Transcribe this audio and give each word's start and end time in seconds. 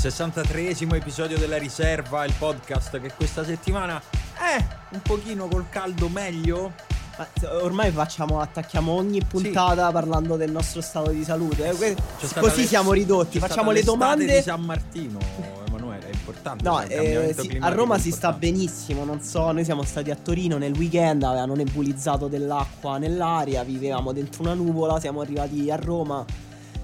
63esimo 0.00 0.94
episodio 0.94 1.36
della 1.36 1.58
riserva, 1.58 2.24
il 2.24 2.32
podcast 2.38 2.98
che 3.02 3.12
questa 3.14 3.44
settimana 3.44 4.00
è 4.32 4.66
un 4.92 5.02
pochino 5.02 5.46
col 5.46 5.68
caldo 5.68 6.08
meglio. 6.08 6.72
Ma 7.18 7.28
ormai 7.60 7.90
facciamo, 7.90 8.40
attacchiamo 8.40 8.92
ogni 8.92 9.22
puntata 9.22 9.88
sì. 9.88 9.92
parlando 9.92 10.36
del 10.36 10.50
nostro 10.50 10.80
stato 10.80 11.10
di 11.10 11.22
salute. 11.22 11.68
Eh, 11.68 11.96
così 12.38 12.64
siamo 12.64 12.94
ridotti. 12.94 13.38
Facciamo 13.38 13.72
le 13.72 13.82
domande. 13.82 14.36
di 14.36 14.40
San 14.40 14.62
Martino, 14.62 15.18
Emanuele, 15.66 16.06
è 16.08 16.14
importante. 16.14 16.64
No, 16.64 16.80
eh, 16.80 17.36
sì, 17.38 17.58
a 17.60 17.68
Roma 17.68 17.98
si 17.98 18.10
sta 18.10 18.32
benissimo. 18.32 19.04
Non 19.04 19.20
so, 19.20 19.52
noi 19.52 19.64
siamo 19.64 19.82
stati 19.82 20.10
a 20.10 20.16
Torino 20.16 20.56
nel 20.56 20.72
weekend, 20.72 21.24
avevano 21.24 21.54
nebulizzato 21.54 22.26
dell'acqua 22.26 22.96
nell'aria, 22.96 23.62
vivevamo 23.64 24.12
dentro 24.12 24.44
una 24.44 24.54
nuvola. 24.54 24.98
Siamo 24.98 25.20
arrivati 25.20 25.70
a 25.70 25.76
Roma 25.76 26.24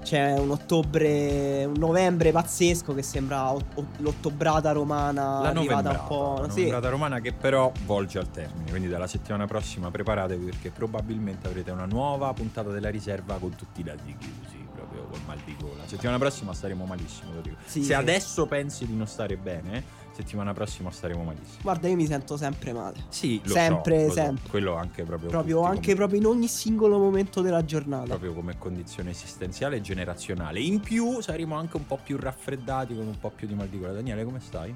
c'è 0.06 0.38
un 0.38 0.52
ottobre, 0.52 1.64
un 1.64 1.74
novembre 1.78 2.30
pazzesco 2.30 2.94
che 2.94 3.02
sembra 3.02 3.52
l'ottobrata 3.96 4.70
romana 4.70 5.40
la 5.40 5.48
arrivata 5.48 5.90
un 5.90 6.06
po'. 6.06 6.34
La 6.42 6.46
novembrata 6.46 6.84
sì. 6.86 6.90
romana 6.92 7.18
che 7.18 7.32
però 7.32 7.72
volge 7.86 8.20
al 8.20 8.30
termine. 8.30 8.70
Quindi 8.70 8.86
dalla 8.86 9.08
settimana 9.08 9.46
prossima 9.46 9.90
preparatevi 9.90 10.44
perché 10.44 10.70
probabilmente 10.70 11.48
avrete 11.48 11.72
una 11.72 11.86
nuova 11.86 12.32
puntata 12.34 12.70
della 12.70 12.88
riserva 12.88 13.34
con 13.38 13.56
tutti 13.56 13.80
i 13.80 13.82
dati 13.82 14.14
chiusi, 14.16 14.64
proprio 14.72 15.06
col 15.10 15.22
mal 15.26 15.40
di 15.44 15.56
gola. 15.58 15.78
La 15.78 15.88
settimana 15.88 16.18
prossima 16.18 16.54
staremo 16.54 16.84
malissimo, 16.84 17.32
lo 17.34 17.40
dico. 17.40 17.56
Sì, 17.64 17.80
Se 17.80 17.86
sì. 17.86 17.92
adesso 17.92 18.46
pensi 18.46 18.86
di 18.86 18.94
non 18.94 19.08
stare 19.08 19.36
bene 19.36 20.04
settimana 20.16 20.54
prossima 20.54 20.90
staremo 20.90 21.22
malissimo. 21.22 21.58
Guarda, 21.62 21.88
io 21.88 21.96
mi 21.96 22.06
sento 22.06 22.36
sempre 22.36 22.72
male. 22.72 22.96
Sì, 23.08 23.40
lo 23.44 23.52
sempre, 23.52 24.06
so, 24.06 24.12
sempre. 24.12 24.44
So. 24.44 24.50
Quello 24.50 24.74
anche 24.74 25.02
proprio. 25.02 25.28
Proprio, 25.28 25.62
anche 25.62 25.80
come... 25.80 25.94
proprio 25.94 26.20
in 26.20 26.26
ogni 26.26 26.48
singolo 26.48 26.98
momento 26.98 27.42
della 27.42 27.64
giornata. 27.64 28.04
Proprio 28.04 28.32
come 28.32 28.56
condizione 28.58 29.10
esistenziale 29.10 29.76
e 29.76 29.80
generazionale. 29.80 30.60
In 30.60 30.80
più 30.80 31.20
saremo 31.20 31.54
anche 31.54 31.76
un 31.76 31.86
po' 31.86 31.98
più 32.02 32.16
raffreddati 32.16 32.94
con 32.94 33.06
un 33.06 33.18
po' 33.18 33.30
più 33.30 33.46
di 33.46 33.54
mal 33.54 33.68
di 33.68 33.78
gola. 33.78 33.92
Daniele, 33.92 34.24
come 34.24 34.40
stai? 34.40 34.74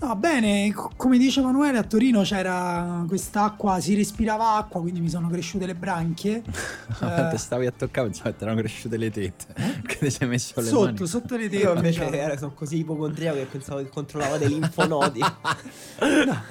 No, 0.00 0.16
bene, 0.16 0.74
come 0.96 1.18
dice 1.18 1.40
Emanuele, 1.40 1.78
a 1.78 1.82
Torino 1.82 2.22
c'era 2.22 3.04
quest'acqua, 3.06 3.80
si 3.80 3.94
respirava 3.94 4.56
acqua, 4.56 4.80
quindi 4.80 5.00
mi 5.00 5.08
sono 5.08 5.28
cresciute 5.28 5.66
le 5.66 5.74
branchie. 5.74 6.42
eh, 7.00 7.28
te 7.30 7.38
stavi 7.38 7.66
a 7.66 7.70
toccare, 7.70 8.12
cioè, 8.12 8.36
ti 8.36 8.42
erano 8.42 8.58
cresciute 8.60 8.96
le 8.96 9.10
tette. 9.10 9.46
Eh? 9.54 9.82
Che 9.86 9.98
ti 9.98 10.10
sei 10.10 10.28
messo 10.28 10.60
le 10.60 10.66
sotto, 10.66 10.92
mani. 10.92 11.06
Sotto 11.06 11.36
le 11.36 11.48
tette. 11.48 11.62
Io 11.62 11.74
invece 11.74 12.10
diciamo. 12.10 12.36
sono 12.36 12.52
così 12.52 12.78
ipocondriaco 12.78 13.38
che 13.38 13.44
pensavo 13.46 13.82
che 13.82 13.88
controllava 13.88 14.36
dei 14.36 14.48
linfonodi. 14.48 15.20
no. 16.26 16.42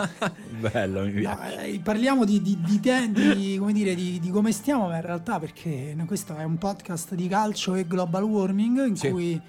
Bello, 0.60 1.04
mi 1.04 1.12
piace. 1.12 1.56
No, 1.56 1.62
eh, 1.62 1.80
parliamo 1.84 2.26
di, 2.26 2.42
di, 2.42 2.58
di, 2.60 2.80
te, 2.80 3.12
di, 3.12 3.58
come 3.60 3.74
dire, 3.74 3.94
di, 3.94 4.20
di, 4.20 4.30
come 4.32 4.52
stiamo, 4.52 4.88
ma 4.88 4.96
in 4.96 5.02
realtà 5.02 5.38
perché 5.38 5.96
questo 6.08 6.36
è 6.36 6.44
un 6.44 6.58
podcast 6.58 7.14
di 7.14 7.28
calcio 7.28 7.76
e 7.76 7.86
global 7.86 8.24
warming 8.24 8.88
in 8.88 8.96
sì. 8.96 9.10
cui 9.10 9.42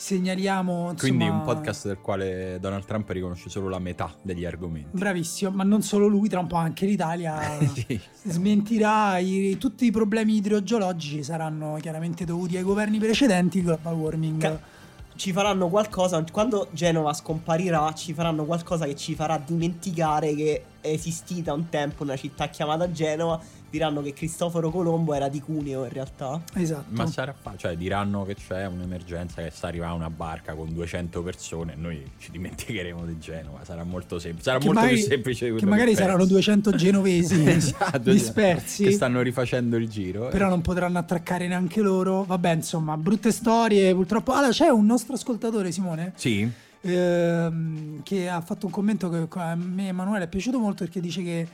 segnaliamo. 0.00 0.92
Insomma... 0.92 0.96
Quindi 0.98 1.28
un 1.28 1.42
podcast 1.42 1.86
del 1.86 1.98
quale 1.98 2.58
Donald 2.58 2.84
Trump 2.86 3.08
riconosce 3.10 3.50
solo 3.50 3.68
la 3.68 3.78
metà 3.78 4.12
degli 4.22 4.46
argomenti. 4.46 4.96
Bravissimo, 4.96 5.50
ma 5.50 5.62
non 5.62 5.82
solo 5.82 6.06
lui, 6.06 6.28
tra 6.28 6.40
un 6.40 6.46
po' 6.46 6.56
anche 6.56 6.86
l'Italia 6.86 7.38
sì. 7.74 8.00
smentirà 8.22 9.18
i, 9.18 9.58
tutti 9.58 9.84
i 9.84 9.90
problemi 9.90 10.36
idrogeologici 10.36 11.22
saranno 11.22 11.76
chiaramente 11.80 12.24
dovuti 12.24 12.56
ai 12.56 12.62
governi 12.62 12.98
precedenti, 12.98 13.62
global 13.62 13.94
warming. 13.94 14.40
Ca- 14.40 14.78
ci 15.16 15.32
faranno 15.32 15.68
qualcosa, 15.68 16.24
quando 16.32 16.68
Genova 16.70 17.12
scomparirà, 17.12 17.92
ci 17.92 18.14
faranno 18.14 18.46
qualcosa 18.46 18.86
che 18.86 18.96
ci 18.96 19.14
farà 19.14 19.36
dimenticare 19.36 20.34
che 20.34 20.62
è 20.80 20.88
esistita 20.88 21.52
un 21.52 21.68
tempo 21.68 22.04
una 22.04 22.16
città 22.16 22.48
chiamata 22.48 22.90
Genova 22.90 23.38
diranno 23.70 24.02
che 24.02 24.12
Cristoforo 24.12 24.70
Colombo 24.70 25.14
era 25.14 25.28
di 25.28 25.40
Cuneo 25.40 25.84
in 25.84 25.92
realtà. 25.92 26.42
Esatto. 26.54 26.86
Ma 26.88 27.06
sarà 27.06 27.32
fa- 27.32 27.54
cioè 27.56 27.76
diranno 27.76 28.24
che 28.24 28.34
c'è 28.34 28.66
un'emergenza 28.66 29.42
che 29.42 29.50
sta 29.50 29.68
arrivando 29.68 29.96
una 29.96 30.10
barca 30.10 30.54
con 30.54 30.72
200 30.72 31.22
persone 31.22 31.74
e 31.74 31.76
noi 31.76 32.10
ci 32.18 32.30
dimenticheremo 32.30 33.06
di 33.06 33.18
Genova, 33.18 33.64
sarà 33.64 33.84
molto 33.84 34.18
semplice, 34.18 34.44
sarà 34.44 34.58
che 34.58 34.66
molto 34.66 34.80
magari, 34.80 34.98
più 34.98 35.08
semplice 35.08 35.54
che 35.54 35.66
magari 35.66 35.90
che 35.92 35.96
saranno 35.96 36.26
200 36.26 36.72
genovesi 36.72 37.44
esatto, 37.48 38.10
dispersi 38.10 38.84
che 38.84 38.92
stanno 38.92 39.22
rifacendo 39.22 39.76
il 39.76 39.88
giro. 39.88 40.28
Però 40.28 40.48
non 40.48 40.60
potranno 40.60 40.98
attraccare 40.98 41.46
neanche 41.46 41.80
loro. 41.80 42.24
Vabbè, 42.24 42.54
insomma, 42.54 42.96
brutte 42.96 43.30
storie, 43.30 43.94
purtroppo. 43.94 44.32
Allora 44.32 44.52
c'è 44.52 44.68
un 44.68 44.86
nostro 44.86 45.14
ascoltatore, 45.14 45.70
Simone? 45.70 46.12
Sì. 46.16 46.50
Ehm, 46.82 48.02
che 48.02 48.28
ha 48.28 48.40
fatto 48.40 48.66
un 48.66 48.72
commento 48.72 49.10
che 49.10 49.38
a 49.38 49.54
me 49.54 49.88
Emanuele 49.88 50.24
è 50.24 50.28
piaciuto 50.28 50.58
molto 50.58 50.84
perché 50.84 51.00
dice 51.00 51.22
che 51.22 51.48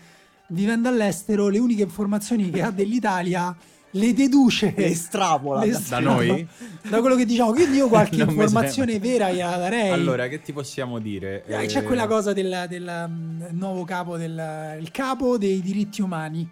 vivendo 0.49 0.89
all'estero 0.89 1.49
le 1.49 1.59
uniche 1.59 1.83
informazioni 1.83 2.51
che 2.51 2.63
ha 2.63 2.71
dell'Italia 2.71 3.57
le 3.91 4.13
deduce. 4.13 4.75
Le 4.77 4.87
estrapola. 4.87 5.65
Le 5.65 5.79
da 5.89 5.99
noi? 5.99 6.47
Da 6.89 7.01
quello 7.01 7.17
che 7.17 7.25
diciamo. 7.25 7.53
Quindi 7.53 7.79
io 7.79 7.89
qualche 7.89 8.23
informazione 8.23 8.99
vera 8.99 9.31
gliela 9.31 9.57
darei. 9.57 9.91
Allora 9.91 10.29
che 10.29 10.43
ti 10.43 10.53
possiamo 10.53 10.99
dire? 10.99 11.45
Eh, 11.47 11.67
c'è 11.67 11.83
quella 11.83 12.07
cosa 12.07 12.33
del, 12.33 12.67
del 12.69 13.07
um, 13.09 13.49
nuovo 13.53 13.85
capo 13.85 14.17
del 14.17 14.77
il 14.81 14.91
capo 14.91 15.39
dei 15.39 15.61
diritti 15.61 16.03
umani 16.03 16.49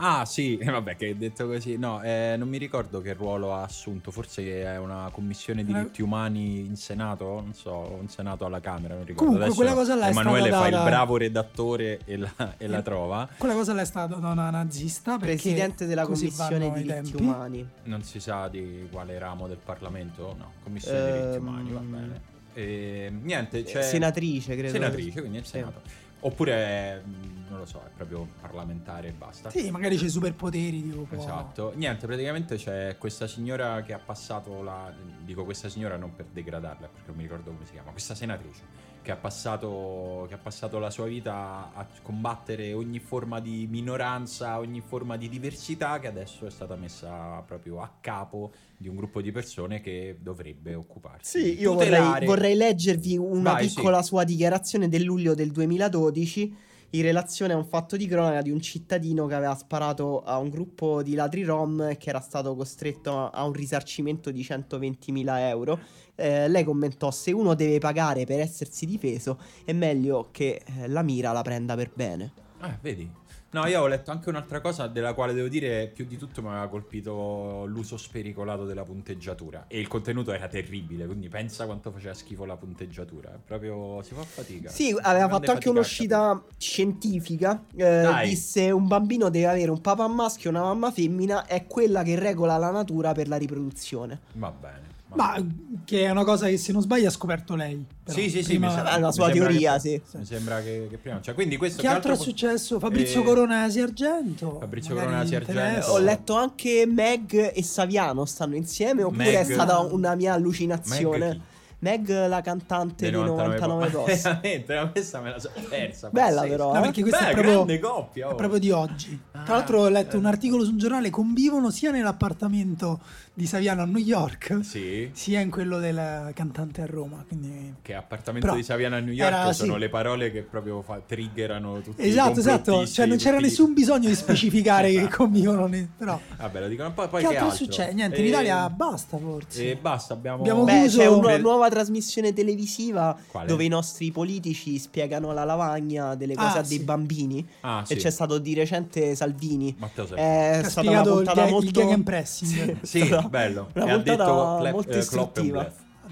Ah 0.00 0.24
sì, 0.24 0.56
vabbè 0.62 0.96
che 0.96 1.16
detto 1.16 1.46
così, 1.46 1.76
no, 1.76 2.02
eh, 2.02 2.34
non 2.38 2.48
mi 2.48 2.58
ricordo 2.58 3.00
che 3.00 3.14
ruolo 3.14 3.52
ha 3.54 3.62
assunto, 3.62 4.10
forse 4.10 4.62
è 4.62 4.76
una 4.78 5.08
commissione 5.12 5.64
di 5.64 5.72
diritti 5.72 6.02
umani 6.02 6.60
in 6.66 6.76
Senato, 6.76 7.24
non 7.40 7.52
so, 7.54 7.98
in 8.00 8.08
Senato 8.08 8.44
alla 8.44 8.60
Camera, 8.60 8.94
non 8.94 9.04
ricordo. 9.04 9.24
Comunque 9.24 9.44
Adesso 9.46 9.60
quella 9.60 9.74
cosa 9.74 9.94
là 9.96 10.08
Emanuele 10.08 10.50
fa 10.50 10.68
data... 10.68 10.76
il 10.76 10.84
bravo 10.84 11.16
redattore 11.16 12.00
e 12.04 12.16
la, 12.16 12.54
e 12.56 12.66
la, 12.68 12.82
trova. 12.82 13.28
Quella 13.36 13.54
cosa 13.54 13.74
là 13.74 13.82
è 13.82 13.84
stata 13.84 14.14
da 14.16 14.28
una 14.30 14.50
nazista, 14.50 15.18
Presidente 15.18 15.86
della 15.86 16.06
Commissione 16.06 16.70
dei 16.70 16.82
diritti 16.82 17.16
umani. 17.16 17.68
Non 17.84 18.02
si 18.04 18.20
sa 18.20 18.48
di 18.48 18.86
quale 18.90 19.18
ramo 19.18 19.48
del 19.48 19.58
Parlamento, 19.62 20.34
no, 20.38 20.52
Commissione 20.62 21.02
dei 21.02 21.12
diritti 21.12 21.36
ehm, 21.36 21.46
umani, 21.46 21.72
va 21.72 21.80
bene. 21.80 22.20
E, 22.54 23.12
niente, 23.22 23.64
c'è... 23.64 23.82
Senatrice, 23.82 24.54
credo. 24.54 24.72
Senatrice, 24.72 25.20
quindi 25.20 25.38
il 25.38 25.44
Senato. 25.44 25.80
Sì. 25.84 26.06
Oppure, 26.20 27.02
non 27.48 27.58
lo 27.58 27.66
so, 27.66 27.80
è 27.84 27.90
proprio 27.94 28.26
parlamentare 28.40 29.08
e 29.08 29.12
basta. 29.12 29.50
Sì, 29.50 29.70
magari 29.70 29.96
c'è 29.96 30.08
superpoteri. 30.08 30.82
Tipo, 30.82 31.14
esatto. 31.14 31.72
Niente, 31.76 32.06
praticamente 32.06 32.56
c'è 32.56 32.96
questa 32.98 33.26
signora 33.26 33.82
che 33.82 33.92
ha 33.92 34.00
passato 34.00 34.62
la... 34.62 34.92
Dico 35.20 35.44
questa 35.44 35.68
signora 35.68 35.96
non 35.96 36.14
per 36.14 36.26
degradarla, 36.32 36.88
perché 36.88 37.06
non 37.06 37.16
mi 37.16 37.22
ricordo 37.22 37.50
come 37.52 37.64
si 37.66 37.72
chiama. 37.72 37.90
Questa 37.92 38.14
senatrice 38.14 38.86
che 39.08 39.14
ha 39.14 39.16
passato, 39.16 40.26
che 40.28 40.34
ha 40.34 40.38
passato 40.38 40.78
la 40.78 40.90
sua 40.90 41.06
vita 41.06 41.70
a 41.72 41.86
combattere 42.02 42.74
ogni 42.74 42.98
forma 42.98 43.40
di 43.40 43.66
minoranza, 43.66 44.58
ogni 44.58 44.82
forma 44.82 45.16
di 45.16 45.30
diversità, 45.30 45.98
che 45.98 46.08
adesso 46.08 46.44
è 46.44 46.50
stata 46.50 46.76
messa 46.76 47.42
proprio 47.46 47.80
a 47.80 47.90
capo 48.02 48.52
di 48.76 48.86
un 48.86 48.96
gruppo 48.96 49.22
di 49.22 49.32
persone 49.32 49.80
che 49.80 50.18
dovrebbe 50.20 50.74
occuparsi. 50.74 51.40
Sì, 51.40 51.58
io 51.58 51.72
vorrei, 51.72 52.26
vorrei, 52.26 52.54
leggervi 52.54 53.16
una 53.16 53.52
Vai, 53.52 53.66
piccola 53.66 54.02
sì. 54.02 54.08
sua 54.08 54.24
dichiarazione 54.24 54.90
del 54.90 55.04
luglio 55.04 55.32
del 55.32 55.52
2012 55.52 56.56
in 56.90 57.02
relazione 57.02 57.52
a 57.52 57.56
un 57.56 57.66
fatto 57.66 57.96
di 57.96 58.06
cronaca 58.06 58.40
di 58.40 58.50
un 58.50 58.60
cittadino 58.60 59.26
che 59.26 59.34
aveva 59.34 59.54
sparato 59.54 60.22
a 60.22 60.38
un 60.38 60.48
gruppo 60.48 61.02
di 61.02 61.14
ladri 61.14 61.42
rom 61.44 61.82
e 61.82 61.96
che 61.96 62.08
era 62.08 62.20
stato 62.20 62.54
costretto 62.54 63.30
a 63.30 63.44
un 63.44 63.52
risarcimento 63.52 64.30
di 64.30 64.40
120.000 64.42 65.38
euro. 65.40 65.78
Eh, 66.14 66.48
lei 66.48 66.64
commentò: 66.64 67.10
Se 67.10 67.30
uno 67.32 67.54
deve 67.54 67.78
pagare 67.78 68.24
per 68.24 68.40
essersi 68.40 68.86
difeso, 68.86 69.38
è 69.64 69.72
meglio 69.72 70.28
che 70.30 70.62
eh, 70.64 70.88
la 70.88 71.02
mira 71.02 71.32
la 71.32 71.42
prenda 71.42 71.74
per 71.74 71.90
bene. 71.94 72.32
Ah, 72.60 72.76
vedi, 72.80 73.08
No, 73.50 73.66
io 73.66 73.80
ho 73.80 73.86
letto 73.86 74.10
anche 74.10 74.28
un'altra 74.28 74.60
cosa 74.60 74.88
della 74.88 75.14
quale 75.14 75.32
devo 75.32 75.48
dire 75.48 75.86
più 75.86 76.04
di 76.04 76.18
tutto 76.18 76.42
mi 76.42 76.48
aveva 76.48 76.68
colpito 76.68 77.64
l'uso 77.66 77.96
spericolato 77.96 78.66
della 78.66 78.82
punteggiatura 78.82 79.64
e 79.68 79.80
il 79.80 79.88
contenuto 79.88 80.32
era 80.32 80.48
terribile, 80.48 81.06
quindi 81.06 81.28
pensa 81.28 81.64
quanto 81.64 81.90
faceva 81.90 82.12
schifo 82.12 82.44
la 82.44 82.56
punteggiatura, 82.56 83.40
proprio 83.42 84.02
si 84.02 84.12
fa 84.12 84.22
fatica. 84.22 84.68
Sì, 84.68 84.94
aveva 85.00 85.28
fatto 85.28 85.50
anche 85.50 85.70
un'uscita 85.70 86.42
scientifica, 86.58 87.64
eh, 87.74 88.20
disse 88.24 88.70
un 88.70 88.86
bambino 88.86 89.30
deve 89.30 89.46
avere 89.46 89.70
un 89.70 89.80
papà 89.80 90.06
maschio 90.08 90.50
e 90.50 90.52
una 90.52 90.64
mamma 90.64 90.90
femmina, 90.90 91.46
è 91.46 91.66
quella 91.66 92.02
che 92.02 92.18
regola 92.18 92.58
la 92.58 92.70
natura 92.70 93.12
per 93.12 93.28
la 93.28 93.36
riproduzione. 93.36 94.20
Va 94.34 94.50
bene. 94.50 94.87
Ma 95.14 95.42
che 95.84 96.04
è 96.04 96.10
una 96.10 96.24
cosa 96.24 96.48
che 96.48 96.58
se 96.58 96.72
non 96.72 96.82
sbaglio 96.82 97.08
ha 97.08 97.10
scoperto 97.10 97.54
lei. 97.54 97.84
Però, 98.04 98.16
sì, 98.16 98.28
sì, 98.28 98.42
sì, 98.42 98.58
mi 98.58 98.68
sembra, 98.70 98.98
la 98.98 99.10
sua 99.10 99.30
teoria, 99.30 99.78
che, 99.78 100.02
sì. 100.04 100.18
Mi 100.18 100.24
sembra 100.24 100.60
che, 100.60 100.86
che, 100.90 100.98
prima. 100.98 101.20
Cioè, 101.20 101.34
quindi 101.34 101.56
questo 101.56 101.80
che, 101.80 101.88
che 101.88 101.94
altro, 101.94 102.12
è 102.12 102.16
successo? 102.16 102.78
Fabrizio 102.78 103.22
eh, 103.22 103.24
Coronasi 103.24 103.80
Argento. 103.80 104.58
Fabrizio 104.60 104.94
Coronasi 104.94 105.34
Argento. 105.34 105.86
Ho 105.92 105.98
letto 105.98 106.34
anche 106.34 106.86
Meg 106.86 107.52
e 107.54 107.62
Saviano 107.62 108.24
stanno 108.26 108.56
insieme, 108.56 109.02
oppure 109.02 109.24
Meg, 109.24 109.36
è 109.36 109.44
stata 109.44 109.78
una 109.78 110.14
mia 110.14 110.34
allucinazione. 110.34 111.26
Meg 111.26 111.40
Meg, 111.80 112.08
la 112.26 112.40
cantante 112.40 113.08
di 113.08 113.16
99, 113.16 113.58
99 113.60 113.88
Boss. 113.90 114.22
Veramente, 114.22 114.74
la 114.74 114.90
messa 114.92 115.20
me 115.20 115.30
la 115.30 115.38
sono 115.38 115.54
persa. 115.68 116.10
Bella 116.10 116.42
però. 116.42 116.72
No, 116.72 116.78
eh? 116.78 116.82
perché 116.82 117.02
questa 117.02 117.26
Beh, 117.26 117.30
è, 117.30 117.40
proprio, 117.40 117.78
coppia, 117.78 118.28
oh. 118.28 118.32
è 118.32 118.34
proprio 118.34 118.58
di 118.58 118.70
oggi. 118.72 119.20
Ah, 119.30 119.42
Tra 119.44 119.54
l'altro 119.54 119.82
ho 119.82 119.88
letto 119.88 120.16
eh. 120.16 120.18
un 120.18 120.24
articolo 120.24 120.64
su 120.64 120.72
un 120.72 120.78
giornale, 120.78 121.10
convivono 121.10 121.70
sia 121.70 121.92
nell'appartamento 121.92 122.98
di 123.38 123.46
Saviano 123.46 123.82
a 123.82 123.84
New 123.84 124.02
York, 124.02 124.58
sì. 124.62 125.10
sia 125.12 125.38
in 125.38 125.48
quello 125.48 125.78
del 125.78 126.32
cantante 126.34 126.82
a 126.82 126.86
Roma. 126.86 127.24
Quindi... 127.26 127.74
Che 127.80 127.94
appartamento 127.94 128.48
però, 128.48 128.58
di 128.58 128.64
Saviano 128.64 128.96
a 128.96 128.98
New 128.98 129.12
York 129.12 129.32
era, 129.32 129.52
sono 129.52 129.74
sì. 129.74 129.78
le 129.78 129.88
parole 129.88 130.32
che 130.32 130.42
proprio 130.42 130.82
fa, 130.82 131.00
triggerano 131.06 131.80
tutti 131.80 132.02
Esatto, 132.02 132.40
esatto. 132.40 132.84
Cioè 132.84 133.06
non 133.06 133.16
c'era 133.16 133.36
tutti... 133.36 133.48
nessun 133.48 133.74
bisogno 133.74 134.08
di 134.08 134.16
specificare 134.16 134.90
che 134.90 134.98
esatto. 134.98 135.16
convivono. 135.18 135.68
Ne... 135.68 135.88
Però... 135.96 136.20
Vabbè, 136.36 136.60
lo 136.60 136.66
dicono 136.66 136.92
poi, 136.92 137.06
poi 137.06 137.22
che, 137.22 137.28
che 137.28 137.34
altro 137.36 137.50
altro 137.52 137.64
succede? 137.64 137.94
Niente, 137.94 138.18
in 138.18 138.26
Italia 138.26 138.68
basta 138.70 139.16
forse. 139.18 139.70
E 139.70 139.76
basta, 139.76 140.14
abbiamo... 140.14 140.40
abbiamo 140.40 140.64
Beh, 140.64 140.86
c'è 140.88 141.06
una 141.06 141.36
nuova 141.36 141.68
trasmissione 141.68 142.32
televisiva 142.32 143.16
Quale? 143.28 143.46
dove 143.46 143.62
i 143.62 143.68
nostri 143.68 144.10
politici 144.10 144.80
spiegano 144.80 145.30
alla 145.30 145.44
lavagna 145.44 146.16
delle 146.16 146.34
cose 146.34 146.58
Ah, 146.58 146.60
a 146.60 146.62
dei 146.62 146.78
sì. 146.78 146.84
bambini. 146.84 147.48
Ah, 147.60 147.84
E 147.86 147.94
sì. 147.94 148.00
c'è 148.00 148.10
stato 148.10 148.38
di 148.38 148.54
recente 148.54 149.14
Salvini. 149.14 149.76
Matteo 149.78 150.06
Salvini. 150.08 150.28
È 150.28 150.62
stata 150.64 150.90
una 150.90 151.02
il, 151.02 151.08
puntata 151.08 151.42
gag, 151.42 151.50
molto 151.50 151.90
il 151.90 152.02
pressing. 152.02 152.80
Sì, 152.82 153.06
bello. 153.28 153.68
Una 153.74 153.84
e 153.84 153.90
ha 153.90 153.94
puntata 153.94 154.24
detto 154.24 154.56
Clap- 154.58 154.72
molto 154.72 154.90
eh, 154.98 155.06
Klopp 155.06 155.38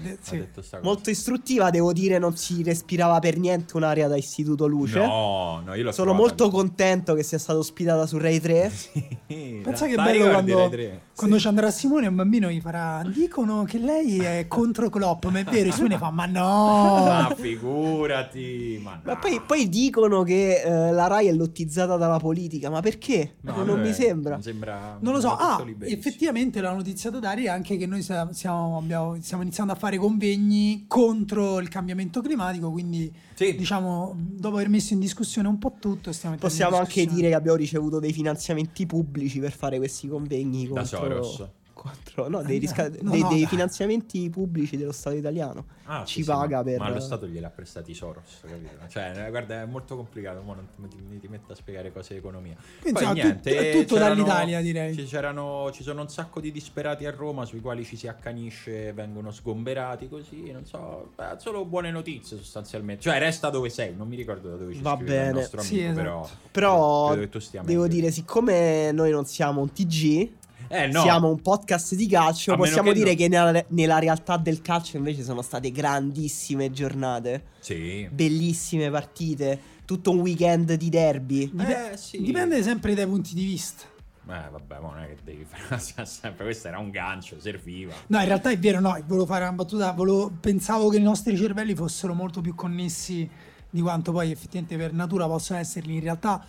Ha 0.03 0.17
sì. 0.21 0.37
detto 0.37 0.61
sta 0.61 0.77
cosa. 0.77 0.89
Molto 0.89 1.09
istruttiva, 1.09 1.69
devo 1.69 1.93
dire, 1.93 2.17
non 2.19 2.35
si 2.35 2.63
respirava 2.63 3.19
per 3.19 3.37
niente 3.37 3.75
un'area 3.77 4.07
da 4.07 4.15
Istituto 4.17 4.67
Luce. 4.67 4.99
No, 4.99 5.61
no, 5.65 5.73
io 5.73 5.83
l'ho 5.83 5.91
Sono 5.91 6.13
molto 6.13 6.49
contento 6.49 7.13
che 7.13 7.23
sia 7.23 7.37
stata 7.39 7.59
ospitata 7.59 8.05
su 8.05 8.17
Rai 8.17 8.39
3. 8.39 8.71
Sì, 9.27 9.59
Pensa 9.61 9.87
che 9.87 9.95
bello 9.95 10.29
quando, 10.29 10.71
quando 11.13 11.37
ci 11.37 11.47
andrà 11.47 11.69
Simone 11.69 12.07
un 12.07 12.15
bambino 12.15 12.49
gli 12.49 12.61
farà 12.61 13.03
dicono 13.13 13.65
che 13.65 13.77
lei 13.77 14.19
è 14.19 14.45
contro 14.47 14.89
Klopp 14.89 15.25
ma 15.25 15.39
è 15.39 15.43
vero 15.43 15.69
Simone 15.71 15.97
fa 15.97 16.09
ma 16.11 16.25
no 16.25 17.03
Ma 17.27 17.35
figurati, 17.35 18.79
ma, 18.81 19.01
Ma 19.03 19.13
no. 19.13 19.19
poi, 19.19 19.41
poi 19.45 19.69
dicono 19.69 20.23
che 20.23 20.61
eh, 20.61 20.91
la 20.91 21.07
Rai 21.07 21.27
è 21.27 21.33
lottizzata 21.33 21.97
dalla 21.97 22.19
politica, 22.19 22.69
ma 22.69 22.79
perché? 22.81 23.35
No, 23.41 23.63
non 23.63 23.81
mi 23.81 23.93
sembra. 23.93 24.41
sembra 24.41 24.97
non 24.99 25.13
lo 25.13 25.19
so 25.19 25.35
ah 25.35 25.63
effettivamente 25.81 26.61
la 26.61 26.73
notizia 26.73 27.09
da 27.09 27.19
dare 27.19 27.43
è 27.43 27.47
anche 27.49 27.77
che 27.77 27.85
noi 27.85 28.01
siamo, 28.01 28.31
siamo- 28.33 28.77
abbiamo- 28.77 29.17
stiamo 29.21 29.43
iniziando 29.43 29.73
a 29.73 29.75
fare 29.75 29.86
convegni 29.95 30.83
contro 30.89 31.59
il 31.59 31.69
cambiamento 31.69 32.19
climatico 32.19 32.69
quindi 32.69 33.09
Sì. 33.33 33.55
diciamo 33.55 34.13
dopo 34.17 34.55
aver 34.55 34.67
messo 34.67 34.91
in 34.91 34.99
discussione 34.99 35.47
un 35.47 35.57
po' 35.57 35.77
tutto 35.79 36.11
Possiamo 36.37 36.75
anche 36.75 37.05
dire 37.05 37.29
che 37.29 37.35
abbiamo 37.35 37.55
ricevuto 37.57 37.99
dei 37.99 38.11
finanziamenti 38.11 38.85
pubblici 38.85 39.39
per 39.39 39.53
fare 39.53 39.77
questi 39.77 40.09
convegni 40.09 40.67
Da 40.67 40.81
contro, 40.81 41.23
Soros. 41.23 41.49
Contro- 41.77 42.27
no, 42.27 42.41
dei, 42.43 42.57
Eh, 42.57 42.59
risca- 42.59 42.89
no, 43.01 43.11
dei- 43.11 43.21
no, 43.21 43.27
dei 43.29 43.45
finanziamenti 43.45 44.29
pubblici 44.29 44.75
dello 44.77 44.91
Stato 44.91 45.15
italiano. 45.15 45.65
Ah, 45.85 46.03
Ci 46.03 46.15
sì, 46.15 46.23
sì, 46.23 46.29
paga 46.29 46.57
ma, 46.57 46.63
per- 46.63 46.79
Ma 46.79 46.89
lo 46.89 46.99
Stato 46.99 47.27
gliel'ha 47.27 47.49
prestati 47.49 47.93
Soros, 47.93 48.39
capito? 48.41 48.87
Cioè, 48.89 49.25
eh, 49.25 49.29
guarda, 49.29 49.61
è 49.61 49.65
molto 49.65 49.95
complicato, 49.95 50.41
mo 50.41 50.53
non 50.53 50.67
ti, 50.89 51.19
ti- 51.19 51.27
metto 51.27 51.53
a 51.53 51.55
spiegare 51.55 51.91
cose 51.93 52.13
di 52.13 52.19
economia. 52.19 52.55
Quindi, 52.81 52.99
Poi 52.99 53.09
insomma, 53.09 53.13
niente, 53.13 53.49
tut- 53.49 53.61
è 53.61 53.71
tutto 53.71 53.97
dall'Italia, 53.97 54.61
direi. 54.61 54.93
Ci, 54.95 55.05
c'erano, 55.05 55.69
ci 55.71 55.83
sono 55.83 56.01
un 56.01 56.09
sacco 56.09 56.41
di 56.41 56.51
disperati 56.51 57.05
a 57.05 57.11
Roma 57.11 57.45
sui 57.45 57.61
quali 57.61 57.85
ci 57.85 57.95
si 57.95 58.07
accanisce, 58.07 58.91
vengono 58.93 59.31
sgomberati 59.31 60.09
così, 60.09 60.51
non 60.51 60.65
so, 60.65 61.11
beh, 61.15 61.35
solo 61.37 61.63
buone 61.65 61.91
notizie 61.91 62.35
sostanzialmente. 62.37 63.01
Cioè, 63.03 63.17
resta 63.19 63.49
dove 63.49 63.69
sei, 63.69 63.95
non 63.95 64.07
mi 64.07 64.15
ricordo 64.17 64.49
da 64.49 64.55
dove 64.57 64.73
ci 64.73 64.81
Va 64.81 64.97
il 64.99 65.03
bene. 65.05 65.31
nostro 65.31 65.61
Sì, 65.61 65.83
amico, 65.83 66.01
esatto. 66.01 66.01
però... 66.01 66.29
Però 66.51 67.05
credo 67.07 67.21
che 67.21 67.29
tu 67.29 67.39
stia 67.39 67.61
devo 67.61 67.87
dire, 67.87 68.11
siccome 68.11 68.91
noi 68.91 69.11
non 69.11 69.25
siamo 69.25 69.61
un 69.61 69.71
TG, 69.71 70.31
Eh, 70.69 70.87
no. 70.87 71.01
siamo 71.01 71.29
un 71.29 71.41
podcast 71.41 71.95
di 71.95 72.07
calcio, 72.07 72.53
A 72.53 72.57
possiamo 72.57 72.89
che 72.91 72.97
dire 72.97 73.11
no- 73.11 73.15
che 73.15 73.27
nella, 73.27 73.65
nella 73.69 73.99
realtà 73.99 74.37
del 74.37 74.61
calcio 74.61 74.97
invece 74.97 75.23
sono 75.23 75.41
state 75.41 75.71
grandissime 75.71 76.71
giornate, 76.71 77.43
Sì. 77.59 78.07
bellissime 78.11 78.89
partite, 78.89 79.59
tutto 79.85 80.11
un 80.11 80.19
weekend 80.19 80.73
di 80.73 80.89
derby. 80.89 81.49
Dip- 81.53 81.69
Eh, 81.93 81.97
sì. 81.97 82.21
dipende 82.21 82.61
sempre 82.63 82.93
dai 82.93 83.05
punti 83.07 83.33
di 83.33 83.45
vista 83.45 83.83
Eh, 84.29 84.49
vabbè, 84.51 84.79
ma 84.81 84.89
non 84.91 84.99
è 85.03 85.07
che 85.07 85.17
devi 85.23 85.45
fare 85.47 85.79
sempre. 86.05 86.43
Questo 86.43 86.67
era 86.67 86.79
un 86.79 86.89
gancio, 86.89 87.39
serviva. 87.39 87.93
No, 88.07 88.19
in 88.19 88.25
realtà 88.25 88.49
è 88.49 88.59
vero, 88.59 88.81
no, 88.81 88.89
volevo 89.05 89.25
fare 89.25 89.43
una 89.45 89.53
battuta, 89.53 89.91
volevo- 89.93 90.29
pensavo 90.41 90.89
che 90.89 90.97
i 90.97 91.01
nostri 91.01 91.37
cervelli 91.37 91.73
fossero 91.75 92.13
molto 92.13 92.41
più 92.41 92.53
connessi 92.53 93.29
di 93.69 93.81
quanto 93.81 94.11
poi 94.11 94.31
effettivamente 94.31 94.75
per 94.75 94.91
natura 94.93 95.27
possono 95.27 95.59
esserli. 95.59 95.93
In 95.95 96.01
realtà 96.01 96.43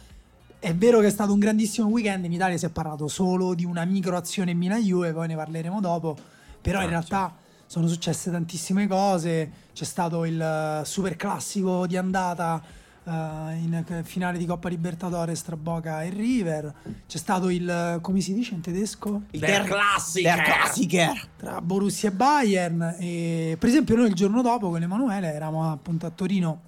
è 0.60 0.74
vero 0.74 1.00
che 1.00 1.06
è 1.06 1.10
stato 1.10 1.32
un 1.32 1.38
grandissimo 1.38 1.88
weekend, 1.88 2.24
in 2.24 2.32
Italia 2.32 2.56
si 2.56 2.66
è 2.66 2.70
parlato 2.70 3.06
solo 3.08 3.54
di 3.54 3.64
una 3.64 3.84
microazione 3.84 4.54
Milan-Juve, 4.54 5.12
poi 5.12 5.28
ne 5.28 5.36
parleremo 5.36 5.80
dopo, 5.80 6.16
però 6.60 6.80
in 6.80 6.86
Ah, 6.86 6.90
realtà 6.90 7.34
sono 7.66 7.86
successe 7.86 8.30
tantissime 8.30 8.86
cose, 8.88 9.50
c'è 9.72 9.84
stato 9.84 10.24
il 10.24 10.40
eh, 10.40 10.84
super 10.84 11.14
classico 11.16 11.86
di 11.86 11.96
andata 11.96 12.60
eh, 13.04 13.10
in 13.10 13.84
finale 14.04 14.36
di 14.38 14.46
Coppa 14.46 14.68
Libertadores 14.68 15.42
tra 15.42 15.56
Boca 15.56 16.02
e 16.02 16.08
River, 16.10 16.74
c'è 17.06 17.18
stato 17.18 17.50
il, 17.50 17.68
eh, 17.68 17.98
come 18.00 18.20
si 18.20 18.34
dice 18.34 18.54
in 18.54 18.60
tedesco? 18.60 19.22
Il 19.30 19.40
Der 19.40 19.62
Klassiker. 19.64 20.34
Der 20.34 20.44
Klassiker. 20.44 21.28
tra 21.36 21.60
Borussia 21.60 22.08
e 22.08 22.12
Bayern 22.12 22.96
e 22.98 23.56
per 23.58 23.68
esempio 23.68 23.94
noi 23.96 24.08
il 24.08 24.14
giorno 24.14 24.42
dopo 24.42 24.70
con 24.70 24.82
Emanuele 24.82 25.32
eravamo 25.32 25.70
appunto 25.70 26.06
a 26.06 26.10
Torino 26.10 26.60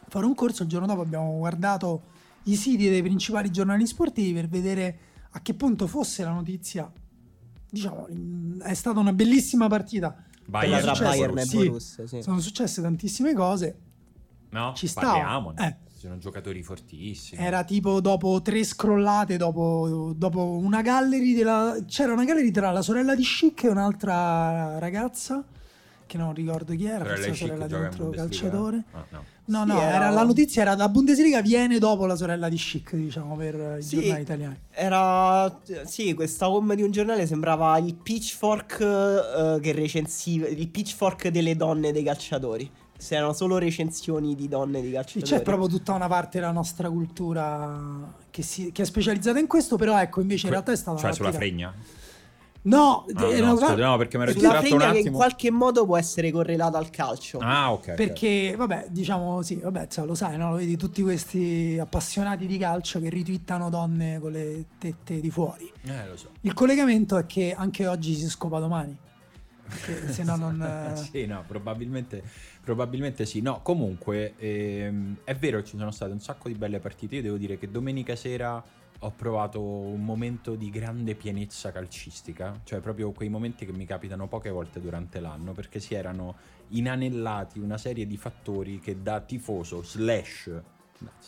a 0.00 0.06
fare 0.10 0.26
un 0.26 0.34
corso 0.34 0.62
il 0.64 0.68
giorno 0.68 0.86
dopo 0.86 1.00
abbiamo 1.00 1.38
guardato 1.38 2.12
i 2.44 2.56
siti 2.56 2.88
dei 2.88 3.02
principali 3.02 3.50
giornali 3.50 3.86
sportivi 3.86 4.32
per 4.32 4.48
vedere 4.48 4.98
a 5.30 5.40
che 5.40 5.54
punto 5.54 5.86
fosse 5.86 6.22
la 6.24 6.32
notizia 6.32 6.90
diciamo 7.70 8.06
è 8.62 8.74
stata 8.74 9.00
una 9.00 9.12
bellissima 9.12 9.68
partita 9.68 10.16
Quella 10.48 10.80
tra 10.80 10.92
Bayern 10.92 11.38
e 11.38 11.44
sì. 11.44 11.56
Borussia, 11.56 12.06
sì. 12.06 12.22
sono 12.22 12.40
successe 12.40 12.80
tantissime 12.82 13.34
cose 13.34 13.78
No? 14.54 14.72
Ci 14.74 14.86
stava. 14.86 15.12
Parliamone. 15.12 15.66
Eh. 15.66 15.76
Sono 15.98 16.18
giocatori 16.18 16.62
fortissimi. 16.62 17.42
era 17.42 17.64
tipo 17.64 18.00
dopo 18.00 18.40
tre 18.42 18.62
scrollate 18.62 19.38
dopo, 19.38 20.12
dopo 20.14 20.58
una 20.58 20.82
gallery 20.82 21.34
della, 21.34 21.78
c'era 21.86 22.12
una 22.12 22.24
gallery 22.24 22.50
tra 22.50 22.70
la 22.70 22.82
sorella 22.82 23.14
di 23.14 23.22
Chic 23.22 23.64
e 23.64 23.68
un'altra 23.70 24.78
ragazza 24.78 25.42
che 26.04 26.18
non 26.18 26.34
ricordo 26.34 26.74
chi 26.74 26.84
era 26.84 27.04
Sorella 27.04 27.26
forse 27.26 27.28
la 27.30 27.34
sorella 27.34 27.66
di 27.66 27.72
un 27.72 27.84
altro 27.84 28.10
calciatore 28.10 28.84
Ah, 28.92 29.06
no. 29.08 29.24
No, 29.46 29.60
Sì, 29.62 29.68
no, 29.72 29.80
era- 29.82 30.08
la 30.08 30.22
notizia 30.24 30.62
era 30.62 30.74
la 30.74 30.88
Bundesliga 30.88 31.42
viene 31.42 31.78
dopo 31.78 32.06
la 32.06 32.16
sorella 32.16 32.48
di 32.48 32.56
Chic, 32.56 32.94
diciamo, 32.94 33.36
per 33.36 33.76
i 33.78 33.82
Sì. 33.82 33.96
giornali 34.00 34.22
italiani. 34.22 34.56
Era 34.70 35.60
sì, 35.84 36.14
questa 36.14 36.48
home 36.48 36.74
di 36.74 36.82
un 36.82 36.90
giornale 36.90 37.26
sembrava 37.26 37.76
il 37.78 37.94
pitchfork 37.94 38.80
eh, 38.80 39.58
che 39.60 39.72
recensiva 39.72 40.46
il 40.48 40.68
pitchfork 40.68 41.28
delle 41.28 41.56
donne 41.56 41.92
dei 41.92 42.02
calciatori. 42.02 42.70
Se 42.96 43.16
erano 43.16 43.34
solo 43.34 43.58
recensioni 43.58 44.34
di 44.34 44.48
donne 44.48 44.80
di 44.80 44.86
Sì, 44.88 44.92
calciatori. 44.94 45.30
c'è 45.30 45.42
proprio 45.42 45.68
tutta 45.68 45.92
una 45.92 46.06
parte 46.08 46.38
della 46.38 46.52
nostra 46.52 46.88
cultura 46.88 48.12
che, 48.30 48.40
si- 48.42 48.72
che 48.72 48.82
è 48.82 48.84
specializzata 48.86 49.38
in 49.38 49.46
questo, 49.46 49.76
però 49.76 50.00
ecco, 50.00 50.22
invece 50.22 50.46
in 50.46 50.52
realtà 50.52 50.72
è 50.72 50.76
stata 50.76 50.96
Cioè, 50.96 51.06
una 51.08 51.14
sulla 51.14 51.32
fregna? 51.32 51.74
No, 52.66 53.04
Ah, 53.14 53.28
era 53.28 53.46
no, 53.48 53.56
una- 53.56 53.74
no, 53.74 53.96
perché 53.98 54.16
mi 54.16 54.22
ero 54.22 54.32
distratto 54.32 54.60
un 54.60 54.66
fregna 54.66 54.84
che 54.86 54.90
in 54.92 54.96
attimo. 55.00 55.16
qualche 55.18 55.50
modo 55.50 55.84
può 55.84 55.98
essere 55.98 56.30
correlata 56.30 56.78
al 56.78 56.88
calcio. 56.88 57.38
Ah, 57.38 57.70
ok. 57.72 57.92
Perché, 57.92 58.54
vabbè, 58.56 58.86
diciamo 58.88 59.42
sì, 59.42 59.56
vabbè, 59.56 59.82
insomma, 59.82 60.06
lo 60.06 60.14
sai, 60.14 60.38
no? 60.38 60.50
Lo 60.52 60.56
vedi 60.56 60.76
tutti 60.78 61.02
questi 61.02 61.76
appassionati 61.78 62.46
di 62.46 62.56
calcio 62.56 63.00
che 63.00 63.10
ritwittano 63.10 63.68
donne 63.68 64.18
con 64.18 64.32
le 64.32 64.64
tette 64.78 65.20
di 65.20 65.30
fuori. 65.30 65.70
Eh, 65.82 66.06
lo 66.08 66.16
so. 66.16 66.30
Il 66.40 66.54
collegamento 66.54 67.18
è 67.18 67.26
che 67.26 67.54
anche 67.54 67.86
oggi 67.86 68.14
si 68.14 68.28
scopa 68.30 68.58
domani. 68.60 68.96
Perché 69.66 70.10
se 70.12 70.22
no 70.24 70.36
non... 70.36 70.62
eh, 70.62 70.96
sì, 70.96 71.26
no, 71.26 71.44
probabilmente, 71.46 72.22
probabilmente 72.62 73.26
sì. 73.26 73.42
No, 73.42 73.60
comunque 73.62 74.34
ehm, 74.38 75.16
è 75.24 75.34
vero 75.34 75.62
ci 75.62 75.76
sono 75.76 75.90
state 75.90 76.12
un 76.12 76.20
sacco 76.20 76.48
di 76.48 76.54
belle 76.54 76.80
partite. 76.80 77.16
Io 77.16 77.22
devo 77.22 77.36
dire 77.36 77.58
che 77.58 77.70
domenica 77.70 78.16
sera 78.16 78.62
ho 79.04 79.10
provato 79.10 79.60
un 79.60 80.02
momento 80.02 80.54
di 80.54 80.70
grande 80.70 81.14
pienezza 81.14 81.70
calcistica, 81.70 82.58
cioè 82.64 82.80
proprio 82.80 83.12
quei 83.12 83.28
momenti 83.28 83.66
che 83.66 83.72
mi 83.72 83.84
capitano 83.84 84.28
poche 84.28 84.48
volte 84.48 84.80
durante 84.80 85.20
l'anno, 85.20 85.52
perché 85.52 85.78
si 85.78 85.94
erano 85.94 86.36
inanellati 86.68 87.58
una 87.58 87.76
serie 87.76 88.06
di 88.06 88.16
fattori 88.16 88.80
che 88.80 89.02
da 89.02 89.20
tifoso 89.20 89.82
slash, 89.82 90.50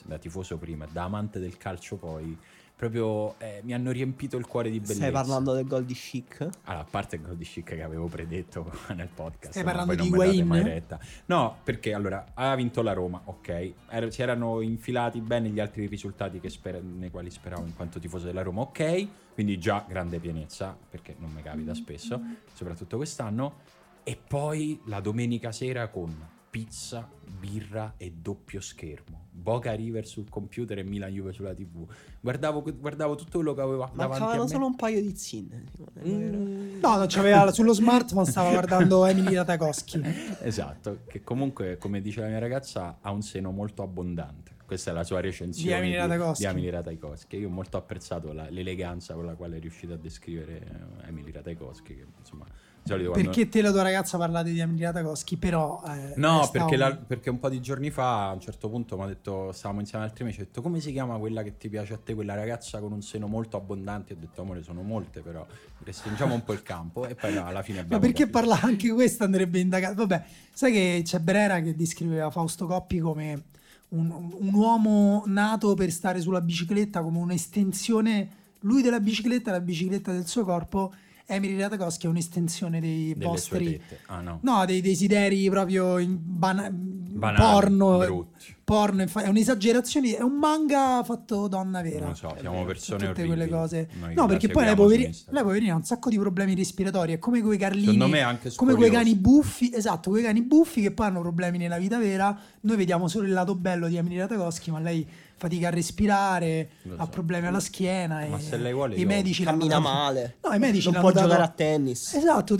da 0.04 0.16
tifoso 0.16 0.56
prima, 0.56 0.86
da 0.90 1.04
amante 1.04 1.38
del 1.38 1.58
calcio 1.58 1.96
poi, 1.96 2.36
proprio 2.76 3.38
eh, 3.38 3.62
mi 3.64 3.72
hanno 3.72 3.90
riempito 3.90 4.36
il 4.36 4.46
cuore 4.46 4.70
di 4.70 4.78
bellezza. 4.80 5.00
Stai 5.00 5.10
parlando 5.10 5.54
del 5.54 5.66
gol 5.66 5.86
di 5.86 5.94
Chic? 5.94 6.46
Allora, 6.64 6.84
a 6.84 6.88
parte 6.88 7.16
il 7.16 7.22
gol 7.22 7.36
di 7.36 7.44
Chic 7.44 7.64
che 7.64 7.82
avevo 7.82 8.06
predetto 8.06 8.70
nel 8.94 9.08
podcast, 9.08 9.52
Stai 9.52 9.64
parlando 9.64 9.96
poi 10.10 10.42
di 10.42 10.62
retta. 10.62 11.00
No, 11.26 11.56
perché 11.64 11.94
allora 11.94 12.32
aveva 12.34 12.54
vinto 12.54 12.82
la 12.82 12.92
Roma, 12.92 13.22
ok. 13.24 13.72
Er- 13.88 14.12
si 14.12 14.20
erano 14.20 14.60
infilati 14.60 15.20
bene 15.20 15.48
gli 15.48 15.58
altri 15.58 15.86
risultati 15.86 16.38
che 16.38 16.50
spera- 16.50 16.78
nei 16.80 17.10
quali 17.10 17.30
speravo 17.30 17.64
in 17.64 17.74
quanto 17.74 17.98
tifoso 17.98 18.26
della 18.26 18.42
Roma, 18.42 18.60
ok. 18.60 19.08
Quindi 19.32 19.58
già 19.58 19.84
grande 19.88 20.18
pienezza, 20.18 20.76
perché 20.88 21.16
non 21.18 21.30
mi 21.32 21.42
capita 21.42 21.74
spesso, 21.74 22.20
soprattutto 22.52 22.96
quest'anno. 22.96 23.74
E 24.02 24.16
poi 24.16 24.80
la 24.84 25.00
domenica 25.00 25.50
sera 25.50 25.88
con 25.88 26.14
pizza, 26.48 27.08
birra 27.26 27.94
e 27.96 28.12
doppio 28.12 28.60
schermo. 28.60 29.25
Boca 29.36 29.72
River 29.74 30.06
sul 30.06 30.28
computer 30.28 30.78
e 30.78 30.82
Milan 30.82 31.10
Juve 31.10 31.32
sulla 31.32 31.54
TV. 31.54 31.86
Guardavo, 32.20 32.62
guardavo 32.62 33.14
tutto 33.14 33.38
quello 33.38 33.54
che 33.54 33.60
avevo 33.60 33.90
davanti 33.92 34.00
a 34.00 34.08
Mancavano 34.08 34.42
me. 34.44 34.48
solo 34.48 34.66
un 34.66 34.76
paio 34.76 35.00
di 35.02 35.14
zin. 35.14 35.64
Mm. 36.06 36.80
No, 36.80 36.96
non 36.96 37.06
c'aveva 37.06 37.52
sullo 37.52 37.74
smartphone, 37.74 38.24
stava 38.24 38.50
guardando 38.50 39.04
Emily 39.06 39.34
Ratakowski. 39.34 40.02
Esatto, 40.40 41.00
che 41.06 41.22
comunque, 41.22 41.76
come 41.76 42.00
dice 42.00 42.22
la 42.22 42.28
mia 42.28 42.38
ragazza, 42.38 42.98
ha 43.00 43.10
un 43.10 43.22
seno 43.22 43.50
molto 43.50 43.82
abbondante. 43.82 44.54
Questa 44.64 44.90
è 44.90 44.94
la 44.94 45.04
sua 45.04 45.20
recensione 45.20 45.80
di 45.80 45.86
Emily 45.86 45.96
Ratajkowski. 45.96 46.42
Di, 46.42 46.50
Emily 46.50 46.70
Ratajkowski. 46.70 47.36
Io 47.36 47.48
ho 47.48 47.52
molto 47.52 47.76
apprezzato 47.76 48.32
la, 48.32 48.48
l'eleganza 48.50 49.14
con 49.14 49.24
la 49.24 49.34
quale 49.34 49.58
è 49.58 49.60
riuscito 49.60 49.92
a 49.92 49.96
descrivere 49.96 50.56
eh, 50.56 51.08
Emily 51.08 51.30
Ratajkowski, 51.30 51.94
che 51.94 52.06
insomma 52.18 52.46
solito 52.86 53.10
quando... 53.10 53.28
Perché 53.28 53.48
te 53.48 53.58
e 53.58 53.62
la 53.62 53.70
tua 53.70 53.82
ragazza 53.82 54.16
parlate 54.16 54.52
di 54.52 54.60
Emilia 54.60 54.92
Tagoschi, 54.92 55.36
però... 55.36 55.82
Eh, 55.86 56.14
no, 56.16 56.48
perché, 56.50 56.76
la, 56.76 56.96
perché, 56.96 57.30
un 57.30 57.38
po' 57.38 57.48
di 57.48 57.60
giorni 57.60 57.90
fa 57.90 58.28
a 58.28 58.32
un 58.32 58.40
certo 58.40 58.68
punto 58.68 58.96
mi 58.96 59.02
ha 59.02 59.06
detto, 59.06 59.52
stavamo 59.52 59.80
insieme 59.80 60.04
ad 60.04 60.10
altri 60.10 60.24
amici, 60.24 60.40
ho 60.40 60.44
detto 60.44 60.62
come 60.62 60.80
si 60.80 60.92
chiama 60.92 61.16
quella 61.18 61.42
che 61.42 61.56
ti 61.56 61.68
piace 61.68 61.94
a 61.94 61.98
te, 62.02 62.14
quella 62.14 62.34
ragazza 62.34 62.78
con 62.80 62.92
un 62.92 63.02
seno 63.02 63.26
molto 63.26 63.56
abbondante? 63.56 64.12
Ho 64.14 64.16
detto 64.18 64.40
amore 64.40 64.62
sono 64.62 64.82
molte 64.82 65.20
però, 65.20 65.46
restringiamo 65.84 66.34
un 66.34 66.44
po' 66.44 66.52
il 66.52 66.62
campo 66.62 67.06
e 67.06 67.14
poi 67.14 67.34
no, 67.34 67.46
alla 67.46 67.62
fine 67.62 67.80
abbiamo... 67.80 68.00
Ma 68.00 68.06
perché 68.08 68.28
parla 68.28 68.60
anche 68.60 68.90
questo 68.90 69.24
andrebbe 69.24 69.58
indagato? 69.58 70.06
Vabbè, 70.06 70.24
sai 70.52 70.72
che 70.72 71.00
c'è 71.04 71.18
Brera 71.18 71.60
che 71.60 71.74
descriveva 71.74 72.30
Fausto 72.30 72.66
Coppi 72.66 72.98
come 72.98 73.42
un, 73.88 74.10
un 74.10 74.54
uomo 74.54 75.22
nato 75.26 75.74
per 75.74 75.90
stare 75.90 76.20
sulla 76.20 76.40
bicicletta, 76.40 77.02
come 77.02 77.18
un'estensione, 77.18 78.28
lui 78.60 78.82
della 78.82 79.00
bicicletta, 79.00 79.50
la 79.50 79.60
bicicletta 79.60 80.12
del 80.12 80.26
suo 80.26 80.44
corpo 80.44 80.92
Emily 81.26 81.58
Ratajkowski 81.58 82.06
è 82.06 82.08
un'estensione 82.08 82.80
dei 82.80 83.12
Delle 83.14 83.24
vostri 83.24 83.80
ah, 84.06 84.20
no. 84.20 84.38
no. 84.42 84.64
dei 84.64 84.80
desideri 84.80 85.48
proprio 85.50 85.98
in 85.98 86.16
bana- 86.20 86.70
Banali, 87.16 87.50
porno 87.50 87.98
brutti. 87.98 88.54
porno 88.62 89.02
è 89.02 89.28
un'esagerazione 89.28 90.16
è 90.18 90.22
un 90.22 90.38
manga 90.38 91.02
fatto 91.02 91.48
donna 91.48 91.80
vera 91.80 92.04
non 92.04 92.14
so 92.14 92.36
siamo 92.38 92.64
persone 92.64 93.06
tutte 93.06 93.24
quelle 93.24 93.48
cose 93.48 93.88
no 94.14 94.26
perché 94.26 94.48
poi 94.48 94.64
lei, 94.66 94.74
poveri- 94.74 95.16
lei 95.30 95.42
poverina 95.42 95.72
ha 95.72 95.76
un 95.76 95.84
sacco 95.84 96.10
di 96.10 96.18
problemi 96.18 96.54
respiratori 96.54 97.14
è 97.14 97.18
come 97.18 97.40
quei 97.40 97.56
carlini 97.56 97.92
secondo 97.92 98.08
me 98.08 98.20
anche 98.20 98.52
come 98.54 98.74
quei 98.74 98.90
cani 98.90 99.14
buffi 99.14 99.72
esatto 99.74 100.10
quei 100.10 100.22
cani 100.22 100.42
buffi 100.42 100.82
che 100.82 100.90
poi 100.90 101.06
hanno 101.06 101.22
problemi 101.22 101.56
nella 101.56 101.78
vita 101.78 101.98
vera 101.98 102.38
noi 102.60 102.76
vediamo 102.76 103.08
solo 103.08 103.26
il 103.26 103.32
lato 103.32 103.54
bello 103.54 103.88
di 103.88 103.96
Emily 103.96 104.18
Ratajkowski 104.18 104.70
ma 104.70 104.80
lei 104.80 105.08
fatica 105.36 105.68
a 105.68 105.70
respirare, 105.70 106.70
so. 106.82 106.94
ha 106.96 107.06
problemi 107.06 107.46
alla 107.46 107.60
schiena. 107.60 108.26
Ma 108.26 108.38
e, 108.38 108.40
se 108.40 108.56
lei 108.56 108.72
vuole, 108.72 108.96
i 108.96 109.04
medici 109.04 109.44
cammina 109.44 109.78
male. 109.78 110.38
No, 110.42 110.54
i 110.54 110.58
medici 110.58 110.90
non 110.90 111.00
può 111.00 111.12
dato... 111.12 111.26
giocare 111.26 111.42
a 111.44 111.48
tennis. 111.48 112.14
Esatto, 112.14 112.56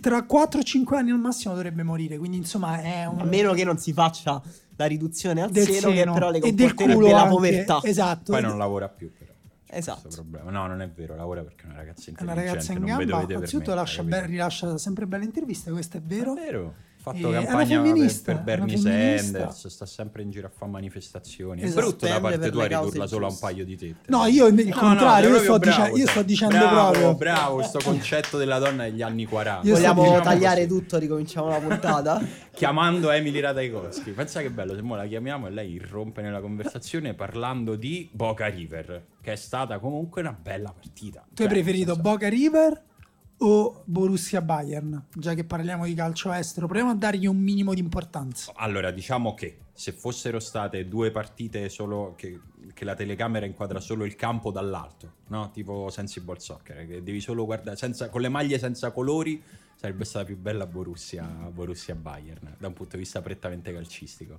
tra 0.00 0.18
4-5 0.18 0.94
anni 0.94 1.10
al 1.10 1.18
massimo 1.18 1.54
dovrebbe 1.54 1.82
morire. 1.82 2.18
Quindi, 2.18 2.36
insomma, 2.38 2.80
è 2.80 3.04
un... 3.06 3.20
a 3.20 3.24
meno 3.24 3.52
che 3.52 3.64
non 3.64 3.78
si 3.78 3.92
faccia 3.92 4.40
la 4.76 4.86
riduzione 4.86 5.42
al 5.42 5.50
del 5.50 5.64
seno, 5.66 5.92
seno, 5.92 5.92
che 5.92 6.18
però 6.18 6.30
le 6.30 6.38
e 6.38 6.52
del 6.52 6.74
culo 6.74 7.10
la 7.10 7.26
povertà. 7.26 7.80
Esatto. 7.82 8.32
Poi 8.32 8.42
non 8.42 8.56
lavora 8.56 8.88
più, 8.88 9.12
però. 9.12 9.32
Esatto. 9.72 10.08
No, 10.48 10.66
non 10.66 10.80
è 10.80 10.88
vero, 10.88 11.14
lavora 11.14 11.42
perché 11.42 11.64
è 11.64 11.66
una 11.66 11.76
ragazza 11.76 12.10
intelligente. 12.10 12.40
È 12.40 12.44
una 12.44 12.52
ragazza 12.52 12.72
in 12.72 12.84
gamba. 12.84 13.22
Innanzitutto 13.22 13.84
rilascia 14.26 14.78
sempre 14.78 15.06
belle 15.06 15.24
interviste, 15.24 15.70
questo 15.70 15.96
è 15.96 16.00
vero. 16.00 16.36
È 16.36 16.40
vero 16.40 16.74
fatto 17.00 17.30
e 17.30 17.32
campagna 17.32 17.80
per, 17.80 18.20
per 18.22 18.40
Bernie 18.42 18.76
Sanders, 18.76 19.66
sta 19.66 19.86
sempre 19.86 20.22
in 20.22 20.30
giro 20.30 20.46
a 20.48 20.50
fare 20.50 20.70
manifestazioni. 20.70 21.62
Esatto. 21.62 21.80
È 21.80 21.82
brutto 21.82 22.06
da 22.06 22.20
parte 22.20 22.50
tua 22.50 22.66
ridurla 22.66 23.06
solo 23.06 23.26
a 23.26 23.30
un 23.30 23.38
paio 23.38 23.64
di 23.64 23.76
tette. 23.76 24.10
No, 24.10 24.26
io 24.26 24.46
il 24.46 24.54
no, 24.54 24.76
contrario, 24.76 25.30
no, 25.30 25.36
io, 25.36 25.42
sto 25.42 25.58
bravo, 25.58 25.84
dice- 25.84 25.98
io, 25.98 26.06
sto 26.06 26.22
dicendo 26.22 26.56
bravo, 26.56 26.90
proprio. 26.90 27.14
Bravo, 27.14 27.54
questo 27.54 27.80
concetto 27.82 28.36
della 28.36 28.58
donna 28.58 28.84
degli 28.84 29.02
anni 29.02 29.24
40. 29.24 29.66
Io 29.66 29.74
Vogliamo 29.74 30.02
diciamo 30.02 30.20
tagliare 30.20 30.66
così. 30.66 30.80
tutto, 30.80 30.98
ricominciamo 30.98 31.48
la 31.48 31.58
puntata? 31.58 32.22
Chiamando 32.52 33.10
Emily 33.10 33.40
Ratajkowski. 33.40 34.10
Pensa 34.10 34.42
che 34.42 34.50
bello, 34.50 34.74
se 34.74 34.82
mo 34.82 34.94
la 34.94 35.06
chiamiamo 35.06 35.46
e 35.46 35.50
lei 35.50 35.72
irrompe 35.72 36.20
nella 36.20 36.40
conversazione 36.40 37.14
parlando 37.14 37.76
di 37.76 38.08
Boca 38.12 38.46
River, 38.46 39.04
che 39.22 39.32
è 39.32 39.36
stata 39.36 39.78
comunque 39.78 40.20
una 40.20 40.36
bella 40.38 40.70
partita. 40.72 41.24
Tu 41.32 41.42
hai 41.42 41.48
cioè, 41.48 41.48
preferito 41.48 41.96
Boca 41.96 42.28
River 42.28 42.88
o 43.42 43.82
Borussia 43.84 44.42
Bayern, 44.42 45.06
già 45.14 45.34
che 45.34 45.44
parliamo 45.44 45.84
di 45.84 45.94
calcio 45.94 46.32
estero, 46.32 46.66
proviamo 46.66 46.90
a 46.90 46.94
dargli 46.94 47.26
un 47.26 47.38
minimo 47.38 47.72
di 47.72 47.80
importanza. 47.80 48.52
Allora, 48.56 48.90
diciamo 48.90 49.34
che 49.34 49.58
se 49.72 49.92
fossero 49.92 50.40
state 50.40 50.88
due 50.88 51.10
partite 51.10 51.68
solo 51.68 52.14
che, 52.16 52.38
che 52.74 52.84
la 52.84 52.94
telecamera 52.94 53.46
inquadra 53.46 53.80
solo 53.80 54.04
il 54.04 54.14
campo 54.14 54.50
dall'alto, 54.50 55.14
no? 55.28 55.50
Tipo 55.52 55.88
Sensible 55.90 56.38
Soccer, 56.38 56.86
che 56.86 57.02
devi 57.02 57.20
solo 57.20 57.46
guardare 57.46 57.76
senza, 57.76 58.10
con 58.10 58.20
le 58.20 58.28
maglie 58.28 58.58
senza 58.58 58.90
colori, 58.90 59.42
sarebbe 59.74 60.04
stata 60.04 60.26
più 60.26 60.36
bella 60.36 60.66
Borussia, 60.66 61.24
Borussia 61.24 61.94
Bayern, 61.94 62.56
da 62.58 62.66
un 62.66 62.74
punto 62.74 62.96
di 62.96 63.02
vista 63.02 63.22
prettamente 63.22 63.72
calcistico 63.72 64.38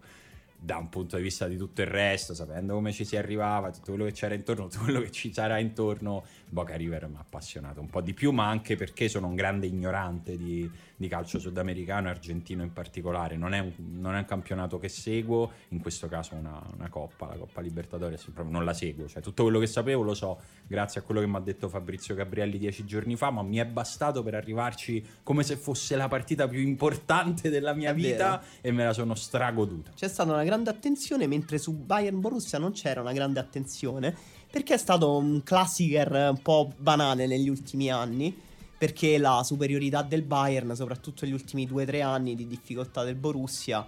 da 0.64 0.78
un 0.78 0.90
punto 0.90 1.16
di 1.16 1.24
vista 1.24 1.48
di 1.48 1.58
tutto 1.58 1.82
il 1.82 1.88
resto, 1.88 2.36
sapendo 2.36 2.76
come 2.76 2.92
ci 2.92 3.04
si 3.04 3.18
arrivava, 3.18 3.72
tutto 3.72 3.94
quello 3.94 4.06
che 4.06 4.12
c'era 4.12 4.36
intorno, 4.36 4.68
tutto 4.68 4.84
quello 4.84 5.02
che 5.02 5.10
ci 5.10 5.34
sarà 5.34 5.58
intorno, 5.58 6.24
Boca 6.48 6.76
River 6.76 7.08
mi 7.08 7.16
ha 7.16 7.22
appassionato 7.22 7.80
un 7.80 7.90
po' 7.90 8.00
di 8.02 8.14
più, 8.14 8.32
ma 8.32 8.48
anche 8.48 8.76
perché 8.76 9.10
sono 9.10 9.26
un 9.26 9.34
grande 9.34 9.66
ignorante 9.66 10.38
di, 10.38 10.70
di 10.96 11.08
calcio 11.08 11.40
sudamericano 11.40 12.08
e 12.08 12.12
argentino 12.12 12.62
in 12.62 12.74
particolare. 12.74 13.38
Non 13.38 13.56
è, 13.56 13.60
un, 13.60 13.72
non 14.00 14.14
è, 14.14 14.20
un, 14.20 14.26
campionato 14.26 14.78
che 14.78 14.88
seguo, 14.88 15.52
in 15.70 15.80
questo 15.80 16.08
caso 16.08 16.36
una, 16.36 16.62
una 16.76 16.90
coppa, 16.90 17.26
la 17.26 17.38
Coppa 17.38 17.60
Libertadores, 17.60 18.22
proprio 18.26 18.52
non 18.52 18.64
la 18.64 18.74
seguo. 18.74 19.08
Cioè, 19.08 19.24
tutto 19.24 19.42
quello 19.42 19.58
che 19.58 19.66
sapevo 19.66 20.04
lo 20.04 20.14
so 20.14 20.40
grazie 20.68 21.02
a 21.02 21.04
quello 21.04 21.22
che 21.22 21.28
mi 21.28 21.38
ha 21.38 21.40
detto 21.40 21.70
Fabrizio 21.70 22.14
Gabrielli 22.14 22.60
dieci 22.60 22.86
giorni 22.86 23.16
fa, 23.16 23.32
ma 23.32 23.42
mi 23.42 23.58
è 23.58 23.66
bastato 23.66 24.22
per 24.22 24.36
arrivarci 24.36 25.04
come 25.24 25.42
se 25.42 25.56
fosse 25.56 25.96
la 25.96 26.08
partita 26.08 26.48
più 26.48 26.60
importante 26.60 27.50
della 27.50 27.74
mia 27.74 27.90
è 27.90 27.96
vita 27.96 28.38
vero. 28.38 28.52
e 28.62 28.72
me 28.72 28.84
la 28.84 28.94
sono 28.94 29.16
stragoduta. 29.16 29.92
C'è 29.96 30.08
stata 30.08 30.32
una 30.32 30.44
grande 30.52 30.70
attenzione, 30.70 31.28
mentre 31.28 31.58
su 31.58 31.72
Bayern 31.72 32.20
Borussia 32.20 32.60
non 32.60 32.74
c'era 32.74 33.00
una 33.00 33.14
grande 33.14 33.40
attenzione 33.40 34.14
perché 34.52 34.74
è 34.74 34.78
stato 34.78 35.16
un 35.16 35.44
classicer 35.44 36.12
un 36.12 36.42
po' 36.42 36.74
banale 36.78 37.26
negli 37.26 37.48
ultimi 37.48 37.90
anni. 37.90 38.38
Perché 38.78 39.20
la 39.20 39.44
superiorità 39.44 40.02
del 40.02 40.24
Bayern, 40.24 40.76
soprattutto 40.76 41.24
negli 41.24 41.36
ultimi 41.36 41.68
2-3 41.68 42.02
anni 42.02 42.34
di 42.34 42.48
difficoltà 42.48 43.04
del 43.04 43.14
Borussia, 43.14 43.88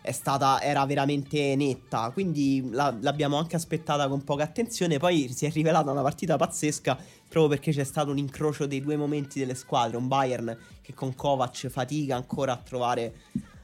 è 0.00 0.12
stata, 0.12 0.62
era 0.62 0.86
veramente 0.86 1.56
netta. 1.56 2.10
Quindi 2.10 2.68
la, 2.70 2.96
l'abbiamo 3.00 3.36
anche 3.36 3.56
aspettata 3.56 4.06
con 4.06 4.22
poca 4.22 4.44
attenzione. 4.44 4.98
Poi 4.98 5.28
si 5.34 5.44
è 5.44 5.50
rivelata 5.50 5.90
una 5.90 6.02
partita 6.02 6.36
pazzesca 6.36 6.96
proprio 7.28 7.48
perché 7.48 7.72
c'è 7.72 7.82
stato 7.82 8.12
un 8.12 8.18
incrocio 8.18 8.66
dei 8.66 8.80
due 8.80 8.96
momenti 8.96 9.40
delle 9.40 9.56
squadre. 9.56 9.96
Un 9.96 10.06
Bayern 10.06 10.56
che 10.82 10.94
con 10.94 11.16
Kovac 11.16 11.66
fatica 11.66 12.14
ancora 12.14 12.52
a 12.52 12.58
trovare 12.58 13.14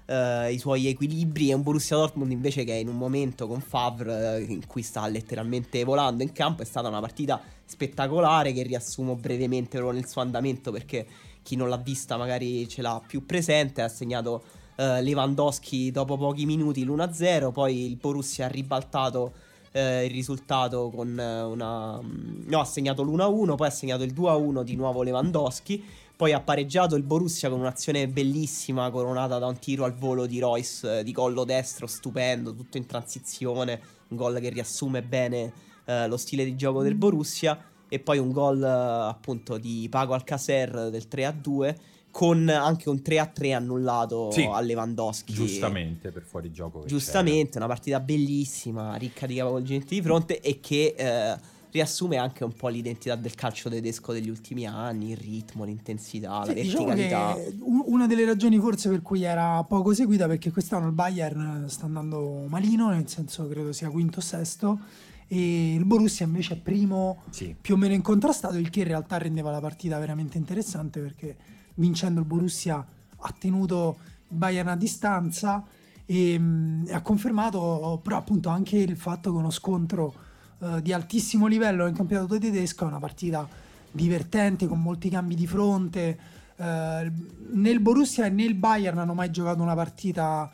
uh, 0.06 0.50
i 0.50 0.58
suoi 0.58 0.88
equilibri 0.88 1.50
e 1.50 1.54
un 1.54 1.62
Borussia 1.62 1.96
Dortmund 1.96 2.30
invece 2.30 2.64
che 2.64 2.72
in 2.72 2.88
un 2.88 2.96
momento 2.96 3.46
con 3.46 3.60
Favre 3.60 4.38
uh, 4.38 4.50
in 4.50 4.66
cui 4.66 4.82
sta 4.82 5.06
letteralmente 5.06 5.82
volando 5.84 6.22
in 6.22 6.32
campo 6.32 6.62
è 6.62 6.64
stata 6.64 6.88
una 6.88 7.00
partita 7.00 7.40
spettacolare 7.64 8.52
che 8.52 8.62
riassumo 8.62 9.14
brevemente 9.16 9.78
proprio 9.78 9.98
nel 9.98 10.08
suo 10.08 10.20
andamento 10.20 10.70
perché 10.70 11.06
chi 11.42 11.56
non 11.56 11.68
l'ha 11.68 11.76
vista 11.76 12.16
magari 12.16 12.68
ce 12.68 12.82
l'ha 12.82 13.00
più 13.06 13.24
presente 13.24 13.82
ha 13.82 13.88
segnato 13.88 14.44
uh, 14.76 15.00
Lewandowski 15.00 15.90
dopo 15.90 16.16
pochi 16.16 16.46
minuti 16.46 16.84
l'1-0 16.84 17.52
poi 17.52 17.86
il 17.86 17.96
Borussia 17.96 18.46
ha 18.46 18.48
ribaltato 18.48 19.32
il 19.80 20.10
risultato 20.10 20.90
con 20.94 21.08
una 21.08 22.00
mm, 22.00 22.44
no 22.46 22.60
ha 22.60 22.64
segnato 22.64 23.02
l'1-1 23.02 23.56
poi 23.56 23.66
ha 23.66 23.70
segnato 23.70 24.04
il 24.04 24.12
2-1 24.12 24.62
di 24.62 24.76
nuovo 24.76 25.02
Lewandowski 25.02 25.84
poi 26.16 26.32
ha 26.32 26.40
pareggiato 26.40 26.94
il 26.94 27.02
Borussia 27.02 27.50
con 27.50 27.58
un'azione 27.58 28.06
bellissima, 28.06 28.88
coronata 28.90 29.38
da 29.38 29.46
un 29.46 29.58
tiro 29.58 29.84
al 29.84 29.94
volo 29.94 30.26
di 30.26 30.38
Royce 30.38 31.00
eh, 31.00 31.02
di 31.02 31.12
collo 31.12 31.42
destro, 31.42 31.88
stupendo, 31.88 32.54
tutto 32.54 32.76
in 32.76 32.86
transizione. 32.86 33.80
Un 34.08 34.16
gol 34.16 34.38
che 34.38 34.48
riassume 34.48 35.02
bene 35.02 35.52
eh, 35.84 36.06
lo 36.06 36.16
stile 36.16 36.44
di 36.44 36.54
gioco 36.54 36.84
del 36.84 36.94
Borussia. 36.94 37.60
E 37.88 37.98
poi 37.98 38.18
un 38.18 38.30
gol 38.30 38.62
eh, 38.62 39.08
appunto 39.08 39.58
di 39.58 39.88
Pago 39.90 40.14
Alcacer 40.14 40.88
del 40.88 41.08
3-2 41.10 41.76
con 42.14 42.48
anche 42.48 42.88
un 42.88 43.02
3-3 43.04 43.54
annullato 43.54 44.30
sì, 44.30 44.48
a 44.48 44.60
Lewandowski. 44.60 45.32
Giustamente 45.32 46.12
per 46.12 46.22
fuori 46.22 46.52
gioco. 46.52 46.84
Giustamente, 46.86 47.54
c'era. 47.54 47.64
una 47.64 47.74
partita 47.74 47.98
bellissima, 47.98 48.94
ricca 48.94 49.26
di 49.26 49.34
capovolgimenti 49.34 49.96
di 49.96 50.00
fronte 50.00 50.38
e 50.38 50.60
che 50.60 50.94
eh, 50.96 51.36
riassume 51.72 52.16
anche 52.16 52.44
un 52.44 52.52
po' 52.52 52.68
l'identità 52.68 53.16
del 53.16 53.34
calcio 53.34 53.68
tedesco 53.68 54.12
degli 54.12 54.28
ultimi 54.28 54.64
anni, 54.64 55.10
il 55.10 55.16
ritmo, 55.16 55.64
l'intensità, 55.64 56.42
sì, 56.44 56.54
la 56.54 56.62
diciamo 56.62 56.84
verticalità. 56.84 57.50
Diciamo 57.50 57.82
una 57.86 58.06
delle 58.06 58.24
ragioni 58.24 58.60
forse 58.60 58.88
per 58.90 59.02
cui 59.02 59.24
era 59.24 59.64
poco 59.64 59.92
seguita 59.92 60.28
perché 60.28 60.52
quest'anno 60.52 60.86
il 60.86 60.92
Bayern 60.92 61.64
sta 61.66 61.86
andando 61.86 62.44
malino, 62.46 62.90
nel 62.90 63.08
senso 63.08 63.48
credo 63.48 63.72
sia 63.72 63.90
quinto 63.90 64.20
o 64.20 64.22
sesto 64.22 64.78
e 65.26 65.74
il 65.74 65.84
Borussia 65.84 66.26
invece 66.26 66.54
è 66.54 66.58
primo 66.58 67.22
sì. 67.30 67.56
più 67.60 67.74
o 67.74 67.76
meno 67.76 67.94
incontrastato, 67.94 68.56
il 68.56 68.70
che 68.70 68.80
in 68.80 68.86
realtà 68.86 69.18
rendeva 69.18 69.50
la 69.50 69.60
partita 69.60 69.98
veramente 69.98 70.38
interessante 70.38 71.00
perché 71.00 71.36
vincendo 71.74 72.20
il 72.20 72.26
Borussia 72.26 72.84
ha 73.16 73.34
tenuto 73.38 73.96
il 74.28 74.36
Bayern 74.36 74.68
a 74.68 74.76
distanza 74.76 75.64
e, 76.06 76.38
mh, 76.38 76.88
ha 76.92 77.00
confermato 77.00 78.00
però 78.02 78.16
appunto 78.16 78.48
anche 78.48 78.76
il 78.76 78.96
fatto 78.96 79.30
che 79.32 79.38
uno 79.38 79.50
scontro 79.50 80.14
eh, 80.60 80.82
di 80.82 80.92
altissimo 80.92 81.46
livello 81.46 81.84
nel 81.84 81.94
campionato 81.94 82.38
tedesco, 82.38 82.84
è 82.84 82.88
una 82.88 82.98
partita 82.98 83.46
divertente 83.90 84.66
con 84.66 84.80
molti 84.80 85.08
cambi 85.08 85.34
di 85.34 85.46
fronte. 85.46 86.18
Uh, 86.56 87.10
nel 87.50 87.80
Borussia 87.80 88.26
e 88.26 88.28
nel 88.28 88.54
Bayern 88.54 88.98
hanno 88.98 89.14
mai 89.14 89.30
giocato 89.30 89.60
una 89.60 89.74
partita. 89.74 90.50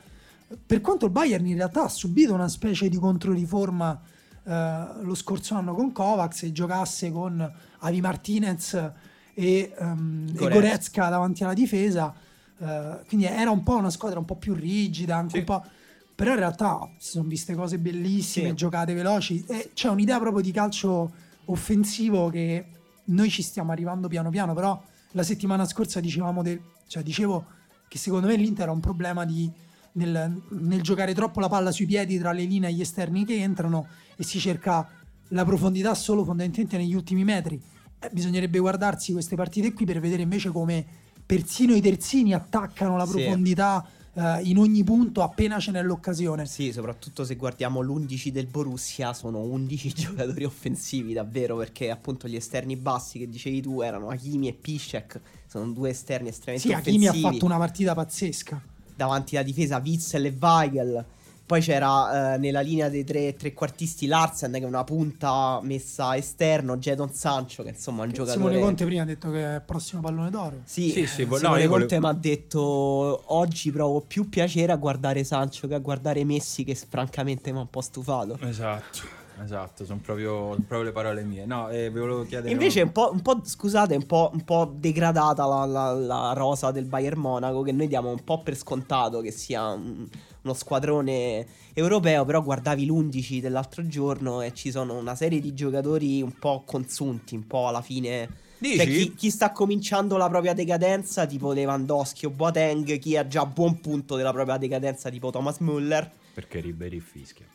Per 0.66 0.80
quanto 0.80 1.04
il 1.06 1.12
Bayern 1.12 1.46
in 1.46 1.56
realtà 1.56 1.84
ha 1.84 1.88
subito 1.88 2.32
una 2.32 2.48
specie 2.48 2.88
di 2.88 2.96
controriforma 2.96 4.00
uh, 4.42 4.50
lo 5.02 5.14
scorso 5.14 5.54
anno 5.54 5.74
con 5.74 5.92
Kovacs 5.92 6.38
se 6.38 6.52
giocasse 6.52 7.12
con 7.12 7.52
Avi 7.80 8.00
Martinez 8.00 8.92
e, 9.34 9.72
um, 9.78 10.26
Goretzka. 10.26 10.46
e 10.46 10.52
Goretzka 10.52 11.08
davanti 11.08 11.44
alla 11.44 11.54
difesa. 11.54 12.14
Uh, 12.58 13.06
quindi 13.06 13.26
era 13.26 13.50
un 13.50 13.62
po' 13.62 13.76
una 13.76 13.90
squadra 13.90 14.18
un 14.18 14.24
po' 14.24 14.36
più 14.36 14.54
rigida, 14.54 15.16
anche 15.16 15.32
sì. 15.32 15.38
un 15.38 15.44
po' 15.44 15.64
Però 16.20 16.32
in 16.32 16.38
realtà 16.38 16.86
si 16.98 17.12
sono 17.12 17.26
viste 17.26 17.54
cose 17.54 17.78
bellissime, 17.78 18.48
sì. 18.48 18.54
giocate 18.54 18.92
veloci 18.92 19.42
e 19.48 19.70
c'è 19.72 19.88
un'idea 19.88 20.18
proprio 20.18 20.42
di 20.42 20.52
calcio 20.52 21.10
offensivo 21.46 22.28
che 22.28 22.66
noi 23.04 23.30
ci 23.30 23.40
stiamo 23.40 23.72
arrivando 23.72 24.06
piano 24.06 24.28
piano, 24.28 24.52
però 24.52 24.78
la 25.12 25.22
settimana 25.22 25.64
scorsa 25.64 25.98
dicevamo 25.98 26.42
del, 26.42 26.60
cioè 26.88 27.02
dicevo 27.02 27.46
che 27.88 27.96
secondo 27.96 28.26
me 28.26 28.36
l'Inter 28.36 28.68
ha 28.68 28.72
un 28.72 28.80
problema 28.80 29.24
di, 29.24 29.50
nel, 29.92 30.42
nel, 30.50 30.82
giocare 30.82 31.14
troppo 31.14 31.40
la 31.40 31.48
palla 31.48 31.72
sui 31.72 31.86
piedi 31.86 32.18
tra 32.18 32.32
le 32.32 32.44
linee 32.44 32.68
e 32.68 32.74
gli 32.74 32.82
esterni 32.82 33.24
che 33.24 33.36
entrano 33.36 33.86
e 34.14 34.22
si 34.22 34.38
cerca 34.38 34.86
la 35.28 35.44
profondità 35.46 35.94
solo 35.94 36.22
fondamentalmente 36.22 36.76
negli 36.76 36.94
ultimi 36.94 37.24
metri. 37.24 37.58
Eh, 38.00 38.08
bisognerebbe 38.12 38.58
guardarsi 38.58 39.12
queste 39.12 39.36
partite 39.36 39.72
qui 39.72 39.84
per 39.84 40.00
vedere 40.00 40.22
invece 40.22 40.50
come 40.50 40.84
persino 41.24 41.74
i 41.74 41.80
terzini 41.80 42.34
attaccano 42.34 42.96
la 42.96 43.06
profondità. 43.06 43.84
Sì 43.86 43.98
eh, 44.14 44.40
in 44.42 44.58
ogni 44.58 44.82
punto 44.82 45.22
appena 45.22 45.58
ce 45.58 45.70
n'è 45.70 45.82
l'occasione. 45.82 46.46
Sì, 46.46 46.72
soprattutto 46.72 47.24
se 47.24 47.36
guardiamo 47.36 47.80
l'11 47.80 48.28
del 48.28 48.46
Borussia, 48.46 49.12
sono 49.12 49.40
11 49.40 49.92
giocatori 49.94 50.44
offensivi 50.44 51.12
davvero, 51.12 51.56
perché 51.56 51.90
appunto 51.90 52.26
gli 52.26 52.36
esterni 52.36 52.76
bassi 52.76 53.18
che 53.18 53.28
dicevi 53.28 53.62
tu 53.62 53.80
erano 53.80 54.08
Hakimi 54.08 54.48
e 54.48 54.52
Piszek, 54.52 55.20
sono 55.46 55.70
due 55.70 55.90
esterni 55.90 56.28
estremamente 56.28 56.68
sì, 56.68 56.74
offensivi. 56.74 56.98
Sì, 56.98 57.08
Hakimi 57.08 57.26
ha 57.26 57.30
fatto 57.30 57.44
una 57.44 57.58
partita 57.58 57.94
pazzesca. 57.94 58.60
Davanti 58.94 59.36
alla 59.36 59.46
difesa 59.46 59.80
Witzel 59.82 60.26
e 60.26 60.36
Weigel 60.38 61.04
poi 61.50 61.60
c'era 61.62 62.34
eh, 62.34 62.38
nella 62.38 62.60
linea 62.60 62.88
dei 62.88 63.02
tre 63.02 63.34
trequartisti 63.34 64.06
Larsen, 64.06 64.52
che 64.52 64.60
è 64.60 64.64
una 64.64 64.84
punta 64.84 65.58
messa 65.64 66.16
esterno, 66.16 66.76
Jadon 66.76 67.12
Sancho, 67.12 67.64
che 67.64 67.70
insomma 67.70 68.04
è 68.04 68.06
un 68.06 68.12
giocatore... 68.12 68.36
Simone 68.36 68.60
Conte 68.60 68.84
prima 68.84 69.02
ha 69.02 69.04
detto 69.04 69.32
che 69.32 69.44
è 69.44 69.54
il 69.56 69.62
prossimo 69.62 70.00
pallone 70.00 70.30
d'oro. 70.30 70.60
Sì, 70.62 70.90
sì, 70.90 71.06
sì 71.06 71.24
Simone 71.24 71.40
no, 71.42 71.48
Conte 71.48 71.66
volevo... 71.66 71.98
mi 71.98 72.06
ha 72.06 72.12
detto 72.12 72.58
oggi 73.34 73.72
provo 73.72 74.00
più 74.00 74.28
piacere 74.28 74.70
a 74.70 74.76
guardare 74.76 75.24
Sancho 75.24 75.66
che 75.66 75.74
a 75.74 75.80
guardare 75.80 76.22
Messi, 76.22 76.62
che 76.62 76.76
francamente 76.76 77.50
mi 77.50 77.58
ha 77.58 77.62
un 77.62 77.70
po' 77.70 77.80
stufato. 77.80 78.38
Esatto. 78.42 79.18
Esatto, 79.42 79.86
sono 79.86 80.00
proprio, 80.02 80.50
proprio, 80.50 80.82
le 80.82 80.92
parole 80.92 81.22
mie. 81.22 81.46
No, 81.46 81.70
eh, 81.70 81.90
vi 81.90 81.98
volevo 81.98 82.24
chiedere. 82.26 82.52
Invece, 82.52 82.82
un 82.82 82.92
po', 82.92 83.10
un 83.10 83.22
po', 83.22 83.40
scusate, 83.42 83.96
un 83.96 84.04
po', 84.04 84.30
un 84.34 84.44
po 84.44 84.70
degradata 84.76 85.46
la, 85.46 85.64
la, 85.64 85.92
la, 85.94 86.32
rosa 86.34 86.70
del 86.70 86.84
Bayern 86.84 87.18
Monaco, 87.18 87.62
che 87.62 87.72
noi 87.72 87.88
diamo 87.88 88.10
un 88.10 88.22
po' 88.22 88.42
per 88.42 88.54
scontato 88.54 89.22
che 89.22 89.30
sia 89.30 89.68
un, 89.68 90.06
uno 90.42 90.54
squadrone 90.54 91.46
europeo, 91.74 92.24
però 92.24 92.42
guardavi 92.42 92.86
l'11 92.86 93.40
dell'altro 93.40 93.86
giorno 93.86 94.42
e 94.42 94.52
ci 94.54 94.70
sono 94.70 94.96
una 94.96 95.14
serie 95.14 95.40
di 95.40 95.54
giocatori 95.54 96.22
un 96.22 96.32
po' 96.38 96.62
consunti, 96.64 97.34
un 97.34 97.46
po' 97.46 97.68
alla 97.68 97.82
fine... 97.82 98.48
Dici? 98.60 98.76
Cioè, 98.76 98.86
chi, 98.86 99.14
chi, 99.14 99.30
sta 99.30 99.52
cominciando 99.52 100.18
la 100.18 100.28
propria 100.28 100.52
decadenza, 100.52 101.24
tipo 101.24 101.52
Lewandowski 101.52 102.26
o 102.26 102.30
Boateng, 102.30 102.98
chi 102.98 103.16
ha 103.16 103.26
già 103.26 103.46
buon 103.46 103.80
punto 103.80 104.16
della 104.16 104.32
propria 104.32 104.58
decadenza, 104.58 105.08
tipo 105.08 105.30
Thomas 105.30 105.60
Müller. 105.60 106.10
Perché 106.34 106.60
Ribery 106.60 107.00
fischia. 107.00 107.46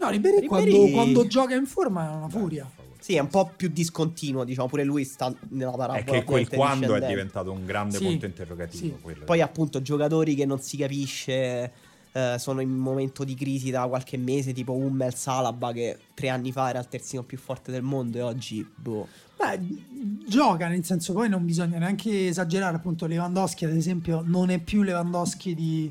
No, 0.00 0.10
Ribery, 0.10 0.40
Ribery... 0.40 0.70
Quando, 0.70 0.92
quando, 0.92 1.26
gioca 1.26 1.54
in 1.54 1.64
forma 1.64 2.10
è 2.10 2.14
una 2.14 2.28
furia. 2.28 2.70
Sì, 2.98 3.14
è 3.14 3.18
un 3.20 3.28
po' 3.28 3.50
più 3.56 3.68
discontinuo, 3.68 4.44
diciamo, 4.44 4.68
pure 4.68 4.84
lui 4.84 5.04
sta 5.04 5.34
nella 5.48 5.70
parabola. 5.70 5.98
È 5.98 6.04
che 6.04 6.24
quel 6.24 6.48
quando 6.48 6.94
è 6.94 7.06
diventato 7.06 7.50
un 7.50 7.64
grande 7.64 7.96
sì, 7.96 8.04
punto 8.04 8.26
interrogativo. 8.26 8.98
Sì. 9.06 9.14
Poi 9.24 9.40
appunto 9.40 9.80
giocatori 9.80 10.34
che 10.34 10.44
non 10.44 10.60
si 10.60 10.76
capisce 10.76 11.72
eh, 12.12 12.36
sono 12.38 12.60
in 12.60 12.70
momento 12.70 13.24
di 13.24 13.34
crisi 13.34 13.70
da 13.70 13.86
qualche 13.86 14.16
mese, 14.16 14.52
tipo 14.52 14.72
Hummel 14.72 15.14
Salaba 15.14 15.72
che 15.72 15.98
tre 16.14 16.28
anni 16.28 16.52
fa 16.52 16.68
era 16.68 16.80
il 16.80 16.88
terzino 16.88 17.22
più 17.22 17.38
forte 17.38 17.70
del 17.70 17.82
mondo 17.82 18.18
e 18.18 18.22
oggi, 18.22 18.68
boh. 18.74 19.06
Beh, 19.36 19.60
gioca, 20.26 20.68
nel 20.68 20.84
senso 20.84 21.12
poi 21.12 21.28
non 21.28 21.44
bisogna 21.44 21.78
neanche 21.78 22.28
esagerare, 22.28 22.76
appunto 22.76 23.06
Lewandowski 23.06 23.64
ad 23.64 23.74
esempio 23.74 24.22
non 24.24 24.50
è 24.50 24.58
più 24.58 24.82
Lewandowski 24.82 25.54
di, 25.54 25.90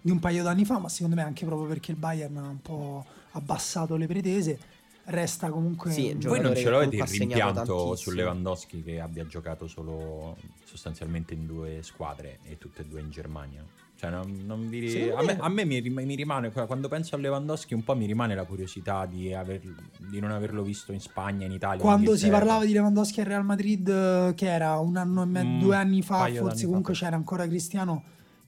di 0.00 0.10
un 0.10 0.18
paio 0.18 0.42
d'anni 0.42 0.64
fa, 0.64 0.78
ma 0.78 0.88
secondo 0.88 1.16
me 1.16 1.22
anche 1.22 1.46
proprio 1.46 1.66
perché 1.66 1.92
il 1.92 1.96
Bayern 1.96 2.36
ha 2.36 2.48
un 2.48 2.60
po' 2.60 3.04
abbassato 3.32 3.96
le 3.96 4.06
pretese 4.06 4.58
resta 5.04 5.50
comunque 5.50 5.90
sì, 5.90 6.14
voi 6.20 6.40
non 6.40 6.54
ce 6.54 6.68
l'avete 6.68 6.96
il 6.96 7.04
rimpianto 7.04 7.96
su 7.96 8.10
Lewandowski 8.10 8.82
che 8.82 9.00
abbia 9.00 9.26
giocato 9.26 9.66
solo 9.66 10.36
sostanzialmente 10.64 11.34
in 11.34 11.46
due 11.46 11.80
squadre 11.82 12.38
e 12.44 12.58
tutte 12.58 12.82
e 12.82 12.84
due 12.84 13.00
in 13.00 13.10
Germania 13.10 13.64
cioè, 14.00 14.08
non, 14.08 14.34
non 14.46 14.66
vi... 14.70 15.10
a, 15.10 15.22
me, 15.22 15.36
a 15.38 15.48
me 15.50 15.66
mi, 15.66 15.78
mi, 15.82 16.14
rimane, 16.14 16.50
quando 16.50 16.88
penso 16.88 17.16
a 17.16 17.18
Lewandowski, 17.18 17.74
un 17.74 17.84
po' 17.84 17.94
mi 17.94 18.06
rimane 18.06 18.34
la 18.34 18.44
curiosità 18.44 19.04
di, 19.04 19.34
aver, 19.34 19.60
di 19.98 20.18
non 20.20 20.30
averlo 20.30 20.62
visto 20.62 20.92
in 20.92 21.00
Spagna, 21.00 21.44
in 21.44 21.52
Italia. 21.52 21.82
Quando 21.82 22.16
si 22.16 22.30
parlava 22.30 22.64
di 22.64 22.72
Lewandowski 22.72 23.20
al 23.20 23.26
Real 23.26 23.44
Madrid, 23.44 24.32
che 24.32 24.46
era 24.46 24.78
un 24.78 24.96
anno 24.96 25.22
e 25.22 25.26
mezzo, 25.26 25.48
mm, 25.48 25.60
due 25.60 25.76
anni 25.76 26.00
fa, 26.00 26.32
forse 26.32 26.64
comunque 26.64 26.94
fa, 26.94 27.04
c'era 27.04 27.16
ancora 27.16 27.46
Cristiano. 27.46 28.02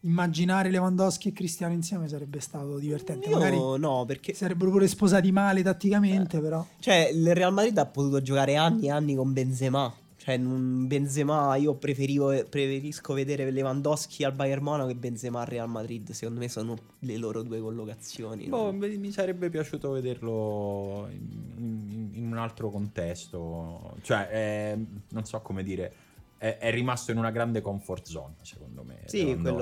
Immaginare 0.05 0.71
Lewandowski 0.71 1.29
e 1.29 1.33
Cristiano 1.33 1.75
insieme 1.75 2.09
sarebbe 2.09 2.41
stato 2.41 2.79
divertente. 2.79 3.29
Io 3.29 3.37
Magari 3.37 3.57
no, 3.79 4.05
perché 4.07 4.33
sarebbero 4.33 4.71
pure 4.71 4.89
sposati 4.89 5.31
male 5.33 5.63
tatticamente, 5.63 6.39
eh. 6.39 6.41
però. 6.41 6.67
Cioè, 6.81 7.11
il 7.13 7.35
Real 7.35 7.53
Madrid 7.53 7.77
ha 7.77 7.85
potuto 7.85 8.23
giocare 8.23 8.57
anni 8.57 8.87
e 8.87 8.91
anni 8.91 9.15
con 9.15 9.35
Benzema. 9.35 9.93
Cioè, 10.23 10.37
un 10.37 10.87
Benzema, 10.87 11.57
io 11.57 11.75
preferisco 11.75 13.13
vedere 13.13 13.51
Lewandowski 13.51 14.23
al 14.23 14.33
Bayern 14.33 14.63
Monaco 14.63 14.87
che 14.87 14.95
Benzema 14.95 15.41
al 15.41 15.47
Real 15.47 15.69
Madrid. 15.69 16.13
Secondo 16.13 16.39
me 16.39 16.49
sono 16.49 16.77
le 17.01 17.17
loro 17.17 17.43
due 17.43 17.59
collocazioni. 17.59 18.47
Boh, 18.47 18.71
no? 18.71 18.79
mi 18.79 19.11
sarebbe 19.11 19.51
piaciuto 19.51 19.91
vederlo 19.91 21.09
in, 21.11 21.57
in, 21.57 22.11
in 22.13 22.27
un 22.31 22.39
altro 22.39 22.71
contesto. 22.71 23.97
Cioè, 24.03 24.29
è, 24.29 24.79
non 25.09 25.25
so 25.25 25.41
come 25.41 25.65
dire. 25.65 25.93
È, 26.37 26.71
rimasto 26.71 27.11
in 27.11 27.19
una 27.19 27.33
grande 27.33 27.61
comfort 27.61 28.07
zone, 28.07 28.35
secondo 28.43 28.85
me. 28.85 29.01
Sì, 29.07 29.25
quello, 29.41 29.57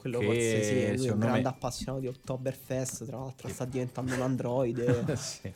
quello 0.00 0.20
forse 0.22 0.62
sì. 0.62 0.96
Lui 0.96 1.06
è 1.08 1.12
un 1.12 1.18
grande 1.18 1.42
me... 1.42 1.48
appassionato 1.48 2.00
di 2.00 2.06
Oktoberfest. 2.06 3.04
Tra 3.04 3.18
l'altro, 3.18 3.48
sta 3.48 3.66
diventando 3.66 4.14
un 4.14 4.22
androide. 4.22 5.04
sì. 5.16 5.52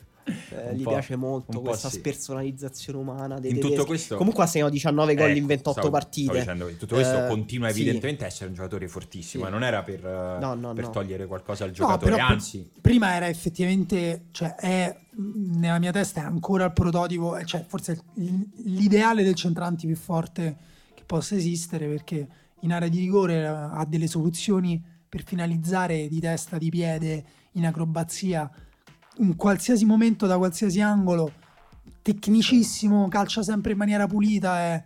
Eh, 0.49 0.75
gli 0.75 0.83
piace 0.83 1.15
molto 1.15 1.61
questa 1.61 1.89
sì. 1.89 1.97
spersonalizzazione 1.97 2.99
umana. 2.99 3.39
Dei 3.39 3.51
in 3.51 3.55
tedeschi. 3.57 3.75
tutto 3.75 3.87
questo, 3.87 4.17
Comunque 4.17 4.43
ha 4.43 4.47
segnato 4.47 4.71
19 4.71 5.15
gol 5.15 5.29
eh, 5.29 5.37
in 5.37 5.45
28 5.45 5.71
stavo, 5.71 5.89
partite. 5.89 6.23
Stavo 6.23 6.39
dicendo, 6.39 6.77
tutto 6.77 6.95
questo 6.95 7.25
eh, 7.25 7.27
continua 7.27 7.69
evidentemente 7.69 8.19
sì. 8.19 8.25
a 8.25 8.27
essere 8.27 8.49
un 8.49 8.55
giocatore 8.55 8.87
fortissimo. 8.87 9.45
Sì. 9.45 9.51
Non 9.51 9.63
era 9.63 9.83
per, 9.83 10.03
no, 10.03 10.53
no, 10.53 10.73
per 10.73 10.85
no. 10.85 10.89
togliere 10.89 11.25
qualcosa 11.25 11.63
al 11.65 11.71
giocatore, 11.71 12.19
anzi. 12.19 12.69
prima 12.79 13.15
era 13.15 13.27
effettivamente, 13.27 14.25
cioè 14.31 14.55
è 14.55 14.95
nella 15.13 15.79
mia 15.79 15.91
testa 15.91 16.21
è 16.21 16.23
ancora 16.23 16.65
il 16.65 16.73
prototipo, 16.73 17.35
eh, 17.37 17.45
cioè 17.45 17.65
forse 17.67 18.03
l'ideale 18.15 19.23
del 19.23 19.35
centrante 19.35 19.85
più 19.85 19.95
forte 19.95 20.57
che 20.93 21.03
possa 21.05 21.35
esistere 21.35 21.87
perché 21.87 22.27
in 22.61 22.71
area 22.71 22.87
di 22.87 22.99
rigore 22.99 23.41
eh, 23.41 23.45
ha 23.45 23.85
delle 23.87 24.07
soluzioni 24.07 24.81
per 25.07 25.23
finalizzare 25.23 26.07
di 26.07 26.19
testa, 26.19 26.57
di 26.57 26.69
piede, 26.69 27.23
in 27.53 27.65
acrobazia 27.65 28.49
in 29.17 29.35
qualsiasi 29.35 29.85
momento, 29.85 30.25
da 30.25 30.37
qualsiasi 30.37 30.81
angolo, 30.81 31.31
tecnicissimo, 32.01 33.07
calcia 33.07 33.43
sempre 33.43 33.73
in 33.73 33.77
maniera 33.77 34.07
pulita. 34.07 34.59
È, 34.59 34.83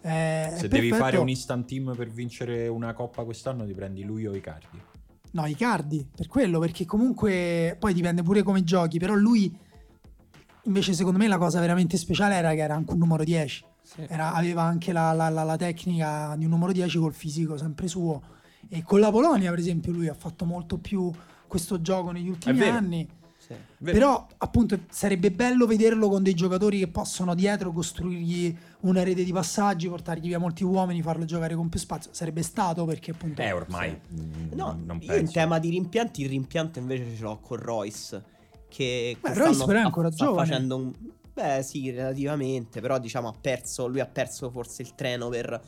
è, 0.00 0.54
Se 0.56 0.66
è 0.66 0.68
devi 0.68 0.92
fare 0.92 1.16
un 1.16 1.28
instant 1.28 1.66
team 1.66 1.94
per 1.96 2.08
vincere 2.08 2.68
una 2.68 2.92
coppa 2.92 3.24
quest'anno, 3.24 3.64
ti 3.64 3.72
prendi 3.74 4.02
lui 4.02 4.26
o 4.26 4.34
Icardi? 4.34 4.80
No, 5.30 5.46
Icardi, 5.46 6.06
per 6.14 6.26
quello, 6.26 6.58
perché 6.58 6.84
comunque 6.84 7.76
poi 7.78 7.92
dipende 7.92 8.22
pure 8.22 8.42
come 8.42 8.64
giochi, 8.64 8.98
però 8.98 9.14
lui 9.14 9.54
invece 10.64 10.92
secondo 10.92 11.18
me 11.18 11.28
la 11.28 11.38
cosa 11.38 11.60
veramente 11.60 11.96
speciale 11.96 12.34
era 12.34 12.52
che 12.52 12.60
era 12.60 12.74
anche 12.74 12.92
un 12.92 12.98
numero 12.98 13.24
10. 13.24 13.64
Sì. 13.82 14.04
Era, 14.06 14.34
aveva 14.34 14.62
anche 14.62 14.92
la, 14.92 15.12
la, 15.12 15.28
la, 15.30 15.42
la, 15.42 15.56
tecnica 15.56 16.34
di 16.36 16.44
un 16.44 16.50
numero 16.50 16.72
10 16.72 16.98
col 16.98 17.14
fisico 17.14 17.56
sempre 17.56 17.88
suo. 17.88 18.22
E 18.68 18.82
con 18.82 19.00
la 19.00 19.10
Polonia, 19.10 19.48
per 19.50 19.58
esempio, 19.58 19.92
lui 19.92 20.08
ha 20.08 20.14
fatto 20.14 20.44
molto 20.44 20.76
più 20.78 21.10
questo 21.46 21.80
gioco 21.80 22.10
negli 22.10 22.28
ultimi 22.28 22.62
anni. 22.62 23.08
Sì. 23.48 23.92
Però 23.92 24.26
appunto 24.38 24.78
sarebbe 24.90 25.30
bello 25.30 25.66
vederlo 25.66 26.08
con 26.08 26.22
dei 26.22 26.34
giocatori 26.34 26.78
che 26.78 26.88
possono 26.88 27.34
dietro 27.34 27.72
costruirgli 27.72 28.56
una 28.80 29.02
rete 29.02 29.24
di 29.24 29.32
passaggi, 29.32 29.88
portargli 29.88 30.26
via 30.26 30.38
molti 30.38 30.64
uomini, 30.64 31.00
farlo 31.00 31.24
giocare 31.24 31.54
con 31.54 31.68
più 31.68 31.80
spazio. 31.80 32.10
Sarebbe 32.12 32.42
stato 32.42 32.84
perché 32.84 33.12
appunto... 33.12 33.40
Eh 33.40 33.52
ormai... 33.52 33.98
Sì. 34.08 34.20
Mm, 34.20 34.52
no, 34.52 34.78
non 34.84 34.98
io 35.00 35.16
in 35.16 35.30
tema 35.32 35.58
di 35.58 35.70
rimpianti, 35.70 36.22
il 36.22 36.28
rimpianto 36.28 36.78
invece 36.78 37.16
ce 37.16 37.22
l'ho 37.22 37.38
con 37.38 37.56
Royce. 37.56 38.22
Che 38.68 39.16
Beh, 39.20 39.34
Royce 39.34 39.64
però 39.64 39.78
è 39.78 39.82
ancora 39.82 40.10
sta 40.10 40.26
giovane. 40.26 40.46
facendo 40.46 40.76
un... 40.76 40.92
Beh 41.32 41.62
sì, 41.62 41.90
relativamente, 41.90 42.80
però 42.80 42.98
diciamo 42.98 43.28
ha 43.28 43.34
perso, 43.40 43.86
lui 43.86 44.00
ha 44.00 44.06
perso 44.06 44.50
forse 44.50 44.82
il 44.82 44.94
treno 44.94 45.28
per 45.28 45.60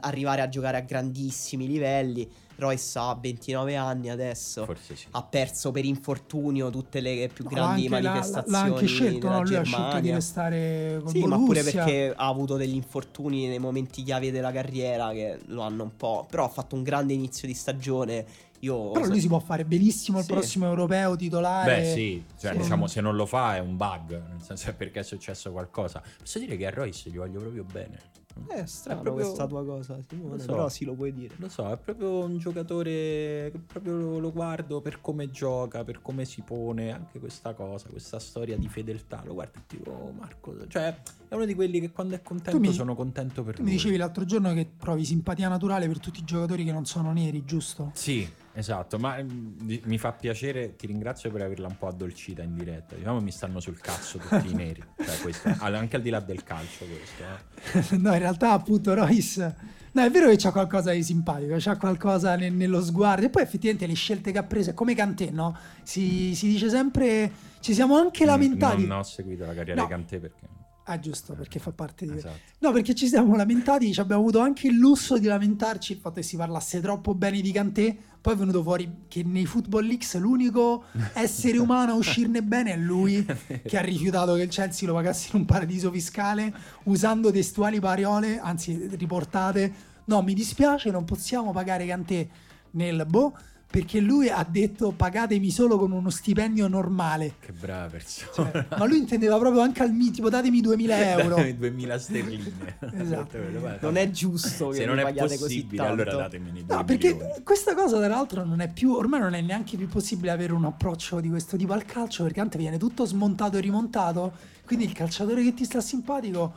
arrivare 0.00 0.40
a 0.42 0.48
giocare 0.48 0.76
a 0.76 0.80
grandissimi 0.80 1.66
livelli. 1.66 2.28
Royce 2.56 2.98
ha 2.98 3.14
29 3.20 3.76
anni 3.76 4.10
adesso. 4.10 4.64
Forse 4.64 4.96
sì. 4.96 5.06
Ha 5.10 5.22
perso 5.22 5.70
per 5.70 5.84
infortunio 5.84 6.70
tutte 6.70 7.00
le 7.00 7.28
più 7.32 7.44
grandi 7.44 7.88
no, 7.88 8.00
manifestazioni. 8.00 8.50
l'ha 8.50 8.60
anche 8.60 8.86
scelto, 8.86 9.28
no? 9.28 9.42
Lui 9.42 9.56
ha 9.56 9.62
scelto 9.62 10.00
di 10.00 10.10
restare 10.10 11.00
con 11.02 11.12
Sì, 11.12 11.20
Borussia. 11.20 11.38
ma 11.38 11.44
pure 11.44 11.62
perché 11.62 12.12
ha 12.16 12.26
avuto 12.26 12.56
degli 12.56 12.74
infortuni 12.74 13.46
nei 13.46 13.58
momenti 13.58 14.02
chiave 14.02 14.30
della 14.30 14.52
carriera 14.52 15.10
che 15.12 15.38
lo 15.46 15.62
hanno 15.62 15.82
un 15.84 15.96
po'. 15.96 16.26
Però 16.30 16.44
ha 16.44 16.48
fatto 16.48 16.74
un 16.74 16.82
grande 16.82 17.12
inizio 17.12 17.48
di 17.48 17.54
stagione. 17.54 18.24
Io 18.60 18.92
Però 18.92 19.04
so... 19.04 19.10
lui 19.10 19.20
si 19.20 19.28
può 19.28 19.40
fare 19.40 19.64
benissimo 19.64 20.20
il 20.20 20.26
prossimo 20.26 20.66
europeo 20.66 21.16
titolare. 21.16 21.82
Beh, 21.82 21.92
sì, 21.92 22.24
cioè, 22.38 22.52
sì. 22.52 22.58
diciamo 22.58 22.86
se 22.86 23.00
non 23.00 23.14
lo 23.14 23.26
fa 23.26 23.56
è 23.56 23.58
un 23.58 23.76
bug, 23.76 24.10
nel 24.10 24.40
senso 24.40 24.70
è 24.70 24.74
perché 24.74 25.00
è 25.00 25.02
successo 25.02 25.52
qualcosa. 25.52 26.02
Posso 26.18 26.38
dire 26.38 26.56
che 26.56 26.66
a 26.66 26.70
Royce 26.70 27.10
gli 27.10 27.16
voglio 27.16 27.40
proprio 27.40 27.64
bene. 27.64 28.12
È 28.48 28.66
strano 28.66 29.00
è 29.00 29.02
proprio... 29.02 29.24
questa 29.24 29.46
tua 29.46 29.64
cosa, 29.64 29.98
Simone, 30.08 30.38
so. 30.38 30.46
però 30.46 30.68
sì 30.68 30.84
lo 30.84 30.94
puoi 30.94 31.12
dire. 31.12 31.34
Lo 31.38 31.48
so, 31.48 31.70
è 31.70 31.76
proprio 31.76 32.24
un 32.24 32.38
giocatore 32.38 33.50
che 33.52 33.60
proprio 33.66 34.18
lo 34.18 34.32
guardo 34.32 34.80
per 34.80 35.00
come 35.00 35.30
gioca, 35.30 35.84
per 35.84 36.02
come 36.02 36.24
si 36.24 36.42
pone, 36.42 36.92
anche 36.92 37.18
questa 37.18 37.54
cosa, 37.54 37.88
questa 37.88 38.18
storia 38.18 38.56
di 38.56 38.68
fedeltà. 38.68 39.22
Lo 39.24 39.34
guardo 39.34 39.58
e 39.58 39.62
dico, 39.66 40.12
Marco, 40.18 40.66
cioè 40.66 40.96
è 41.28 41.34
uno 41.34 41.44
di 41.44 41.54
quelli 41.54 41.80
che 41.80 41.90
quando 41.90 42.14
è 42.14 42.22
contento 42.22 42.58
mi, 42.58 42.72
sono 42.72 42.94
contento 42.94 43.42
per 43.42 43.54
tu 43.54 43.62
lui. 43.62 43.70
Mi 43.70 43.76
dicevi 43.76 43.96
l'altro 43.96 44.24
giorno 44.24 44.52
che 44.52 44.66
provi 44.76 45.04
simpatia 45.04 45.48
naturale 45.48 45.86
per 45.86 46.00
tutti 46.00 46.20
i 46.20 46.24
giocatori 46.24 46.64
che 46.64 46.72
non 46.72 46.84
sono 46.84 47.12
neri, 47.12 47.44
giusto? 47.44 47.90
Sì, 47.94 48.28
Esatto, 48.56 48.98
ma 48.98 49.20
mm, 49.20 49.78
mi 49.84 49.98
fa 49.98 50.12
piacere, 50.12 50.76
ti 50.76 50.86
ringrazio 50.86 51.30
per 51.30 51.42
averla 51.42 51.66
un 51.66 51.76
po' 51.76 51.88
addolcita 51.88 52.42
in 52.42 52.54
diretta. 52.54 52.94
Diciamo 52.94 53.20
mi 53.20 53.32
stanno 53.32 53.58
sul 53.58 53.80
cazzo 53.80 54.18
tutti 54.18 54.50
i 54.50 54.54
neri, 54.54 54.82
cioè 54.96 55.18
questo, 55.18 55.54
anche 55.58 55.96
al 55.96 56.02
di 56.02 56.10
là 56.10 56.20
del 56.20 56.44
calcio 56.44 56.84
questo. 56.84 57.92
Eh. 57.92 57.96
no, 57.98 58.12
in 58.12 58.18
realtà 58.18 58.52
appunto 58.52 58.94
Royce... 58.94 59.82
No, 59.94 60.02
è 60.02 60.10
vero 60.10 60.28
che 60.28 60.34
c'ha 60.36 60.50
qualcosa 60.50 60.90
di 60.90 61.04
simpatico, 61.04 61.54
c'ha 61.56 61.76
qualcosa 61.76 62.34
ne- 62.34 62.50
nello 62.50 62.82
sguardo. 62.82 63.26
E 63.26 63.30
poi 63.30 63.42
effettivamente 63.42 63.86
le 63.86 63.94
scelte 63.94 64.32
che 64.32 64.38
ha 64.38 64.42
preso, 64.42 64.74
come 64.74 64.92
Cantè, 64.92 65.30
no? 65.30 65.56
Si, 65.84 66.34
si, 66.34 66.48
dice 66.48 66.68
sempre... 66.68 67.30
Ci 67.60 67.72
siamo 67.72 67.96
anche 67.96 68.24
lamentati... 68.24 68.86
Non 68.86 68.98
ho 68.98 69.02
seguito 69.04 69.46
la 69.46 69.54
carriera 69.54 69.80
no. 69.80 69.86
di 69.86 69.92
Cantè 69.92 70.18
perché... 70.18 70.48
Ah, 70.86 71.00
giusto, 71.00 71.32
perché 71.32 71.58
fa 71.58 71.72
parte 71.72 72.04
di... 72.04 72.14
Esatto. 72.14 72.38
No, 72.58 72.70
perché 72.72 72.94
ci 72.94 73.08
siamo 73.08 73.34
lamentati, 73.36 73.90
abbiamo 73.96 74.20
avuto 74.20 74.40
anche 74.40 74.66
il 74.66 74.76
lusso 74.76 75.16
di 75.16 75.26
lamentarci 75.26 75.92
il 75.92 75.98
fatto 75.98 76.16
che 76.16 76.22
si 76.22 76.36
parlasse 76.36 76.80
troppo 76.80 77.14
bene 77.14 77.40
di 77.40 77.52
Cantè, 77.52 77.96
poi 78.20 78.34
è 78.34 78.36
venuto 78.36 78.62
fuori 78.62 79.04
che 79.08 79.22
nei 79.22 79.46
Football 79.46 79.86
Leaks 79.86 80.18
l'unico 80.18 80.84
essere 81.14 81.56
umano 81.56 81.92
a 81.92 81.94
uscirne 81.94 82.42
bene 82.42 82.74
è 82.74 82.76
lui, 82.76 83.24
che 83.64 83.78
ha 83.78 83.80
rifiutato 83.80 84.34
che 84.34 84.42
il 84.42 84.50
Chelsea 84.50 84.86
lo 84.86 84.94
pagasse 84.94 85.30
in 85.32 85.40
un 85.40 85.46
paradiso 85.46 85.90
fiscale, 85.90 86.52
usando 86.84 87.32
testuali 87.32 87.80
parole, 87.80 88.38
anzi 88.38 88.88
riportate, 88.96 89.72
no, 90.04 90.20
mi 90.20 90.34
dispiace, 90.34 90.90
non 90.90 91.04
possiamo 91.04 91.50
pagare 91.52 91.86
Cantè 91.86 92.28
nel 92.72 93.06
boh 93.08 93.34
perché 93.74 93.98
lui 93.98 94.28
ha 94.28 94.46
detto 94.48 94.92
pagatemi 94.92 95.50
solo 95.50 95.76
con 95.76 95.90
uno 95.90 96.08
stipendio 96.08 96.68
normale. 96.68 97.34
Che 97.40 97.50
brava 97.50 97.88
persona. 97.88 98.52
Cioè, 98.52 98.66
ma 98.78 98.84
lui 98.84 98.98
intendeva 98.98 99.36
proprio 99.36 99.62
anche 99.62 99.82
al 99.82 99.90
mi, 99.92 100.12
tipo 100.12 100.28
datemi 100.28 100.60
2000 100.60 101.10
euro. 101.18 101.34
datemi 101.34 101.56
2000 101.56 101.98
sterline. 101.98 102.52
esatto. 102.94 103.38
non 103.80 103.96
è 103.96 104.08
giusto 104.10 104.68
che 104.68 104.76
Se 104.76 104.84
non 104.84 105.00
è 105.00 105.12
possibile, 105.12 105.84
allora 105.84 106.14
datemi 106.14 106.52
2000 106.52 106.72
No, 106.76 106.84
perché 106.84 107.14
milioni. 107.14 107.42
questa 107.42 107.74
cosa 107.74 107.96
tra 107.98 108.06
l'altro 108.06 108.44
non 108.44 108.60
è 108.60 108.72
più, 108.72 108.92
ormai 108.92 109.18
non 109.18 109.34
è 109.34 109.40
neanche 109.40 109.76
più 109.76 109.88
possibile 109.88 110.30
avere 110.30 110.52
un 110.52 110.66
approccio 110.66 111.18
di 111.18 111.28
questo 111.28 111.56
tipo 111.56 111.72
al 111.72 111.84
calcio, 111.84 112.22
perché 112.22 112.38
anche 112.38 112.58
viene 112.58 112.78
tutto 112.78 113.04
smontato 113.04 113.56
e 113.56 113.60
rimontato, 113.60 114.34
quindi 114.66 114.84
il 114.84 114.92
calciatore 114.92 115.42
che 115.42 115.52
ti 115.52 115.64
sta 115.64 115.80
simpatico 115.80 116.52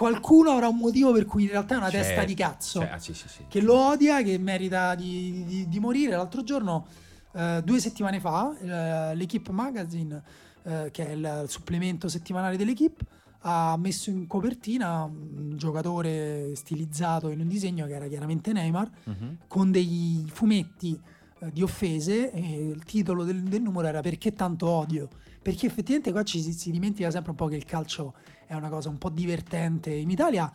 qualcuno 0.00 0.52
avrà 0.52 0.66
un 0.66 0.78
motivo 0.78 1.12
per 1.12 1.26
cui 1.26 1.42
in 1.42 1.50
realtà 1.50 1.74
è 1.74 1.76
una 1.76 1.90
c'è, 1.90 2.00
testa 2.00 2.24
di 2.24 2.32
cazzo 2.32 2.80
c'è, 2.80 2.98
sì, 2.98 3.12
sì, 3.12 3.28
sì. 3.28 3.44
che 3.46 3.60
lo 3.60 3.76
odia, 3.76 4.22
che 4.22 4.38
merita 4.38 4.94
di, 4.94 5.44
di, 5.44 5.68
di 5.68 5.78
morire. 5.78 6.16
L'altro 6.16 6.42
giorno, 6.42 6.86
eh, 7.32 7.60
due 7.62 7.78
settimane 7.80 8.18
fa, 8.18 8.56
eh, 8.58 9.14
l'Equipe 9.14 9.52
Magazine, 9.52 10.22
eh, 10.62 10.88
che 10.90 11.06
è 11.06 11.10
il 11.12 11.44
supplemento 11.48 12.08
settimanale 12.08 12.56
dell'Equipe, 12.56 13.04
ha 13.40 13.76
messo 13.76 14.08
in 14.08 14.26
copertina 14.26 15.04
un 15.04 15.58
giocatore 15.58 16.54
stilizzato 16.54 17.28
in 17.28 17.40
un 17.40 17.48
disegno 17.48 17.84
che 17.84 17.92
era 17.92 18.06
chiaramente 18.06 18.54
Neymar, 18.54 18.90
uh-huh. 19.04 19.36
con 19.48 19.70
dei 19.70 20.24
fumetti 20.32 20.98
eh, 21.40 21.52
di 21.52 21.62
offese 21.62 22.32
e 22.32 22.68
il 22.68 22.84
titolo 22.84 23.22
del, 23.22 23.42
del, 23.42 23.60
numero 23.60 23.86
era 23.86 24.00
Perché 24.00 24.32
tanto 24.32 24.66
odio? 24.66 25.10
Perché 25.42 25.66
effettivamente 25.66 26.10
qua 26.10 26.22
ci 26.22 26.40
si, 26.40 26.54
si 26.54 26.70
dimentica 26.70 27.10
sempre 27.10 27.32
un 27.32 27.36
po' 27.36 27.48
che 27.48 27.56
il 27.56 27.66
calcio 27.66 28.14
è 28.50 28.54
una 28.56 28.68
cosa 28.68 28.88
un 28.88 28.98
po' 28.98 29.10
divertente. 29.10 29.92
In 29.92 30.10
Italia, 30.10 30.52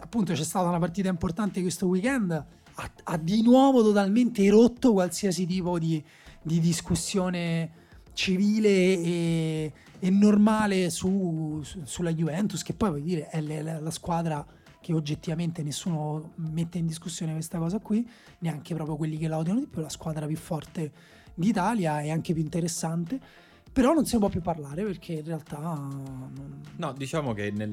appunto, 0.00 0.32
c'è 0.32 0.42
stata 0.42 0.68
una 0.68 0.80
partita 0.80 1.08
importante 1.08 1.60
questo 1.60 1.86
weekend, 1.86 2.32
ha, 2.32 2.90
ha 3.04 3.16
di 3.16 3.42
nuovo 3.42 3.80
totalmente 3.80 4.48
rotto 4.50 4.92
qualsiasi 4.92 5.46
tipo 5.46 5.78
di, 5.78 6.02
di 6.42 6.58
discussione 6.58 7.70
civile 8.12 8.68
e, 8.68 9.72
e 10.00 10.10
normale 10.10 10.90
su, 10.90 11.60
su, 11.62 11.82
sulla 11.84 12.12
Juventus, 12.12 12.64
che 12.64 12.74
poi 12.74 12.88
vuol 12.88 13.02
dire 13.02 13.28
è 13.28 13.40
la, 13.40 13.78
la 13.78 13.90
squadra 13.92 14.44
che 14.80 14.92
oggettivamente 14.92 15.62
nessuno 15.62 16.32
mette 16.38 16.78
in 16.78 16.86
discussione 16.86 17.34
questa 17.34 17.58
cosa 17.58 17.78
qui, 17.78 18.04
neanche 18.40 18.74
proprio 18.74 18.96
quelli 18.96 19.16
che 19.16 19.28
la 19.28 19.38
odiano 19.38 19.60
di 19.60 19.68
più, 19.68 19.80
la 19.80 19.88
squadra 19.90 20.26
più 20.26 20.36
forte 20.36 20.90
d'Italia 21.34 22.00
e 22.00 22.10
anche 22.10 22.32
più 22.32 22.42
interessante 22.42 23.20
però 23.80 23.94
non 23.94 24.04
si 24.04 24.18
può 24.18 24.28
più 24.28 24.42
parlare 24.42 24.82
perché 24.82 25.14
in 25.14 25.24
realtà... 25.24 25.58
Non... 25.58 26.60
No, 26.76 26.92
diciamo 26.92 27.32
che 27.32 27.50
nel, 27.50 27.70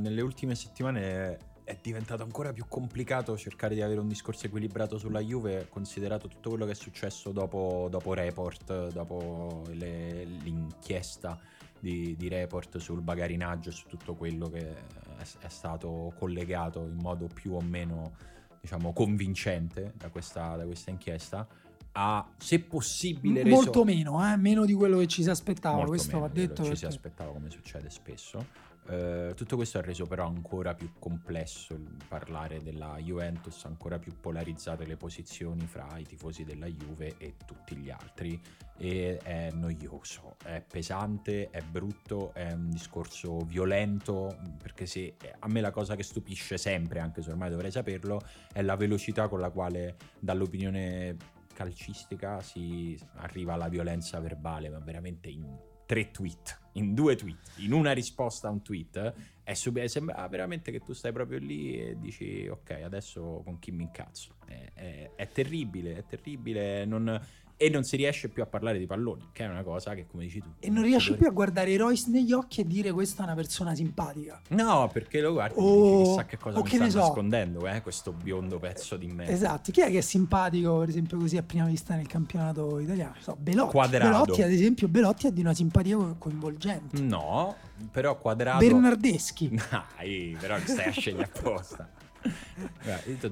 nelle 0.00 0.20
ultime 0.20 0.56
settimane 0.56 1.38
è 1.62 1.78
diventato 1.80 2.24
ancora 2.24 2.52
più 2.52 2.64
complicato 2.66 3.38
cercare 3.38 3.76
di 3.76 3.80
avere 3.80 4.00
un 4.00 4.08
discorso 4.08 4.46
equilibrato 4.46 4.98
sulla 4.98 5.20
Juve, 5.20 5.68
considerato 5.70 6.26
tutto 6.26 6.48
quello 6.48 6.64
che 6.66 6.72
è 6.72 6.74
successo 6.74 7.30
dopo, 7.30 7.86
dopo 7.88 8.14
Report, 8.14 8.88
dopo 8.90 9.62
le, 9.74 10.24
l'inchiesta 10.24 11.38
di, 11.78 12.16
di, 12.16 12.26
Report 12.26 12.78
sul 12.78 13.00
bagarinaggio 13.00 13.68
e 13.68 13.72
su 13.72 13.86
tutto 13.86 14.16
quello 14.16 14.48
che 14.48 14.68
è, 14.68 15.24
è, 15.38 15.48
stato 15.48 16.12
collegato 16.18 16.80
in 16.80 16.96
modo 16.96 17.28
più 17.32 17.52
o 17.52 17.60
meno 17.60 18.16
diciamo, 18.60 18.92
convincente 18.92 19.92
da 19.96 20.08
questa, 20.08 20.56
da 20.56 20.64
questa 20.64 20.90
inchiesta 20.90 21.46
ha, 21.96 22.28
se 22.36 22.60
possibile, 22.60 23.42
reso... 23.42 23.54
molto 23.54 23.84
meno, 23.84 24.32
eh? 24.32 24.36
meno 24.36 24.64
di 24.64 24.74
quello 24.74 24.98
che 24.98 25.06
ci 25.06 25.22
si 25.22 25.30
aspettava. 25.30 25.76
Molto 25.76 25.90
questo 25.90 26.18
va 26.18 26.28
detto. 26.28 26.62
Ci 26.62 26.62
perché... 26.62 26.76
si 26.76 26.86
aspettava, 26.86 27.32
come 27.32 27.50
succede 27.50 27.90
spesso. 27.90 28.62
Uh, 28.86 29.32
tutto 29.32 29.56
questo 29.56 29.78
ha 29.78 29.80
reso 29.80 30.04
però 30.04 30.26
ancora 30.26 30.74
più 30.74 30.90
complesso 30.98 31.74
parlare 32.06 32.62
della 32.62 32.98
Juventus, 32.98 33.64
ancora 33.64 33.98
più 33.98 34.12
polarizzate 34.20 34.84
le 34.84 34.98
posizioni 34.98 35.66
fra 35.66 35.96
i 35.96 36.04
tifosi 36.04 36.44
della 36.44 36.66
Juve 36.66 37.14
e 37.16 37.36
tutti 37.46 37.76
gli 37.76 37.88
altri 37.88 38.38
e 38.76 39.16
è 39.22 39.50
noioso, 39.52 40.36
è 40.44 40.62
pesante, 40.70 41.48
è 41.48 41.62
brutto, 41.62 42.34
è 42.34 42.52
un 42.52 42.68
discorso 42.68 43.38
violento 43.38 44.36
perché 44.60 44.84
se 44.84 45.16
a 45.38 45.48
me 45.48 45.62
la 45.62 45.70
cosa 45.70 45.96
che 45.96 46.02
stupisce 46.02 46.58
sempre, 46.58 47.00
anche 47.00 47.22
se 47.22 47.30
ormai 47.30 47.48
dovrei 47.48 47.70
saperlo, 47.70 48.20
è 48.52 48.60
la 48.60 48.76
velocità 48.76 49.28
con 49.28 49.40
la 49.40 49.48
quale 49.48 49.96
dall'opinione 50.20 51.16
calcistica 51.54 52.42
si 52.42 52.98
arriva 53.14 53.54
alla 53.54 53.68
violenza 53.68 54.20
verbale, 54.20 54.68
ma 54.68 54.80
veramente 54.80 55.30
in 55.30 55.72
tre 55.86 56.10
tweet, 56.10 56.60
in 56.72 56.94
due 56.94 57.16
tweet, 57.16 57.52
in 57.58 57.72
una 57.72 57.92
risposta 57.92 58.48
a 58.48 58.50
un 58.50 58.62
tweet, 58.62 59.14
è 59.42 59.54
sub- 59.54 59.82
sembra 59.84 60.26
veramente 60.28 60.70
che 60.70 60.80
tu 60.80 60.92
stai 60.92 61.12
proprio 61.12 61.38
lì 61.38 61.80
e 61.80 61.98
dici 61.98 62.46
ok, 62.46 62.70
adesso 62.84 63.42
con 63.44 63.58
chi 63.58 63.70
mi 63.70 63.84
incazzo. 63.84 64.36
È, 64.44 64.72
è, 64.74 65.10
è 65.14 65.28
terribile, 65.28 65.96
è 65.96 66.04
terribile, 66.04 66.84
non 66.84 67.20
e 67.56 67.70
non 67.70 67.84
si 67.84 67.96
riesce 67.96 68.28
più 68.28 68.42
a 68.42 68.46
parlare 68.46 68.78
di 68.78 68.86
palloni, 68.86 69.28
che 69.32 69.44
è 69.44 69.48
una 69.48 69.62
cosa 69.62 69.94
che, 69.94 70.06
come 70.06 70.24
dici 70.24 70.40
tu. 70.40 70.48
E 70.58 70.68
non 70.70 70.82
riesci 70.82 71.10
dovrebbe... 71.10 71.18
più 71.18 71.26
a 71.28 71.30
guardare 71.30 71.70
i 71.70 71.76
Royce 71.76 72.10
negli 72.10 72.32
occhi 72.32 72.60
e 72.62 72.66
dire 72.66 72.90
questa 72.92 73.22
è 73.22 73.26
una 73.26 73.34
persona 73.34 73.74
simpatica. 73.74 74.40
No, 74.48 74.90
perché 74.92 75.20
lo 75.20 75.32
guardi 75.32 75.54
o... 75.58 75.62
e 75.62 75.98
dici 75.98 76.08
chissà 76.08 76.24
che 76.24 76.36
cosa 76.36 76.58
o 76.58 76.62
mi 76.62 76.68
che 76.68 76.76
sta 76.76 76.90
so. 76.90 76.98
nascondendo, 76.98 77.66
eh, 77.66 77.80
questo 77.82 78.12
biondo 78.12 78.58
pezzo 78.58 78.96
di 78.96 79.06
me. 79.06 79.28
Esatto, 79.28 79.70
chi 79.70 79.80
è 79.80 79.90
che 79.90 79.98
è 79.98 80.02
simpatico, 80.02 80.78
per 80.78 80.88
esempio, 80.88 81.16
così 81.18 81.36
a 81.36 81.42
prima 81.42 81.66
vista 81.66 81.94
nel 81.94 82.06
campionato 82.06 82.78
italiano? 82.80 83.14
So, 83.20 83.36
Belotti. 83.38 83.70
Quadrado. 83.70 84.10
Belotti, 84.10 84.42
ad 84.42 84.50
esempio, 84.50 84.88
Belotti 84.88 85.26
è 85.28 85.32
di 85.32 85.40
una 85.40 85.54
simpatia 85.54 85.96
coinvolgente. 86.18 87.00
No, 87.00 87.54
però 87.90 88.18
Quadrado... 88.18 88.58
Bernardeschi. 88.58 89.50
Dai, 89.96 90.36
però 90.38 90.58
stai 90.58 90.88
a 90.88 90.90
scegliere 90.90 91.30
apposta. 91.32 91.88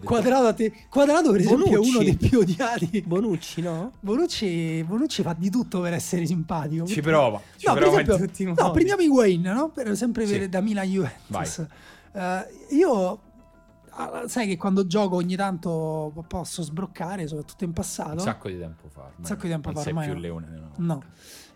Quadrato, 0.05 0.55
te... 0.55 0.73
Quadrato, 0.89 1.31
per 1.31 1.41
esempio, 1.41 1.67
Bonucci. 1.67 1.91
è 1.91 1.95
uno 1.95 2.05
dei 2.05 2.17
più 2.17 2.39
odiati. 2.41 3.03
Bonucci, 3.07 3.61
no? 3.61 3.93
Bonucci, 4.01 4.85
Bonucci 4.85 5.23
fa 5.23 5.35
di 5.37 5.51
tutto 5.51 5.81
per 5.81 5.95
essere 5.95 6.27
simpatico. 6.27 6.87
Ci 6.87 7.01
prova. 7.01 7.41
Ci 7.57 7.67
no, 7.67 7.75
prova 7.75 8.01
esempio, 8.01 8.27
tutti 8.27 8.43
i 8.43 8.47
modi. 8.47 8.61
No, 8.61 8.71
prendiamo 8.71 9.03
Higuain, 9.03 9.43
no? 9.43 9.69
Per 9.71 9.97
sempre 9.97 10.27
sì. 10.27 10.49
da 10.49 10.61
Milan 10.61 10.87
Juventus. 10.87 11.67
Uh, 12.13 12.75
io 12.75 13.21
ah, 13.91 14.25
sai 14.27 14.47
che 14.47 14.57
quando 14.57 14.87
gioco 14.87 15.17
ogni 15.17 15.37
tanto 15.37 16.13
posso 16.27 16.63
sbroccare, 16.63 17.27
soprattutto 17.27 17.65
in 17.65 17.73
passato. 17.73 18.13
Un 18.13 18.21
sacco 18.21 18.49
di 18.49 18.59
tempo 18.59 18.89
fa. 18.89 19.11
Un 19.17 19.25
sacco 19.25 19.43
di 19.43 19.49
tempo 19.49 19.71
non 19.71 19.83
fa. 19.83 19.91
Non 19.91 20.03
sei 20.03 20.13
più 20.13 20.21
leone. 20.21 20.47
No. 20.49 20.71
no. 20.77 21.03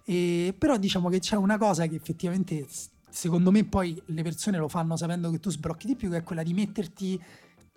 E, 0.04 0.54
però 0.56 0.76
diciamo 0.76 1.08
che 1.08 1.18
c'è 1.18 1.36
una 1.36 1.58
cosa 1.58 1.86
che 1.86 1.96
effettivamente 1.96 2.66
secondo 3.08 3.50
me 3.50 3.64
poi 3.64 4.00
le 4.06 4.22
persone 4.22 4.58
lo 4.58 4.68
fanno 4.68 4.96
sapendo 4.96 5.30
che 5.30 5.40
tu 5.40 5.50
sbrocchi 5.50 5.86
di 5.86 5.96
più, 5.96 6.10
che 6.10 6.18
è 6.18 6.22
quella 6.22 6.42
di 6.42 6.54
metterti 6.54 7.22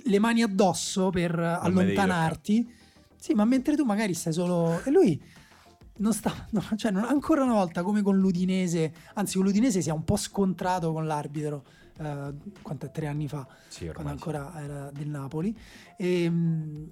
le 0.03 0.19
mani 0.19 0.41
addosso 0.41 1.09
per 1.09 1.35
non 1.35 1.59
allontanarti. 1.61 2.73
Sì, 3.15 3.33
ma 3.33 3.45
mentre 3.45 3.75
tu 3.75 3.83
magari 3.83 4.13
stai 4.13 4.33
solo... 4.33 4.81
E 4.83 4.91
lui 4.91 5.21
non 5.97 6.13
sta... 6.13 6.31
No, 6.51 6.63
cioè, 6.75 6.91
non, 6.91 7.03
ancora 7.03 7.43
una 7.43 7.53
volta, 7.53 7.83
come 7.83 8.01
con 8.01 8.17
l'Udinese, 8.17 8.93
anzi 9.15 9.37
con 9.37 9.45
l'Udinese 9.45 9.81
si 9.81 9.89
è 9.89 9.91
un 9.91 10.03
po' 10.03 10.17
scontrato 10.17 10.91
con 10.91 11.05
l'arbitro. 11.05 11.63
Uh, 11.99 12.33
quanto 12.61 12.85
è 12.85 12.91
tre 12.91 13.07
anni 13.07 13.27
fa, 13.27 13.45
sì, 13.67 13.87
quando 13.87 14.09
ancora 14.09 14.53
sì. 14.55 14.63
era 14.63 14.89
del 14.89 15.09
Napoli, 15.09 15.53
e, 15.97 16.31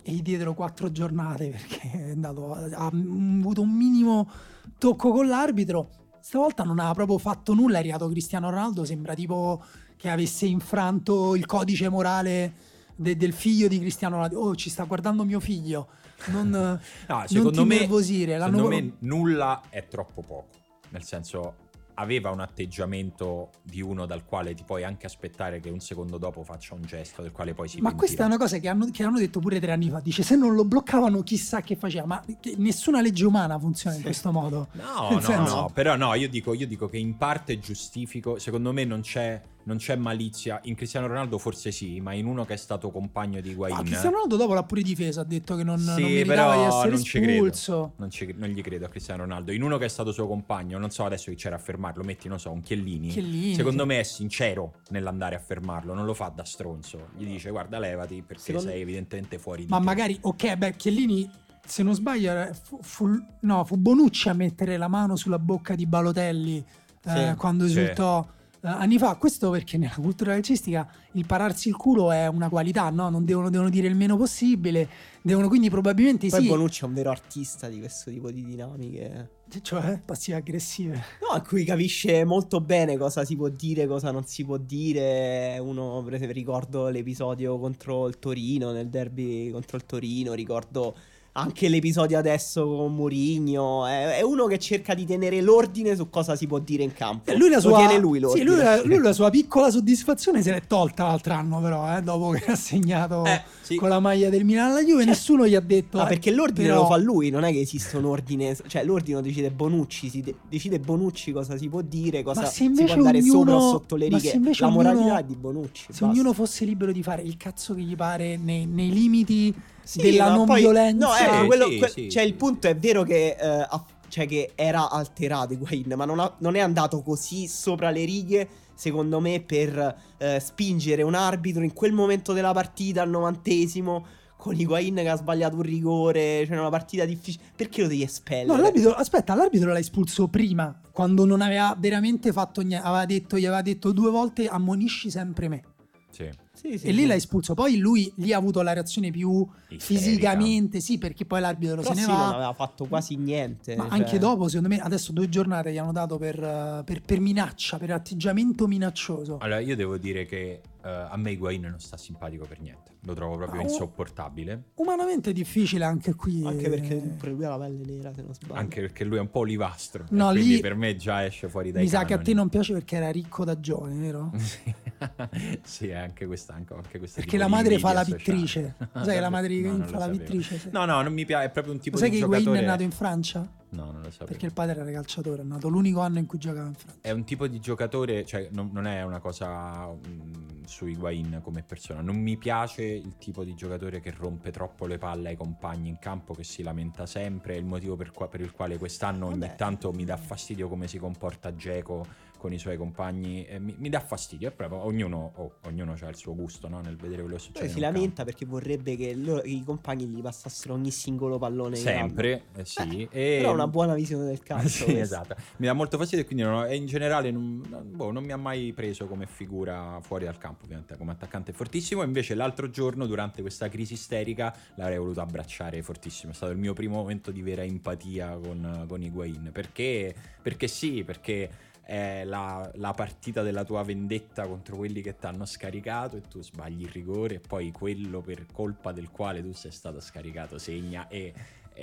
e, 0.03 0.11
gli 0.11 0.21
diedero 0.21 0.53
quattro 0.53 0.91
giornate 0.91 1.47
perché 1.55 1.91
è 1.91 2.11
andato, 2.11 2.51
ha 2.53 2.87
avuto 2.87 3.61
un 3.61 3.71
minimo 3.71 4.29
tocco 4.77 5.13
con 5.13 5.29
l'arbitro 5.29 6.06
stavolta 6.27 6.63
non 6.63 6.79
ha 6.79 6.93
proprio 6.93 7.17
fatto 7.17 7.53
nulla, 7.53 7.77
è 7.77 7.79
arrivato 7.79 8.09
Cristiano 8.09 8.49
Ronaldo, 8.49 8.83
sembra 8.83 9.13
tipo 9.13 9.63
che 9.95 10.09
avesse 10.09 10.45
infranto 10.45 11.35
il 11.35 11.45
codice 11.45 11.87
morale 11.87 12.53
de- 12.97 13.15
del 13.15 13.31
figlio 13.31 13.69
di 13.69 13.79
Cristiano 13.79 14.15
Ronaldo. 14.15 14.39
Oh, 14.41 14.55
ci 14.55 14.69
sta 14.69 14.83
guardando 14.83 15.23
mio 15.23 15.39
figlio. 15.39 15.87
Non, 16.25 16.49
no, 17.07 17.23
secondo 17.27 17.59
non 17.59 17.67
me, 17.69 17.79
nervosire. 17.79 18.37
Secondo 18.37 18.67
me 18.67 18.95
nulla 18.99 19.61
è 19.69 19.87
troppo 19.87 20.21
poco. 20.21 20.49
Nel 20.89 21.03
senso, 21.03 21.55
aveva 21.99 22.29
un 22.31 22.39
atteggiamento 22.39 23.49
di 23.63 23.81
uno 23.81 24.05
dal 24.05 24.25
quale 24.25 24.53
ti 24.53 24.63
puoi 24.63 24.83
anche 24.83 25.05
aspettare 25.05 25.59
che 25.59 25.69
un 25.69 25.79
secondo 25.79 26.17
dopo 26.17 26.43
faccia 26.43 26.73
un 26.73 26.81
gesto 26.83 27.21
del 27.21 27.31
quale 27.31 27.53
poi 27.53 27.67
si 27.67 27.77
Ma 27.77 27.89
pentirà. 27.89 27.97
questa 27.97 28.23
è 28.23 28.25
una 28.27 28.37
cosa 28.37 28.57
che 28.57 28.67
hanno, 28.67 28.89
che 28.91 29.03
hanno, 29.03 29.17
detto 29.17 29.39
pure 29.39 29.59
tre 29.59 29.71
anni 29.71 29.89
fa. 29.89 29.99
Dice 29.99 30.23
se 30.23 30.35
non 30.35 30.53
lo 30.53 30.63
bloccavano 30.63 31.23
chissà 31.23 31.61
che 31.61 31.75
faceva, 31.75 32.05
ma 32.05 32.23
nessuna 32.57 33.01
legge 33.01 33.25
umana 33.25 33.57
funziona 33.57 33.95
in 33.95 34.03
questo 34.03 34.31
modo. 34.31 34.67
No, 34.73 35.09
no, 35.11 35.21
senso... 35.21 35.55
no, 35.55 35.71
però 35.73 35.95
no, 35.95 36.13
io 36.13 36.29
dico, 36.29 36.53
io 36.53 36.67
dico 36.67 36.87
che 36.87 36.97
in 36.97 37.17
parte 37.17 37.59
giustifico, 37.59 38.37
secondo 38.37 38.71
me 38.71 38.85
non 38.85 39.01
c'è 39.01 39.41
non 39.67 39.77
c'è 39.77 39.95
malizia. 39.97 40.59
In 40.63 40.75
Cristiano 40.75 41.07
Ronaldo 41.07 41.37
forse 41.37 41.71
sì, 41.71 41.99
ma 41.99 42.13
in 42.13 42.25
uno 42.25 42.45
che 42.45 42.53
è 42.53 42.57
stato 42.57 42.89
compagno 42.89 43.41
di 43.41 43.51
Higuain. 43.51 43.75
Ma 43.75 43.81
Cristiano 43.81 44.11
Ronaldo 44.11 44.37
dopo 44.37 44.53
l'ha 44.53 44.63
pure 44.63 44.81
difeso, 44.81 45.19
ha 45.19 45.25
detto 45.25 45.55
che 45.55 45.63
non, 45.63 45.77
sì, 45.77 46.01
non 46.01 46.11
meritava 46.11 46.55
di 46.55 46.63
essere 46.63 46.89
non 46.89 47.29
espulso. 47.29 47.93
Non, 47.97 48.09
ci, 48.09 48.33
non, 48.37 48.49
gli 48.49 48.61
credo 48.61 48.85
a 48.85 48.89
Cristiano 48.89 49.23
Ronaldo. 49.23 49.51
In 49.51 49.61
uno 49.61 49.77
che 49.77 49.85
è 49.85 49.89
stato 49.89 50.13
suo 50.13 50.25
compagno, 50.25 50.79
non 50.79 50.89
so 50.89 51.03
adesso 51.03 51.29
chi 51.29 51.35
c'era 51.35 51.57
a 51.57 51.59
fermarlo, 51.59 52.01
metti, 52.03 52.29
non 52.29 52.39
so, 52.39 52.49
un 52.49 52.61
Chiellini. 52.61 53.09
Chiellini 53.09 53.55
secondo 53.55 53.81
sì. 53.81 53.87
me 53.89 53.99
è 53.99 54.03
sincero 54.03 54.75
nell'andare 54.89 55.35
a 55.35 55.39
fermarlo, 55.39 55.93
non 55.93 56.05
lo 56.05 56.13
fa 56.13 56.31
da 56.33 56.45
stronzo. 56.45 57.09
Gli 57.17 57.25
dice 57.25 57.49
guarda 57.51 57.77
levati 57.77 58.23
perché 58.25 58.41
secondo... 58.41 58.69
sei 58.69 58.81
evidentemente 58.81 59.37
fuori 59.37 59.65
di 59.65 59.69
Ma 59.69 59.79
te. 59.79 59.83
magari, 59.83 60.17
ok, 60.21 60.55
beh, 60.55 60.75
Chiellini 60.77 61.29
se 61.65 61.83
non 61.83 61.93
sbaglio, 61.93 62.49
fu, 62.63 62.79
fu, 62.81 63.21
no, 63.41 63.65
fu 63.65 63.75
Bonucci 63.75 64.29
a 64.29 64.33
mettere 64.33 64.77
la 64.77 64.87
mano 64.87 65.17
sulla 65.17 65.37
bocca 65.37 65.75
di 65.75 65.85
Balotelli 65.85 66.63
eh, 67.03 67.27
sì, 67.31 67.35
quando 67.35 67.65
esultò. 67.65 68.23
Sì 68.23 68.35
anni 68.75 68.97
fa. 68.97 69.15
Questo 69.15 69.49
perché 69.49 69.77
nella 69.77 69.95
cultura 69.95 70.33
calcistica 70.33 70.89
il 71.13 71.25
pararsi 71.25 71.69
il 71.69 71.75
culo 71.75 72.11
è 72.11 72.27
una 72.27 72.49
qualità, 72.49 72.89
no? 72.89 73.09
Non 73.09 73.25
devono, 73.25 73.49
devono 73.49 73.69
dire 73.69 73.87
il 73.87 73.95
meno 73.95 74.17
possibile. 74.17 74.87
Devono 75.21 75.47
quindi 75.47 75.69
probabilmente 75.69 76.27
Poi 76.29 76.41
sì. 76.41 76.47
Bonucci 76.47 76.83
è 76.83 76.87
un 76.87 76.93
vero 76.93 77.09
artista 77.09 77.67
di 77.67 77.79
questo 77.79 78.11
tipo 78.11 78.31
di 78.31 78.43
dinamiche. 78.45 79.31
Cioè, 79.61 80.01
passive 80.03 80.37
aggressive. 80.37 80.93
No, 81.21 81.29
a 81.33 81.41
cui 81.41 81.63
capisce 81.63 82.25
molto 82.25 82.59
bene 82.59 82.97
cosa 82.97 83.23
si 83.23 83.35
può 83.35 83.49
dire, 83.49 83.87
cosa 83.87 84.11
non 84.11 84.25
si 84.25 84.43
può 84.43 84.57
dire. 84.57 85.57
Uno, 85.59 86.01
per 86.03 86.15
esempio, 86.15 86.35
ricordo 86.35 86.89
l'episodio 86.89 87.57
contro 87.57 88.07
il 88.07 88.19
Torino, 88.19 88.71
nel 88.71 88.89
derby 88.89 89.49
contro 89.49 89.77
il 89.77 89.85
Torino, 89.85 90.33
ricordo 90.33 90.95
anche 91.37 91.69
l'episodio 91.69 92.17
adesso 92.17 92.65
con 92.65 92.95
Mourinho. 92.95 93.85
È, 93.85 94.17
è, 94.17 94.21
uno 94.21 94.47
che 94.47 94.57
cerca 94.57 94.95
di 94.95 95.05
tenere 95.05 95.39
l'ordine 95.41 95.95
su 95.95 96.09
cosa 96.09 96.35
si 96.35 96.47
può 96.47 96.57
dire 96.57 96.81
in 96.81 96.93
campo. 96.93 97.29
E 97.29 97.37
lui 97.37 97.49
la 97.49 97.59
sua, 97.59 97.77
tiene 97.77 97.99
lui 97.99 98.19
l'ordine. 98.19 98.43
Sì, 98.43 98.51
lui, 98.51 98.63
la, 98.63 98.81
lui 98.83 98.97
la 98.97 99.13
sua 99.13 99.29
piccola 99.29 99.69
soddisfazione 99.69 100.41
se 100.41 100.51
l'è 100.51 100.61
tolta 100.65 101.03
l'altro 101.03 101.33
anno, 101.33 101.61
però, 101.61 101.95
eh, 101.95 102.01
dopo 102.01 102.31
che 102.31 102.51
ha 102.51 102.55
segnato 102.55 103.23
eh, 103.25 103.43
sì. 103.61 103.75
con 103.75 103.89
la 103.89 103.99
maglia 103.99 104.29
del 104.29 104.45
Milan 104.45 104.71
alla 104.71 104.81
Juve, 104.81 105.03
cioè, 105.03 105.11
nessuno 105.11 105.47
gli 105.47 105.53
ha 105.53 105.59
detto. 105.59 105.97
Ma 105.97 106.03
ah, 106.03 106.07
perché 106.07 106.31
l'ordine 106.31 106.69
però... 106.69 106.81
lo 106.81 106.87
fa 106.87 106.97
lui, 106.97 107.29
non 107.29 107.43
è 107.43 107.51
che 107.51 107.59
esiste 107.59 107.97
un 107.97 108.05
ordine. 108.05 108.57
Cioè, 108.65 108.83
l'ordine 108.83 109.17
lo 109.17 109.21
decide 109.21 109.51
Bonucci. 109.51 110.09
Si 110.09 110.21
de- 110.21 110.35
decide 110.49 110.79
Bonucci 110.79 111.31
cosa 111.31 111.55
si 111.55 111.69
può 111.69 111.81
dire, 111.81 112.23
cosa 112.23 112.45
si 112.45 112.67
può 112.71 112.91
andare 112.91 113.19
ognuno... 113.19 113.31
sopra 113.31 113.55
o 113.55 113.69
sotto 113.69 113.95
le 113.95 114.07
righe. 114.07 114.41
La 114.57 114.69
moralità 114.69 115.03
ognuno... 115.03 115.17
è 115.17 115.23
di 115.23 115.35
Bonucci. 115.35 115.81
Se 115.83 115.87
basta. 115.89 116.05
ognuno 116.07 116.33
fosse 116.33 116.65
libero 116.65 116.91
di 116.91 117.03
fare 117.03 117.21
il 117.21 117.37
cazzo 117.37 117.75
che 117.75 117.81
gli 117.81 117.95
pare 117.95 118.37
nei, 118.37 118.65
nei 118.65 118.89
limiti 118.91 119.53
sì, 119.87 120.01
della 120.01 120.33
non 120.33 120.45
poi, 120.45 120.59
violenza. 120.59 121.07
No, 121.07 121.15
ecco, 121.15 121.45
quello, 121.45 121.69
sì, 121.69 121.77
que- 121.77 121.89
sì, 121.89 122.09
cioè 122.09 122.23
il 122.23 122.33
punto 122.33 122.67
è 122.67 122.75
vero 122.75 123.03
che, 123.03 123.35
uh, 123.39 123.79
cioè 124.09 124.27
che 124.27 124.51
era 124.55 124.89
alterato 124.89 125.53
Higuain, 125.53 125.93
ma 125.95 126.05
non, 126.05 126.19
ha, 126.19 126.33
non, 126.39 126.55
è 126.55 126.59
andato 126.59 127.01
così 127.01 127.47
sopra 127.47 127.89
le 127.89 128.03
righe, 128.03 128.47
secondo 128.73 129.19
me, 129.19 129.41
per 129.41 129.95
uh, 130.19 130.25
spingere 130.39 131.03
un 131.03 131.15
arbitro 131.15 131.63
in 131.63 131.73
quel 131.73 131.93
momento 131.93 132.33
della 132.33 132.51
partita 132.51 133.01
al 133.01 133.09
novantesimo 133.09 134.05
con 134.35 134.55
Higuain 134.55 134.95
che 134.95 135.09
ha 135.09 135.15
sbagliato 135.15 135.55
un 135.55 135.63
rigore, 135.63 136.45
cioè 136.45 136.57
una 136.57 136.69
partita 136.69 137.05
difficile. 137.05 137.43
Perché 137.55 137.81
lo 137.81 137.87
devi 137.87 138.03
espellere? 138.03 138.45
No, 138.45 138.61
l'arbitro, 138.61 138.93
aspetta, 138.93 139.35
l'arbitro 139.35 139.71
l'ha 139.71 139.79
espulso 139.79 140.27
prima, 140.27 140.79
quando 140.91 141.25
non 141.25 141.41
aveva 141.41 141.75
veramente 141.77 142.31
fatto 142.31 142.61
niente, 142.61 142.85
aveva 142.85 143.05
detto, 143.05 143.37
gli 143.37 143.45
aveva 143.45 143.61
detto 143.61 143.91
due 143.91 144.11
volte 144.11 144.47
ammonisci 144.47 145.09
sempre 145.09 145.47
me. 145.47 145.63
Sì. 146.11 146.29
Sì, 146.57 146.77
sì, 146.79 146.87
e 146.87 146.91
lì 146.91 147.05
l'ha 147.05 147.13
espulso. 147.13 147.53
Poi 147.53 147.77
lui 147.77 148.11
lì 148.15 148.33
ha 148.33 148.37
avuto 148.37 148.63
la 148.63 148.73
reazione 148.73 149.11
più 149.11 149.47
Isterica. 149.69 149.83
fisicamente, 149.83 150.79
sì, 150.79 150.97
perché 150.97 151.25
poi 151.25 151.39
l'arbitro 151.39 151.81
Però 151.81 151.93
se 151.93 152.01
sì, 152.01 152.07
ne 152.07 152.13
va. 152.13 152.25
non 152.25 152.33
aveva 152.33 152.53
fatto 152.53 152.85
quasi 152.85 153.15
niente. 153.15 153.75
Ma 153.75 153.87
cioè... 153.87 153.99
anche 153.99 154.17
dopo, 154.17 154.47
secondo 154.47 154.69
me, 154.69 154.79
adesso 154.79 155.11
due 155.11 155.29
giornate 155.29 155.71
gli 155.71 155.77
hanno 155.77 155.91
dato 155.91 156.17
per, 156.17 156.83
per, 156.83 157.01
per 157.01 157.19
minaccia, 157.19 157.77
per 157.77 157.91
atteggiamento 157.91 158.67
minaccioso. 158.67 159.37
Allora, 159.39 159.59
io 159.59 159.75
devo 159.75 159.97
dire 159.97 160.25
che 160.25 160.61
uh, 160.81 160.87
a 160.87 161.17
me 161.17 161.31
Higuain 161.31 161.61
non 161.61 161.79
sta 161.79 161.97
simpatico 161.97 162.45
per 162.45 162.59
niente. 162.59 162.95
Lo 163.01 163.13
trovo 163.13 163.37
proprio 163.37 163.61
no, 163.61 163.67
insopportabile. 163.67 164.63
Umanamente 164.75 165.29
è 165.29 165.33
difficile 165.33 165.85
anche 165.85 166.13
qui. 166.15 166.45
Anche 166.45 166.69
perché 166.69 166.95
pure 166.95 167.31
lui 167.31 167.45
ha 167.45 167.49
la 167.49 167.57
pelle 167.57 167.85
nera, 167.85 168.13
se 168.13 168.21
non 168.21 168.33
sbaglio. 168.33 168.59
Anche 168.59 168.81
perché 168.81 169.03
lui 169.03 169.17
è 169.17 169.21
un 169.21 169.29
po' 169.29 169.39
olivastro. 169.39 170.05
No, 170.09 170.31
lì 170.31 170.59
per 170.59 170.75
me 170.75 170.95
già 170.95 171.23
esce 171.23 171.47
fuori 171.47 171.71
dai 171.71 171.83
Mi 171.83 171.89
canoni. 171.89 172.09
sa 172.09 172.15
che 172.15 172.19
a 172.19 172.23
te 172.23 172.33
non 172.33 172.49
piace 172.49 172.73
perché 172.73 172.95
era 172.97 173.09
ricco 173.09 173.45
da 173.45 173.59
giovane, 173.59 173.97
vero? 173.97 174.31
sì, 175.63 175.91
anche 175.91 176.25
questa, 176.47 176.53
anche 176.53 176.97
questa 176.97 177.21
Perché 177.21 177.37
la 177.37 177.47
madre 177.47 177.79
fa 177.79 177.93
la 177.93 178.03
pittrice. 178.03 178.75
Sai 178.93 179.15
che 179.15 179.19
la 179.19 179.29
madre 179.29 179.59
no, 179.59 179.83
fa 179.85 179.97
la 179.97 180.09
pittrice? 180.09 180.57
Sì. 180.57 180.69
No, 180.71 180.85
no, 180.85 181.01
non 181.01 181.13
mi 181.13 181.25
piace, 181.25 181.47
è 181.47 181.49
proprio 181.49 181.73
un 181.73 181.79
tipo 181.79 181.97
Sai 181.97 182.09
di 182.09 182.17
giocatore... 182.19 182.43
Sai 182.43 182.45
che 182.45 182.57
Wayne 182.57 182.67
è 182.67 182.71
nato 182.71 182.83
in 182.83 182.91
Francia? 182.91 183.51
No, 183.69 183.91
non 183.91 184.01
lo 184.01 184.11
sapevo. 184.11 184.25
Perché 184.27 184.45
il 184.45 184.53
padre 184.53 184.79
era 184.79 184.91
calciatore, 184.91 185.41
è 185.41 185.45
nato 185.45 185.67
l'unico 185.67 185.99
anno 185.99 186.19
in 186.19 186.25
cui 186.25 186.37
giocava 186.37 186.67
in 186.67 186.73
Francia. 186.73 186.99
È 187.01 187.11
un 187.11 187.25
tipo 187.25 187.47
di 187.47 187.59
giocatore, 187.59 188.25
cioè 188.25 188.47
non, 188.51 188.69
non 188.71 188.87
è 188.87 189.03
una 189.03 189.19
cosa 189.19 189.87
mh, 189.87 190.07
mm, 190.07 190.63
su 190.65 190.85
Higuain 190.85 191.41
come 191.43 191.63
persona. 191.63 192.01
Non 192.01 192.15
mi 192.15 192.37
piace 192.37 192.83
il 192.83 193.17
tipo 193.17 193.43
di 193.43 193.53
giocatore 193.55 193.99
che 193.99 194.13
rompe 194.15 194.51
troppo 194.51 194.85
le 194.85 194.97
palle 194.97 195.29
ai 195.29 195.35
compagni 195.35 195.89
in 195.89 195.99
campo, 195.99 196.33
che 196.33 196.43
si 196.43 196.63
lamenta 196.63 197.05
sempre. 197.05 197.55
È 197.55 197.57
il 197.57 197.65
motivo 197.65 197.97
per, 197.97 198.11
qua, 198.11 198.29
per 198.29 198.39
il 198.39 198.51
quale 198.51 198.77
quest'anno 198.77 199.27
ogni 199.27 199.39
Vabbè. 199.39 199.55
tanto 199.55 199.91
mi 199.91 200.05
dà 200.05 200.15
fastidio 200.15 200.69
come 200.69 200.87
si 200.87 200.97
comporta 200.97 201.53
Geco 201.53 202.05
con 202.37 202.53
i 202.53 202.59
suoi 202.59 202.77
compagni 202.77 203.45
eh, 203.45 203.59
mi, 203.59 203.75
mi, 203.77 203.89
dà 203.89 203.99
fastidio. 203.99 204.47
È 204.49 204.51
proprio 204.51 204.83
ognuno, 204.85 205.33
oh, 205.35 205.55
ognuno 205.65 205.95
ha 205.99 206.07
il 206.07 206.15
suo 206.15 206.35
gusto 206.35 206.67
no? 206.67 206.79
nel 206.81 206.95
vedere 206.95 207.21
quello 207.21 207.37
che 207.37 207.43
succede. 207.43 207.65
Poi 207.65 207.73
si 207.73 207.79
lamenta 207.79 208.23
perché 208.23 208.45
vorrebbe 208.45 208.95
che 208.95 209.13
loro, 209.15 209.41
i 209.43 209.63
compagni 209.63 210.05
gli 210.05 210.21
passassero 210.21 210.73
ogni 210.73 210.91
singolo 210.91 211.37
pallone. 211.37 211.75
Sempre, 211.75 212.45
eh, 212.55 212.65
sì. 212.65 213.07
Eh, 213.11 213.35
e... 213.35 213.37
Però 213.37 213.49
ha 213.49 213.53
una 213.53 213.67
buona 213.67 213.93
visione 213.93 214.25
del 214.25 214.41
calcio. 214.41 214.67
sì, 214.85 214.93
questo. 214.93 215.01
esatto. 215.01 215.35
Mi 215.57 215.65
dà 215.65 215.73
molto 215.73 215.97
fastidio 215.97 216.23
e 216.23 216.27
quindi 216.27 216.43
non, 216.43 216.71
in 216.73 216.85
generale 216.85 217.31
non, 217.31 217.61
boh, 217.85 218.11
non, 218.11 218.23
mi 218.23 218.31
ha 218.31 218.37
mai 218.37 218.73
preso 218.73 219.07
come 219.07 219.25
figura 219.25 219.99
fuori 220.01 220.25
dal 220.25 220.37
campo, 220.37 220.63
ovviamente, 220.65 220.97
come 220.97 221.11
attaccante 221.11 221.53
fortissimo. 221.53 222.03
Invece 222.03 222.35
l'altro 222.35 222.69
giorno, 222.69 223.05
durante 223.05 223.41
questa 223.41 223.69
crisi 223.69 223.93
isterica, 223.93 224.55
l'avrei 224.75 224.97
voluto 224.97 225.21
abbracciare 225.21 225.81
fortissimo. 225.81 226.31
È 226.31 226.35
stato 226.35 226.51
il 226.51 226.57
mio 226.57 226.73
primo 226.73 226.95
momento 226.95 227.31
di 227.31 227.41
vera 227.41 227.63
empatia 227.63 228.37
con, 228.37 228.85
con 228.87 229.01
Higuain. 229.01 229.49
Perché? 229.51 230.13
Perché 230.41 230.67
sì, 230.67 231.03
perché 231.03 231.49
è 231.87 232.25
la, 232.25 232.69
la, 232.75 232.91
partita 232.91 233.43
della 233.43 233.63
tua 233.63 233.81
vendetta 233.81 234.45
contro 234.45 234.75
quelli 234.75 235.01
che 235.01 235.15
ti 235.15 235.25
hanno 235.25 235.45
scaricato 235.45 236.17
e 236.17 236.21
tu 236.21 236.43
sbagli 236.43 236.81
il 236.81 236.89
rigore 236.89 237.35
e 237.35 237.39
poi 237.39 237.71
quello 237.71 238.19
per 238.19 238.45
colpa 238.51 238.91
del 238.91 239.09
quale 239.09 239.41
tu 239.41 239.53
sei 239.53 239.71
stato 239.71 240.01
scaricato 240.01 240.57
segna 240.57 241.07
e 241.07 241.33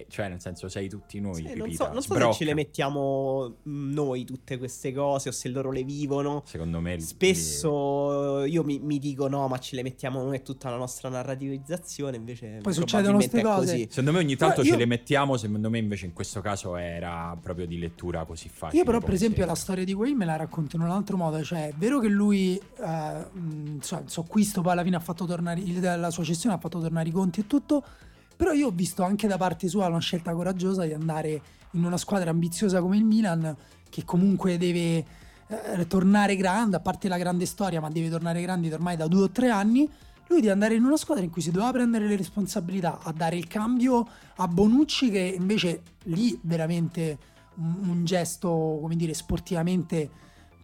cioè 0.09 0.28
nel 0.28 0.40
senso 0.40 0.68
sei 0.68 0.88
tutti 0.88 1.20
noi. 1.20 1.37
Sì, 1.37 1.54
non 1.54 1.70
so, 1.72 1.92
non 1.92 2.02
so 2.02 2.14
se 2.14 2.33
ce 2.33 2.44
le 2.44 2.54
mettiamo 2.54 3.57
mm, 3.68 3.92
noi 3.92 4.24
tutte 4.24 4.59
queste 4.59 4.92
cose 4.92 5.28
o 5.28 5.33
se 5.33 5.48
loro 5.48 5.70
le 5.70 5.85
vivono. 5.85 6.42
Secondo 6.46 6.80
me 6.80 6.98
spesso 7.00 8.42
li... 8.42 8.50
io 8.52 8.64
mi, 8.64 8.78
mi, 8.80 8.98
dico 8.98 9.28
no, 9.28 9.46
ma 9.48 9.59
ce 9.59 9.76
le 9.76 9.83
mettiamo 9.83 10.22
noi 10.22 10.42
tutta 10.42 10.70
la 10.70 10.76
nostra 10.76 11.09
narrativizzazione. 11.09 12.16
Invece 12.16 12.59
poi 12.62 12.72
succedono 12.72 13.16
queste 13.16 13.42
cose. 13.42 13.72
Così. 13.72 13.87
Secondo 13.88 14.12
me 14.12 14.18
ogni 14.18 14.37
tanto 14.37 14.57
però 14.57 14.66
ce 14.66 14.72
io... 14.72 14.78
le 14.78 14.87
mettiamo. 14.87 15.37
Secondo 15.37 15.70
me 15.70 15.78
invece 15.78 16.07
in 16.07 16.12
questo 16.12 16.40
caso 16.40 16.76
era 16.76 17.37
proprio 17.40 17.66
di 17.66 17.78
lettura 17.78 18.24
così 18.24 18.48
facile. 18.48 18.78
Io 18.78 18.85
però, 18.85 19.00
per 19.00 19.14
esempio, 19.14 19.42
se... 19.42 19.48
la 19.48 19.54
storia 19.54 19.85
di 19.85 19.92
Wayne 19.92 20.16
me 20.16 20.24
la 20.24 20.37
racconto 20.37 20.76
in 20.76 20.83
un 20.83 20.90
altro 20.90 21.16
modo. 21.16 21.42
Cioè, 21.42 21.68
è 21.68 21.74
vero 21.76 22.00
che 22.00 22.09
lui, 22.09 22.59
eh, 22.59 23.26
so, 23.80 24.02
so, 24.07 24.22
questo 24.22 24.62
poi 24.62 24.72
alla 24.72 24.83
fine 24.83 24.96
ha 24.96 25.00
fatto 25.00 25.24
tornare 25.24 25.62
la 25.96 26.11
sua 26.11 26.24
cessione, 26.24 26.54
ha 26.54 26.59
fatto 26.59 26.80
tornare 26.80 27.09
i 27.09 27.12
conti 27.12 27.40
e 27.40 27.46
tutto. 27.46 27.85
Però 28.37 28.53
io 28.53 28.68
ho 28.68 28.70
visto 28.70 29.03
anche 29.03 29.27
da 29.27 29.37
parte 29.37 29.68
sua 29.68 29.87
una 29.87 29.99
scelta 29.99 30.33
coraggiosa 30.33 30.85
di 30.85 30.92
andare 30.92 31.42
in 31.73 31.85
una 31.85 31.97
squadra 31.97 32.31
ambiziosa 32.31 32.81
come 32.81 32.97
il 32.97 33.05
Milan, 33.05 33.57
che 33.88 34.05
comunque 34.05 34.59
deve 34.59 35.05
eh, 35.47 35.87
tornare 35.87 36.37
grande, 36.37 36.77
a 36.77 36.81
parte 36.81 37.09
la 37.09 37.18
grande 37.18 37.47
storia, 37.47 37.81
ma 37.81 37.88
deve 37.88 38.09
tornare 38.09 38.40
grande 38.42 38.73
ormai 38.73 38.97
da 38.97 39.07
due 39.07 39.23
o 39.23 39.31
tre 39.31 39.51
anni. 39.51 39.88
Lui 40.29 40.40
di 40.40 40.49
andare 40.49 40.75
in 40.75 40.85
una 40.85 40.97
squadra 40.97 41.23
in 41.23 41.31
cui 41.31 41.42
si 41.42 41.51
doveva 41.51 41.70
prendere 41.70 42.07
le 42.07 42.16
responsabilità, 42.16 42.99
a 43.03 43.12
dare 43.12 43.37
il 43.37 43.47
cambio 43.47 44.07
a 44.37 44.49
Bonucci, 44.49 45.11
che 45.11 45.37
invece 45.38 45.83
lì 46.05 46.38
veramente 46.42 47.18
un, 47.57 47.88
un 47.88 48.05
gesto, 48.05 48.49
come 48.81 48.97
dire, 48.97 49.14
sportivamente 49.14 50.11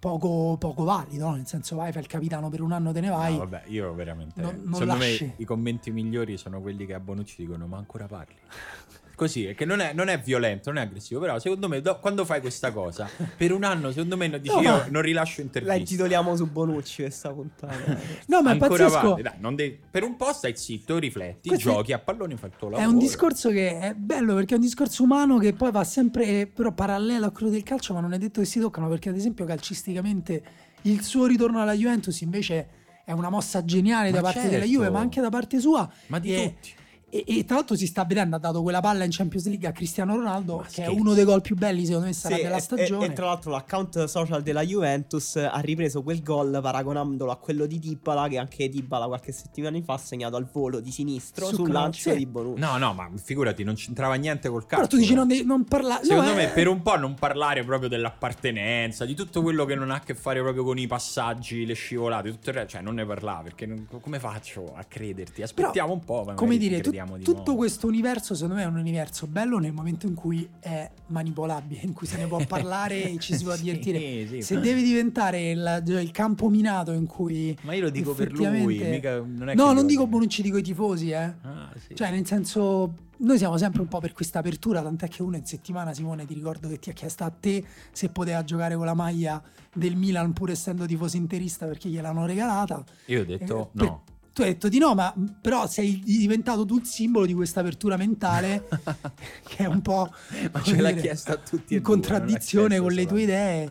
poco, 0.00 0.56
poco 0.58 0.82
valido, 0.82 1.28
no? 1.28 1.34
nel 1.36 1.46
senso 1.46 1.76
vai, 1.76 1.92
fai 1.92 2.02
il 2.02 2.08
capitano 2.08 2.48
per 2.48 2.62
un 2.62 2.72
anno, 2.72 2.90
te 2.92 3.00
ne 3.00 3.10
vai. 3.10 3.34
No, 3.34 3.40
vabbè, 3.40 3.64
io 3.66 3.94
veramente... 3.94 4.40
Non, 4.40 4.60
non 4.64 4.80
secondo 4.80 5.04
lasci. 5.04 5.24
me 5.24 5.34
i 5.36 5.44
commenti 5.44 5.92
migliori 5.92 6.36
sono 6.36 6.60
quelli 6.60 6.86
che 6.86 6.94
a 6.94 7.00
Bonucci 7.00 7.42
dicono 7.42 7.66
ma 7.66 7.76
ancora 7.76 8.06
parli. 8.06 8.34
così, 9.20 9.52
che 9.54 9.66
non 9.66 9.80
è, 9.80 9.92
non 9.92 10.08
è, 10.08 10.18
violento, 10.18 10.70
non 10.70 10.78
è 10.78 10.86
aggressivo, 10.86 11.20
però 11.20 11.38
secondo 11.38 11.68
me 11.68 11.82
do, 11.82 11.98
quando 11.98 12.24
fai 12.24 12.40
questa 12.40 12.72
cosa, 12.72 13.06
per 13.36 13.52
un 13.52 13.64
anno 13.64 13.90
secondo 13.90 14.16
me 14.16 14.40
dici 14.40 14.54
no, 14.54 14.62
io 14.62 14.86
non 14.88 15.02
rilascio 15.02 15.42
interviste. 15.42 15.74
La 15.74 15.78
intitoliamo 15.78 16.34
su 16.36 16.50
Bonucci 16.50 17.02
questa 17.02 17.30
puntata. 17.30 17.98
no, 18.28 18.40
ma 18.40 18.52
è 18.52 18.52
Ancora 18.54 18.84
pazzesco. 18.84 19.10
Vale, 19.10 19.22
dai, 19.38 19.54
devi, 19.54 19.78
per 19.90 20.04
un 20.04 20.16
po' 20.16 20.32
stai 20.32 20.56
zitto, 20.56 20.96
rifletti, 20.96 21.50
Questo 21.50 21.70
giochi 21.70 21.92
a 21.92 21.98
pallone, 21.98 22.38
fai 22.38 22.48
il 22.48 22.56
tuo 22.56 22.70
lavoro. 22.70 22.88
È 22.88 22.90
un 22.90 22.98
discorso 22.98 23.50
che 23.50 23.78
è 23.78 23.94
bello 23.94 24.34
perché 24.34 24.54
è 24.54 24.56
un 24.56 24.62
discorso 24.62 25.02
umano 25.02 25.36
che 25.36 25.52
poi 25.52 25.70
va 25.70 25.84
sempre 25.84 26.46
però 26.46 26.72
parallelo 26.72 27.26
a 27.26 27.30
quello 27.30 27.50
del 27.50 27.62
calcio, 27.62 27.92
ma 27.92 28.00
non 28.00 28.14
è 28.14 28.18
detto 28.18 28.40
che 28.40 28.46
si 28.46 28.58
toccano 28.58 28.88
perché 28.88 29.10
ad 29.10 29.16
esempio 29.16 29.44
calcisticamente 29.44 30.42
il 30.82 31.02
suo 31.02 31.26
ritorno 31.26 31.60
alla 31.60 31.74
Juventus 31.74 32.22
invece 32.22 32.68
è 33.04 33.12
una 33.12 33.28
mossa 33.28 33.66
geniale 33.66 34.12
ma 34.12 34.16
da 34.16 34.22
parte 34.22 34.40
certo. 34.40 34.54
della 34.54 34.64
Juve, 34.64 34.88
ma 34.88 35.00
anche 35.00 35.20
da 35.20 35.28
parte 35.28 35.60
sua. 35.60 35.86
Ma 36.06 36.18
di 36.18 36.34
e, 36.34 36.42
tutti. 36.42 36.78
E, 37.10 37.24
e, 37.26 37.44
tra 37.44 37.56
l'altro 37.56 37.76
si 37.76 37.86
sta 37.86 38.04
vedendo, 38.04 38.36
ha 38.36 38.38
dato 38.38 38.62
quella 38.62 38.80
palla 38.80 39.04
in 39.04 39.10
Champions 39.10 39.46
League 39.46 39.66
a 39.66 39.72
Cristiano 39.72 40.14
Ronaldo, 40.14 40.58
Ma 40.58 40.62
che 40.62 40.70
scherzo. 40.70 40.92
è 40.92 40.94
uno 40.94 41.14
dei 41.14 41.24
gol 41.24 41.40
più 41.40 41.56
belli 41.56 41.84
secondo 41.84 42.06
me 42.06 42.12
sarà 42.12 42.36
sì, 42.36 42.42
della 42.42 42.58
stagione. 42.60 43.06
E, 43.06 43.08
e, 43.08 43.12
tra 43.12 43.26
l'altro 43.26 43.50
l'account 43.50 44.04
social 44.04 44.42
della 44.42 44.62
Juventus 44.62 45.36
ha 45.36 45.58
ripreso 45.58 46.02
quel 46.02 46.22
gol 46.22 46.60
paragonandolo 46.62 47.30
a 47.30 47.36
quello 47.36 47.66
di 47.66 47.78
Dybala, 47.78 48.28
che 48.28 48.38
anche 48.38 48.68
Dybala 48.68 49.06
qualche 49.06 49.32
settimana 49.32 49.80
fa 49.82 49.94
ha 49.94 49.98
segnato 49.98 50.36
al 50.36 50.48
volo 50.50 50.80
di 50.80 50.90
sinistro 50.90 51.46
Su 51.46 51.56
sul 51.56 51.70
lancio 51.72 52.10
sì. 52.10 52.16
di 52.16 52.26
Bonucci. 52.26 52.60
No, 52.60 52.76
no, 52.76 52.92
ma 52.92 53.10
figurati, 53.22 53.64
non 53.64 53.74
c'entrava 53.74 54.14
niente 54.14 54.48
col 54.48 54.66
calcio. 54.66 54.86
Però 54.86 54.86
tu 54.86 54.96
dici 54.96 55.14
non, 55.14 55.26
de- 55.26 55.42
non 55.42 55.64
parlare... 55.64 56.04
Secondo 56.04 56.30
no, 56.30 56.36
me 56.36 56.50
è... 56.50 56.52
per 56.52 56.68
un 56.68 56.82
po' 56.82 56.96
non 56.96 57.14
parlare 57.14 57.64
proprio 57.64 57.88
dell'appartenenza, 57.88 59.04
di 59.04 59.14
tutto 59.14 59.42
quello 59.42 59.64
che 59.64 59.74
non 59.74 59.90
ha 59.90 59.96
a 59.96 60.00
che 60.00 60.14
fare 60.14 60.40
proprio 60.40 60.64
con 60.64 60.78
i 60.78 60.86
passaggi, 60.86 61.66
le 61.66 61.74
scivolate, 61.74 62.30
tutto 62.30 62.50
il 62.50 62.56
resto, 62.56 62.70
cioè 62.70 62.82
non 62.82 62.94
ne 62.94 63.04
parlare, 63.04 63.44
perché 63.44 63.66
non... 63.66 63.86
come 64.00 64.20
faccio 64.20 64.72
a 64.74 64.84
crederti? 64.84 65.42
Aspettiamo 65.42 65.98
Però, 65.98 66.18
un 66.18 66.24
po'. 66.24 66.34
Come 66.34 66.56
dire, 66.56 66.80
tu, 67.04 67.32
tutto 67.32 67.54
questo 67.56 67.80
questo 67.80 67.86
universo 67.86 68.34
secondo 68.34 68.56
me 68.56 68.62
è 68.62 68.66
un 68.66 68.76
universo 68.76 69.26
bello 69.26 69.58
nel 69.58 69.72
momento 69.72 70.06
in 70.06 70.14
cui 70.14 70.46
è 70.58 70.90
manipolabile, 71.06 71.80
in 71.82 71.92
cui 71.92 72.06
se 72.06 72.16
ne 72.16 72.26
può 72.26 72.44
parlare 72.46 73.10
e 73.10 73.18
ci 73.18 73.34
si 73.36 73.44
può 73.44 73.54
divertire. 73.56 73.98
Sì, 73.98 74.26
sì, 74.28 74.42
se 74.42 74.60
deve 74.60 74.82
diventare 74.82 75.50
il, 75.50 75.82
il, 75.86 76.10
campo 76.10 76.48
minato 76.48 76.92
in 76.92 77.06
cui... 77.06 77.56
Ma 77.62 77.74
io 77.74 77.82
lo 77.82 77.90
dico 77.90 78.12
per 78.12 78.32
lui, 78.32 78.78
mica, 78.78 79.18
non 79.18 79.52
No, 79.54 79.72
non 79.72 79.86
dico 79.86 80.06
Bonucci, 80.06 80.42
dico 80.42 80.58
i 80.58 80.62
tifosi, 80.62 81.10
eh. 81.10 81.34
Ah, 81.42 81.72
sì. 81.86 81.94
Cioè, 81.94 82.10
nel 82.10 82.26
senso... 82.26 83.08
Noi 83.20 83.36
siamo 83.36 83.58
sempre 83.58 83.82
un 83.82 83.88
po' 83.88 84.00
per 84.00 84.14
questa 84.14 84.38
apertura, 84.38 84.80
tant'è 84.80 85.06
che 85.06 85.22
uno 85.22 85.36
in 85.36 85.44
settimana, 85.44 85.92
Simone, 85.92 86.24
ti 86.24 86.32
ricordo 86.32 86.68
che 86.68 86.78
ti 86.78 86.88
ha 86.88 86.94
chiesto 86.94 87.22
a 87.22 87.28
te 87.28 87.62
se 87.92 88.08
poteva 88.08 88.42
giocare 88.44 88.76
con 88.76 88.86
la 88.86 88.94
maglia 88.94 89.42
del 89.74 89.94
Milan 89.94 90.32
pur 90.32 90.48
essendo 90.48 90.86
tifoso 90.86 91.18
interista 91.18 91.66
perché 91.66 91.90
gliel'hanno 91.90 92.24
regalata. 92.24 92.82
Io 93.06 93.20
ho 93.20 93.24
detto 93.26 93.72
eh, 93.74 93.84
no. 93.84 94.02
Per, 94.06 94.19
tu 94.40 94.46
hai 94.46 94.52
detto 94.52 94.68
di 94.70 94.78
no, 94.78 94.94
ma 94.94 95.14
però 95.40 95.66
sei 95.66 96.00
diventato 96.02 96.64
tu 96.64 96.78
il 96.78 96.86
simbolo 96.86 97.26
di 97.26 97.34
questa 97.34 97.60
apertura 97.60 97.98
mentale 97.98 98.68
che 99.46 99.56
è 99.58 99.66
un 99.66 99.82
po' 99.82 100.10
ma 100.50 100.62
ce 100.62 100.80
l'ha 100.80 100.92
chiesto 100.92 101.32
a 101.32 101.36
tutti 101.36 101.74
in 101.74 101.82
contraddizione 101.82 102.78
con 102.78 102.92
le 102.92 103.06
tue 103.06 103.22
idee. 103.22 103.70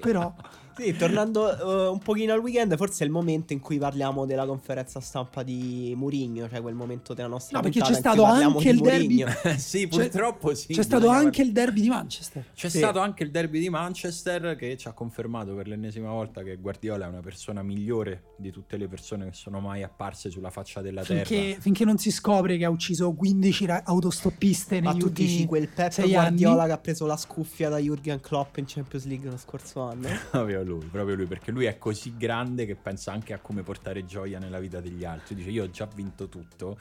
però 0.00 0.34
sì, 0.76 0.96
tornando 0.96 1.44
uh, 1.44 1.92
un 1.92 1.98
pochino 1.98 2.32
al 2.32 2.40
weekend, 2.40 2.76
forse 2.76 3.04
è 3.04 3.06
il 3.06 3.12
momento 3.12 3.52
in 3.52 3.60
cui 3.60 3.78
parliamo 3.78 4.26
della 4.26 4.46
conferenza 4.46 5.00
stampa 5.00 5.42
di 5.42 5.92
Murigno, 5.96 6.48
cioè 6.48 6.60
quel 6.60 6.74
momento 6.74 7.14
della 7.14 7.28
nostra 7.28 7.58
No, 7.58 7.62
perché 7.62 7.80
c'è 7.80 7.94
stato 7.94 8.24
anche 8.24 8.68
il 8.68 8.80
derby. 8.80 9.24
sì, 9.56 9.86
purtroppo 9.86 10.48
c'è, 10.48 10.54
sì. 10.54 10.72
C'è 10.72 10.82
stato 10.82 11.08
anche 11.08 11.42
il 11.42 11.52
derby 11.52 11.80
di 11.80 11.88
Manchester. 11.88 12.46
C'è 12.54 12.68
sì. 12.68 12.78
stato 12.78 12.98
anche 12.98 13.22
il 13.22 13.30
derby 13.30 13.60
di 13.60 13.68
Manchester 13.68 14.56
che 14.56 14.76
ci 14.76 14.88
ha 14.88 14.92
confermato 14.92 15.54
per 15.54 15.68
l'ennesima 15.68 16.10
volta 16.10 16.42
che 16.42 16.56
Guardiola 16.56 17.06
è 17.06 17.08
una 17.08 17.20
persona 17.20 17.62
migliore 17.62 18.34
di 18.36 18.50
tutte 18.50 18.76
le 18.76 18.88
persone 18.88 19.26
che 19.26 19.34
sono 19.34 19.60
mai 19.60 19.82
apparse 19.82 20.30
sulla 20.30 20.50
faccia 20.50 20.80
della 20.80 21.02
finché, 21.02 21.24
terra. 21.24 21.60
Finché 21.60 21.84
non 21.84 21.98
si 21.98 22.10
scopre 22.10 22.56
che 22.56 22.64
ha 22.64 22.70
ucciso 22.70 23.12
15 23.12 23.66
autostoppiste 23.84 24.80
negli 24.80 24.84
Ma 24.84 24.92
ultimi 24.92 25.28
dici 25.28 25.46
quel 25.46 25.68
Pep 25.68 26.06
Guardiola 26.06 26.62
anni. 26.62 26.66
che 26.66 26.72
ha 26.72 26.78
preso 26.78 27.06
la 27.06 27.16
scuffia 27.16 27.68
da 27.68 27.78
Jurgen 27.78 28.20
Klopp 28.20 28.56
in 28.56 28.64
Champions 28.66 29.06
League 29.06 29.30
lo 29.30 29.36
scorso 29.36 29.82
anno. 29.82 30.08
Ovvio 30.32 30.63
lui, 30.64 30.84
proprio 30.86 31.14
lui, 31.16 31.26
perché 31.26 31.50
lui 31.50 31.66
è 31.66 31.78
così 31.78 32.16
grande 32.16 32.66
che 32.66 32.74
pensa 32.74 33.12
anche 33.12 33.32
a 33.32 33.38
come 33.38 33.62
portare 33.62 34.04
gioia 34.04 34.38
nella 34.38 34.58
vita 34.58 34.80
degli 34.80 35.04
altri. 35.04 35.34
Dice 35.34 35.50
io 35.50 35.64
ho 35.64 35.70
già 35.70 35.86
vinto 35.86 36.28
tutto, 36.28 36.78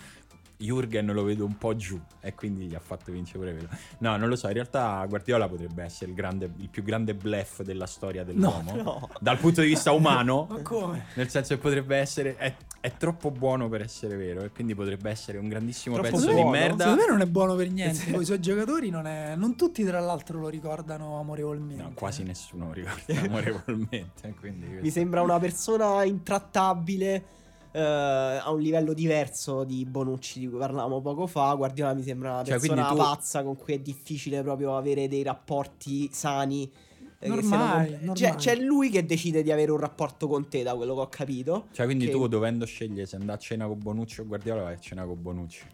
Jurgen 0.63 1.07
lo 1.07 1.23
vedo 1.23 1.45
un 1.45 1.57
po' 1.57 1.75
giù 1.75 1.99
e 2.21 2.33
quindi 2.33 2.65
gli 2.65 2.75
ha 2.75 2.79
fatto 2.79 3.11
vincere 3.11 3.39
pure 3.39 3.51
quello. 3.51 3.69
No, 3.99 4.15
non 4.15 4.29
lo 4.29 4.35
so, 4.35 4.47
in 4.47 4.53
realtà 4.53 5.05
Guardiola 5.07 5.47
potrebbe 5.49 5.83
essere 5.83 6.11
il, 6.11 6.15
grande, 6.15 6.49
il 6.57 6.69
più 6.69 6.83
grande 6.83 7.13
bluff 7.13 7.61
della 7.61 7.85
storia 7.85 8.23
dell'uomo. 8.23 8.75
No, 8.75 8.81
no. 8.81 9.09
Dal 9.19 9.37
punto 9.37 9.61
di 9.61 9.67
vista 9.67 9.91
umano. 9.91 10.47
Ma 10.49 10.61
come? 10.61 11.05
Nel 11.15 11.29
senso 11.29 11.55
che 11.55 11.61
potrebbe 11.61 11.97
essere... 11.97 12.37
È, 12.37 12.55
è, 12.79 12.91
troppo 12.97 13.31
buono 13.31 13.69
per 13.69 13.81
essere 13.81 14.15
vero 14.15 14.41
e 14.41 14.51
quindi 14.51 14.73
potrebbe 14.75 15.09
essere 15.09 15.37
un 15.37 15.47
grandissimo 15.47 15.95
troppo 15.95 16.11
pezzo 16.11 16.31
buono. 16.31 16.43
di 16.43 16.57
merda. 16.57 16.83
Secondo 16.83 17.01
me 17.01 17.09
non 17.09 17.21
è 17.21 17.25
buono 17.25 17.55
per 17.55 17.71
niente. 17.71 18.11
Con 18.11 18.21
i 18.21 18.25
suoi 18.25 18.39
giocatori 18.39 18.89
non 18.89 19.05
è... 19.05 19.35
Non 19.35 19.55
tutti 19.55 19.83
tra 19.83 19.99
l'altro 19.99 20.39
lo 20.39 20.47
ricordano 20.47 21.19
amorevolmente. 21.19 21.83
No, 21.83 21.91
quasi 21.93 22.23
nessuno 22.23 22.67
lo 22.67 22.73
ricorda 22.73 23.19
amorevolmente. 23.21 24.33
Quindi 24.39 24.79
Mi 24.81 24.89
sembra 24.89 25.21
una 25.21 25.39
persona 25.39 26.03
intrattabile 26.03 27.41
Uh, 27.73 27.79
a 27.79 28.51
un 28.51 28.61
livello 28.61 28.93
diverso 28.93 29.63
di 29.63 29.83
Bonucci 29.83 30.39
di 30.39 30.47
cui 30.47 30.59
parlavamo 30.59 31.01
poco 31.01 31.25
fa. 31.25 31.53
Guardiola 31.55 31.95
mi 31.95 32.03
sembra 32.03 32.33
una 32.33 32.43
cioè, 32.43 32.59
persona 32.59 32.85
tu... 32.85 32.95
pazza 32.95 33.43
con 33.43 33.55
cui 33.57 33.73
è 33.73 33.79
difficile 33.79 34.43
proprio 34.43 34.77
avere 34.77 35.07
dei 35.07 35.23
rapporti 35.23 36.07
sani. 36.11 36.71
Eh, 37.17 37.27
normale, 37.27 37.99
non... 38.01 38.15
Cioè, 38.15 38.35
c'è 38.35 38.55
lui 38.57 38.89
che 38.89 39.05
decide 39.05 39.41
di 39.41 39.51
avere 39.51 39.71
un 39.71 39.79
rapporto 39.79 40.27
con 40.27 40.49
te, 40.49 40.61
da 40.61 40.75
quello 40.75 40.93
che 40.93 41.01
ho 41.01 41.09
capito. 41.09 41.67
Cioè, 41.71 41.85
quindi 41.85 42.05
che... 42.05 42.11
tu 42.11 42.27
dovendo 42.27 42.65
scegliere 42.65 43.07
se 43.07 43.15
andare 43.15 43.39
a 43.39 43.41
cena 43.41 43.65
con 43.65 43.79
Bonucci 43.79 44.21
o 44.21 44.25
Guardiola, 44.27 44.63
vai 44.63 44.73
a 44.73 44.79
cena 44.79 45.05
con 45.05 45.19
Bonucci. 45.19 45.65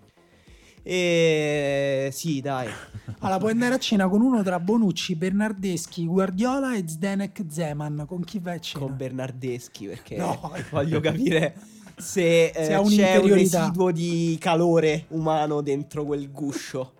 E 0.84 2.10
sì, 2.14 2.40
dai. 2.42 2.68
Allora, 3.22 3.38
puoi 3.40 3.52
andare 3.52 3.74
a 3.76 3.78
cena 3.78 4.08
con 4.08 4.22
uno 4.22 4.42
tra 4.44 4.60
Bonucci, 4.62 5.16
Bernardeschi, 5.16 6.06
Guardiola 6.06 6.76
e 6.76 6.88
Zdenek 6.88 7.44
Zeman. 7.50 8.06
Con 8.08 8.24
chi 8.24 8.40
vai 8.40 8.56
a 8.56 8.60
cena? 8.60 8.86
Con 8.86 8.96
Bernardeschi, 8.96 9.88
perché 9.88 10.16
no. 10.16 10.40
voglio 10.72 11.02
capire 11.02 11.54
se, 12.00 12.48
eh, 12.48 12.68
c'è 12.68 12.78
un 12.78 13.34
residuo 13.34 13.92
di 13.92 14.38
calore 14.40 15.06
umano 15.10 15.62
dentro 15.62 16.06
quel 16.06 16.32
guscio. 16.32 16.94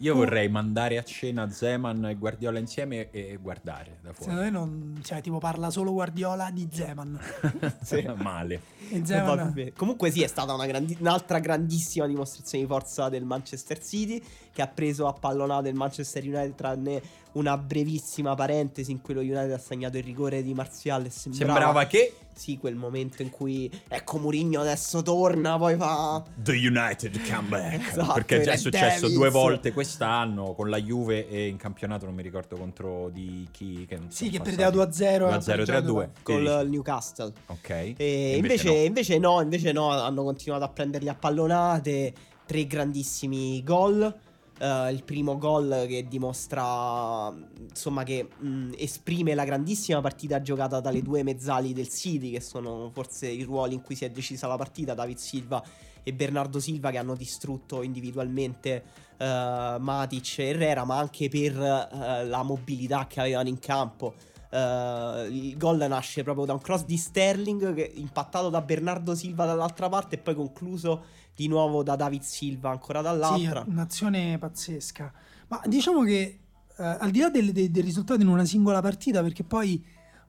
Io 0.00 0.14
vorrei 0.14 0.48
mandare 0.48 0.96
a 0.96 1.02
cena 1.02 1.50
Zeman 1.50 2.04
e 2.06 2.14
Guardiola 2.14 2.60
insieme 2.60 3.10
e 3.10 3.36
guardare 3.40 3.98
da 4.00 4.12
fuori. 4.12 4.30
Secondo 4.30 4.40
me 4.42 4.50
non. 4.50 5.00
Cioè, 5.02 5.20
tipo, 5.20 5.38
parla 5.38 5.70
solo 5.70 5.92
Guardiola 5.92 6.50
di 6.52 6.68
Zeman. 6.70 7.18
sì. 7.82 8.08
Male. 8.16 8.60
E 8.90 9.04
Zeman... 9.04 9.72
Comunque, 9.74 10.12
sì, 10.12 10.22
è 10.22 10.28
stata 10.28 10.54
una 10.54 10.66
grandi... 10.66 10.96
un'altra 11.00 11.40
grandissima 11.40 12.06
dimostrazione 12.06 12.62
di 12.62 12.70
forza 12.70 13.08
del 13.08 13.24
Manchester 13.24 13.82
City. 13.82 14.22
Che 14.58 14.64
ha 14.64 14.66
preso 14.66 15.06
a 15.06 15.12
pallonate 15.12 15.68
il 15.68 15.76
Manchester 15.76 16.20
United, 16.24 16.56
tranne 16.56 17.00
una 17.34 17.56
brevissima 17.56 18.34
parentesi 18.34 18.90
in 18.90 19.00
cui 19.00 19.14
lo 19.14 19.20
United 19.20 19.52
ha 19.52 19.58
segnato 19.58 19.98
il 19.98 20.02
rigore 20.02 20.42
di 20.42 20.52
Marzial. 20.52 21.04
E 21.04 21.10
sembrava, 21.10 21.52
sembrava 21.52 21.86
che 21.86 22.12
sì, 22.34 22.58
quel 22.58 22.74
momento 22.74 23.22
in 23.22 23.30
cui 23.30 23.70
ecco 23.86 24.18
Mourinho 24.18 24.60
adesso 24.60 25.00
torna, 25.02 25.56
poi 25.58 25.76
fa 25.76 26.24
The 26.34 26.54
United 26.54 27.20
come 27.30 27.48
back. 27.48 27.88
esatto, 27.88 28.12
Perché 28.14 28.40
già 28.40 28.50
è 28.50 28.56
successo 28.56 29.02
Davis. 29.02 29.14
due 29.16 29.30
volte 29.30 29.72
quest'anno 29.72 30.54
con 30.54 30.68
la 30.70 30.78
Juve 30.78 31.28
e 31.28 31.46
in 31.46 31.56
campionato 31.56 32.06
non 32.06 32.16
mi 32.16 32.22
ricordo 32.22 32.56
contro 32.56 33.10
di 33.10 33.46
chi 33.52 33.86
che 33.86 34.00
Sì, 34.08 34.28
che 34.28 34.40
perdeva 34.40 34.70
2-0, 34.70 34.88
2-0 34.88 35.62
3-2 35.62 36.08
con 36.24 36.34
il 36.42 36.66
Newcastle. 36.68 37.32
Ok. 37.46 37.70
E 37.96 38.34
invece, 38.34 38.70
invece, 38.70 38.70
no. 38.70 38.82
invece 38.86 39.18
no, 39.18 39.40
invece 39.40 39.70
no, 39.70 39.90
hanno 39.90 40.24
continuato 40.24 40.64
a 40.64 40.68
prenderli 40.68 41.08
a 41.08 41.14
pallonate, 41.14 42.12
tre 42.44 42.66
grandissimi 42.66 43.62
gol 43.62 44.26
Uh, 44.60 44.90
il 44.90 45.04
primo 45.04 45.38
gol 45.38 45.84
che 45.86 46.08
dimostra, 46.08 47.32
insomma, 47.60 48.02
che 48.02 48.28
mh, 48.36 48.72
esprime 48.76 49.34
la 49.36 49.44
grandissima 49.44 50.00
partita 50.00 50.42
giocata 50.42 50.80
dalle 50.80 51.00
due 51.00 51.22
mezzali 51.22 51.72
del 51.72 51.88
City, 51.88 52.32
che 52.32 52.40
sono 52.40 52.90
forse 52.92 53.28
i 53.28 53.44
ruoli 53.44 53.74
in 53.74 53.82
cui 53.82 53.94
si 53.94 54.04
è 54.04 54.10
decisa 54.10 54.48
la 54.48 54.56
partita, 54.56 54.94
David 54.94 55.18
Silva 55.18 55.62
e 56.02 56.12
Bernardo 56.12 56.58
Silva, 56.58 56.90
che 56.90 56.98
hanno 56.98 57.14
distrutto 57.14 57.82
individualmente 57.82 58.82
uh, 59.18 59.78
Matic 59.78 60.38
e 60.40 60.46
Herrera, 60.46 60.84
ma 60.84 60.98
anche 60.98 61.28
per 61.28 61.56
uh, 61.56 62.26
la 62.26 62.42
mobilità 62.42 63.06
che 63.06 63.20
avevano 63.20 63.48
in 63.48 63.60
campo. 63.60 64.14
Il 64.50 65.58
gol 65.58 65.76
nasce 65.76 66.22
proprio 66.22 66.46
da 66.46 66.54
un 66.54 66.60
cross 66.60 66.86
di 66.86 66.96
Sterling 66.96 67.74
che, 67.74 67.92
impattato 67.96 68.48
da 68.48 68.62
Bernardo 68.62 69.14
Silva 69.14 69.44
dall'altra 69.44 69.90
parte 69.90 70.14
e 70.14 70.18
poi 70.18 70.34
concluso 70.34 71.04
di 71.38 71.46
nuovo 71.46 71.84
da 71.84 71.94
David 71.94 72.22
Silva 72.22 72.70
ancora 72.70 73.00
dall'altra. 73.00 73.62
Sì, 73.62 73.70
un'azione 73.70 74.38
pazzesca. 74.38 75.12
Ma 75.46 75.60
diciamo 75.66 76.02
che 76.02 76.40
uh, 76.76 76.82
al 76.82 77.12
di 77.12 77.20
là 77.20 77.30
del, 77.30 77.52
del, 77.52 77.70
del, 77.70 77.84
risultato 77.84 78.20
in 78.20 78.26
una 78.26 78.44
singola 78.44 78.80
partita, 78.80 79.22
perché 79.22 79.44
poi 79.44 79.80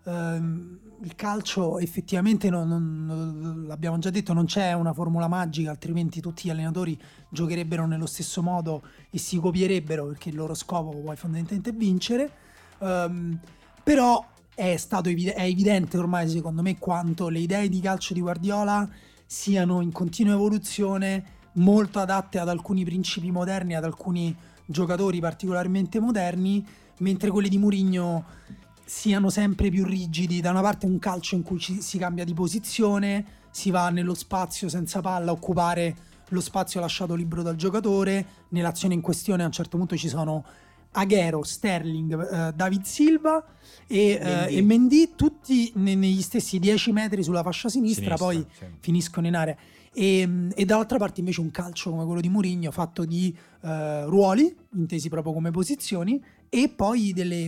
uh, 0.03 0.11
il 0.11 1.15
calcio 1.15 1.79
effettivamente, 1.79 2.51
non, 2.51 2.67
non, 2.67 3.65
l'abbiamo 3.65 3.97
già 3.97 4.11
detto, 4.11 4.33
non 4.33 4.45
c'è 4.45 4.73
una 4.73 4.93
formula 4.93 5.27
magica, 5.27 5.71
altrimenti 5.71 6.21
tutti 6.21 6.47
gli 6.47 6.51
allenatori 6.51 6.95
giocherebbero 7.29 7.87
nello 7.87 8.05
stesso 8.05 8.43
modo 8.43 8.83
e 9.09 9.17
si 9.17 9.39
copierebbero 9.39 10.05
perché 10.05 10.29
il 10.29 10.35
loro 10.35 10.53
scopo 10.53 10.91
poi 10.91 11.15
fondamentalmente 11.15 11.71
è 11.71 11.73
vincere. 11.73 12.31
Um, 12.77 13.35
però 13.81 14.23
è 14.53 14.77
stato 14.77 15.09
evid- 15.09 15.33
è 15.33 15.41
evidente 15.41 15.97
ormai 15.97 16.29
secondo 16.29 16.61
me 16.61 16.77
quanto 16.77 17.29
le 17.29 17.39
idee 17.39 17.67
di 17.67 17.79
calcio 17.79 18.13
di 18.13 18.21
Guardiola 18.21 18.87
siano 19.31 19.81
in 19.81 19.91
continua 19.91 20.33
evoluzione 20.33 21.23
molto 21.53 21.99
adatte 21.99 22.39
ad 22.39 22.49
alcuni 22.49 22.83
principi 22.83 23.29
moderni, 23.29 23.75
ad 23.75 23.83
alcuni 23.83 24.35
giocatori 24.65 25.19
particolarmente 25.19 25.99
moderni, 25.99 26.65
mentre 26.97 27.29
quelli 27.29 27.47
di 27.47 27.59
Mourinho 27.59 28.25
siano 28.83 29.29
sempre 29.29 29.69
più 29.69 29.85
rigidi. 29.85 30.41
Da 30.41 30.49
una 30.49 30.61
parte 30.61 30.87
un 30.87 30.97
calcio 30.97 31.35
in 31.35 31.43
cui 31.43 31.59
ci, 31.59 31.79
si 31.79 31.99
cambia 31.99 32.23
di 32.23 32.33
posizione, 32.33 33.23
si 33.51 33.69
va 33.69 33.91
nello 33.91 34.15
spazio 34.15 34.67
senza 34.67 34.99
palla 34.99 35.29
a 35.29 35.33
occupare 35.33 35.95
lo 36.29 36.41
spazio 36.41 36.79
lasciato 36.79 37.13
libero 37.13 37.43
dal 37.43 37.55
giocatore. 37.55 38.25
Nell'azione 38.49 38.95
in 38.95 39.01
questione 39.01 39.43
a 39.43 39.45
un 39.45 39.51
certo 39.51 39.77
punto 39.77 39.95
ci 39.95 40.09
sono 40.09 40.43
Aguero, 40.91 41.43
Sterling, 41.43 42.49
eh, 42.49 42.53
David 42.53 42.83
Silva 42.83 43.43
e 43.87 44.19
Mendy, 44.21 44.53
eh, 44.53 44.57
e 44.57 44.61
Mendy 44.61 45.09
tutti 45.15 45.71
ne, 45.75 45.95
negli 45.95 46.21
stessi 46.21 46.59
10 46.59 46.91
metri 46.91 47.23
sulla 47.23 47.43
fascia 47.43 47.69
sinistra, 47.69 48.17
sinistra 48.17 48.25
poi 48.25 48.45
sì. 48.57 48.65
finiscono 48.79 49.27
in 49.27 49.35
area. 49.35 49.55
E, 49.93 50.47
e, 50.53 50.65
dall'altra 50.65 50.97
parte 50.97 51.19
invece 51.19 51.41
un 51.41 51.51
calcio 51.51 51.89
come 51.89 52.05
quello 52.05 52.21
di 52.21 52.29
Mourinho 52.29 52.71
fatto 52.71 53.05
di 53.05 53.35
eh, 53.61 54.05
ruoli, 54.05 54.55
intesi 54.73 55.09
proprio 55.09 55.33
come 55.33 55.51
posizioni, 55.51 56.23
e 56.49 56.69
poi 56.69 57.13
delle, 57.13 57.47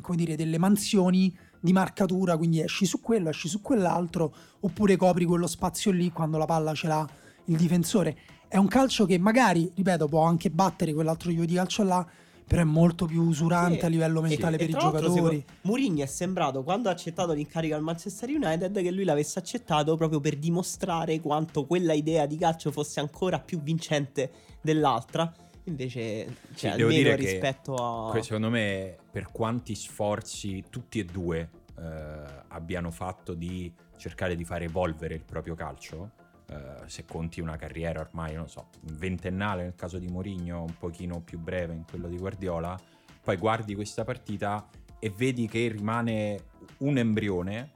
come 0.00 0.16
dire, 0.16 0.36
delle 0.36 0.58
mansioni 0.58 1.36
di 1.60 1.72
marcatura, 1.72 2.36
quindi 2.36 2.60
esci 2.60 2.86
su 2.86 3.00
quello, 3.00 3.28
esci 3.28 3.48
su 3.48 3.60
quell'altro, 3.60 4.34
oppure 4.60 4.96
copri 4.96 5.24
quello 5.24 5.46
spazio 5.46 5.90
lì 5.90 6.10
quando 6.10 6.38
la 6.38 6.46
palla 6.46 6.74
ce 6.74 6.88
l'ha 6.88 7.08
il 7.44 7.56
difensore. 7.56 8.16
È 8.48 8.56
un 8.56 8.66
calcio 8.66 9.06
che 9.06 9.18
magari, 9.18 9.70
ripeto, 9.74 10.08
può 10.08 10.24
anche 10.24 10.50
battere 10.50 10.92
quell'altro 10.92 11.30
tipo 11.30 11.44
di 11.44 11.54
calcio 11.54 11.84
là, 11.84 12.04
però 12.50 12.62
è 12.62 12.64
molto 12.64 13.06
più 13.06 13.22
usurante 13.22 13.78
sì. 13.78 13.84
a 13.84 13.88
livello 13.88 14.20
mentale 14.20 14.56
e, 14.56 14.58
per 14.58 14.66
e 14.66 14.70
i 14.70 14.74
giocatori. 14.74 15.44
Mourinho 15.60 16.02
è 16.02 16.06
sembrato 16.06 16.64
quando 16.64 16.88
ha 16.88 16.92
accettato 16.92 17.32
l'incarico 17.32 17.76
al 17.76 17.82
Manchester 17.82 18.28
United 18.28 18.82
che 18.82 18.90
lui 18.90 19.04
l'avesse 19.04 19.38
accettato 19.38 19.94
proprio 19.94 20.18
per 20.18 20.34
dimostrare 20.34 21.20
quanto 21.20 21.64
quella 21.64 21.92
idea 21.92 22.26
di 22.26 22.36
calcio 22.36 22.72
fosse 22.72 22.98
ancora 22.98 23.38
più 23.38 23.62
vincente 23.62 24.32
dell'altra. 24.60 25.32
Invece, 25.64 26.38
cioè, 26.56 26.72
sì, 26.72 26.82
almeno 26.82 27.14
rispetto 27.14 27.74
a. 27.76 28.20
Secondo 28.20 28.50
me, 28.50 28.96
per 29.12 29.30
quanti 29.30 29.76
sforzi 29.76 30.64
tutti 30.68 30.98
e 30.98 31.04
due 31.04 31.48
eh, 31.78 32.22
abbiano 32.48 32.90
fatto 32.90 33.32
di 33.32 33.72
cercare 33.96 34.34
di 34.34 34.44
far 34.44 34.62
evolvere 34.62 35.14
il 35.14 35.22
proprio 35.22 35.54
calcio, 35.54 36.10
Uh, 36.50 36.84
se 36.86 37.04
conti 37.04 37.40
una 37.40 37.54
carriera 37.54 38.00
ormai, 38.00 38.34
non 38.34 38.48
so, 38.48 38.70
ventennale 38.80 39.62
nel 39.62 39.76
caso 39.76 39.98
di 39.98 40.08
Mourinho, 40.08 40.62
un 40.62 40.76
pochino 40.76 41.20
più 41.20 41.38
breve 41.38 41.74
in 41.74 41.84
quello 41.88 42.08
di 42.08 42.16
Guardiola, 42.16 42.76
poi 43.22 43.36
guardi 43.36 43.76
questa 43.76 44.02
partita 44.02 44.68
e 44.98 45.10
vedi 45.10 45.46
che 45.46 45.68
rimane 45.68 46.46
un 46.78 46.98
embrione 46.98 47.70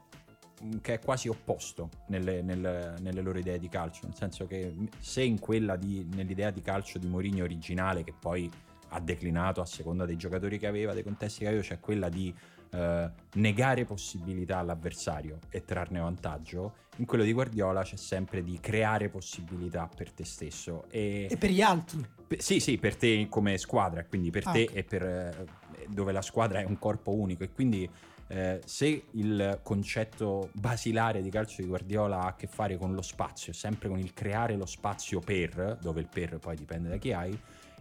mm, 0.63 0.79
che 0.81 0.95
è 0.95 0.99
quasi 0.99 1.29
opposto 1.29 1.89
nelle, 2.09 2.43
nelle, 2.43 2.97
nelle, 3.01 3.21
loro 3.21 3.39
idee 3.39 3.59
di 3.59 3.69
calcio, 3.69 4.07
nel 4.07 4.17
senso 4.17 4.47
che 4.47 4.75
se 4.99 5.23
in 5.23 5.39
quella 5.39 5.77
di, 5.77 6.07
nell'idea 6.13 6.51
di 6.51 6.61
calcio 6.61 6.99
di 6.99 7.07
Mourinho 7.07 7.45
originale, 7.45 8.03
che 8.03 8.13
poi 8.19 8.51
ha 8.89 9.01
declinato 9.01 9.61
a 9.61 9.67
seconda 9.67 10.05
dei 10.05 10.17
giocatori 10.17 10.59
che 10.59 10.67
aveva, 10.67 10.93
dei 10.93 11.03
contesti 11.03 11.41
che 11.41 11.47
aveva, 11.49 11.63
c'è 11.63 11.81
quella 11.81 12.09
di 12.09 12.35
eh, 12.75 13.11
negare 13.35 13.85
possibilità 13.85 14.59
all'avversario 14.59 15.39
e 15.49 15.65
trarne 15.65 16.01
vantaggio, 16.01 16.75
in 16.97 17.07
quello 17.07 17.23
di 17.23 17.33
Guardiola 17.33 17.83
c'è 17.83 17.97
sempre 17.97 18.43
di 18.43 18.59
creare 18.61 19.09
possibilità 19.09 19.89
per 19.95 20.11
te 20.11 20.25
stesso. 20.25 20.85
E, 20.91 21.29
e 21.31 21.37
per 21.37 21.51
gli 21.51 21.63
altri. 21.63 22.05
Per, 22.27 22.43
sì, 22.43 22.59
sì, 22.59 22.79
per 22.79 22.97
te 22.97 23.27
come 23.29 23.59
squadra, 23.59 24.05
quindi 24.05 24.31
per 24.31 24.43
ah, 24.47 24.53
te 24.53 24.63
okay. 24.65 24.77
e 24.77 24.85
per 24.85 25.03
eh, 25.03 25.47
dove 25.89 26.13
la 26.13 26.23
squadra 26.23 26.61
è 26.61 26.65
un 26.65 26.79
corpo 26.79 27.13
unico 27.13 27.45
e 27.45 27.53
quindi 27.53 27.89
eh, 28.27 28.61
se 28.65 29.05
il 29.11 29.61
concetto 29.63 30.49
basilare 30.53 31.23
di 31.23 31.31
calcio 31.31 31.63
di 31.63 31.69
Guardiola 31.69 32.23
ha 32.23 32.27
a 32.29 32.35
che 32.35 32.47
fare 32.47 32.77
con 32.77 32.95
lo 32.95 33.03
spazio, 33.03 33.53
sempre 33.53 33.89
con 33.89 33.99
il 33.99 34.13
creare 34.13 34.57
lo 34.57 34.67
spazio 34.67 35.21
per, 35.21 35.79
dove 35.81 36.01
il 36.01 36.09
per 36.11 36.39
poi 36.39 36.57
dipende 36.57 36.89
da 36.89 36.97
chi 36.97 37.13
hai, 37.13 37.39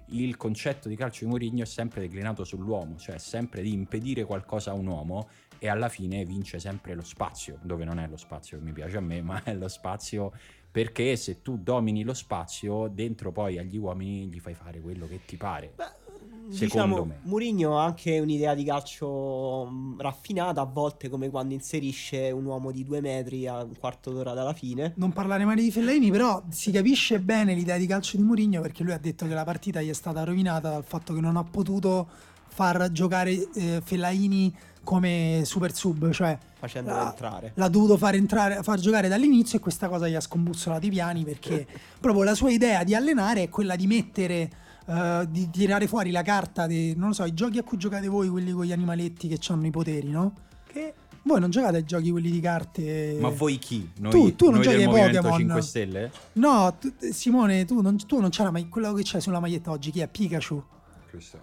il 0.07 0.37
concetto 0.37 0.87
di 0.87 0.95
calcio 0.95 1.25
di 1.25 1.31
Mourinho 1.31 1.63
è 1.63 1.65
sempre 1.65 2.01
declinato 2.01 2.43
sull'uomo, 2.43 2.97
cioè 2.97 3.17
sempre 3.17 3.61
di 3.61 3.71
impedire 3.71 4.23
qualcosa 4.23 4.71
a 4.71 4.73
un 4.73 4.87
uomo 4.87 5.29
e 5.59 5.67
alla 5.69 5.89
fine 5.89 6.25
vince 6.25 6.59
sempre 6.59 6.93
lo 6.93 7.03
spazio, 7.03 7.59
dove 7.61 7.85
non 7.85 7.99
è 7.99 8.07
lo 8.07 8.17
spazio 8.17 8.57
che 8.57 8.63
mi 8.63 8.73
piace 8.73 8.97
a 8.97 9.01
me, 9.01 9.21
ma 9.21 9.43
è 9.43 9.53
lo 9.53 9.67
spazio 9.67 10.31
perché 10.69 11.15
se 11.15 11.41
tu 11.41 11.57
domini 11.57 12.03
lo 12.03 12.13
spazio, 12.13 12.87
dentro 12.87 13.31
poi 13.31 13.59
agli 13.59 13.77
uomini 13.77 14.27
gli 14.27 14.39
fai 14.39 14.55
fare 14.55 14.79
quello 14.81 15.07
che 15.07 15.21
ti 15.25 15.37
pare. 15.37 15.73
Beh 15.75 16.02
secondo 16.49 17.03
diciamo, 17.03 17.05
me. 17.05 17.19
Mourinho 17.23 17.79
ha 17.79 17.85
anche 17.85 18.19
un'idea 18.19 18.53
di 18.53 18.63
calcio 18.63 19.67
mm, 19.69 19.99
raffinata, 19.99 20.61
a 20.61 20.65
volte 20.65 21.09
come 21.09 21.29
quando 21.29 21.53
inserisce 21.53 22.31
un 22.31 22.45
uomo 22.45 22.71
di 22.71 22.83
due 22.83 23.01
metri 23.01 23.47
a 23.47 23.63
un 23.63 23.77
quarto 23.77 24.11
d'ora 24.11 24.33
dalla 24.33 24.53
fine. 24.53 24.93
Non 24.97 25.11
parlare 25.11 25.45
male 25.45 25.61
di 25.61 25.71
Fellaini, 25.71 26.11
però 26.11 26.41
si 26.49 26.71
capisce 26.71 27.19
bene 27.19 27.53
l'idea 27.53 27.77
di 27.77 27.85
calcio 27.85 28.17
di 28.17 28.23
Mourinho 28.23 28.61
perché 28.61 28.83
lui 28.83 28.93
ha 28.93 28.99
detto 28.99 29.27
che 29.27 29.33
la 29.33 29.43
partita 29.43 29.81
gli 29.81 29.89
è 29.89 29.93
stata 29.93 30.23
rovinata 30.23 30.69
dal 30.69 30.83
fatto 30.83 31.13
che 31.13 31.21
non 31.21 31.37
ha 31.37 31.43
potuto 31.43 32.07
far 32.47 32.91
giocare 32.91 33.31
eh, 33.55 33.81
Fellaini 33.83 34.53
come 34.83 35.41
super 35.45 35.73
sub, 35.73 36.11
cioè 36.11 36.37
facendolo 36.59 36.97
l'ha, 36.97 37.09
entrare. 37.09 37.51
L'ha 37.55 37.67
dovuto 37.69 37.97
far, 37.97 38.15
entrare, 38.15 38.61
far 38.61 38.79
giocare 38.79 39.07
dall'inizio 39.07 39.57
e 39.57 39.61
questa 39.61 39.87
cosa 39.87 40.07
gli 40.07 40.13
ha 40.13 40.19
scombussolato 40.19 40.85
i 40.85 40.89
piani 40.89 41.23
perché 41.23 41.65
proprio 41.99 42.23
la 42.23 42.35
sua 42.35 42.51
idea 42.51 42.83
di 42.83 42.93
allenare 42.93 43.43
è 43.43 43.49
quella 43.49 43.75
di 43.75 43.87
mettere 43.87 44.49
uh, 44.85 45.25
di 45.25 45.49
tirare 45.49 45.87
fuori 45.87 46.11
la 46.11 46.21
carta 46.21 46.67
di, 46.67 46.95
non 46.95 47.09
lo 47.09 47.13
so, 47.13 47.25
i 47.25 47.33
giochi 47.33 47.57
a 47.57 47.63
cui 47.63 47.77
giocate 47.77 48.07
voi, 48.07 48.29
quelli 48.29 48.51
con 48.51 48.65
gli 48.65 48.71
animaletti 48.71 49.27
che 49.27 49.39
hanno 49.47 49.65
i 49.65 49.71
poteri, 49.71 50.09
no? 50.09 50.33
Che 50.67 50.93
voi 51.23 51.39
non 51.39 51.49
giocate 51.49 51.77
ai 51.77 51.83
giochi 51.85 52.11
quelli 52.11 52.29
di 52.29 52.39
carte. 52.39 53.17
Ma 53.19 53.29
voi 53.29 53.57
chi? 53.57 53.89
Noi, 53.99 54.11
tu, 54.11 54.35
tu 54.35 54.45
non 54.45 54.55
noi 54.55 54.63
giochi 54.63 54.83
ai 54.83 54.85
Pokémon 54.85 55.37
5 55.37 55.61
Stelle? 55.61 56.11
No, 56.33 56.75
tu, 56.79 56.93
Simone, 57.11 57.65
tu 57.65 57.81
non, 57.81 57.97
tu 58.05 58.19
non 58.19 58.29
c'è 58.29 58.43
la 58.43 58.51
ma- 58.51 58.67
quello 58.67 58.93
che 58.93 59.03
c'è 59.03 59.19
sulla 59.19 59.39
maglietta 59.39 59.71
oggi, 59.71 59.91
chi 59.91 60.01
è? 60.01 60.07
Pikachu. 60.07 60.63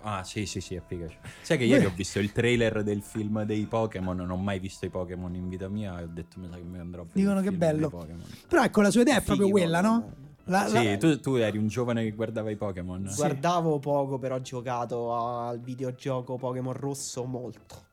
Ah, 0.02 0.24
sì, 0.24 0.46
sì, 0.46 0.60
sì, 0.60 0.74
è 0.74 0.82
Pikachu. 0.86 1.14
Sai 1.42 1.56
che 1.56 1.64
ieri 1.64 1.84
ho 1.84 1.92
visto 1.94 2.18
il 2.18 2.32
trailer 2.32 2.82
del 2.82 3.02
film 3.02 3.44
dei 3.44 3.64
Pokémon, 3.66 4.16
non 4.16 4.30
ho 4.30 4.36
mai 4.36 4.58
visto 4.58 4.84
i 4.84 4.90
Pokémon 4.90 5.34
in 5.34 5.48
vita 5.48 5.68
mia 5.68 5.98
e 6.00 6.02
ho 6.02 6.10
detto 6.12 6.40
mi 6.40 6.48
sa 6.50 6.56
che 6.56 6.62
mi 6.62 6.78
andrò 6.78 7.02
a 7.02 7.04
vedere. 7.04 7.20
Dicono 7.20 7.40
che 7.40 7.52
bello. 7.52 8.06
Però 8.48 8.62
ecco, 8.62 8.80
la 8.82 8.90
sua 8.90 9.02
idea 9.02 9.14
è, 9.14 9.20
è 9.20 9.22
proprio 9.22 9.48
quella, 9.48 9.80
no? 9.80 10.12
La, 10.44 10.66
sì, 10.66 10.84
la... 10.84 10.96
Tu, 10.96 11.20
tu, 11.20 11.34
eri 11.34 11.58
un 11.58 11.68
giovane 11.68 12.02
che 12.02 12.12
guardava 12.12 12.50
i 12.50 12.56
Pokémon. 12.56 13.08
Sì. 13.08 13.16
Guardavo 13.16 13.78
poco, 13.78 14.18
però 14.18 14.36
ho 14.36 14.40
giocato 14.40 15.14
al 15.14 15.60
videogioco 15.60 16.36
Pokémon 16.36 16.72
rosso 16.72 17.24
molto. 17.24 17.88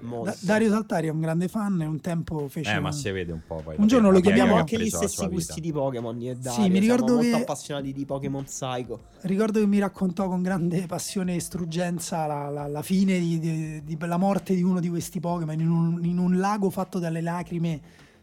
Da- 0.00 0.34
Dario 0.40 0.70
Saltari 0.70 1.08
è 1.08 1.10
un 1.10 1.20
grande 1.20 1.46
fan 1.46 1.82
e 1.82 1.84
un 1.84 2.00
tempo 2.00 2.48
fece. 2.48 2.72
Eh, 2.72 2.76
un... 2.76 2.82
ma 2.82 2.92
si 2.92 3.10
vede 3.10 3.32
un 3.32 3.42
po'. 3.46 3.60
Poi 3.62 3.76
un 3.78 3.86
giorno 3.86 4.10
lo 4.10 4.20
chiamiamo 4.20 4.54
anche 4.56 4.78
gli 4.78 4.88
stessi 4.88 5.26
gusti 5.28 5.60
di 5.60 5.70
Pokémon. 5.70 6.16
E 6.22 6.34
Dario, 6.34 6.64
sì, 6.64 6.70
mi 6.70 6.78
ricordo 6.78 7.18
che. 7.18 7.28
molto 7.28 7.36
appassionati 7.36 7.92
di 7.92 8.04
Pokémon 8.04 8.42
Psycho. 8.44 9.00
Ricordo 9.20 9.60
che 9.60 9.66
mi 9.66 9.78
raccontò 9.78 10.28
con 10.28 10.42
grande 10.42 10.86
passione 10.86 11.36
e 11.36 11.40
struggenza 11.40 12.26
la, 12.26 12.48
la, 12.48 12.66
la 12.66 12.82
fine 12.82 13.18
di, 13.18 13.38
di, 13.38 13.84
di, 13.84 13.96
la 14.00 14.16
morte 14.16 14.54
di 14.54 14.62
uno 14.62 14.80
di 14.80 14.88
questi 14.88 15.20
Pokémon 15.20 15.60
in 15.60 15.70
un, 15.70 16.04
in 16.04 16.18
un 16.18 16.38
lago 16.38 16.70
fatto 16.70 16.98
dalle 16.98 17.20
lacrime 17.20 17.80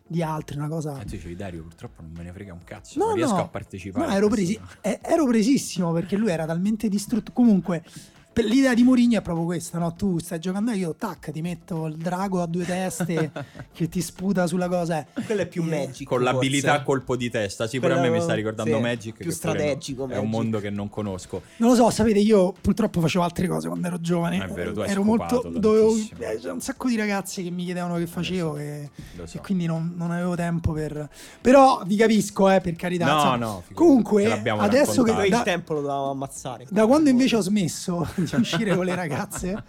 di 0.08 0.24
altri, 0.24 0.58
una 0.58 0.68
cosa... 0.68 0.94
Tu 0.94 1.10
dicevi 1.10 1.36
Dario, 1.36 1.64
purtroppo 1.64 2.02
non 2.02 2.12
me 2.12 2.24
ne 2.24 2.32
frega 2.32 2.54
un 2.54 2.64
cazzo, 2.64 2.98
no, 3.00 3.08
non 3.08 3.16
riesco 3.16 3.36
no, 3.36 3.42
a 3.42 3.48
partecipare. 3.48 4.08
No, 4.08 4.14
ero, 4.14 4.28
presi- 4.30 4.60
eh, 4.82 5.00
ero 5.02 5.26
presissimo 5.26 5.92
perché 5.92 6.16
lui 6.16 6.30
era 6.30 6.46
talmente 6.46 6.88
distrutto. 6.90 7.32
Comunque, 7.32 7.84
l'idea 8.44 8.74
di 8.74 8.84
Mourinho 8.84 9.18
è 9.18 9.22
proprio 9.22 9.46
questa, 9.46 9.78
no? 9.78 9.94
Tu 9.96 10.20
stai 10.20 10.40
giocando 10.40 10.72
io, 10.72 10.96
tac, 10.96 11.32
ti 11.32 11.42
metto 11.42 11.86
il 11.86 11.96
drago 11.96 12.42
a 12.42 12.46
due 12.46 12.66
teste 12.66 13.32
che 13.74 13.90
ti 13.90 14.02
sputa 14.02 14.48
sulla 14.48 14.68
cosa. 14.68 15.06
Quello 15.26 15.42
è 15.42 15.48
più 15.48 15.64
eh, 15.64 15.66
Magic. 15.66 16.08
Con 16.08 16.24
l'abilità 16.24 16.74
a 16.74 16.84
colpo 16.84 17.16
di 17.16 17.30
testa. 17.30 17.68
Sì, 17.68 17.80
pure 17.80 17.94
a 17.94 18.00
me 18.00 18.10
mi 18.10 18.22
sta 18.22 18.34
ricordando 18.34 18.76
sì, 18.76 18.82
Magic. 18.82 19.18
Più 19.18 19.32
strategico. 19.32 20.08
È 20.08 20.18
un 20.18 20.30
mondo 20.30 20.60
che 20.60 20.70
non 20.70 20.90
conosco. 20.90 21.42
Non 21.58 21.70
lo 21.70 21.76
so, 21.76 21.90
sapete, 21.90 22.20
io 22.20 22.54
purtroppo 22.60 23.02
facevo 23.02 23.24
altre 23.24 23.48
cose 23.48 23.68
quando 23.68 23.88
ero 23.88 24.00
giovane. 24.00 24.44
È 24.44 24.48
vero, 24.48 24.74
tu 24.74 24.80
hai 24.82 24.90
ero 24.90 25.04
molto. 25.04 25.42
Dovevo, 25.54 25.96
eh, 25.96 26.40
c'è 26.40 26.52
un 26.52 26.62
sacco 26.62 26.88
di 26.88 26.96
ragazzi 26.96 27.44
che 27.44 27.50
mi 27.50 27.66
chiedevano 27.66 27.96
che 27.96 28.08
facevo 28.08 28.54
so, 28.54 28.58
e, 28.58 28.90
so. 29.24 29.38
e, 29.38 29.42
quindi 29.42 29.66
non, 29.66 29.94
non, 29.96 30.12
avevo 30.12 30.36
tempo 30.36 30.72
per. 30.72 31.10
Però 31.42 31.82
vi 31.86 31.96
capisco, 31.96 32.50
eh, 32.50 32.62
per 32.62 32.76
carità. 32.76 33.06
No, 33.06 33.14
insomma. 33.14 33.36
no. 33.38 33.64
Comunque, 33.74 34.32
adesso 34.32 35.04
che. 35.04 35.14
Da, 35.14 35.26
il 35.26 35.42
tempo 35.44 35.74
lo 35.74 35.82
dovevamo 35.82 36.12
ammazzare. 36.12 36.66
Da 36.70 36.86
quando 36.86 37.10
invece 37.10 37.36
ho 37.38 37.42
smesso 37.42 38.08
di 38.36 38.42
uscire 38.42 38.76
con 38.76 38.86
le 38.86 38.96
ragazze. 38.96 39.64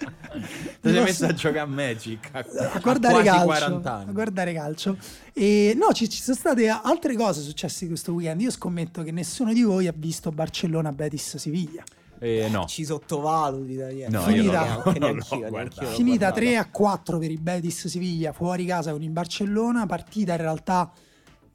Ti 0.80 0.90
sei 0.90 1.02
messo 1.02 1.26
a 1.26 1.32
giocare 1.32 1.60
a 1.60 1.66
Magic 1.66 2.28
a, 2.32 2.44
a 2.72 2.78
guardare 2.80 3.22
calcio. 3.22 3.80
A 3.84 4.04
guardare 4.10 4.52
calcio. 4.52 4.96
E 5.32 5.76
no, 5.78 5.92
ci, 5.92 6.08
ci, 6.08 6.20
sono 6.20 6.36
state 6.36 6.68
altre 6.68 7.14
cose 7.14 7.40
successe 7.40 7.86
questo 7.86 8.12
weekend. 8.12 8.40
Io 8.40 8.50
scommetto 8.50 9.02
che 9.02 9.12
nessuno 9.12 9.52
di 9.52 9.62
voi 9.62 9.86
ha 9.86 9.94
visto 9.96 10.30
Barcellona 10.30 10.92
Betis 10.92 11.36
Siviglia. 11.36 11.82
Eh, 12.20 12.48
no. 12.50 12.64
Ci 12.66 12.84
sottovaluti 12.84 13.76
da 13.76 13.90
ieri. 13.90 14.12
No, 14.12 14.22
finita, 14.22 14.82
finita 15.94 16.32
3 16.32 16.56
a 16.56 16.68
4 16.68 17.18
per 17.18 17.30
i 17.30 17.36
Betis 17.36 17.86
Siviglia 17.86 18.32
fuori 18.32 18.64
casa 18.64 18.90
con 18.90 19.02
il 19.02 19.10
Barcellona. 19.10 19.86
Partita 19.86 20.32
in 20.32 20.40
realtà 20.40 20.90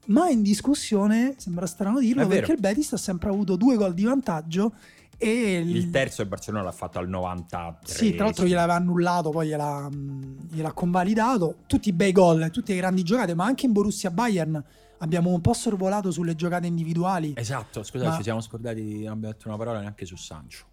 mai 0.06 0.32
in 0.32 0.42
discussione, 0.42 1.34
sembra 1.36 1.66
strano 1.66 2.00
dirlo, 2.00 2.26
perché 2.26 2.52
il 2.52 2.60
Betis 2.60 2.92
ha 2.92 2.96
sempre 2.96 3.30
avuto 3.30 3.56
due 3.56 3.76
gol 3.76 3.94
di 3.94 4.04
vantaggio 4.04 4.74
E 5.18 5.58
il 5.58 5.90
terzo 5.90 6.22
il 6.22 6.28
Barcellona 6.28 6.64
l'ha 6.64 6.72
fatto 6.72 6.98
al 6.98 7.08
93. 7.08 7.94
Sì, 7.94 8.14
tra 8.14 8.24
l'altro 8.24 8.46
gliel'aveva 8.46 8.74
annullato, 8.74 9.30
poi 9.30 9.48
gliel'ha, 9.48 9.88
gliel'ha 9.90 10.72
convalidato. 10.72 11.56
Tutti 11.66 11.88
i 11.88 11.92
bei 11.92 12.12
gol, 12.12 12.50
tutte 12.50 12.72
le 12.72 12.78
grandi 12.78 13.02
giocate, 13.02 13.34
ma 13.34 13.44
anche 13.44 13.66
in 13.66 13.72
Borussia 13.72 14.10
Bayern 14.10 14.62
abbiamo 14.98 15.30
un 15.30 15.40
po' 15.40 15.52
sorvolato 15.52 16.10
sulle 16.10 16.34
giocate 16.34 16.66
individuali. 16.66 17.34
Esatto, 17.36 17.82
scusate, 17.82 18.10
ma... 18.10 18.16
ci 18.16 18.22
siamo 18.22 18.40
scordati, 18.40 19.02
non 19.02 19.12
abbiamo 19.12 19.32
detto 19.32 19.48
una 19.48 19.56
parola 19.56 19.80
neanche 19.80 20.04
su 20.04 20.16
Sancho. 20.16 20.72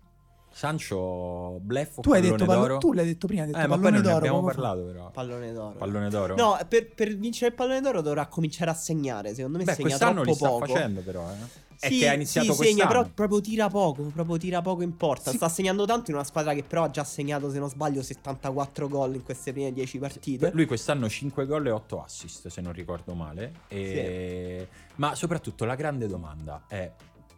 Sancho 0.54 1.60
bleffo 1.62 2.02
tu 2.02 2.12
hai 2.12 2.22
detto 2.22 2.44
pallo- 2.44 2.78
tu 2.78 2.92
l'hai 2.92 3.06
detto 3.06 3.26
prima 3.26 3.44
hai 3.44 3.48
detto 3.48 3.60
eh, 3.60 3.68
pallone 3.68 3.92
ma 3.92 4.02
d'oro 4.02 4.16
abbiamo 4.18 4.44
parlato 4.44 4.84
però 4.84 5.10
pallone 5.10 5.54
d'oro 5.54 5.78
pallone 5.78 6.10
d'oro 6.10 6.36
no 6.36 6.60
per, 6.68 6.94
per, 6.94 7.16
vincere 7.16 7.52
il 7.52 7.54
pallone 7.54 7.80
d'oro 7.80 8.02
dovrà 8.02 8.28
cominciare 8.28 8.70
a 8.70 8.74
segnare 8.74 9.34
secondo 9.34 9.60
me 9.60 9.64
Beh, 9.64 9.74
segna 9.76 9.88
quest'anno 9.88 10.24
troppo 10.24 10.30
li 10.30 10.36
sta 10.36 10.50
poco 10.50 10.66
facendo 10.66 11.00
però 11.00 11.26
eh 11.32 11.70
è 11.82 11.88
sì, 11.88 11.98
che 11.98 12.10
ha 12.10 12.14
iniziato 12.14 12.54
sì, 12.54 12.66
segna, 12.66 12.86
però 12.86 13.10
proprio 13.10 13.42
tira 13.42 13.68
poco, 13.68 14.04
proprio 14.04 14.38
tira 14.38 14.62
poco 14.62 14.84
in 14.84 14.96
porta. 14.96 15.32
Sì. 15.32 15.38
Sta 15.38 15.50
segnando 15.50 15.86
tanto 15.86 16.12
in 16.12 16.18
una 16.18 16.24
squadra 16.24 16.54
che 16.54 16.62
però 16.62 16.84
ha 16.84 16.92
già 16.92 17.04
segnato, 17.04 17.50
se 17.50 17.58
non 17.58 17.70
sbaglio, 17.70 18.04
74 18.04 18.88
gol 18.88 19.16
in 19.16 19.24
queste 19.24 19.52
prime 19.52 19.74
10 19.74 19.98
partite. 19.98 20.52
Lui 20.54 20.68
quest'anno 20.68 21.10
5 21.10 21.48
gol 21.48 21.66
e 21.66 21.72
8 21.72 22.04
assist, 22.04 22.50
se 22.50 22.62
non 22.62 22.72
ricordo 22.72 23.16
male. 23.16 23.62
E... 23.68 24.68
Sì. 24.70 24.92
Ma 24.98 25.16
soprattutto 25.16 25.66
la 25.66 25.74
grande 25.74 26.06
domanda 26.06 26.66
è 26.68 26.92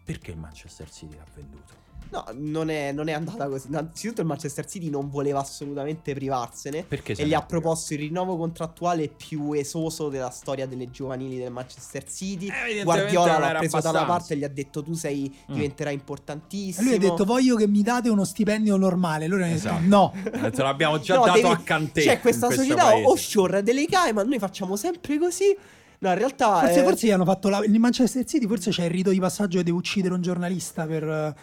perché 0.04 0.32
il 0.32 0.38
Manchester 0.38 0.92
City 0.92 1.16
l'ha 1.16 1.26
venduto? 1.34 1.83
No, 2.14 2.24
non 2.34 2.70
è, 2.70 2.92
non 2.92 3.08
è, 3.08 3.14
andata 3.14 3.48
così. 3.48 3.70
Innanzitutto 3.70 4.22
il 4.22 4.28
Manchester 4.28 4.68
City 4.68 4.92
non 4.92 5.10
voleva 5.10 5.40
assolutamente 5.40 6.14
privarsene. 6.14 6.84
Perché 6.84 7.14
e 7.14 7.26
gli 7.26 7.34
ha 7.34 7.42
proposto 7.42 7.94
il 7.94 8.02
rinnovo 8.02 8.38
contrattuale 8.38 9.08
più 9.08 9.54
esoso 9.54 10.10
della 10.10 10.30
storia 10.30 10.68
delle 10.68 10.92
giovanili 10.92 11.38
del 11.40 11.52
Manchester 11.52 12.04
City. 12.08 12.50
Eh, 12.50 12.84
Guardiola 12.84 13.40
l'ha 13.40 13.58
preso 13.58 13.78
abbastanza. 13.78 13.92
dalla 13.92 14.06
parte 14.06 14.34
e 14.36 14.38
gli 14.38 14.44
ha 14.44 14.48
detto 14.48 14.84
tu 14.84 14.94
sei, 14.94 15.36
mm. 15.52 15.54
diventerai 15.54 15.94
importantissimo. 15.96 16.82
E 16.82 16.98
lui 16.98 17.04
ha 17.04 17.10
detto 17.10 17.26
voglio 17.26 17.56
che 17.56 17.68
mi 17.68 17.82
date 17.82 18.10
uno 18.10 18.26
stipendio 18.26 18.78
normale. 18.78 19.26
Loro 19.26 19.44
esatto. 19.46 19.76
hanno 19.78 20.12
detto 20.14 20.38
no. 20.38 20.50
Te 20.52 20.62
l'abbiamo 20.62 21.00
già 21.00 21.16
no, 21.16 21.26
dato 21.26 21.42
devi... 21.42 21.50
a 21.50 21.58
Cantè. 21.64 22.02
C'è 22.04 22.20
questa 22.20 22.52
società 22.52 22.90
paese. 22.90 23.08
offshore 23.08 23.64
delle 23.64 23.88
Cayman, 23.88 24.28
noi 24.28 24.38
facciamo 24.38 24.76
sempre 24.76 25.18
così. 25.18 25.58
No, 26.04 26.10
in 26.10 26.18
realtà. 26.18 26.60
Forse, 26.60 26.82
è... 26.82 26.84
forse 26.84 27.08
gli 27.08 27.12
hanno 27.12 27.24
fatto 27.24 27.48
la... 27.48 27.64
in 27.64 27.80
Manchester 27.80 28.26
City. 28.26 28.46
Forse 28.46 28.72
c'è 28.72 28.84
il 28.84 28.92
rito 28.92 29.10
di 29.10 29.20
passaggio 29.20 29.58
che 29.58 29.64
deve 29.64 29.78
uccidere 29.78 30.14
un 30.14 30.22
giornalista 30.22 30.86
per, 30.86 31.04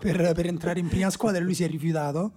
per, 0.00 0.32
per 0.32 0.46
entrare 0.46 0.80
in 0.80 0.88
prima 0.88 1.10
squadra 1.10 1.40
e 1.40 1.44
lui 1.44 1.54
si 1.54 1.64
è 1.64 1.68
rifiutato. 1.68 2.32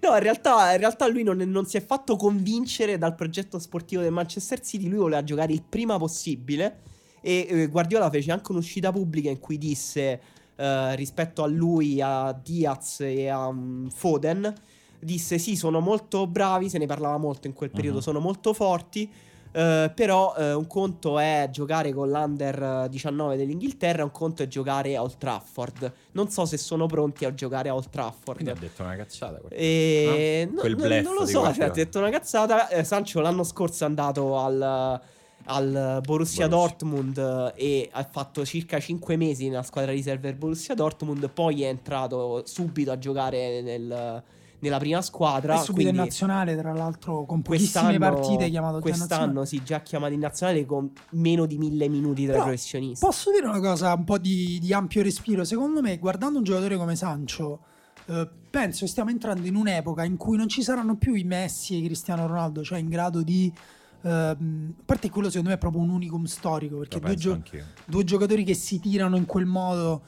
No, 0.00 0.14
in 0.14 0.22
realtà, 0.22 0.72
in 0.72 0.78
realtà 0.78 1.08
lui 1.08 1.24
non, 1.24 1.38
non, 1.38 1.66
si 1.66 1.78
è 1.78 1.84
fatto 1.84 2.14
convincere 2.14 2.96
dal 2.96 3.16
progetto 3.16 3.58
sportivo 3.58 4.02
del 4.02 4.12
Manchester 4.12 4.60
City. 4.60 4.88
Lui 4.88 4.98
voleva 4.98 5.24
giocare 5.24 5.52
il 5.52 5.64
prima 5.68 5.98
possibile. 5.98 6.82
E 7.20 7.46
eh, 7.48 7.66
Guardiola 7.66 8.08
fece 8.08 8.30
anche 8.30 8.52
un'uscita 8.52 8.92
pubblica 8.92 9.28
in 9.28 9.40
cui 9.40 9.58
disse 9.58 10.20
eh, 10.54 10.94
rispetto 10.94 11.42
a 11.42 11.48
lui, 11.48 12.00
a 12.00 12.32
Diaz 12.32 13.00
e 13.00 13.28
a 13.28 13.48
um, 13.48 13.90
Foden. 13.90 14.54
Disse: 15.00 15.38
Sì, 15.38 15.56
sono 15.56 15.80
molto 15.80 16.28
bravi. 16.28 16.68
Se 16.68 16.78
ne 16.78 16.86
parlava 16.86 17.16
molto 17.16 17.48
in 17.48 17.52
quel 17.52 17.70
periodo. 17.70 17.96
Uh-huh. 17.96 18.02
Sono 18.04 18.20
molto 18.20 18.52
forti. 18.52 19.10
Uh, 19.56 19.90
però 19.94 20.34
uh, 20.36 20.58
un 20.58 20.66
conto 20.66 21.18
è 21.18 21.48
giocare 21.50 21.90
con 21.94 22.10
l'Under 22.10 22.88
19 22.90 23.36
dell'Inghilterra, 23.38 24.04
un 24.04 24.10
conto 24.10 24.42
è 24.42 24.48
giocare 24.48 24.96
a 24.96 25.02
Old 25.02 25.16
Trafford. 25.16 25.92
Non 26.12 26.28
so 26.28 26.44
se 26.44 26.58
sono 26.58 26.84
pronti 26.84 27.24
a 27.24 27.32
giocare 27.32 27.70
a 27.70 27.74
Old 27.74 27.88
Trafford. 27.88 28.34
Quindi 28.34 28.50
ha 28.50 28.60
detto 28.60 28.82
una 28.82 28.96
cazzata. 28.96 29.40
E... 29.48 30.46
No? 30.52 30.60
Quel 30.60 30.76
no, 30.76 31.00
non 31.00 31.14
lo 31.14 31.24
so, 31.24 31.50
cioè, 31.54 31.64
ha 31.64 31.70
detto 31.70 31.98
una 31.98 32.10
cazzata. 32.10 32.68
Eh, 32.68 32.84
Sancho 32.84 33.20
l'anno 33.20 33.44
scorso 33.44 33.84
è 33.84 33.86
andato 33.86 34.38
al, 34.38 35.00
al 35.44 36.00
Borussia, 36.02 36.48
Borussia, 36.48 36.48
Dortmund 36.48 37.52
e 37.56 37.88
ha 37.90 38.04
fatto 38.04 38.44
circa 38.44 38.78
5 38.78 39.16
mesi 39.16 39.48
nella 39.48 39.62
squadra 39.62 39.90
riserva 39.90 40.28
del 40.28 40.36
Borussia 40.36 40.74
Dortmund, 40.74 41.30
poi 41.30 41.62
è 41.62 41.68
entrato 41.68 42.42
subito 42.44 42.90
a 42.90 42.98
giocare 42.98 43.62
nel 43.62 44.22
nella 44.66 44.78
prima 44.78 45.02
squadra. 45.02 45.60
E 45.60 45.64
subito 45.64 45.88
in 45.88 45.96
nazionale, 45.96 46.56
tra 46.56 46.72
l'altro, 46.72 47.24
con 47.24 47.42
pochissime 47.42 47.98
partite 47.98 48.48
chiamato 48.48 48.80
Quest'anno 48.80 49.44
sì, 49.44 49.62
già 49.62 49.80
chiamato 49.80 50.12
in 50.12 50.20
nazionale 50.20 50.64
con 50.64 50.90
meno 51.10 51.46
di 51.46 51.58
mille 51.58 51.88
minuti 51.88 52.24
tra 52.24 52.32
Però, 52.32 52.44
professionisti. 52.44 53.04
Posso 53.04 53.30
dire 53.30 53.46
una 53.46 53.60
cosa, 53.60 53.92
un 53.94 54.04
po' 54.04 54.18
di, 54.18 54.58
di, 54.60 54.72
ampio 54.72 55.02
respiro? 55.02 55.44
Secondo 55.44 55.80
me, 55.80 55.98
guardando 55.98 56.38
un 56.38 56.44
giocatore 56.44 56.76
come 56.76 56.96
Sancho, 56.96 57.60
eh, 58.06 58.28
penso 58.50 58.84
che 58.84 58.90
stiamo 58.90 59.10
entrando 59.10 59.46
in 59.46 59.56
un'epoca 59.56 60.04
in 60.04 60.16
cui 60.16 60.36
non 60.36 60.48
ci 60.48 60.62
saranno 60.62 60.96
più 60.96 61.14
i 61.14 61.24
Messi 61.24 61.74
e 61.74 61.78
i 61.78 61.84
Cristiano 61.84 62.26
Ronaldo, 62.26 62.62
cioè 62.62 62.78
in 62.78 62.88
grado 62.88 63.22
di... 63.22 63.52
Uh, 63.98 64.08
a 64.08 64.36
parte 64.84 65.10
quello 65.10 65.28
secondo 65.28 65.48
me 65.48 65.56
è 65.56 65.58
proprio 65.58 65.82
un 65.82 65.88
unicum 65.88 66.26
storico 66.26 66.76
perché 66.78 67.00
due, 67.00 67.16
gio- 67.16 67.42
due, 67.86 68.04
giocatori 68.04 68.44
che 68.44 68.54
si 68.54 68.78
tirano 68.78 69.16
in 69.16 69.24
quel 69.24 69.46
modo 69.46 70.02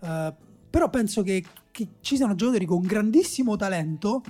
uh, 0.00 0.32
però 0.74 0.90
penso 0.90 1.22
che 1.22 1.44
che 1.74 1.88
ci 2.02 2.14
siano 2.14 2.36
giocatori 2.36 2.66
con 2.66 2.82
grandissimo 2.82 3.56
talento, 3.56 4.22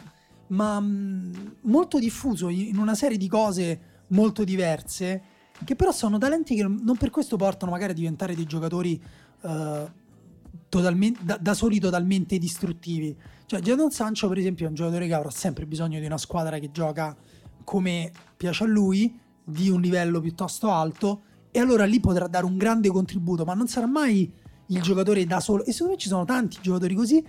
ma 0.47 0.81
mm, 0.81 1.33
molto 1.65 1.99
diffuso 1.99 2.49
in 2.49 2.79
una 2.79 2.95
serie 2.95 3.19
di 3.19 3.29
cose 3.29 3.81
molto 4.09 4.45
diverse, 4.45 5.23
che 5.63 5.77
però 5.77 5.93
sono 5.93 6.17
talenti 6.17 6.55
che 6.55 6.63
non 6.63 6.97
per 6.97 7.11
questo 7.11 7.37
portano 7.37 7.71
magari 7.71 7.93
a 7.93 7.95
diventare 7.95 8.35
dei 8.35 8.47
giocatori 8.47 8.99
uh, 9.43 9.91
totalmente, 10.71 11.21
da, 11.23 11.37
da, 11.37 11.53
soli 11.53 11.79
totalmente 11.79 12.39
distruttivi. 12.39 13.15
Cioè, 13.45 13.61
Jadon 13.61 13.91
Sancho, 13.91 14.27
per 14.29 14.39
esempio, 14.39 14.65
è 14.65 14.69
un 14.69 14.75
giocatore 14.75 15.07
che 15.07 15.13
avrà 15.13 15.31
sempre 15.31 15.67
bisogno 15.67 16.01
di 16.01 16.07
una 16.07 16.17
squadra 16.17 16.59
che 16.59 16.71
gioca 16.71 17.15
come 17.63 18.11
piace 18.39 18.65
a 18.65 18.67
lui, 18.67 19.21
di 19.45 19.69
un 19.69 19.83
livello 19.83 20.19
piuttosto 20.21 20.71
alto, 20.71 21.25
e 21.51 21.61
allora 21.61 21.85
lì 21.85 22.01
potrà 22.01 22.27
dare 22.27 22.47
un 22.47 22.57
grande 22.57 22.89
contributo, 22.89 23.45
ma 23.45 23.53
non 23.53 23.69
sarà 23.69 23.87
mai 23.87 24.33
il 24.67 24.81
giocatore 24.83 25.25
da 25.27 25.41
solo. 25.41 25.65
E 25.65 25.73
secondo 25.73 25.95
me 25.95 25.99
ci 25.99 26.09
sono 26.09 26.25
tanti 26.25 26.59
giocatori 26.61 26.95
così. 26.95 27.25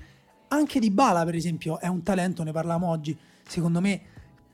Anche 0.48 0.80
Di 0.80 0.92
Bala, 0.92 1.26
per 1.26 1.36
esempio, 1.36 1.80
è 1.80 1.88
un 1.88 2.04
talento, 2.04 2.44
ne 2.44 2.52
parliamo 2.52 2.88
oggi. 2.88 3.18
Secondo 3.48 3.82
me 3.82 4.02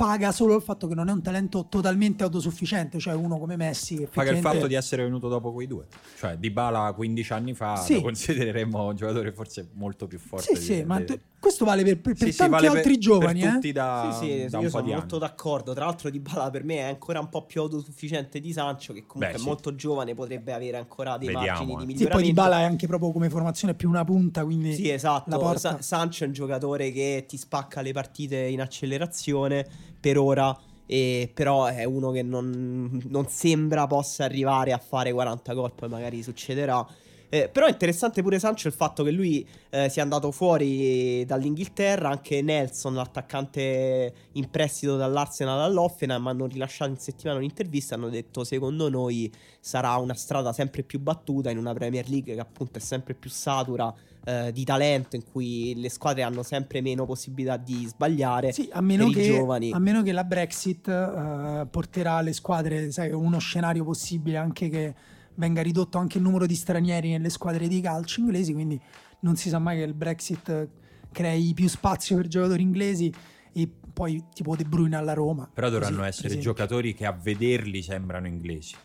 paga 0.01 0.31
solo 0.31 0.55
il 0.55 0.63
fatto 0.63 0.87
che 0.87 0.95
non 0.95 1.09
è 1.09 1.11
un 1.11 1.21
talento 1.21 1.67
totalmente 1.69 2.23
autosufficiente, 2.23 2.97
cioè 2.97 3.13
uno 3.13 3.37
come 3.37 3.55
Messi. 3.55 3.97
Che 3.97 4.07
paga 4.07 4.31
il 4.31 4.39
fatto 4.39 4.65
di 4.65 4.73
essere 4.73 5.03
venuto 5.03 5.27
dopo 5.27 5.51
quei 5.53 5.67
due. 5.67 5.85
Cioè, 6.17 6.37
Di 6.37 6.49
Bala 6.49 6.91
15 6.91 7.33
anni 7.33 7.53
fa 7.53 7.75
sì. 7.75 7.95
lo 7.95 8.01
considereremmo 8.01 8.87
un 8.87 8.95
giocatore 8.95 9.31
forse 9.31 9.67
molto 9.73 10.07
più 10.07 10.17
forte. 10.17 10.45
Sì, 10.45 10.53
di, 10.53 10.59
sì, 10.59 10.75
di, 10.77 10.83
ma 10.83 10.99
di... 10.99 11.19
questo 11.41 11.65
vale 11.65 11.83
per, 11.83 11.99
per, 11.99 12.15
sì, 12.15 12.25
per 12.25 12.31
sì, 12.31 12.37
tanti 12.37 12.51
vale 12.51 12.67
altri 12.67 12.93
per, 12.93 12.97
giovani. 12.99 13.39
Per 13.41 13.59
eh? 13.63 13.71
da, 13.71 14.17
sì, 14.19 14.25
sì, 14.25 14.45
da 14.47 14.59
io 14.59 14.69
sono 14.69 14.85
molto 14.85 15.17
d'accordo. 15.17 15.73
Tra 15.73 15.85
l'altro, 15.85 16.11
Di 16.11 16.19
Bala 16.19 16.51
per 16.51 16.63
me 16.63 16.75
è 16.75 16.81
ancora 16.81 17.19
un 17.19 17.29
po' 17.29 17.45
più 17.45 17.61
autosufficiente 17.61 18.39
di 18.39 18.53
Sancho, 18.53 18.93
che 18.93 19.05
comunque 19.07 19.37
Beh, 19.37 19.43
è 19.43 19.45
molto 19.45 19.73
giovane, 19.73 20.13
potrebbe 20.13 20.53
avere 20.53 20.77
ancora 20.77 21.17
dei 21.17 21.29
Vediamo, 21.29 21.47
margini 21.47 21.77
di 21.79 21.85
miglioramento. 21.85 22.03
Sì, 22.03 22.09
poi 22.09 22.23
Di 22.23 22.33
Bala 22.33 22.59
è 22.59 22.63
anche 22.63 22.85
proprio 22.85 23.11
come 23.11 23.29
formazione 23.29 23.73
più 23.73 23.89
una 23.89 24.03
punta, 24.03 24.43
quindi 24.43 24.75
Sì, 24.75 24.89
esatto. 24.89 25.57
Sa- 25.57 25.81
Sancho 25.81 26.23
è 26.23 26.27
un 26.27 26.33
giocatore 26.33 26.91
che 26.91 27.25
ti 27.27 27.37
spacca 27.37 27.81
le 27.81 27.91
partite 27.91 28.37
in 28.37 28.61
accelerazione 28.61 29.65
per 29.99 30.19
ora 30.19 30.55
e 30.85 31.31
però 31.33 31.65
è 31.65 31.85
uno 31.85 32.11
che 32.11 32.21
non, 32.21 33.01
non, 33.07 33.27
sembra 33.29 33.87
possa 33.87 34.25
arrivare 34.25 34.73
a 34.73 34.77
fare 34.77 35.13
40 35.13 35.53
gol, 35.53 35.71
poi 35.73 35.87
magari 35.87 36.21
succederà. 36.21 36.85
Eh, 37.33 37.47
però 37.47 37.65
è 37.65 37.69
interessante 37.69 38.21
pure 38.21 38.39
Sancho 38.39 38.67
il 38.67 38.73
fatto 38.73 39.03
che 39.03 39.11
lui 39.11 39.47
eh, 39.69 39.87
sia 39.87 40.03
andato 40.03 40.31
fuori 40.33 41.23
dall'Inghilterra, 41.23 42.09
anche 42.09 42.41
Nelson, 42.41 42.93
l'attaccante 42.93 44.13
in 44.33 44.49
prestito 44.49 44.97
dall'Arsenal 44.97 45.61
all'Offenheim, 45.61 46.27
hanno 46.27 46.45
rilasciato 46.45 46.91
in 46.91 46.97
settimana 46.97 47.37
un'intervista, 47.37 47.95
hanno 47.95 48.09
detto 48.09 48.43
secondo 48.43 48.89
noi 48.89 49.31
sarà 49.61 49.95
una 49.95 50.13
strada 50.13 50.51
sempre 50.51 50.83
più 50.83 50.99
battuta 50.99 51.49
in 51.49 51.57
una 51.57 51.73
Premier 51.73 52.09
League 52.09 52.33
che 52.33 52.39
appunto 52.41 52.79
è 52.79 52.81
sempre 52.81 53.13
più 53.13 53.29
satura 53.29 53.93
eh, 54.25 54.51
di 54.51 54.65
talento 54.65 55.15
in 55.15 55.23
cui 55.23 55.73
le 55.77 55.89
squadre 55.89 56.23
hanno 56.23 56.43
sempre 56.43 56.81
meno 56.81 57.05
possibilità 57.05 57.55
di 57.55 57.85
sbagliare. 57.87 58.51
Sì, 58.51 58.67
a 58.73 58.81
meno, 58.81 59.07
che, 59.09 59.37
a 59.71 59.79
meno 59.79 60.03
che, 60.03 60.11
la 60.11 60.25
Brexit 60.25 60.85
uh, 60.87 61.65
porterà 61.69 62.19
le 62.19 62.33
squadre, 62.33 62.91
sai, 62.91 63.11
uno 63.11 63.39
scenario 63.39 63.85
possibile 63.85 64.35
anche 64.35 64.67
che 64.67 64.93
venga 65.35 65.61
ridotto 65.61 65.97
anche 65.97 66.17
il 66.17 66.23
numero 66.23 66.45
di 66.45 66.55
stranieri 66.55 67.11
nelle 67.11 67.29
squadre 67.29 67.67
di 67.67 67.81
calcio 67.81 68.19
inglesi, 68.21 68.53
quindi 68.53 68.79
non 69.21 69.35
si 69.35 69.49
sa 69.49 69.59
mai 69.59 69.77
che 69.77 69.83
il 69.83 69.93
Brexit 69.93 70.67
crei 71.11 71.53
più 71.53 71.67
spazio 71.67 72.15
per 72.15 72.27
giocatori 72.27 72.61
inglesi 72.61 73.13
e 73.53 73.69
poi 73.93 74.23
tipo 74.33 74.55
De 74.55 74.63
Bruyne 74.63 74.95
alla 74.95 75.13
Roma. 75.13 75.49
Però 75.53 75.69
dovranno 75.69 75.97
così, 75.97 76.07
essere 76.07 76.39
giocatori 76.39 76.93
che 76.93 77.05
a 77.05 77.11
vederli 77.11 77.81
sembrano 77.81 78.27
inglesi. 78.27 78.75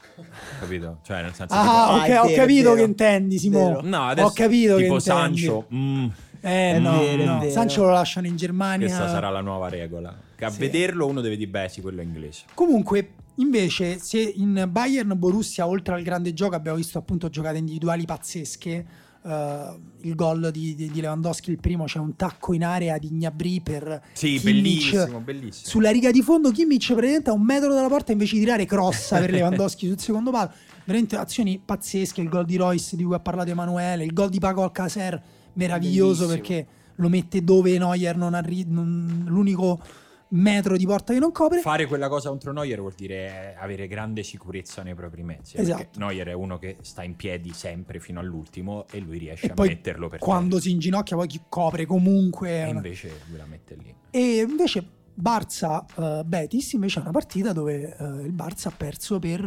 Capito? 0.58 0.98
Cioè, 1.02 1.22
nel 1.22 1.32
senso 1.34 1.54
Ah, 1.54 1.62
tipo... 1.62 1.72
ok, 1.72 2.10
ah, 2.10 2.22
ho 2.22 2.26
vero, 2.26 2.40
capito 2.40 2.74
che 2.74 2.82
intendi, 2.82 3.38
Simo. 3.38 3.80
No, 3.82 4.02
adesso 4.08 4.26
ho 4.26 4.32
capito 4.32 4.76
tipo 4.76 4.94
che 4.94 5.00
Sancho. 5.00 5.66
Mm, 5.72 6.06
eh 6.40 6.78
no, 6.78 6.98
vero, 6.98 7.24
no. 7.24 7.48
Sancho 7.48 7.84
lo 7.84 7.90
lasciano 7.90 8.26
in 8.26 8.36
Germania. 8.36 8.86
Questa 8.86 9.08
sarà 9.08 9.28
la 9.30 9.40
nuova 9.40 9.68
regola. 9.68 10.14
Che 10.34 10.44
a 10.44 10.50
sì. 10.50 10.58
vederlo 10.58 11.06
uno 11.06 11.20
deve 11.20 11.36
dire, 11.36 11.50
beh, 11.50 11.68
sì, 11.68 11.80
quello 11.80 12.00
è 12.00 12.04
inglese. 12.04 12.42
Comunque, 12.52 13.10
invece, 13.36 13.98
se 13.98 14.20
in 14.20 14.68
Bayern 14.70 15.12
Borussia, 15.16 15.66
oltre 15.66 15.94
al 15.94 16.02
grande 16.02 16.32
gioco, 16.32 16.54
abbiamo 16.54 16.76
visto 16.76 16.98
appunto 16.98 17.28
giocate 17.28 17.58
individuali 17.58 18.04
pazzesche 18.04 19.04
Uh, 19.26 19.76
il 20.02 20.14
gol 20.14 20.52
di, 20.52 20.76
di, 20.76 21.00
Lewandowski, 21.00 21.50
il 21.50 21.58
primo, 21.58 21.86
c'è 21.86 21.98
un 21.98 22.14
tacco 22.14 22.52
in 22.52 22.62
area 22.62 22.96
di 22.96 23.08
Gnabry 23.10 23.60
per 23.60 24.00
sì, 24.12 24.38
Kimmich. 24.38 24.92
bellissimo, 24.92 25.18
bellissimo. 25.18 25.68
Sulla 25.68 25.90
riga 25.90 26.12
di 26.12 26.22
fondo 26.22 26.52
Kimmich 26.52 26.86
praticamente 26.92 27.30
a 27.30 27.32
un 27.32 27.42
metro 27.42 27.74
dalla 27.74 27.88
porta 27.88 28.12
invece 28.12 28.34
di 28.34 28.42
tirare 28.42 28.66
crossa 28.66 29.18
per 29.18 29.32
Lewandowski 29.34 29.88
sul 29.88 29.98
secondo 29.98 30.30
palo. 30.30 30.52
Veramente 30.84 31.16
azioni 31.16 31.58
pazzesche, 31.58 32.20
il 32.20 32.28
gol 32.28 32.44
di 32.44 32.54
Royce 32.54 32.94
di 32.94 33.02
cui 33.02 33.16
ha 33.16 33.18
parlato 33.18 33.50
Emanuele, 33.50 34.04
il 34.04 34.12
gol 34.12 34.28
di 34.28 34.38
Paco 34.38 34.62
Alcacer 34.62 35.20
meraviglioso 35.54 36.26
Bellissimo. 36.28 36.28
perché 36.28 36.66
lo 36.94 37.08
mette 37.08 37.42
dove 37.42 37.76
Neuer 37.78 38.16
non 38.16 38.32
arriva, 38.32 38.70
l'unico 38.70 39.80
metro 40.28 40.76
di 40.76 40.84
porta 40.86 41.12
che 41.12 41.18
non 41.18 41.32
copre. 41.32 41.60
Fare 41.60 41.86
quella 41.86 42.08
cosa 42.08 42.28
contro 42.28 42.52
Neuer 42.52 42.80
vuol 42.80 42.94
dire 42.96 43.54
avere 43.58 43.86
grande 43.86 44.22
sicurezza 44.22 44.82
nei 44.82 44.94
propri 44.94 45.22
mezzi. 45.22 45.56
eh, 45.56 45.62
Esatto. 45.62 45.98
Neuer 45.98 46.28
è 46.28 46.32
uno 46.32 46.58
che 46.58 46.78
sta 46.82 47.02
in 47.02 47.16
piedi 47.16 47.52
sempre 47.52 48.00
fino 48.00 48.20
all'ultimo 48.20 48.86
e 48.90 48.98
lui 48.98 49.18
riesce 49.18 49.46
e 49.46 49.50
a 49.50 49.62
metterlo 49.62 50.08
per 50.08 50.18
quando 50.18 50.58
si 50.60 50.70
inginocchia 50.70 51.16
poi 51.16 51.26
chi 51.26 51.40
copre 51.48 51.86
comunque. 51.86 52.48
terra. 52.48 52.68
E 52.68 52.72
invece 52.72 53.10
lui 53.28 53.36
la 53.38 53.46
mette 53.46 53.74
lì. 53.76 53.94
E 54.10 54.40
invece 54.48 54.84
Barça 55.14 55.84
eh, 56.20 56.24
Betis 56.24 56.72
invece 56.72 56.98
è 56.98 57.02
una 57.02 57.10
partita 57.12 57.52
dove 57.52 57.96
eh, 57.96 58.04
il 58.26 58.34
Barça 58.34 58.68
ha 58.68 58.74
perso 58.76 59.18
per 59.18 59.40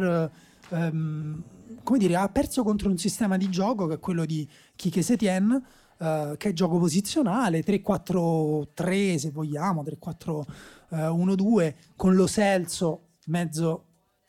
eh, 0.70 0.76
ehm, 0.76 1.42
come 1.82 1.98
dire, 1.98 2.16
ha 2.16 2.28
perso 2.28 2.62
contro 2.62 2.88
un 2.88 2.98
sistema 2.98 3.36
di 3.36 3.48
gioco 3.48 3.86
che 3.86 3.94
è 3.94 3.98
quello 3.98 4.24
di 4.24 4.46
Kike 4.76 5.02
Setien, 5.02 5.62
eh, 6.00 6.34
che 6.38 6.48
è 6.48 6.52
gioco 6.54 6.78
posizionale, 6.78 7.62
3-4-3 7.62 9.16
se 9.16 9.30
vogliamo, 9.30 9.82
3-4-1-2, 9.82 11.74
con 11.94 12.14
lo 12.14 12.26
Celso 12.26 13.08
mezzo, 13.26 13.84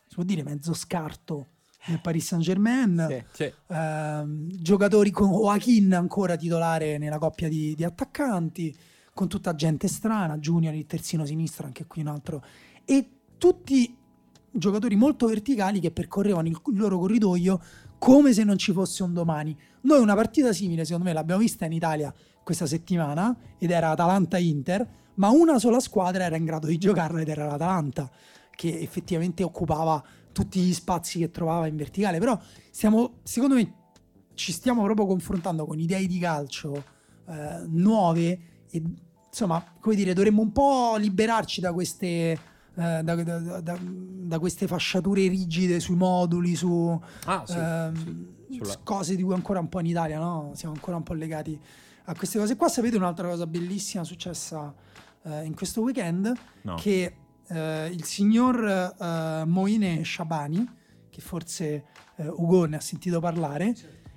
si 0.05 0.15
può 0.15 0.23
dire 0.23 0.43
mezzo 0.43 0.73
scarto 0.73 1.47
del 1.85 2.01
Paris 2.01 2.25
Saint 2.27 2.43
Germain. 2.43 3.07
Sì. 3.09 3.23
Sì. 3.45 3.53
Ehm, 3.67 4.49
giocatori 4.51 5.11
con 5.11 5.29
Joaquin 5.31 5.93
ancora 5.93 6.35
titolare 6.35 6.97
nella 6.97 7.17
coppia 7.17 7.47
di, 7.47 7.73
di 7.73 7.85
attaccanti, 7.85 8.77
con 9.13 9.29
tutta 9.29 9.55
gente 9.55 9.87
strana, 9.87 10.37
Junior 10.39 10.73
il 10.73 10.85
terzino 10.85 11.25
sinistro, 11.25 11.65
anche 11.65 11.85
qui 11.85 12.01
un 12.01 12.07
altro, 12.07 12.43
e 12.83 13.09
tutti 13.37 13.97
giocatori 14.51 14.97
molto 14.97 15.27
verticali 15.27 15.79
che 15.79 15.91
percorrevano 15.91 16.49
il 16.49 16.59
loro 16.73 16.99
corridoio 16.99 17.61
come 18.01 18.33
se 18.33 18.43
non 18.43 18.57
ci 18.57 18.73
fosse 18.73 19.03
un 19.03 19.13
domani. 19.13 19.55
Noi 19.81 20.01
una 20.01 20.15
partita 20.15 20.51
simile, 20.53 20.85
secondo 20.85 21.05
me, 21.05 21.13
l'abbiamo 21.13 21.39
vista 21.39 21.65
in 21.65 21.71
Italia 21.71 22.11
questa 22.43 22.65
settimana 22.65 23.37
ed 23.59 23.69
era 23.69 23.91
Atalanta-Inter, 23.91 24.87
ma 25.15 25.29
una 25.29 25.59
sola 25.59 25.79
squadra 25.79 26.23
era 26.23 26.35
in 26.35 26.43
grado 26.43 26.65
di 26.65 26.79
giocarla 26.79 27.21
ed 27.21 27.27
era 27.29 27.45
l'Atalanta, 27.45 28.09
che 28.55 28.79
effettivamente 28.79 29.43
occupava 29.43 30.03
tutti 30.31 30.59
gli 30.61 30.73
spazi 30.73 31.19
che 31.19 31.29
trovava 31.29 31.67
in 31.67 31.75
verticale. 31.75 32.17
Però 32.17 32.39
stiamo, 32.71 33.19
secondo 33.21 33.53
me, 33.53 33.73
ci 34.33 34.51
stiamo 34.51 34.81
proprio 34.81 35.05
confrontando 35.05 35.67
con 35.67 35.79
idee 35.79 36.07
di 36.07 36.17
calcio 36.17 36.83
eh, 37.27 37.65
nuove 37.67 38.39
e 38.67 38.81
insomma, 39.27 39.63
come 39.79 39.93
dire, 39.93 40.13
dovremmo 40.13 40.41
un 40.41 40.51
po' 40.51 40.95
liberarci 40.97 41.61
da 41.61 41.71
queste, 41.71 42.35
eh, 42.75 43.01
da, 43.03 43.15
da- 43.15 43.59
da- 43.61 43.79
da- 43.81 44.39
queste 44.39 44.67
fasciature 44.67 45.27
rigide 45.27 45.79
sui 45.79 45.95
moduli, 45.95 46.55
su 46.55 46.99
Ah, 47.25 47.43
sì, 47.45 47.57
ehm, 47.57 48.25
sì, 48.49 48.59
sulla- 48.63 48.79
cose 48.83 49.15
di 49.15 49.23
cui 49.23 49.33
ancora 49.33 49.59
un 49.59 49.69
po' 49.69 49.79
in 49.79 49.87
Italia, 49.87 50.19
no? 50.19 50.51
Siamo 50.55 50.73
ancora 50.73 50.95
un 50.97 51.03
po' 51.03 51.13
legati 51.13 51.59
a 52.05 52.15
queste 52.15 52.39
cose 52.39 52.55
qua. 52.55 52.67
Sapete 52.69 52.95
un'altra 52.97 53.27
cosa 53.27 53.45
bellissima 53.45 54.03
successa 54.03 54.73
eh, 55.23 55.43
in 55.43 55.53
questo 55.53 55.81
weekend? 55.81 56.31
No. 56.61 56.75
Che 56.75 57.15
eh, 57.47 57.87
il 57.87 58.03
signor 58.05 58.95
eh, 58.99 59.43
Moine 59.45 60.03
Shabani, 60.05 60.67
che 61.09 61.21
forse 61.21 61.83
eh, 62.15 62.27
Ugo 62.27 62.65
ne 62.65 62.77
ha 62.77 62.81
sentito 62.81 63.19
parlare, 63.19 63.75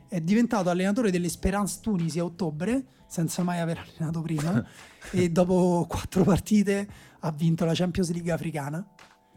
è 0.08 0.20
diventato 0.20 0.70
allenatore 0.70 1.10
dell'Esperance 1.10 1.80
Tunisi 1.80 2.20
a 2.20 2.24
ottobre, 2.24 2.84
senza 3.08 3.42
mai 3.42 3.58
aver 3.58 3.78
allenato 3.84 4.22
prima, 4.22 4.64
e 5.10 5.28
dopo 5.30 5.84
quattro 5.88 6.22
partite 6.22 6.88
ha 7.26 7.30
vinto 7.32 7.64
la 7.64 7.72
Champions 7.74 8.12
League 8.12 8.30
africana. 8.30 8.86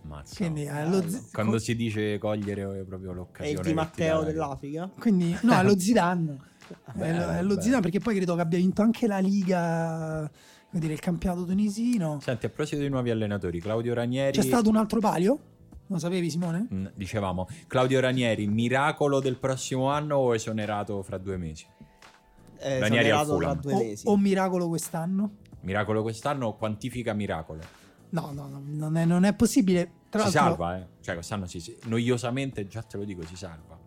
Mazza. 0.03 0.35
Quindi, 0.35 0.63
è 0.63 0.85
lo 0.87 1.03
Quando 1.31 1.57
si 1.57 1.75
dice 1.75 2.17
cogliere 2.17 2.83
proprio 2.85 3.11
È 3.11 3.15
l'occasione. 3.15 3.59
il 3.59 3.65
Di 3.65 3.73
Matteo 3.73 4.23
dell'Africa. 4.23 4.89
Quindi, 4.99 5.37
no, 5.41 5.53
è 5.57 5.63
lo 5.63 5.77
Zidane. 5.79 6.37
è 6.67 6.91
Bello, 6.93 7.25
lo, 7.25 7.31
è 7.31 7.41
lo. 7.41 7.61
Zidane 7.61 7.81
perché 7.81 7.99
poi 7.99 8.15
credo 8.15 8.35
che 8.35 8.41
abbia 8.41 8.57
vinto 8.57 8.81
anche 8.81 9.07
la 9.07 9.19
Liga, 9.19 10.29
come 10.69 10.81
dire, 10.81 10.93
il 10.93 10.99
campionato 10.99 11.45
tunisino. 11.45 12.19
Senti, 12.21 12.45
a 12.45 12.49
proposito 12.49 12.79
dei 12.81 12.89
nuovi 12.89 13.09
allenatori, 13.09 13.59
Claudio 13.59 13.93
Ranieri. 13.93 14.37
C'è 14.37 14.43
stato 14.43 14.69
un 14.69 14.75
altro 14.77 14.99
palio? 14.99 15.39
Lo 15.87 15.97
sapevi 15.99 16.29
Simone? 16.29 16.67
Mm, 16.73 16.85
Dicevamo, 16.93 17.47
Claudio 17.67 17.99
Ranieri, 18.01 18.47
miracolo 18.47 19.19
del 19.21 19.37
prossimo 19.37 19.89
anno 19.89 20.17
o 20.17 20.35
esonerato 20.35 21.01
fra 21.03 21.17
due 21.17 21.37
mesi? 21.37 21.65
È 22.57 22.79
Ranieri 22.79 23.09
al 23.11 23.25
Fulham. 23.25 23.59
due 23.61 23.73
O, 23.73 23.77
mesi. 23.77 24.07
o 24.07 24.17
miracolo 24.17 24.67
quest'anno? 24.67 25.31
Miracolo 25.61 26.01
quest'anno 26.01 26.55
quantifica 26.55 27.13
miracolo. 27.13 27.61
No, 28.09 28.31
no, 28.31 28.47
no, 28.47 28.61
non, 28.65 28.95
è, 28.97 29.05
non 29.05 29.23
è 29.25 29.33
possibile. 29.33 29.91
Tra 30.09 30.25
si 30.27 30.35
l'altro, 30.35 30.63
salva, 30.63 30.77
eh. 30.77 30.87
Cioè, 31.01 31.15
quest'anno 31.15 31.45
si, 31.45 31.59
si- 31.59 31.77
noiosamente, 31.85 32.65
già 32.67 32.81
te 32.81 32.97
lo 32.97 33.03
dico, 33.03 33.21
si 33.25 33.35
salva. 33.35 33.77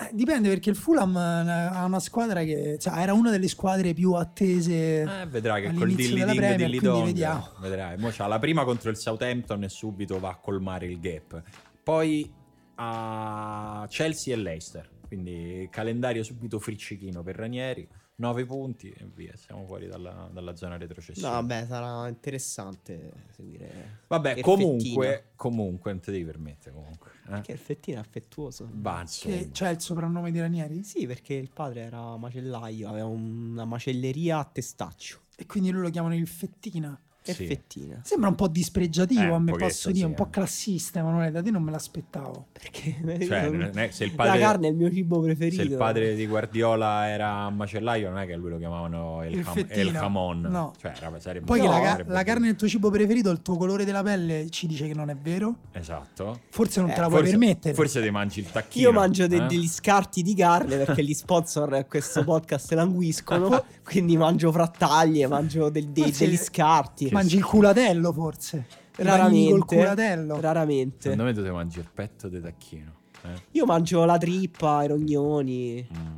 eh, 0.00 0.10
dipende 0.12 0.48
perché 0.48 0.70
il 0.70 0.76
Fulham 0.76 1.16
eh, 1.16 1.50
ha 1.50 1.84
una 1.84 2.00
squadra 2.00 2.42
che 2.42 2.76
cioè, 2.80 2.98
era 2.98 3.12
una 3.12 3.30
delle 3.30 3.46
squadre 3.48 3.94
più 3.94 4.12
attese. 4.14 5.02
Eh, 5.02 5.26
vedrai 5.28 5.62
che 5.62 5.72
col 5.74 5.92
dilly 5.92 6.24
ding 6.24 6.36
Premier, 6.36 6.56
dilly 6.56 6.80
dong, 6.80 7.04
vediamo. 7.04 7.48
vedrai. 7.60 7.96
Mo 7.98 8.08
c'ha 8.10 8.26
la 8.26 8.38
prima 8.40 8.64
contro 8.64 8.90
il 8.90 8.96
Southampton 8.96 9.62
e 9.62 9.68
subito 9.68 10.18
va 10.18 10.30
a 10.30 10.36
colmare 10.36 10.86
il 10.86 10.98
gap. 10.98 11.40
Poi 11.84 12.32
a 12.76 13.86
Chelsea 13.88 14.34
e 14.34 14.36
Leicester. 14.36 14.90
Quindi 15.06 15.68
calendario 15.70 16.22
subito 16.22 16.58
friccichino 16.58 17.22
per 17.22 17.36
Ranieri. 17.36 17.88
9 18.20 18.46
punti 18.46 18.90
e 18.90 19.06
via, 19.14 19.32
siamo 19.36 19.64
fuori 19.64 19.86
dalla, 19.86 20.28
dalla 20.32 20.56
zona 20.56 20.72
No, 20.74 20.78
retrocessione. 20.80 21.32
vabbè, 21.34 21.66
sarà 21.66 22.08
interessante 22.08 23.12
seguire. 23.30 24.00
Vabbè, 24.08 24.34
che 24.34 24.40
comunque, 24.40 25.06
fettina. 25.06 25.32
comunque, 25.36 25.92
non 25.92 26.00
ti 26.00 26.10
devi 26.10 26.24
permettere 26.24 26.74
comunque. 26.74 27.10
Eh? 27.30 27.40
Che 27.42 27.52
il 27.52 27.58
fettino 27.58 27.98
è 27.98 28.00
affettuoso. 28.00 28.64
Insomma. 28.64 29.04
Che 29.04 29.50
c'è 29.52 29.70
il 29.70 29.80
soprannome 29.80 30.32
di 30.32 30.40
Ranieri? 30.40 30.82
Sì, 30.82 31.06
perché 31.06 31.34
il 31.34 31.50
padre 31.52 31.82
era 31.82 32.16
macellaio, 32.16 32.88
aveva 32.88 33.06
una 33.06 33.64
macelleria 33.64 34.38
a 34.38 34.44
testaccio. 34.44 35.20
E 35.36 35.46
quindi 35.46 35.70
loro 35.70 35.84
lo 35.84 35.90
chiamano 35.90 36.16
il 36.16 36.26
Fettina. 36.26 37.00
Che 37.34 37.62
Sì. 37.68 37.94
Sembra 38.02 38.28
un 38.28 38.34
po' 38.34 38.48
dispregiativo, 38.48 39.20
Eh, 39.20 39.32
a 39.34 39.38
me 39.38 39.52
posso 39.52 39.88
dire, 39.88 39.98
sì, 40.00 40.04
un 40.04 40.14
po' 40.14 40.26
eh. 40.26 40.30
classista, 40.30 40.98
Emanuele, 41.00 41.30
da 41.30 41.42
te 41.42 41.50
non 41.50 41.62
me 41.62 41.70
l'aspettavo. 41.70 42.46
Perché 42.52 42.96
Cioè, 43.26 43.48
non 43.50 43.70
è- 43.78 43.90
se 43.90 44.04
il 44.04 44.10
la 44.10 44.16
padre- 44.24 44.38
carne 44.40 44.66
è 44.68 44.70
il 44.70 44.76
mio 44.76 44.90
cibo 44.90 45.20
preferito. 45.20 45.62
Se 45.62 45.68
il 45.68 45.76
padre 45.76 46.14
di 46.14 46.26
Guardiola 46.26 47.08
era 47.08 47.50
macellaio, 47.50 48.08
non 48.10 48.18
è 48.20 48.26
che 48.26 48.36
lui 48.36 48.50
lo 48.50 48.58
chiamavano 48.58 49.24
il, 49.24 49.32
Il 49.38 49.44
ham- 49.46 49.66
el 49.68 49.90
jamon. 49.92 50.40
No. 50.40 50.72
Cioè, 50.80 50.92
era- 51.00 51.20
sarebbe 51.20 51.44
Poi 51.46 51.60
No, 51.60 51.66
la, 51.68 51.80
sarebbe 51.82 52.12
la 52.12 52.22
carne 52.22 52.46
è 52.46 52.50
il 52.50 52.56
tuo 52.56 52.68
cibo 52.68 52.90
preferito, 52.90 53.30
il 53.30 53.42
tuo 53.42 53.56
colore 53.56 53.84
della 53.84 54.02
pelle 54.02 54.48
ci 54.50 54.66
dice 54.66 54.86
che 54.86 54.94
non 54.94 55.10
è 55.10 55.16
vero. 55.16 55.56
Esatto. 55.72 56.40
Forse 56.50 56.80
non 56.80 56.90
Eh, 56.90 56.94
te 56.94 57.00
la 57.00 57.06
puoi 57.08 57.20
Forse, 57.20 57.36
permettere. 57.38 57.74
forse 57.74 58.02
ti 58.02 58.10
mangi 58.10 58.40
il 58.40 58.50
tacchino. 58.50 58.88
Io 58.88 58.92
mangio 58.94 59.26
de- 59.26 59.36
eh? 59.44 59.46
degli 59.46 59.68
scarti 59.68 60.22
di 60.22 60.34
carne 60.34 60.76
perché 60.78 61.04
gli 61.04 61.14
sponsor 61.14 61.72
a 61.74 61.84
questo 61.84 62.24
podcast 62.24 62.72
languiscono. 62.72 63.64
quindi 63.84 64.16
mangio 64.16 64.52
frattaglie, 64.52 65.26
mangio 65.26 65.68
del- 65.70 65.88
Forse- 65.94 66.26
degli 66.26 66.36
scarti. 66.36 67.08
Mangi 67.18 67.36
il 67.36 67.44
culatello, 67.44 68.12
forse. 68.12 68.56
Bagni 68.56 68.94
col 68.96 69.04
Raramente. 69.06 69.64
culatello. 69.76 70.40
Raramente. 70.40 71.10
Secondo 71.10 71.24
me 71.24 71.32
tu 71.32 71.42
ti 71.42 71.50
mangi 71.50 71.78
il 71.78 71.88
petto 71.92 72.28
di 72.28 72.40
tacchino. 72.40 72.92
eh? 73.24 73.42
Io 73.52 73.64
mangio 73.66 74.04
la 74.04 74.18
trippa, 74.18 74.84
i 74.84 74.88
rognoni. 74.88 75.88
Mm. 75.96 76.16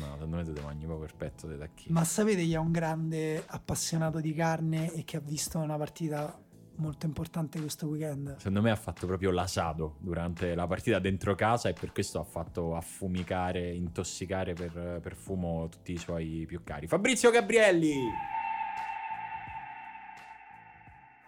No, 0.00 0.06
secondo 0.14 0.36
me 0.36 0.44
tu 0.44 0.52
ti 0.52 0.60
mangi 0.62 0.84
proprio 0.86 1.06
il 1.06 1.14
petto 1.16 1.46
di 1.46 1.58
tacchino. 1.58 1.98
Ma 1.98 2.04
sapete 2.04 2.42
chi 2.42 2.52
è 2.54 2.58
un 2.58 2.70
grande 2.72 3.42
appassionato 3.46 4.20
di 4.20 4.32
carne 4.34 4.92
e 4.94 5.04
che 5.04 5.16
ha 5.18 5.20
visto 5.20 5.58
una 5.58 5.76
partita 5.76 6.38
molto 6.76 7.04
importante 7.04 7.60
questo 7.60 7.86
weekend? 7.86 8.36
Secondo 8.38 8.62
me 8.62 8.70
ha 8.70 8.76
fatto 8.76 9.06
proprio 9.06 9.30
l'asado 9.30 9.96
durante 10.00 10.54
la 10.54 10.66
partita 10.66 10.98
dentro 10.98 11.34
casa 11.34 11.68
e 11.68 11.74
per 11.74 11.92
questo 11.92 12.18
ha 12.18 12.24
fatto 12.24 12.76
affumicare, 12.76 13.72
intossicare 13.74 14.54
per, 14.54 15.00
per 15.02 15.14
fumo 15.14 15.68
tutti 15.68 15.92
i 15.92 15.98
suoi 15.98 16.44
più 16.46 16.62
cari. 16.64 16.86
Fabrizio 16.86 17.30
Gabrielli! 17.30 17.92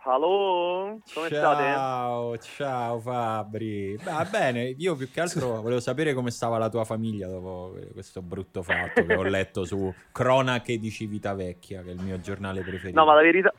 Allo, 0.05 0.99
come 1.15 1.27
state? 1.29 1.63
ciao, 1.63 2.37
ciao 2.39 2.99
Fabri. 2.99 3.97
Va 4.03 4.27
bene, 4.29 4.75
io 4.77 4.97
più 4.97 5.09
che 5.09 5.21
altro 5.21 5.61
volevo 5.61 5.79
sapere 5.79 6.13
come 6.13 6.33
stava 6.33 6.59
la 6.59 6.69
tua 6.69 6.85
famiglia 6.85 7.29
dopo 7.29 7.77
questo 7.93 8.21
brutto 8.21 8.65
fatto 8.65 9.07
che 9.07 9.15
ho 9.15 9.23
letto 9.23 9.65
su 9.65 9.95
Cronache 10.11 10.79
di 10.79 10.91
Civitavecchia, 10.91 11.83
che 11.83 11.91
è 11.91 11.93
il 11.93 12.01
mio 12.01 12.19
giornale 12.19 12.63
preferito. 12.63 12.99
No, 12.99 13.07
ma 13.07 13.15
la 13.15 13.23
verità, 13.23 13.53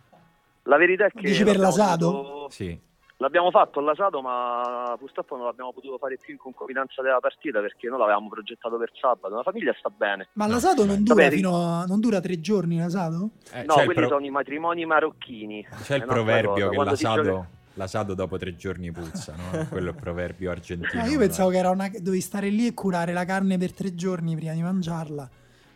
la 0.64 0.78
verità 0.78 1.06
è 1.06 1.12
che... 1.12 1.22
Dici 1.22 1.46
per 1.46 1.58
l'asado? 1.58 2.12
dovuto- 2.12 2.50
Sì, 2.50 2.78
L'abbiamo 3.24 3.52
fatto 3.52 3.80
l'asado, 3.80 4.22
ma 4.22 4.96
purtroppo 5.00 5.38
non 5.38 5.46
l'abbiamo 5.46 5.72
potuto 5.72 5.98
fare 5.98 6.18
più 6.18 6.34
in 6.34 6.40
concomitanza 6.40 7.02
della 7.02 7.20
partita 7.22 7.62
perché 7.62 7.88
noi 7.88 8.00
l'avevamo 8.00 8.28
progettato 8.28 8.78
per 8.78 8.92
sabato. 9.00 9.34
La 9.34 9.44
famiglia 9.44 9.74
sta 9.80 9.90
bene. 9.90 10.28
Ma 10.34 10.46
No, 10.46 10.52
l'asado 10.52 10.84
non 10.84 11.04
dura 11.06 11.30
fino 11.30 11.56
a... 11.56 11.86
non 11.86 12.02
dura 12.02 12.20
tre 12.20 12.42
giorni 12.42 12.78
l'asado? 12.78 13.30
Eh, 13.54 13.64
no, 13.64 13.76
quelli 13.76 13.94
pro- 13.94 14.08
sono 14.10 14.26
i 14.26 14.30
matrimoni 14.30 14.86
marocchini. 14.86 15.66
c'è 15.84 15.96
il 15.96 16.04
proverbio 16.04 16.68
che 16.68 16.78
si 16.78 16.84
l'asado, 16.84 17.24
gioca- 17.24 17.48
l'asado 17.76 18.14
dopo 18.14 18.38
tre 18.38 18.58
giorni 18.58 18.92
puzza, 18.92 19.34
no? 19.38 19.68
Quello 19.72 19.92
è 19.92 19.94
il 19.94 20.00
proverbio 20.00 20.52
argentino. 20.52 21.02
No, 21.02 21.08
io 21.10 21.18
pensavo 21.18 21.50
che 21.50 21.58
era 21.58 21.70
una... 21.70 21.88
dovevi 21.88 22.20
stare 22.20 22.50
lì 22.50 22.68
e 22.68 22.74
curare 22.74 23.14
la 23.14 23.24
carne 23.24 23.58
per 23.58 23.72
tre 23.72 23.96
giorni 23.96 24.36
prima 24.36 24.52
di 24.52 24.62
mangiarla. 24.62 25.30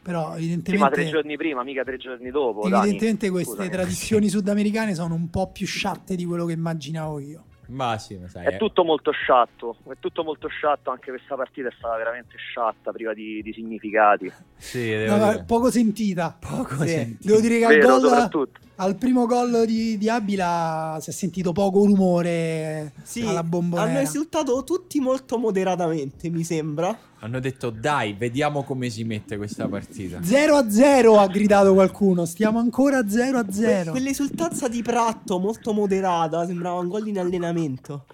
Però 0.08 0.32
Sì, 0.32 0.38
evidentemente... 0.38 0.84
ma 0.86 0.90
tre 0.90 1.06
giorni 1.10 1.36
prima, 1.36 1.64
mica 1.64 1.84
tre 1.84 1.98
giorni 1.98 2.32
dopo. 2.32 2.62
Dani. 2.62 2.76
Evidentemente 2.76 3.30
queste 3.30 3.52
Scusami. 3.52 3.70
tradizioni 3.70 4.30
sudamericane 4.30 4.96
sono 4.96 5.16
un 5.16 5.30
po' 5.30 5.52
più 5.52 5.66
sciatte 5.66 6.16
di 6.16 6.24
quello 6.24 6.46
che 6.46 6.54
immaginavo 6.54 7.20
io. 7.20 7.44
Ma 7.68 7.98
sì, 7.98 8.16
ma 8.16 8.30
sai, 8.30 8.46
è, 8.46 8.50
è, 8.52 8.58
tutto 8.58 8.86
molto 8.86 9.12
sciatto, 9.12 9.76
è 9.90 9.96
tutto 10.00 10.24
molto 10.24 10.48
sciatto, 10.48 10.92
anche 10.92 11.10
questa 11.10 11.36
partita 11.36 11.68
è 11.68 11.74
stata 11.78 11.98
veramente 11.98 12.38
sciatta, 12.38 12.94
priva 12.94 13.14
di, 13.14 13.42
di 13.42 13.52
significati. 13.52 14.32
Sì, 14.56 15.06
no, 15.06 15.44
poco 15.46 15.70
sentita. 15.70 16.38
Poco 16.40 16.78
sì. 16.84 16.88
sentita. 16.88 17.28
Devo 17.28 17.42
dire 17.42 17.60
che 17.60 17.68
Vero, 17.68 17.96
al, 17.96 18.30
gol, 18.30 18.50
al 18.80 18.96
primo 18.96 19.26
gol 19.26 19.66
di, 19.66 19.98
di, 19.98 20.10
Abila 20.10 20.98
si 21.02 21.10
è 21.10 21.14
sentito 21.14 21.52
poco 21.52 21.86
rumore 21.86 22.94
sì, 23.04 23.22
alla 23.22 23.44
bombonera. 23.44 23.90
Hanno 23.90 24.00
esultato 24.00 24.64
tutti 24.64 25.00
molto 25.00 25.38
moderatamente, 25.38 26.30
mi 26.30 26.44
sembra. 26.44 26.96
Hanno 27.20 27.40
detto 27.40 27.72
dai, 27.72 28.14
vediamo 28.14 28.64
come 28.64 28.90
si 28.90 29.04
mette 29.04 29.38
questa 29.38 29.68
partita. 29.68 30.22
0 30.22 30.56
a 30.56 30.70
0 30.70 31.18
ha 31.18 31.28
gridato 31.28 31.74
qualcuno, 31.74 32.26
stiamo 32.26 32.60
ancora 32.60 33.08
0 33.10 33.40
a 33.40 33.46
0. 33.50 33.92
quell'esultanza 33.92 34.68
di 34.68 34.84
Pratto 34.84 35.40
molto 35.40 35.74
moderata, 35.74 36.46
sembrava 36.46 36.80
un 36.80 36.88
gol 36.88 37.08
in 37.08 37.18
allenamento. 37.18 38.06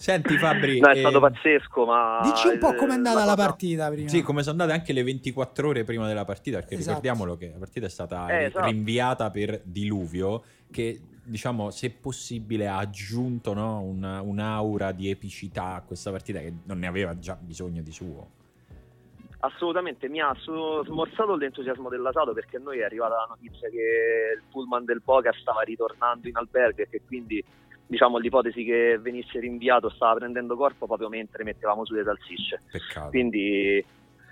Senti 0.00 0.38
Fabri, 0.38 0.80
no, 0.80 0.88
è 0.88 0.96
eh... 0.96 1.00
stato 1.00 1.20
pazzesco, 1.20 1.84
ma 1.84 2.20
dici 2.22 2.48
un 2.48 2.58
po' 2.58 2.74
com'è 2.74 2.94
andata 2.94 3.18
la, 3.18 3.24
la 3.26 3.34
partita 3.36 3.90
prima. 3.90 4.08
Sì, 4.08 4.22
come 4.22 4.42
sono 4.42 4.62
andate 4.62 4.72
anche 4.72 4.94
le 4.94 5.02
24 5.02 5.68
ore 5.68 5.84
prima 5.84 6.06
della 6.06 6.24
partita, 6.24 6.56
perché 6.56 6.76
esatto. 6.76 6.88
ricordiamolo 6.88 7.36
che 7.36 7.50
la 7.52 7.58
partita 7.58 7.84
è 7.84 7.90
stata 7.90 8.26
eh, 8.28 8.44
esatto. 8.44 8.64
rinviata 8.64 9.28
per 9.28 9.60
diluvio 9.62 10.42
che 10.70 10.98
diciamo, 11.22 11.68
se 11.68 11.90
possibile, 11.90 12.66
ha 12.66 12.78
aggiunto 12.78 13.52
no, 13.52 13.82
una, 13.82 14.22
un'aura 14.22 14.92
di 14.92 15.10
epicità 15.10 15.74
a 15.74 15.82
questa 15.82 16.10
partita 16.10 16.38
che 16.38 16.50
non 16.64 16.78
ne 16.78 16.86
aveva 16.86 17.18
già 17.18 17.36
bisogno 17.38 17.82
di 17.82 17.92
suo. 17.92 18.30
Assolutamente, 19.40 20.08
mi 20.08 20.22
ha 20.22 20.34
smorzato 20.82 21.36
l'entusiasmo 21.36 21.90
dell'asato 21.90 22.32
perché 22.32 22.56
a 22.56 22.60
noi 22.60 22.78
è 22.78 22.84
arrivata 22.84 23.16
la 23.16 23.26
notizia 23.28 23.68
che 23.68 24.36
il 24.36 24.42
pullman 24.50 24.86
del 24.86 25.02
Boca 25.04 25.30
stava 25.38 25.60
ritornando 25.60 26.26
in 26.26 26.36
albergo 26.36 26.80
e 26.80 26.88
che 26.88 27.02
quindi 27.06 27.44
diciamo, 27.90 28.18
l'ipotesi 28.18 28.62
che 28.62 28.98
venisse 29.00 29.40
rinviato 29.40 29.90
stava 29.90 30.20
prendendo 30.20 30.54
corpo 30.56 30.86
proprio 30.86 31.08
mentre 31.08 31.42
mettevamo 31.42 31.84
su 31.84 31.94
le 31.94 32.04
salsicce. 32.04 32.62
Peccato. 32.70 33.08
Quindi 33.08 33.84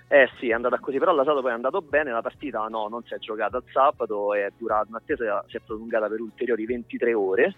eh 0.07 0.29
sì, 0.39 0.49
è 0.49 0.53
andata 0.53 0.79
così, 0.79 0.97
però 0.97 1.13
l'Asato 1.13 1.41
poi 1.41 1.51
è 1.51 1.53
andato 1.53 1.81
bene, 1.81 2.11
la 2.11 2.21
partita 2.21 2.65
no, 2.67 2.87
non 2.87 3.03
si 3.03 3.13
è 3.13 3.17
giocata 3.17 3.57
il 3.57 3.63
sabato, 3.71 4.33
è 4.33 4.49
durata 4.57 4.85
un'attesa, 4.87 5.43
si 5.47 5.57
è 5.57 5.59
prolungata 5.59 6.07
per 6.07 6.21
ulteriori 6.21 6.65
23 6.65 7.13
ore 7.13 7.55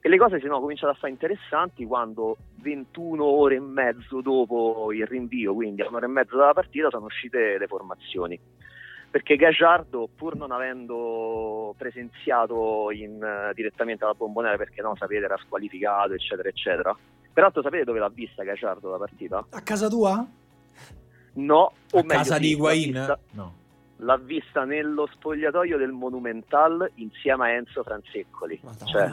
e 0.00 0.08
le 0.08 0.16
cose 0.16 0.40
si 0.40 0.46
sono 0.46 0.58
cominciate 0.58 0.92
a 0.92 0.98
fare 0.98 1.12
interessanti 1.12 1.84
quando 1.84 2.38
21 2.62 3.22
ore 3.22 3.56
e 3.56 3.60
mezzo 3.60 4.20
dopo 4.22 4.90
il 4.92 5.06
rinvio, 5.06 5.54
quindi 5.54 5.82
a 5.82 5.88
un'ora 5.88 6.06
e 6.06 6.08
mezzo 6.08 6.36
dalla 6.36 6.54
partita, 6.54 6.88
sono 6.88 7.04
uscite 7.04 7.58
le 7.58 7.66
formazioni. 7.66 8.40
Perché 9.12 9.36
Gagliardo, 9.36 10.08
pur 10.16 10.36
non 10.36 10.52
avendo 10.52 11.74
presenziato 11.76 12.90
in, 12.90 13.22
uh, 13.22 13.52
direttamente 13.52 14.04
alla 14.04 14.14
bombonera, 14.14 14.56
perché 14.56 14.80
no, 14.80 14.96
sapete, 14.96 15.24
era 15.24 15.36
squalificato, 15.36 16.14
eccetera, 16.14 16.48
eccetera. 16.48 16.96
Peraltro 17.30 17.60
sapete 17.60 17.84
dove 17.84 17.98
l'ha 17.98 18.08
vista 18.08 18.42
Gagliardo 18.42 18.90
la 18.90 18.96
partita? 18.96 19.46
A 19.50 19.60
casa 19.60 19.88
tua? 19.88 20.26
No, 21.34 21.56
o 21.58 21.98
a 21.98 22.02
meglio, 22.02 22.08
casa 22.08 22.36
sì, 22.36 22.40
di 22.40 22.48
Higuain? 22.52 23.16
No 23.32 23.60
l'ha 24.02 24.16
vista 24.16 24.64
nello 24.64 25.08
spogliatoio 25.10 25.78
del 25.78 25.92
Monumental 25.92 26.90
insieme 26.96 27.44
a 27.44 27.50
Enzo 27.52 27.82
Franzeccoli. 27.82 28.60
Cioè... 28.84 29.10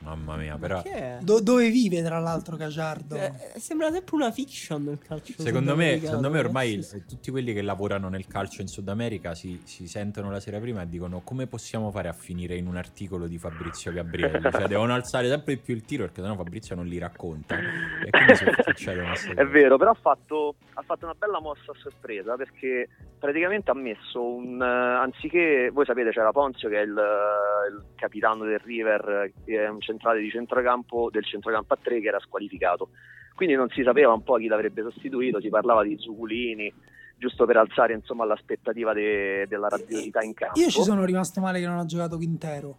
Mamma 0.00 0.36
mia, 0.36 0.56
però... 0.56 0.82
Do- 1.20 1.40
dove 1.40 1.70
vive 1.70 2.02
tra 2.02 2.18
l'altro 2.18 2.56
Caciardo? 2.56 3.16
Eh, 3.16 3.32
sembra 3.56 3.90
sempre 3.90 4.16
una 4.16 4.30
fiction 4.30 4.84
nel 4.84 4.98
calcio. 4.98 5.32
Secondo 5.38 5.74
me, 5.74 5.98
secondo 5.98 6.30
me 6.30 6.38
ormai 6.38 6.72
il, 6.72 7.04
tutti 7.06 7.30
quelli 7.30 7.52
che 7.52 7.62
lavorano 7.62 8.08
nel 8.08 8.26
calcio 8.26 8.60
in 8.60 8.68
Sud 8.68 8.88
America 8.88 9.34
si, 9.34 9.60
si, 9.64 9.88
sentono 9.88 10.30
la 10.30 10.40
sera 10.40 10.58
prima 10.58 10.82
e 10.82 10.88
dicono 10.88 11.20
come 11.24 11.46
possiamo 11.46 11.90
fare 11.90 12.08
a 12.08 12.12
finire 12.12 12.56
in 12.56 12.66
un 12.66 12.76
articolo 12.76 13.26
di 13.26 13.38
Fabrizio 13.38 13.92
Gabrielli? 13.92 14.48
cioè 14.52 14.66
devono 14.66 14.92
alzare 14.92 15.28
sempre 15.28 15.54
di 15.54 15.60
più 15.60 15.74
il 15.74 15.82
tiro 15.82 16.04
perché 16.04 16.20
sennò 16.20 16.34
Fabrizio 16.34 16.74
non 16.74 16.86
li 16.86 16.98
racconta. 16.98 17.56
E 17.56 18.10
quindi 18.10 18.34
succede 18.62 19.00
una 19.00 19.14
È 19.34 19.46
vero, 19.46 19.78
però 19.78 19.92
ha 19.92 19.98
fatto, 19.98 20.54
ha 20.74 20.82
fatto 20.82 21.06
una 21.06 21.14
bella 21.14 21.40
mossa 21.40 21.72
a 21.72 21.74
sorpresa 21.78 22.36
perché 22.36 22.88
praticamente 23.18 23.70
ha 23.70 23.74
messo 23.74 24.17
messo 24.18 24.24
un 24.24 24.60
uh, 24.60 25.02
anziché 25.02 25.70
voi 25.72 25.84
sapete 25.84 26.10
c'era 26.10 26.32
Ponzio 26.32 26.68
che 26.68 26.80
è 26.80 26.82
il, 26.82 26.90
uh, 26.90 27.72
il, 27.72 27.84
capitano 27.94 28.44
del 28.44 28.58
River 28.58 29.32
che 29.44 29.64
è 29.64 29.68
un 29.68 29.80
centrale 29.80 30.20
di 30.20 30.30
centrocampo 30.30 31.08
del 31.10 31.24
centrocampo 31.24 31.74
a 31.74 31.78
3 31.80 32.00
che 32.00 32.08
era 32.08 32.20
squalificato. 32.20 32.90
Quindi 33.34 33.54
non 33.54 33.68
si 33.68 33.82
sapeva 33.84 34.12
un 34.12 34.24
po' 34.24 34.36
chi 34.36 34.48
l'avrebbe 34.48 34.82
sostituito 34.82 35.40
si 35.40 35.48
parlava 35.48 35.84
di 35.84 35.96
Zuculini 35.96 36.72
giusto 37.16 37.46
per 37.46 37.56
alzare 37.56 37.94
insomma 37.94 38.24
l'aspettativa 38.24 38.92
de- 38.92 39.46
della 39.48 39.68
rapidità 39.68 40.22
in 40.22 40.34
campo. 40.34 40.58
Io 40.58 40.68
ci 40.68 40.82
sono 40.82 41.04
rimasto 41.04 41.40
male 41.40 41.60
che 41.60 41.66
non 41.66 41.78
ha 41.78 41.84
giocato 41.84 42.16
Quintero. 42.16 42.76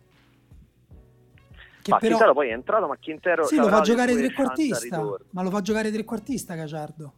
Che 1.81 1.91
ma 1.91 1.97
però... 1.97 2.15
Quintero 2.15 2.33
poi 2.33 2.49
è 2.49 2.53
entrato 2.53 2.87
ma 2.87 2.97
Quintero 3.01 3.45
sì, 3.45 3.55
lo 3.55 3.69
fa 3.69 3.81
giocare 3.81 4.13
trequartista 4.13 5.01
ma 5.29 5.43
lo 5.43 5.49
fa 5.49 5.61
giocare 5.61 5.91
trequartista 5.91 6.55
Caciardo 6.55 7.13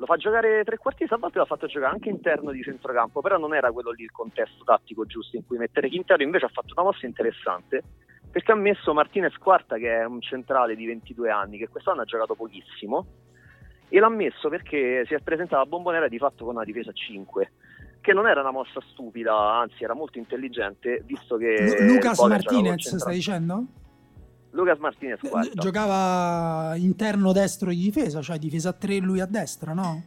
lo 0.00 0.06
fa 0.06 0.16
giocare 0.16 0.64
trequartista, 0.64 1.16
a 1.16 1.18
volte 1.18 1.38
l'ha 1.38 1.44
fatto 1.44 1.66
giocare 1.66 1.92
anche 1.92 2.08
interno 2.08 2.52
di 2.52 2.62
centrocampo, 2.62 3.20
però 3.20 3.36
non 3.36 3.54
era 3.54 3.70
quello 3.70 3.90
lì 3.90 4.02
il 4.02 4.10
contesto 4.10 4.64
tattico 4.64 5.04
giusto 5.04 5.36
in 5.36 5.46
cui 5.46 5.58
mettere 5.58 5.90
Quintero, 5.90 6.22
invece 6.22 6.46
ha 6.46 6.50
fatto 6.50 6.72
una 6.74 6.84
mossa 6.84 7.04
interessante 7.04 7.82
perché 8.30 8.52
ha 8.52 8.54
messo 8.54 8.94
Martinez 8.94 9.36
Quarta 9.36 9.76
che 9.76 9.98
è 9.98 10.04
un 10.06 10.22
centrale 10.22 10.74
di 10.74 10.86
22 10.86 11.30
anni 11.30 11.58
che 11.58 11.68
quest'anno 11.68 12.00
ha 12.00 12.04
giocato 12.04 12.34
pochissimo 12.34 13.06
e 13.90 14.00
l'ha 14.00 14.08
messo 14.08 14.48
perché 14.48 15.04
si 15.06 15.12
è 15.12 15.20
presentato 15.20 15.62
a 15.62 15.66
Bombonera 15.66 16.08
di 16.08 16.16
fatto 16.16 16.46
con 16.46 16.54
una 16.54 16.64
difesa 16.64 16.90
a 16.90 16.94
5 16.94 17.52
che 18.00 18.14
non 18.14 18.26
era 18.26 18.40
una 18.40 18.52
mossa 18.52 18.80
stupida, 18.92 19.36
anzi 19.58 19.84
era 19.84 19.92
molto 19.92 20.16
intelligente 20.16 21.02
visto 21.04 21.36
che 21.36 21.76
Lu- 21.78 21.94
Lucas 21.94 22.20
Martinez 22.20 22.96
stai 22.96 23.16
dicendo? 23.16 23.64
Lucas 24.52 24.78
Martinez 24.78 25.20
quarta. 25.20 25.50
giocava 25.54 26.74
interno 26.76 27.32
destro 27.32 27.70
di 27.70 27.76
difesa, 27.76 28.20
cioè 28.20 28.38
difesa 28.38 28.70
a 28.70 28.72
3 28.72 28.98
lui 28.98 29.20
a 29.20 29.26
destra, 29.26 29.72
no? 29.72 30.02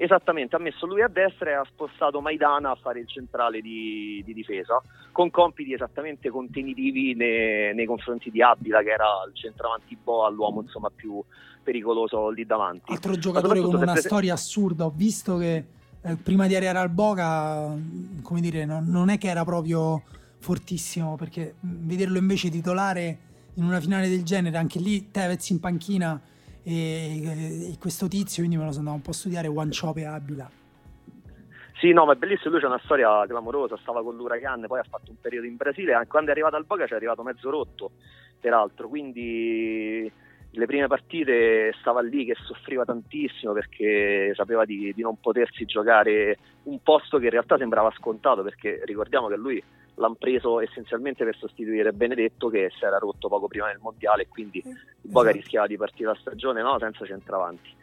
Esattamente, 0.00 0.54
ha 0.54 0.60
messo 0.60 0.86
lui 0.86 1.02
a 1.02 1.08
destra 1.08 1.50
e 1.50 1.54
ha 1.54 1.66
spostato 1.68 2.20
Maidana 2.20 2.70
a 2.70 2.76
fare 2.76 3.00
il 3.00 3.08
centrale 3.08 3.60
di, 3.60 4.22
di 4.24 4.32
difesa, 4.32 4.80
con 5.10 5.28
compiti 5.28 5.72
esattamente 5.72 6.30
contenitivi 6.30 7.14
nei, 7.14 7.74
nei, 7.74 7.84
confronti 7.84 8.30
di 8.30 8.40
Abila, 8.40 8.80
che 8.82 8.90
era 8.90 9.08
il 9.26 9.34
centravanti 9.34 9.98
boa, 10.00 10.28
l'uomo 10.28 10.62
insomma, 10.62 10.88
più 10.94 11.20
pericoloso 11.64 12.28
lì 12.30 12.46
davanti. 12.46 12.92
Altro 12.92 13.18
giocatore 13.18 13.60
con 13.60 13.74
una 13.74 13.92
prese... 13.92 14.06
storia 14.06 14.34
assurda, 14.34 14.84
ho 14.84 14.92
visto 14.94 15.36
che 15.36 15.64
eh, 16.00 16.16
prima 16.16 16.46
di 16.46 16.54
arrivare 16.54 16.78
al 16.78 16.90
Boca, 16.90 17.76
come 18.22 18.40
dire, 18.40 18.64
non, 18.64 18.86
non 18.86 19.08
è 19.08 19.18
che 19.18 19.28
era 19.28 19.44
proprio 19.44 20.02
fortissimo, 20.38 21.16
perché 21.16 21.56
vederlo 21.58 22.18
invece 22.18 22.50
titolare 22.50 23.18
in 23.58 23.64
una 23.64 23.80
finale 23.80 24.08
del 24.08 24.22
genere, 24.22 24.56
anche 24.56 24.78
lì 24.78 25.10
Tevez 25.10 25.50
in 25.50 25.60
panchina 25.60 26.20
e, 26.62 27.72
e 27.72 27.76
questo 27.78 28.06
tizio, 28.06 28.42
quindi 28.42 28.56
me 28.56 28.64
lo 28.64 28.72
sono 28.72 28.90
andato 28.90 28.96
un 28.96 29.02
po' 29.02 29.10
a 29.10 29.14
studiare, 29.14 29.48
One 29.48 29.70
Chop 29.78 29.96
e 29.96 30.04
Abila. 30.04 30.50
Sì, 31.80 31.92
no, 31.92 32.06
ma 32.06 32.12
è 32.12 32.16
bellissimo, 32.16 32.52
lui 32.52 32.60
c'è 32.60 32.66
una 32.66 32.80
storia 32.82 33.24
clamorosa, 33.26 33.76
stava 33.76 34.02
con 34.02 34.16
l'Huracan, 34.16 34.64
poi 34.66 34.80
ha 34.80 34.86
fatto 34.88 35.10
un 35.10 35.20
periodo 35.20 35.46
in 35.46 35.56
Brasile, 35.56 36.06
quando 36.08 36.30
è 36.30 36.32
arrivato 36.32 36.56
al 36.56 36.64
Boca 36.64 36.86
ci 36.86 36.92
è 36.92 36.96
arrivato 36.96 37.22
mezzo 37.22 37.50
rotto, 37.50 37.92
peraltro, 38.40 38.88
quindi 38.88 40.10
le 40.50 40.66
prime 40.66 40.86
partite 40.86 41.74
stava 41.80 42.00
lì 42.00 42.24
che 42.24 42.34
soffriva 42.34 42.84
tantissimo 42.84 43.52
perché 43.52 44.32
sapeva 44.34 44.64
di, 44.64 44.92
di 44.94 45.02
non 45.02 45.20
potersi 45.20 45.66
giocare 45.66 46.38
un 46.64 46.82
posto 46.82 47.18
che 47.18 47.24
in 47.24 47.30
realtà 47.30 47.56
sembrava 47.58 47.92
scontato, 47.96 48.42
perché 48.42 48.80
ricordiamo 48.84 49.28
che 49.28 49.36
lui 49.36 49.62
l'hanno 49.98 50.16
preso 50.16 50.60
essenzialmente 50.60 51.24
per 51.24 51.36
sostituire 51.36 51.92
Benedetto 51.92 52.48
che 52.48 52.70
si 52.76 52.84
era 52.84 52.98
rotto 52.98 53.28
poco 53.28 53.48
prima 53.48 53.66
del 53.66 53.78
mondiale 53.80 54.22
e 54.22 54.28
quindi 54.28 54.62
il 54.64 54.78
Boca 55.02 55.28
esatto. 55.28 55.42
rischiava 55.42 55.66
di 55.66 55.76
partire 55.76 56.08
la 56.08 56.18
stagione 56.18 56.62
no, 56.62 56.78
senza 56.78 57.04
centravanti. 57.04 57.76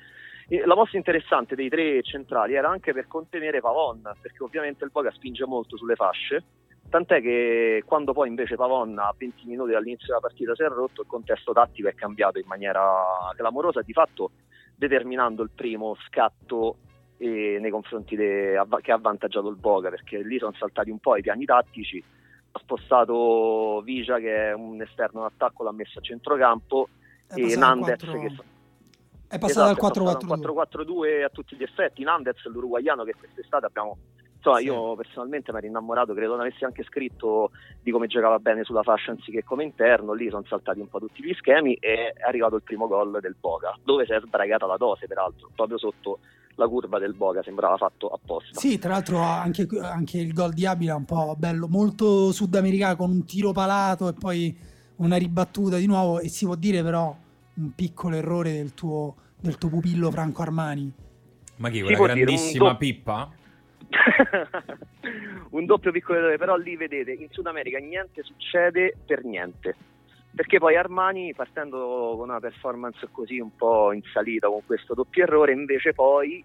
E 0.47 0.65
la 0.65 0.75
mossa 0.75 0.97
interessante 0.97 1.55
dei 1.55 1.69
tre 1.69 2.01
centrali 2.03 2.53
era 2.53 2.69
anche 2.69 2.93
per 2.93 3.07
contenere 3.07 3.61
Pavon, 3.61 4.01
perché 4.21 4.43
ovviamente 4.43 4.83
il 4.83 4.91
Boca 4.91 5.11
spinge 5.11 5.45
molto 5.45 5.75
sulle 5.75 5.95
fasce, 5.95 6.43
tant'è 6.87 7.19
che 7.19 7.83
quando 7.85 8.13
poi 8.13 8.29
invece 8.29 8.55
Pavon 8.55 8.97
a 8.99 9.13
20 9.17 9.45
minuti 9.47 9.71
dall'inizio 9.71 10.07
della 10.07 10.19
partita 10.19 10.53
si 10.55 10.61
è 10.61 10.67
rotto, 10.67 11.01
il 11.01 11.07
contesto 11.07 11.51
tattico 11.51 11.87
è 11.87 11.95
cambiato 11.95 12.37
in 12.37 12.45
maniera 12.47 12.83
clamorosa, 13.35 13.81
di 13.81 13.93
fatto 13.93 14.31
determinando 14.75 15.41
il 15.41 15.49
primo 15.53 15.95
scatto 16.07 16.77
nei 17.17 17.69
confronti 17.69 18.15
de, 18.15 18.61
che 18.81 18.91
ha 18.91 18.95
avvantaggiato 18.95 19.47
il 19.47 19.55
Boga 19.55 19.89
perché 19.89 20.21
lì 20.21 20.37
sono 20.37 20.53
saltati 20.57 20.89
un 20.89 20.99
po' 20.99 21.15
i 21.15 21.21
piani 21.21 21.45
tattici 21.45 22.03
ha 22.51 22.59
spostato 22.59 23.81
Vigia 23.83 24.17
che 24.19 24.49
è 24.49 24.53
un 24.53 24.81
esterno 24.81 25.21
d'attacco 25.21 25.63
l'ha 25.63 25.71
messo 25.71 25.99
a 25.99 26.01
centrocampo 26.01 26.89
è 27.27 27.39
e 27.39 27.55
Nandez 27.55 28.03
4... 28.03 28.19
che 28.19 28.53
è 29.27 29.39
passato 29.39 29.71
esatto, 29.71 30.25
dal 30.25 30.39
4-4-2 30.39 31.23
a 31.23 31.29
tutti 31.29 31.55
gli 31.55 31.63
effetti. 31.63 32.03
Nandez 32.03 32.45
l'uruguaiano 32.45 33.03
che 33.03 33.15
quest'estate 33.17 33.65
abbiamo 33.65 33.97
insomma 34.35 34.57
sì. 34.57 34.65
io 34.65 34.95
personalmente 34.95 35.51
mi 35.51 35.57
ero 35.57 35.67
innamorato 35.67 36.13
credo 36.13 36.33
non 36.33 36.41
avessi 36.41 36.63
anche 36.63 36.83
scritto 36.83 37.51
di 37.81 37.91
come 37.91 38.07
giocava 38.07 38.37
bene 38.37 38.63
sulla 38.63 38.83
fascia 38.83 39.11
anziché 39.11 39.43
come 39.43 39.63
interno. 39.63 40.13
Lì 40.13 40.29
sono 40.29 40.45
saltati 40.47 40.79
un 40.79 40.87
po' 40.87 40.99
tutti 40.99 41.23
gli 41.23 41.33
schemi 41.33 41.73
e 41.75 42.13
è 42.13 42.23
arrivato 42.25 42.55
il 42.55 42.63
primo 42.63 42.87
gol 42.87 43.19
del 43.19 43.35
Boga 43.39 43.75
dove 43.83 44.05
si 44.05 44.13
è 44.13 44.19
sbragata 44.21 44.65
la 44.65 44.77
dose 44.77 45.07
peraltro 45.07 45.49
proprio 45.55 45.77
sotto 45.77 46.19
la 46.55 46.67
curva 46.67 46.99
del 46.99 47.13
Boga 47.13 47.41
sembrava 47.43 47.77
fatto 47.77 48.07
apposta. 48.07 48.59
Sì, 48.59 48.79
tra 48.79 48.91
l'altro 48.91 49.19
anche, 49.19 49.67
anche 49.81 50.19
il 50.19 50.33
gol 50.33 50.53
di 50.53 50.65
Abila 50.65 50.93
è 50.93 50.97
un 50.97 51.05
po' 51.05 51.35
bello, 51.37 51.67
molto 51.67 52.31
sudamericano 52.31 52.95
con 52.95 53.11
un 53.11 53.25
tiro 53.25 53.51
palato 53.51 54.07
e 54.07 54.13
poi 54.13 54.57
una 54.97 55.17
ribattuta 55.17 55.77
di 55.77 55.85
nuovo 55.85 56.19
e 56.19 56.29
si 56.29 56.45
può 56.45 56.55
dire 56.55 56.81
però 56.81 57.15
un 57.55 57.75
piccolo 57.75 58.15
errore 58.15 58.53
del 58.53 58.73
tuo, 58.73 59.15
del 59.39 59.57
tuo 59.57 59.69
pupillo 59.69 60.11
Franco 60.11 60.41
Armani. 60.41 60.91
Ma 61.57 61.69
chi, 61.69 61.81
quella 61.81 62.13
grandissima 62.13 62.69
do... 62.69 62.77
pippa? 62.77 63.29
un 65.51 65.65
doppio 65.65 65.91
piccolo 65.91 66.19
errore, 66.19 66.37
però 66.37 66.55
lì 66.55 66.75
vedete, 66.75 67.11
in 67.11 67.27
Sud 67.29 67.47
America 67.47 67.77
niente 67.79 68.23
succede 68.23 68.95
per 69.05 69.23
niente. 69.23 69.75
Perché 70.35 70.59
poi 70.59 70.75
Armani, 70.75 71.33
partendo 71.33 72.15
con 72.17 72.29
una 72.29 72.41
performance 72.41 73.07
così 73.09 73.39
un 73.39 73.55
po' 73.55 73.93
in 73.93 74.01
salita 74.11 74.47
con 74.47 74.61
questo 74.65 74.93
doppio 74.93 75.23
errore, 75.23 75.53
invece 75.53 75.93
poi 75.93 76.43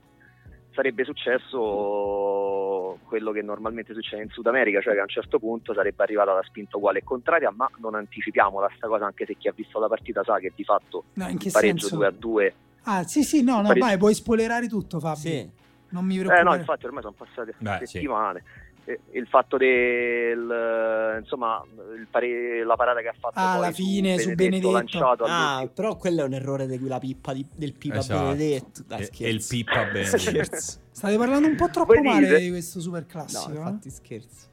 sarebbe 0.73 1.05
successo 1.05 2.99
quello 3.05 3.33
che 3.33 3.43
normalmente 3.43 3.93
succede 3.93 4.23
in 4.23 4.29
Sud 4.29 4.47
America, 4.47 4.81
cioè 4.81 4.93
che 4.93 5.01
a 5.01 5.03
un 5.03 5.09
certo 5.09 5.41
punto 5.41 5.75
sarebbe 5.75 6.05
arrivata 6.05 6.33
la 6.33 6.43
spinta 6.45 6.77
uguale 6.77 7.01
e 7.01 7.05
contraria, 7.05 7.51
ma 7.51 7.69
non 7.79 7.97
anticipiamo 7.97 8.61
la 8.61 8.71
sta 8.77 8.87
cosa 8.87 9.07
anche 9.07 9.27
se 9.27 9.35
chi 9.35 9.49
ha 9.49 9.53
visto 9.53 9.81
la 9.81 9.89
partita 9.89 10.23
sa 10.23 10.39
che 10.39 10.53
di 10.55 10.63
fatto 10.63 11.05
no, 11.15 11.29
in 11.29 11.39
che 11.39 11.51
pareggio 11.51 11.89
senso? 11.89 11.97
2 11.97 12.07
a 12.07 12.11
2. 12.13 12.55
Ah, 12.85 13.03
sì, 13.03 13.25
sì, 13.25 13.43
no, 13.43 13.57
no, 13.57 13.69
pareggio... 13.69 13.87
vai, 13.87 13.99
puoi 13.99 14.15
spoilerare 14.15 14.69
tutto, 14.69 15.01
Fabio. 15.01 15.17
Sì. 15.17 15.51
Non 15.89 16.05
mi 16.05 16.15
preoccupare. 16.15 16.41
Eh 16.41 16.45
no, 16.45 16.55
infatti 16.55 16.87
ormai 16.87 17.03
sono 17.03 17.15
passate 17.19 17.55
Beh, 17.59 17.85
settimane. 17.85 18.43
Sì 18.45 18.70
il 19.13 19.27
fatto 19.27 19.57
del 19.57 21.19
insomma 21.21 21.63
pare, 22.11 22.65
la 22.65 22.77
parata 22.77 23.01
che 23.01 23.09
ha 23.09 23.15
fatto 23.19 23.39
ah, 23.39 23.53
alla 23.53 23.71
fine 23.71 24.19
su 24.19 24.35
Benedetto, 24.35 24.73
lanciato 24.73 25.25
ah, 25.27 25.69
però 25.73 25.97
quello 25.97 26.23
è 26.23 26.25
un 26.25 26.35
errore 26.35 26.67
di 26.67 26.79
quella 26.79 26.99
pippa 26.99 27.33
di, 27.33 27.47
del 27.55 27.75
Pipa 27.75 27.99
esatto. 27.99 28.23
Benedetto 28.23 28.83
Dai, 28.87 29.03
e, 29.03 29.11
e, 29.19 29.29
il 29.31 29.45
Pippa 29.47 29.85
Benedetto 29.93 30.57
state 30.57 31.17
parlando 31.17 31.49
un 31.49 31.57
po' 31.57 31.69
troppo 31.71 31.95
Voi 31.95 32.03
male 32.03 32.27
dite? 32.27 32.41
di 32.41 32.51
questo 32.51 32.81
super 32.81 33.07
classico 33.07 33.53
no 33.53 33.59
infatti 33.59 33.89
eh? 33.89 33.91
scherzo 33.91 34.49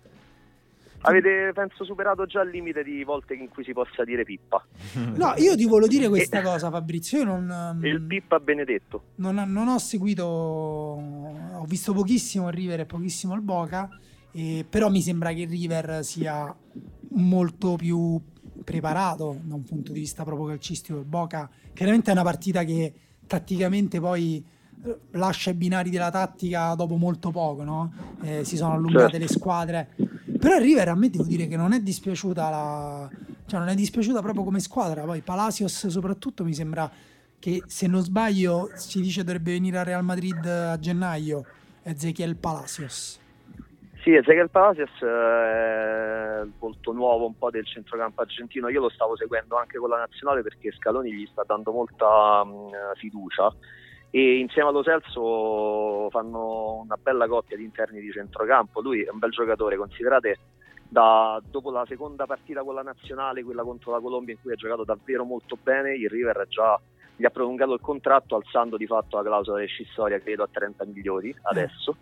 Avete, 1.02 1.52
penso, 1.54 1.86
superato 1.86 2.26
già 2.26 2.42
il 2.42 2.50
limite 2.50 2.84
di 2.84 3.04
volte 3.04 3.36
in 3.36 3.50
cui 3.50 3.64
si 3.64 3.72
possa 3.72 4.04
dire 4.04 4.24
pippa. 4.24 4.64
No, 5.18 5.34
io 5.38 5.56
ti 5.56 5.66
volevo 5.66 5.88
dire 5.88 6.10
questa 6.10 6.42
cosa, 6.42 6.70
Fabrizio. 6.70 7.20
Io 7.20 7.24
non. 7.24 7.80
Il 7.84 8.02
pippa 8.02 8.40
benedetto. 8.40 9.04
Non, 9.16 9.36
non 9.48 9.68
ho 9.68 9.78
seguito. 9.78 10.24
Ho 10.26 11.66
visto 11.66 11.94
pochissimo 11.94 12.48
il 12.50 12.54
River 12.54 12.82
e 12.82 12.86
pochissimo 12.86 13.36
il 13.36 13.42
Boca. 13.42 13.90
Eh, 14.38 14.68
però 14.70 14.92
mi 14.92 15.02
sembra 15.02 15.34
che 15.34 15.42
il 15.42 15.50
River 15.50 16.06
sia 16.06 16.56
molto 17.14 17.76
più 17.76 18.22
preparato 18.64 19.40
da 19.42 19.56
un 19.56 19.64
punto 19.64 19.94
di 19.94 20.00
vista 20.02 20.24
proprio 20.24 20.46
calcistico. 20.46 21.00
Il 21.00 21.06
Boca 21.06 21.50
chiaramente 21.74 22.12
è 22.12 22.14
una 22.14 22.22
partita 22.22 22.64
che 22.64 22.94
tatticamente 23.26 24.00
poi 24.00 24.46
eh, 24.84 25.00
lascia 25.14 25.50
i 25.50 25.56
binari 25.56 25.90
della 25.90 26.12
tattica 26.12 26.76
dopo 26.76 26.98
molto 26.98 27.32
poco, 27.32 27.64
no? 27.64 27.92
eh, 28.22 28.44
si 28.44 28.58
sono 28.58 28.74
allungate 28.74 29.14
certo. 29.14 29.18
le 29.18 29.28
squadre. 29.28 29.90
Però 30.38 30.56
il 30.58 30.62
River 30.62 30.90
a 30.90 30.96
me 30.96 31.10
devo 31.10 31.24
dire 31.24 31.48
che 31.48 31.58
non 31.58 31.74
è 31.74 31.82
dispiaciuta 31.82 32.50
la... 32.52 33.10
cioè 33.48 33.60
non 33.60 33.70
è 33.70 33.74
dispiaciuta 33.74 34.22
proprio 34.22 34.44
come 34.44 34.60
squadra. 34.60 35.04
Poi 35.04 35.22
Palacios 35.22 35.88
soprattutto 35.88 36.44
mi 36.44 36.54
sembra 36.54 36.92
che 37.40 37.64
se 37.66 37.88
non 37.88 38.04
sbaglio 38.04 38.70
si 38.76 39.02
dice 39.02 39.24
dovrebbe 39.24 39.54
venire 39.54 39.80
a 39.80 39.84
Real 39.84 40.04
Madrid 40.04 40.46
a 40.46 40.78
gennaio 40.78 41.44
Ezequiel 41.82 42.36
Palacios. 42.36 43.26
Sì, 44.08 44.16
Ezequiel 44.16 44.50
Palacios 44.50 45.02
è 45.02 46.40
il 46.42 46.54
volto 46.58 46.94
nuovo 46.94 47.26
un 47.26 47.38
po' 47.38 47.50
del 47.50 47.66
centrocampo 47.66 48.22
argentino. 48.22 48.70
Io 48.70 48.80
lo 48.80 48.88
stavo 48.88 49.18
seguendo 49.18 49.58
anche 49.58 49.78
con 49.78 49.90
la 49.90 49.98
nazionale 49.98 50.44
perché 50.44 50.72
Scaloni 50.72 51.12
gli 51.12 51.28
sta 51.30 51.44
dando 51.46 51.74
molta 51.74 52.42
mh, 52.46 52.94
fiducia 52.96 53.54
e 54.10 54.38
insieme 54.38 54.70
allo 54.70 54.82
Celso 54.82 56.10
fanno 56.10 56.84
una 56.86 56.96
bella 56.96 57.28
coppia 57.28 57.58
di 57.58 57.66
interni 57.66 58.00
di 58.00 58.10
centrocampo. 58.10 58.80
Lui 58.80 59.02
è 59.02 59.10
un 59.10 59.20
bel 59.20 59.32
giocatore, 59.32 59.76
considerate 59.76 60.38
da, 60.88 61.42
dopo 61.44 61.70
la 61.70 61.84
seconda 61.86 62.26
partita 62.26 62.64
con 62.64 62.76
la 62.76 62.84
nazionale, 62.84 63.44
quella 63.44 63.64
contro 63.64 63.92
la 63.92 64.00
Colombia 64.00 64.36
in 64.36 64.40
cui 64.42 64.54
ha 64.54 64.56
giocato 64.56 64.86
davvero 64.86 65.26
molto 65.26 65.58
bene, 65.62 65.96
il 65.96 66.10
River 66.10 66.46
già 66.48 66.80
gli 67.14 67.26
ha 67.26 67.30
prolungato 67.30 67.74
il 67.74 67.82
contratto 67.82 68.38
alzando 68.38 68.78
di 68.78 68.86
fatto 68.86 69.18
la 69.18 69.24
clausola 69.24 69.58
rescissoria 69.58 70.20
credo 70.20 70.44
a 70.44 70.50
30 70.50 70.86
milioni 70.86 71.36
adesso 71.42 71.98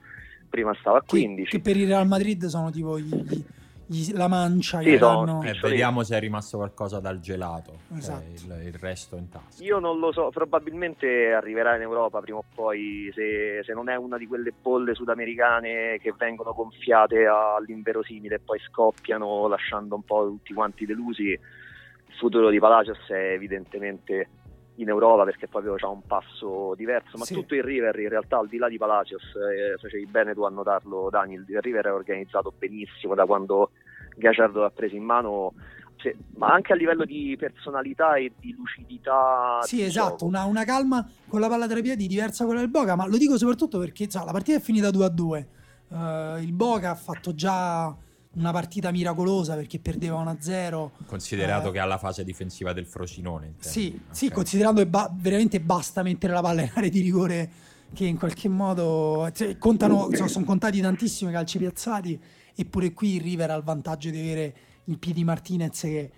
prima 0.49 0.73
stava 0.79 0.99
a 0.99 1.03
15. 1.05 1.49
Che, 1.49 1.57
che 1.57 1.63
per 1.63 1.77
il 1.77 1.87
Real 1.87 2.07
Madrid 2.07 2.45
sono 2.45 2.71
tipo 2.71 2.99
gli, 2.99 3.43
gli, 3.85 4.11
la 4.13 4.27
mancia. 4.27 4.81
Sì, 4.81 4.97
sono, 4.97 5.43
eh, 5.43 5.57
vediamo 5.61 6.03
se 6.03 6.17
è 6.17 6.19
rimasto 6.19 6.57
qualcosa 6.57 6.99
dal 6.99 7.19
gelato. 7.19 7.79
Cioè 7.89 7.97
esatto. 7.97 8.23
Cioè 8.35 8.57
il, 8.57 8.67
il, 8.67 8.73
resto 8.73 9.15
in 9.15 9.29
tasca. 9.29 9.63
Io 9.63 9.79
non 9.79 9.99
lo 9.99 10.11
so, 10.11 10.29
probabilmente 10.29 11.33
arriverà 11.33 11.75
in 11.75 11.81
Europa 11.81 12.19
prima 12.19 12.39
o 12.39 12.43
poi, 12.53 13.11
se, 13.13 13.61
se 13.63 13.73
non 13.73 13.89
è 13.89 13.95
una 13.95 14.17
di 14.17 14.27
quelle 14.27 14.53
bolle 14.59 14.95
sudamericane 14.95 15.99
che 15.99 16.13
vengono 16.17 16.53
gonfiate 16.53 17.25
all'inverosimile 17.25 18.35
e 18.35 18.39
poi 18.39 18.59
scoppiano 18.59 19.47
lasciando 19.47 19.95
un 19.95 20.03
po' 20.03 20.25
tutti 20.27 20.53
quanti 20.53 20.85
delusi. 20.85 21.29
Il 21.29 22.21
futuro 22.21 22.49
di 22.49 22.59
Palacios 22.59 23.09
è 23.09 23.33
evidentemente 23.33 24.29
in 24.75 24.89
Europa 24.89 25.23
perché 25.23 25.47
proprio 25.47 25.75
c'ha 25.75 25.87
un 25.87 26.01
passo 26.05 26.73
diverso, 26.75 27.17
ma 27.17 27.25
sì. 27.25 27.33
tutto 27.33 27.55
il 27.55 27.63
River 27.63 27.97
in 27.99 28.09
realtà 28.09 28.37
al 28.37 28.47
di 28.47 28.57
là 28.57 28.67
di 28.67 28.77
Palacios, 28.77 29.23
eh, 29.35 29.77
facevi 29.79 30.05
bene 30.05 30.33
tu 30.33 30.43
a 30.43 30.49
notarlo 30.49 31.09
Daniel, 31.09 31.45
il 31.47 31.61
River 31.61 31.85
è 31.85 31.93
organizzato 31.93 32.53
benissimo 32.57 33.15
da 33.15 33.25
quando 33.25 33.71
Gaciardo 34.15 34.61
l'ha 34.61 34.69
preso 34.69 34.95
in 34.95 35.03
mano, 35.03 35.53
cioè, 35.97 36.13
ma 36.35 36.47
anche 36.47 36.73
a 36.73 36.75
livello 36.75 37.05
di 37.05 37.35
personalità 37.39 38.15
e 38.15 38.33
di 38.39 38.53
lucidità. 38.53 39.59
Sì, 39.61 39.77
di 39.77 39.83
esatto, 39.83 40.25
una, 40.25 40.45
una, 40.45 40.63
calma 40.63 41.07
con 41.27 41.39
la 41.39 41.47
palla 41.47 41.67
tra 41.67 41.79
i 41.79 41.81
piedi 41.81 42.07
diversa 42.07 42.43
da 42.43 42.49
quella 42.49 42.61
del 42.61 42.71
Boca, 42.71 42.95
ma 42.95 43.07
lo 43.07 43.17
dico 43.17 43.37
soprattutto 43.37 43.79
perché 43.79 44.07
cioè, 44.07 44.25
la 44.25 44.31
partita 44.31 44.57
è 44.57 44.61
finita 44.61 44.89
2 44.91 45.05
a 45.05 45.09
2. 45.09 45.47
Uh, 45.87 46.37
il 46.41 46.51
Boca 46.51 46.89
ha 46.89 46.95
fatto 46.95 47.33
già 47.33 47.95
una 48.35 48.51
partita 48.51 48.91
miracolosa 48.91 49.55
perché 49.55 49.79
perdeva 49.79 50.23
1-0. 50.23 50.89
Considerato 51.05 51.69
eh, 51.69 51.71
che 51.73 51.79
ha 51.79 51.85
la 51.85 51.97
fase 51.97 52.23
difensiva 52.23 52.73
del 52.73 52.85
Frosinone. 52.85 53.55
Sì, 53.59 53.93
okay. 53.95 54.15
sì, 54.15 54.29
considerando 54.29 54.81
che 54.81 54.87
ba- 54.87 55.13
veramente 55.13 55.59
basta 55.59 56.03
mettere 56.03 56.33
la 56.33 56.41
palla 56.41 56.61
in 56.61 56.71
area 56.73 56.89
di 56.89 57.01
rigore 57.01 57.51
che 57.93 58.05
in 58.05 58.17
qualche 58.17 58.49
modo 58.49 59.29
cioè, 59.33 59.57
contano, 59.57 60.09
cioè, 60.11 60.27
sono 60.27 60.45
contati 60.45 60.81
tantissimi 60.81 61.31
calci 61.31 61.57
piazzati 61.57 62.19
eppure 62.53 62.93
qui 62.93 63.15
il 63.15 63.21
River 63.21 63.51
ha 63.51 63.55
il 63.55 63.63
vantaggio 63.63 64.09
di 64.09 64.19
avere 64.19 64.55
il 64.85 64.99
Pidi 64.99 65.23
Martinez 65.23 65.79
che 65.81 66.11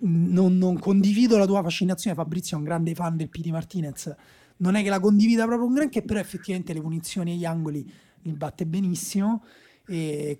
non, 0.00 0.56
non, 0.56 0.78
condivido 0.78 1.36
la 1.36 1.46
tua 1.46 1.62
fascinazione 1.62 2.16
Fabrizio 2.16 2.56
è 2.56 2.60
un 2.60 2.64
grande 2.64 2.94
fan 2.94 3.16
del 3.16 3.28
Pidi 3.28 3.50
Martinez 3.50 4.14
non 4.58 4.76
è 4.76 4.82
che 4.82 4.88
la 4.88 5.00
condivida 5.00 5.44
proprio 5.44 5.66
un 5.66 5.74
granché 5.74 6.02
però 6.02 6.18
effettivamente 6.18 6.72
le 6.72 6.80
punizioni 6.80 7.32
e 7.32 7.34
gli 7.36 7.44
angoli 7.44 7.92
li 8.22 8.32
batte 8.32 8.66
benissimo 8.66 9.42
e 9.92 10.38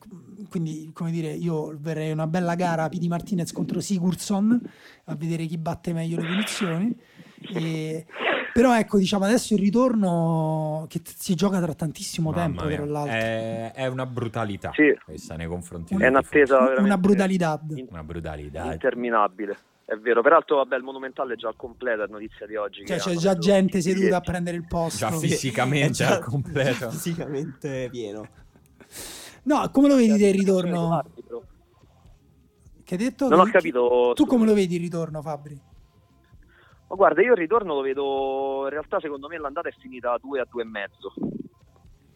quindi, 0.48 0.90
come 0.92 1.11
dire, 1.11 1.32
io 1.32 1.76
verrei 1.76 2.12
una 2.12 2.28
bella 2.28 2.55
gara 2.55 2.88
Pidi 2.88 3.09
Martinez 3.09 3.51
contro 3.51 3.80
Sigurdsson 3.80 4.61
a 5.07 5.14
vedere 5.16 5.46
chi 5.46 5.59
batte 5.59 5.92
meglio 5.92 6.20
le 6.20 6.26
punizioni. 6.26 6.96
E, 7.53 8.07
però 8.53 8.78
ecco, 8.78 8.98
diciamo 8.98 9.24
adesso 9.24 9.55
il 9.55 9.61
ritorno 9.61 10.86
che 10.88 11.03
t- 11.03 11.12
si 11.16 11.34
gioca 11.34 11.61
tra 11.61 11.74
tantissimo 11.74 12.30
Mamma 12.30 12.62
tempo, 12.62 12.74
tra 12.74 12.84
l'altro. 12.84 13.12
È, 13.12 13.72
è 13.74 13.86
una 13.88 14.07
brutalità 14.07 14.70
sì. 14.72 14.96
questa 15.05 15.34
nei 15.34 15.48
confronti 15.48 15.96
È 15.96 16.07
un'attesa 16.07 16.74
una 16.78 16.98
brutalità. 16.98 17.61
Una 17.88 18.05
brutalità. 18.05 18.72
Interminabile. 18.72 19.57
È 19.84 19.96
vero, 19.96 20.22
peraltro 20.22 20.59
vabbè, 20.59 20.76
il 20.76 20.84
monumentale 20.84 21.34
è 21.34 21.36
già 21.36 21.48
al 21.48 21.57
completo, 21.57 22.05
è 22.05 22.07
notizia 22.07 22.46
di 22.46 22.55
oggi. 22.55 22.86
Cioè, 22.86 22.98
c'è 22.98 23.14
già 23.14 23.36
gente 23.36 23.80
seduta 23.80 24.18
a 24.18 24.20
prendere 24.20 24.57
il 24.57 24.64
posto. 24.68 25.09
Già 25.09 25.11
fisicamente 25.11 25.92
già 26.05 26.14
al 26.14 26.22
completo. 26.22 26.90
Fisicamente 26.92 27.88
pieno. 27.90 28.28
No, 29.45 29.70
come 29.70 29.88
lo 29.88 29.97
vedi 29.97 30.24
il 30.24 30.34
ritorno? 30.34 31.03
Che 32.84 32.95
hai 32.95 33.01
detto? 33.01 33.28
Non 33.28 33.41
ho 33.41 33.45
capito. 33.45 34.12
Tu 34.14 34.26
come 34.26 34.45
lo 34.45 34.55
vedi 34.55 34.74
il 34.74 34.80
ritorno, 34.80 35.22
Fabri? 35.22 35.59
Ma 36.88 36.97
guarda, 36.97 37.22
io 37.22 37.32
il 37.32 37.38
ritorno 37.38 37.74
lo 37.74 37.80
vedo. 37.82 38.62
In 38.64 38.70
realtà, 38.70 38.99
secondo 39.01 39.28
me, 39.28 39.38
l'andata 39.38 39.68
è 39.68 39.74
finita 39.78 40.12
a 40.12 40.18
2 40.20 40.41
a 40.41 40.47
2 40.51 40.62
e 40.62 40.64
mezzo. 40.64 41.12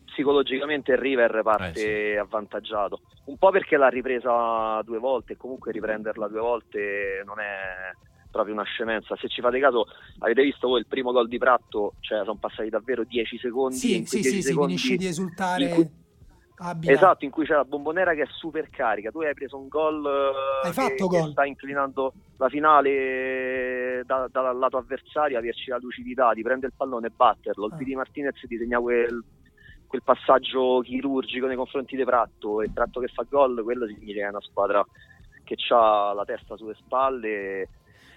Psicologicamente 0.05 0.93
il 0.93 0.99
River 0.99 1.43
parte 1.43 1.81
eh, 1.81 2.13
sì. 2.13 2.19
avvantaggiato. 2.19 3.01
Un 3.27 3.39
po' 3.39 3.51
perché 3.51 3.77
l'ha 3.77 3.89
ripresa 3.89 4.81
due 4.83 4.99
volte 4.99 5.37
comunque 5.37 5.73
riprenderla 5.73 6.29
due 6.29 6.41
volte 6.41 7.23
non 7.25 7.41
è 7.41 7.93
proprio 8.31 8.55
una 8.55 8.65
scemenza. 8.65 9.17
Se 9.17 9.29
ci 9.29 9.41
fate 9.41 9.61
caso, 9.61 9.87
avete 10.19 10.43
visto 10.43 10.67
voi 10.67 10.81
il 10.81 10.87
primo 10.87 11.13
gol 11.13 11.29
di 11.29 11.39
Pratto, 11.39 11.95
cioè 12.01 12.19
sono 12.25 12.37
passati 12.37 12.69
davvero 12.69 13.05
10 13.05 13.39
secondi. 13.39 13.77
Sì, 13.77 14.05
sì, 14.07 14.23
sì, 14.25 14.43
secondi 14.43 14.77
si 14.77 14.87
finisce 14.87 14.97
di 14.97 15.07
esultare. 15.07 16.04
Abila. 16.57 16.93
Esatto, 16.93 17.25
in 17.25 17.33
cui 17.33 17.45
c'è 17.45 17.55
la 17.55 17.65
bombonera 17.65 18.15
che 18.15 18.23
è 18.23 18.29
super 18.31 18.71
carica. 18.71 19.11
Tu 19.11 19.21
hai 19.21 19.35
preso 19.35 19.59
un 19.59 19.67
gol 19.67 20.07
hai 20.07 20.71
che, 20.71 20.73
fatto 20.73 21.09
gol. 21.09 21.31
sta 21.31 21.45
inclinando 21.45 22.13
la 22.37 22.49
finale 22.49 24.03
da, 24.07 24.29
dal 24.31 24.57
lato 24.57 24.77
avversario, 24.77 25.37
averci 25.37 25.71
la 25.71 25.79
lucidità 25.79 26.33
di 26.33 26.43
prendere 26.43 26.69
il 26.69 26.75
pallone 26.77 27.09
e 27.09 27.13
batterlo. 27.15 27.67
Il 27.67 27.73
ah. 27.73 27.77
PD 27.77 27.89
Martinez 27.95 28.47
disegna 28.47 28.79
quel, 28.79 29.23
quel 29.87 30.03
passaggio 30.05 30.81
chirurgico 30.85 31.47
nei 31.47 31.57
confronti 31.57 31.97
di 31.97 32.05
Pratto 32.05 32.63
e 32.63 32.71
Pratto 32.71 33.01
che 33.01 33.09
fa 33.09 33.27
gol, 33.29 33.61
quello 33.65 33.87
significa 33.87 34.21
che 34.21 34.27
è 34.27 34.31
una 34.31 34.41
squadra 34.41 34.87
che 35.43 35.57
ha 35.71 36.13
la 36.15 36.25
testa 36.25 36.57
sulle 36.57 36.75
spalle. 36.75 37.69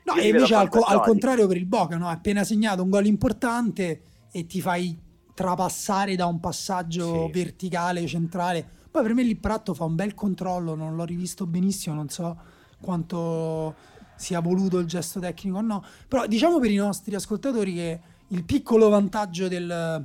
No, 0.04 0.14
e 0.14 0.28
invece 0.28 0.54
al, 0.54 0.70
al, 0.72 1.02
contrario 1.02 1.48
per 1.48 1.58
il 1.58 1.66
Boca, 1.66 1.98
no? 1.98 2.08
appena 2.08 2.44
segnato 2.44 2.84
un 2.84 2.90
gol 2.90 3.08
importante 3.08 4.02
e 4.32 4.46
ti 4.46 4.62
fai 4.62 4.98
trapassare 5.38 6.16
da 6.16 6.26
un 6.26 6.40
passaggio 6.40 7.26
sì. 7.28 7.32
verticale, 7.32 8.08
centrale. 8.08 8.68
Poi 8.90 9.04
per 9.04 9.14
me 9.14 9.22
lì 9.22 9.36
Pratto 9.36 9.76
fa 9.76 9.84
un 9.84 9.94
bel 9.94 10.16
controllo, 10.16 10.74
non 10.74 10.96
l'ho 10.96 11.04
rivisto 11.04 11.46
benissimo, 11.46 11.94
non 11.94 12.10
so 12.10 12.36
quanto 12.82 13.76
sia 14.16 14.40
voluto 14.40 14.80
il 14.80 14.88
gesto 14.88 15.20
tecnico 15.20 15.58
o 15.58 15.62
no. 15.62 15.86
Però 16.08 16.26
diciamo 16.26 16.58
per 16.58 16.72
i 16.72 16.76
nostri 16.78 17.14
ascoltatori 17.14 17.76
che 17.76 18.00
il 18.30 18.44
piccolo 18.46 18.90
vantaggio 18.90 19.48
del, 19.48 20.04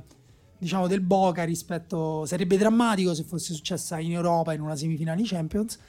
diciamo, 0.55 0.85
del 0.85 1.01
Boca 1.01 1.43
rispetto 1.45 2.27
sarebbe 2.27 2.55
drammatico 2.55 3.15
se 3.15 3.23
fosse 3.23 3.55
successa 3.55 3.97
in 3.97 4.11
Europa 4.11 4.53
in 4.53 4.61
una 4.61 4.75
semifinale 4.75 5.23
Champions. 5.25 5.79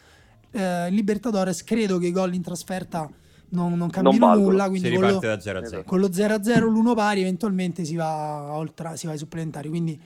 Eh, 0.53 0.88
Libertadores 0.88 1.64
credo 1.64 1.99
che 1.99 2.07
i 2.07 2.12
gol 2.12 2.32
in 2.32 2.40
trasferta 2.40 3.11
non, 3.55 3.74
non 3.74 3.88
cambino 3.88 4.34
non 4.34 4.42
nulla. 4.42 4.68
Quindi 4.68 4.88
si 4.88 4.94
riparte 4.94 5.26
da 5.26 5.40
0 5.40 5.59
a 5.59 5.64
0. 5.64 5.84
Con 5.84 6.00
lo 6.00 6.12
0 6.12 6.34
a 6.34 6.42
0, 6.42 6.66
l'uno 6.66 6.94
pari, 6.94 7.20
eventualmente 7.20 7.84
si 7.84 7.94
va 7.94 8.52
oltre, 8.52 8.96
si 8.96 9.07
va 9.07 9.12
ai 9.12 9.18
supplementari. 9.18 9.68
Quindi 9.68 9.98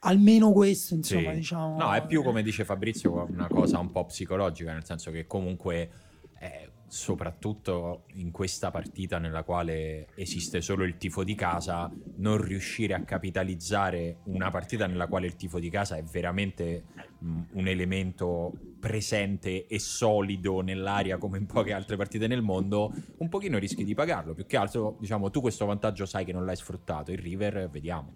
almeno 0.00 0.52
questo, 0.52 0.94
insomma, 0.94 1.30
sì. 1.30 1.36
diciamo. 1.36 1.76
No, 1.78 1.92
è 1.92 2.04
più 2.06 2.22
come 2.22 2.42
dice 2.42 2.64
Fabrizio, 2.64 3.26
una 3.30 3.48
cosa 3.48 3.78
un 3.78 3.90
po' 3.90 4.04
psicologica, 4.04 4.72
nel 4.72 4.84
senso 4.84 5.10
che 5.10 5.26
comunque. 5.26 5.90
Eh, 6.38 6.68
soprattutto 6.94 8.04
in 8.14 8.30
questa 8.30 8.70
partita 8.70 9.18
nella 9.18 9.42
quale 9.42 10.06
esiste 10.14 10.60
solo 10.60 10.84
il 10.84 10.96
tifo 10.96 11.24
di 11.24 11.34
casa, 11.34 11.90
non 12.18 12.40
riuscire 12.40 12.94
a 12.94 13.02
capitalizzare 13.02 14.18
una 14.26 14.48
partita 14.48 14.86
nella 14.86 15.08
quale 15.08 15.26
il 15.26 15.34
tifo 15.34 15.58
di 15.58 15.70
casa 15.70 15.96
è 15.96 16.04
veramente 16.04 16.84
mh, 17.18 17.40
un 17.54 17.66
elemento 17.66 18.52
presente 18.78 19.66
e 19.66 19.78
solido 19.80 20.60
nell'aria 20.60 21.18
come 21.18 21.38
in 21.38 21.46
poche 21.46 21.72
altre 21.72 21.96
partite 21.96 22.28
nel 22.28 22.42
mondo, 22.42 22.92
un 23.16 23.28
pochino 23.28 23.58
rischi 23.58 23.82
di 23.82 23.94
pagarlo. 23.94 24.32
Più 24.32 24.46
che 24.46 24.56
altro, 24.56 24.96
diciamo, 25.00 25.30
tu 25.30 25.40
questo 25.40 25.66
vantaggio 25.66 26.06
sai 26.06 26.24
che 26.24 26.32
non 26.32 26.44
l'hai 26.44 26.56
sfruttato, 26.56 27.10
il 27.10 27.18
River 27.18 27.68
vediamo. 27.70 28.12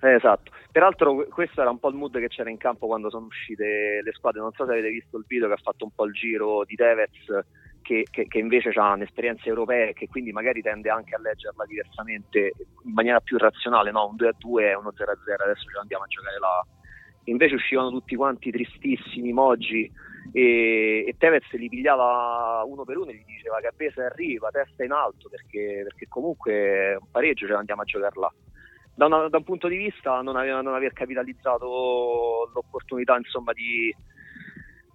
Eh, 0.00 0.14
esatto, 0.14 0.52
peraltro 0.70 1.26
questo 1.28 1.60
era 1.60 1.70
un 1.70 1.80
po' 1.80 1.88
il 1.88 1.96
mood 1.96 2.18
che 2.20 2.28
c'era 2.28 2.50
in 2.50 2.56
campo 2.56 2.86
quando 2.86 3.10
sono 3.10 3.26
uscite 3.26 4.00
le 4.00 4.12
squadre, 4.12 4.40
non 4.40 4.52
so 4.52 4.64
se 4.64 4.70
avete 4.70 4.90
visto 4.90 5.16
il 5.18 5.24
video 5.26 5.48
che 5.48 5.54
ha 5.54 5.60
fatto 5.60 5.84
un 5.84 5.90
po' 5.92 6.04
il 6.04 6.12
giro 6.12 6.64
di 6.64 6.76
Tevez 6.76 7.10
che, 7.82 8.06
che, 8.08 8.28
che 8.28 8.38
invece 8.38 8.68
ha 8.68 8.92
un'esperienza 8.92 9.48
europea 9.48 9.88
e 9.88 9.92
che 9.94 10.06
quindi 10.06 10.30
magari 10.30 10.62
tende 10.62 10.88
anche 10.88 11.16
a 11.16 11.20
leggerla 11.20 11.64
diversamente 11.64 12.52
in 12.84 12.92
maniera 12.92 13.18
più 13.18 13.38
razionale, 13.38 13.90
no? 13.90 14.06
un 14.08 14.16
2 14.16 14.28
a 14.28 14.34
2 14.38 14.70
e 14.70 14.74
uno 14.76 14.92
0 14.94 15.10
a 15.10 15.18
0, 15.24 15.44
adesso 15.44 15.68
ce 15.68 15.78
andiamo 15.78 16.04
a 16.04 16.06
giocare 16.06 16.38
là. 16.38 16.66
Invece 17.24 17.54
uscivano 17.56 17.90
tutti 17.90 18.14
quanti 18.14 18.52
tristissimi, 18.52 19.32
moggi 19.32 19.90
e, 20.32 21.06
e 21.08 21.14
Tevez 21.18 21.50
li 21.52 21.68
pigliava 21.68 22.62
uno 22.64 22.84
per 22.84 22.98
uno 22.98 23.10
e 23.10 23.14
gli 23.14 23.24
diceva 23.24 23.58
che 23.58 23.66
a 23.66 23.72
Pesa 23.74 24.04
arriva, 24.04 24.50
testa 24.50 24.84
in 24.84 24.92
alto 24.92 25.28
perché, 25.28 25.80
perché 25.82 26.06
comunque 26.08 26.96
un 27.00 27.10
pareggio 27.10 27.46
ce 27.46 27.52
l'andiamo 27.52 27.82
a 27.82 27.84
giocare 27.84 28.20
là 28.20 28.32
da, 28.98 29.06
una, 29.06 29.28
da, 29.28 29.36
un 29.36 29.44
punto 29.44 29.68
di 29.68 29.76
vista 29.76 30.20
non, 30.22 30.34
aveva, 30.34 30.60
non 30.60 30.74
aver 30.74 30.92
capitalizzato 30.92 32.50
l'opportunità 32.52 33.16
insomma 33.16 33.52
di 33.52 33.94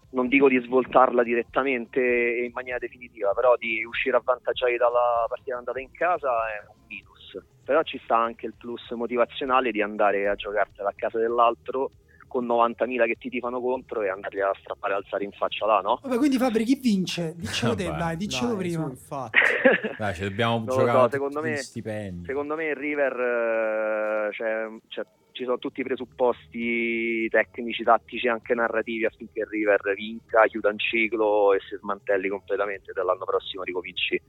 non 0.10 0.28
dico 0.28 0.49
di 0.49 0.60
svoltarla 0.60 1.24
direttamente 1.24 2.01
in 2.01 2.51
maniera 2.54 2.78
definitiva, 2.78 3.34
però 3.34 3.56
di 3.56 3.84
uscire 3.84 4.18
avvantaggiati 4.18 4.76
dalla 4.76 5.26
partita 5.28 5.58
andata 5.58 5.80
in 5.80 5.89
casa 5.91 6.30
è 6.49 6.68
un 6.68 6.86
minus. 6.86 7.41
Però 7.64 7.82
ci 7.82 7.99
sta 8.04 8.18
anche 8.18 8.45
il 8.45 8.54
plus 8.56 8.91
motivazionale 8.91 9.72
di 9.72 9.82
andare 9.82 10.28
a 10.28 10.36
giocartela 10.36 10.89
a 10.89 10.93
casa 10.95 11.18
dell'altro 11.18 11.91
con 12.34 12.48
90.000 12.48 13.06
che 13.06 13.16
ti 13.20 13.30
tifano 13.30 13.62
contro 13.62 14.02
e 14.02 14.10
andarli 14.10 14.42
a 14.42 14.52
strappare 14.60 14.96
alzare 14.96 15.24
in 15.24 15.32
faccia 15.34 15.68
là, 15.68 15.82
no? 15.82 16.00
Vabbè, 16.02 16.18
quindi 16.18 16.40
Fabri 16.40 16.64
chi 16.64 16.80
vince? 16.82 17.36
Diccelo 17.38 17.76
te, 17.78 17.84
dai, 17.84 18.18
diccelo 18.18 18.56
dai, 18.56 18.58
prima. 18.58 18.90
Infatti. 18.90 19.38
dai, 20.00 20.16
ci 20.16 20.22
dobbiamo 20.22 20.58
non 20.58 20.66
giocare 20.66 20.98
so, 20.98 21.10
secondo 21.10 21.42
me, 21.42 21.58
stipendi. 21.58 22.26
Secondo 22.26 22.56
me 22.56 22.66
il 22.66 22.76
River 22.76 24.32
cioè, 24.32 24.68
cioè, 24.88 25.06
ci 25.32 25.44
sono 25.44 25.60
tutti 25.60 25.82
i 25.82 25.84
presupposti 25.84 27.30
tecnici, 27.30 27.84
tattici 27.84 28.26
e 28.26 28.32
anche 28.32 28.56
narrativi 28.56 29.06
affinché 29.06 29.42
il 29.42 29.46
River 29.46 29.94
vinca, 29.96 30.46
chiuda 30.48 30.70
un 30.70 30.80
ciclo 30.80 31.54
e 31.54 31.60
si 31.70 31.78
smantelli 31.80 32.30
completamente 32.30 32.94
dall'anno 32.94 33.26
prossimo 33.26 33.62
ricominci 33.62 34.20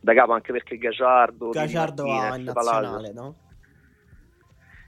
da 0.00 0.14
capo 0.14 0.32
anche 0.32 0.50
perché 0.50 0.78
Gaciardo 0.78 1.50
Gaciardo 1.50 2.04
va 2.04 2.34
in 2.36 2.42
nazionale, 2.42 3.12
no? 3.12 3.36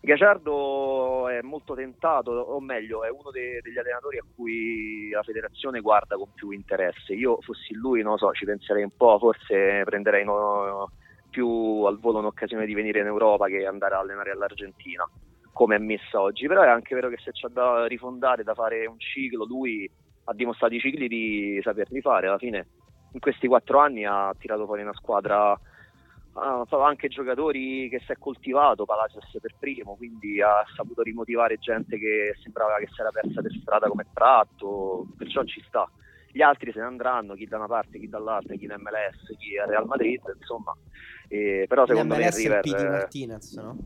Gaciardo 0.05 1.29
è 1.31 1.41
molto 1.41 1.75
tentato, 1.75 2.31
o 2.31 2.61
meglio, 2.61 3.05
è 3.05 3.09
uno 3.09 3.31
de- 3.31 3.61
degli 3.63 3.79
allenatori 3.79 4.19
a 4.19 4.25
cui 4.37 5.09
la 5.09 5.23
federazione 5.23 5.81
guarda 5.81 6.17
con 6.17 6.31
più 6.35 6.51
interesse. 6.51 7.15
Io 7.15 7.41
fossi 7.41 7.73
lui, 7.73 8.03
non 8.03 8.19
so, 8.19 8.31
ci 8.33 8.45
penserei 8.45 8.83
un 8.83 8.95
po', 8.95 9.19
forse 9.19 9.83
prenderei 9.85 10.23
no, 10.27 10.91
più 11.31 11.85
al 11.85 11.99
volo 11.99 12.19
un'occasione 12.19 12.67
di 12.67 12.75
venire 12.75 13.01
in 13.01 13.07
Europa 13.07 13.47
che 13.47 13.65
andare 13.65 13.95
a 13.95 14.01
allenare 14.01 14.33
all'Argentina, 14.33 15.09
come 15.55 15.77
è 15.77 15.79
messa 15.79 16.21
oggi. 16.21 16.47
Però 16.49 16.61
è 16.61 16.69
anche 16.69 16.95
vero 16.95 17.09
che 17.09 17.17
se 17.25 17.33
c'è 17.33 17.49
da 17.49 17.87
rifondare, 17.87 18.43
da 18.43 18.53
fare 18.53 18.85
un 18.85 18.99
ciclo, 18.99 19.47
lui 19.47 19.91
ha 20.25 20.35
dimostrato 20.35 20.75
i 20.75 20.81
cicli 20.81 21.09
di 21.09 21.61
saperli 21.63 22.03
fare. 22.03 22.27
Alla 22.27 22.37
fine, 22.37 22.67
in 23.13 23.21
questi 23.21 23.47
quattro 23.47 23.79
anni 23.79 24.05
ha 24.05 24.35
tirato 24.39 24.67
fuori 24.67 24.83
una 24.83 24.93
squadra 24.93 25.59
uh, 26.35 26.77
anche 26.77 27.09
giocatori 27.09 27.89
che 27.89 28.01
si 28.05 28.13
è 28.13 28.17
coltivato, 28.19 28.85
Palacios 28.85 29.25
per 29.41 29.55
primo, 29.59 29.97
quindi 29.97 30.41
ha 30.41 30.65
saputo 30.77 31.03
rimotivare 31.03 31.59
gente 31.59 31.99
che 31.99 32.37
sembrava 32.43 32.77
che 32.77 32.89
si 32.93 33.01
era 33.01 33.11
persa 33.11 33.41
per 33.41 33.53
strada 33.61 33.89
come 33.89 34.07
Tratto, 34.13 35.07
perciò 35.17 35.43
ci 35.45 35.63
sta. 35.67 35.89
Gli 36.31 36.43
altri 36.43 36.73
se 36.73 36.81
ne 36.81 36.87
andranno, 36.87 37.35
chi 37.35 37.47
da 37.47 37.59
una 37.59 37.69
parte, 37.69 37.99
chi 37.99 38.09
dall'altra, 38.09 38.57
chi 38.57 38.65
in 38.65 38.75
MLS, 38.77 39.37
chi 39.39 39.57
a 39.57 39.67
Real 39.67 39.87
Madrid, 39.87 40.21
insomma. 40.37 40.75
Eh, 41.29 41.67
però 41.69 41.87
secondo 41.87 42.17
me 42.17 42.31
River... 42.31 42.61
P. 42.61 42.73
Martinez, 42.73 43.55
no? 43.55 43.77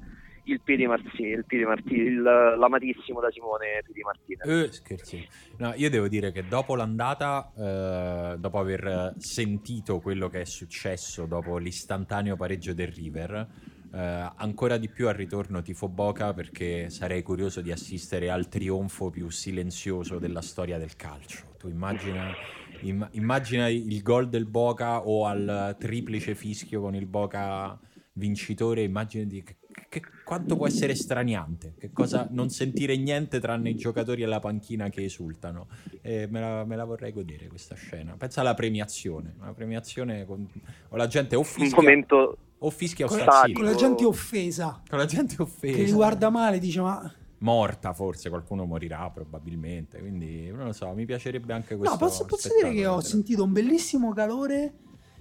Il 0.49 0.61
Pidi 0.63 0.87
Martini, 0.87 1.29
il 1.31 1.45
Pidi 1.45 1.65
Martini 1.65 2.01
il, 2.01 2.23
l'amatissimo 2.23 3.21
da 3.21 3.31
Simone 3.31 3.83
Pidi 3.85 4.01
Martinez. 4.03 4.47
Eh, 4.47 4.73
scherzi. 4.73 5.27
No, 5.59 5.73
io 5.77 5.91
devo 5.91 6.09
dire 6.09 6.33
che 6.33 6.47
dopo 6.47 6.75
l'andata, 6.75 7.53
eh, 7.57 8.39
dopo 8.39 8.59
aver 8.59 9.15
sentito 9.19 10.01
quello 10.01 10.29
che 10.29 10.43
è 10.43 10.45
successo 10.45 11.27
dopo 11.27 11.59
l'istantaneo 11.59 12.37
pareggio 12.37 12.73
del 12.73 12.89
River, 12.89 13.49
eh, 13.93 14.33
ancora 14.37 14.77
di 14.77 14.89
più 14.89 15.09
al 15.09 15.15
ritorno 15.15 15.63
tifo 15.63 15.89
Boca 15.89 16.33
perché 16.35 16.91
sarei 16.91 17.23
curioso 17.23 17.61
di 17.61 17.73
assistere 17.73 18.31
al 18.31 18.49
trionfo 18.49 19.11
più 19.11 19.29
silenzioso 19.31 20.19
della 20.19 20.43
storia 20.43 20.79
del 20.79 20.97
calcio. 20.97 21.45
Tu 21.59 21.69
immagina, 21.69 22.33
imm- 22.81 23.09
immagina 23.13 23.69
il 23.69 24.03
gol 24.03 24.29
del 24.29 24.47
Boca 24.47 25.07
o 25.07 25.27
al 25.27 25.77
triplice 25.79 26.35
fischio 26.35 26.81
con 26.81 26.95
il 26.95 27.07
Boca 27.07 27.79
vincitore, 28.13 28.83
immagina 28.83 29.25
di 29.25 29.43
che 29.43 29.57
che, 29.89 30.03
quanto 30.25 30.57
può 30.57 30.67
essere 30.67 30.95
straniante, 30.95 31.75
che 31.79 31.91
cosa 31.93 32.27
non 32.31 32.51
sentire 32.51 32.97
niente 32.97 33.41
tranne 33.41 33.71
i 33.71 33.75
giocatori 33.77 34.23
alla 34.23 34.41
panchina 34.41 34.89
che 34.89 35.05
esultano. 35.05 35.69
Eh, 36.01 36.27
me, 36.31 36.41
la, 36.41 36.65
me, 36.65 36.77
la, 36.77 36.85
vorrei 36.85 37.13
godere 37.13 37.49
questa 37.49 37.75
scena. 37.75 38.15
Pensa 38.17 38.41
alla 38.41 38.55
premiazione, 38.55 39.35
una 39.39 39.53
premiazione 39.53 40.25
con 40.25 40.49
o 40.89 40.97
la 40.97 41.07
gente 41.07 41.37
o 41.37 41.43
fischia, 41.43 41.77
momento... 41.77 42.37
o 42.59 42.71
fischia 42.71 43.07
o 43.07 43.09
sta 43.09 43.45
Con 43.53 43.65
la 43.65 43.75
gente 43.75 44.05
offesa. 44.05 44.83
Con 44.89 44.99
la 44.99 45.07
gente 45.07 45.37
offesa. 45.39 45.77
Che 45.77 45.83
li 45.83 45.93
guarda 45.93 46.31
male, 46.31 46.59
dice 46.59 46.81
ma 46.81 47.13
morta 47.41 47.93
forse 47.93 48.31
qualcuno 48.31 48.65
morirà 48.65 49.09
probabilmente 49.11 50.01
quindi 50.01 50.51
non 50.51 50.65
lo 50.65 50.73
so 50.73 50.93
mi 50.93 51.05
piacerebbe 51.05 51.53
anche 51.53 51.77
questo 51.77 51.95
no 51.95 52.01
posso, 52.01 52.25
posso 52.25 52.49
dire 52.53 52.75
che 52.75 52.85
ho 52.85 52.99
sentito 53.01 53.45
un 53.45 53.53
bellissimo 53.53 54.13
calore 54.13 54.75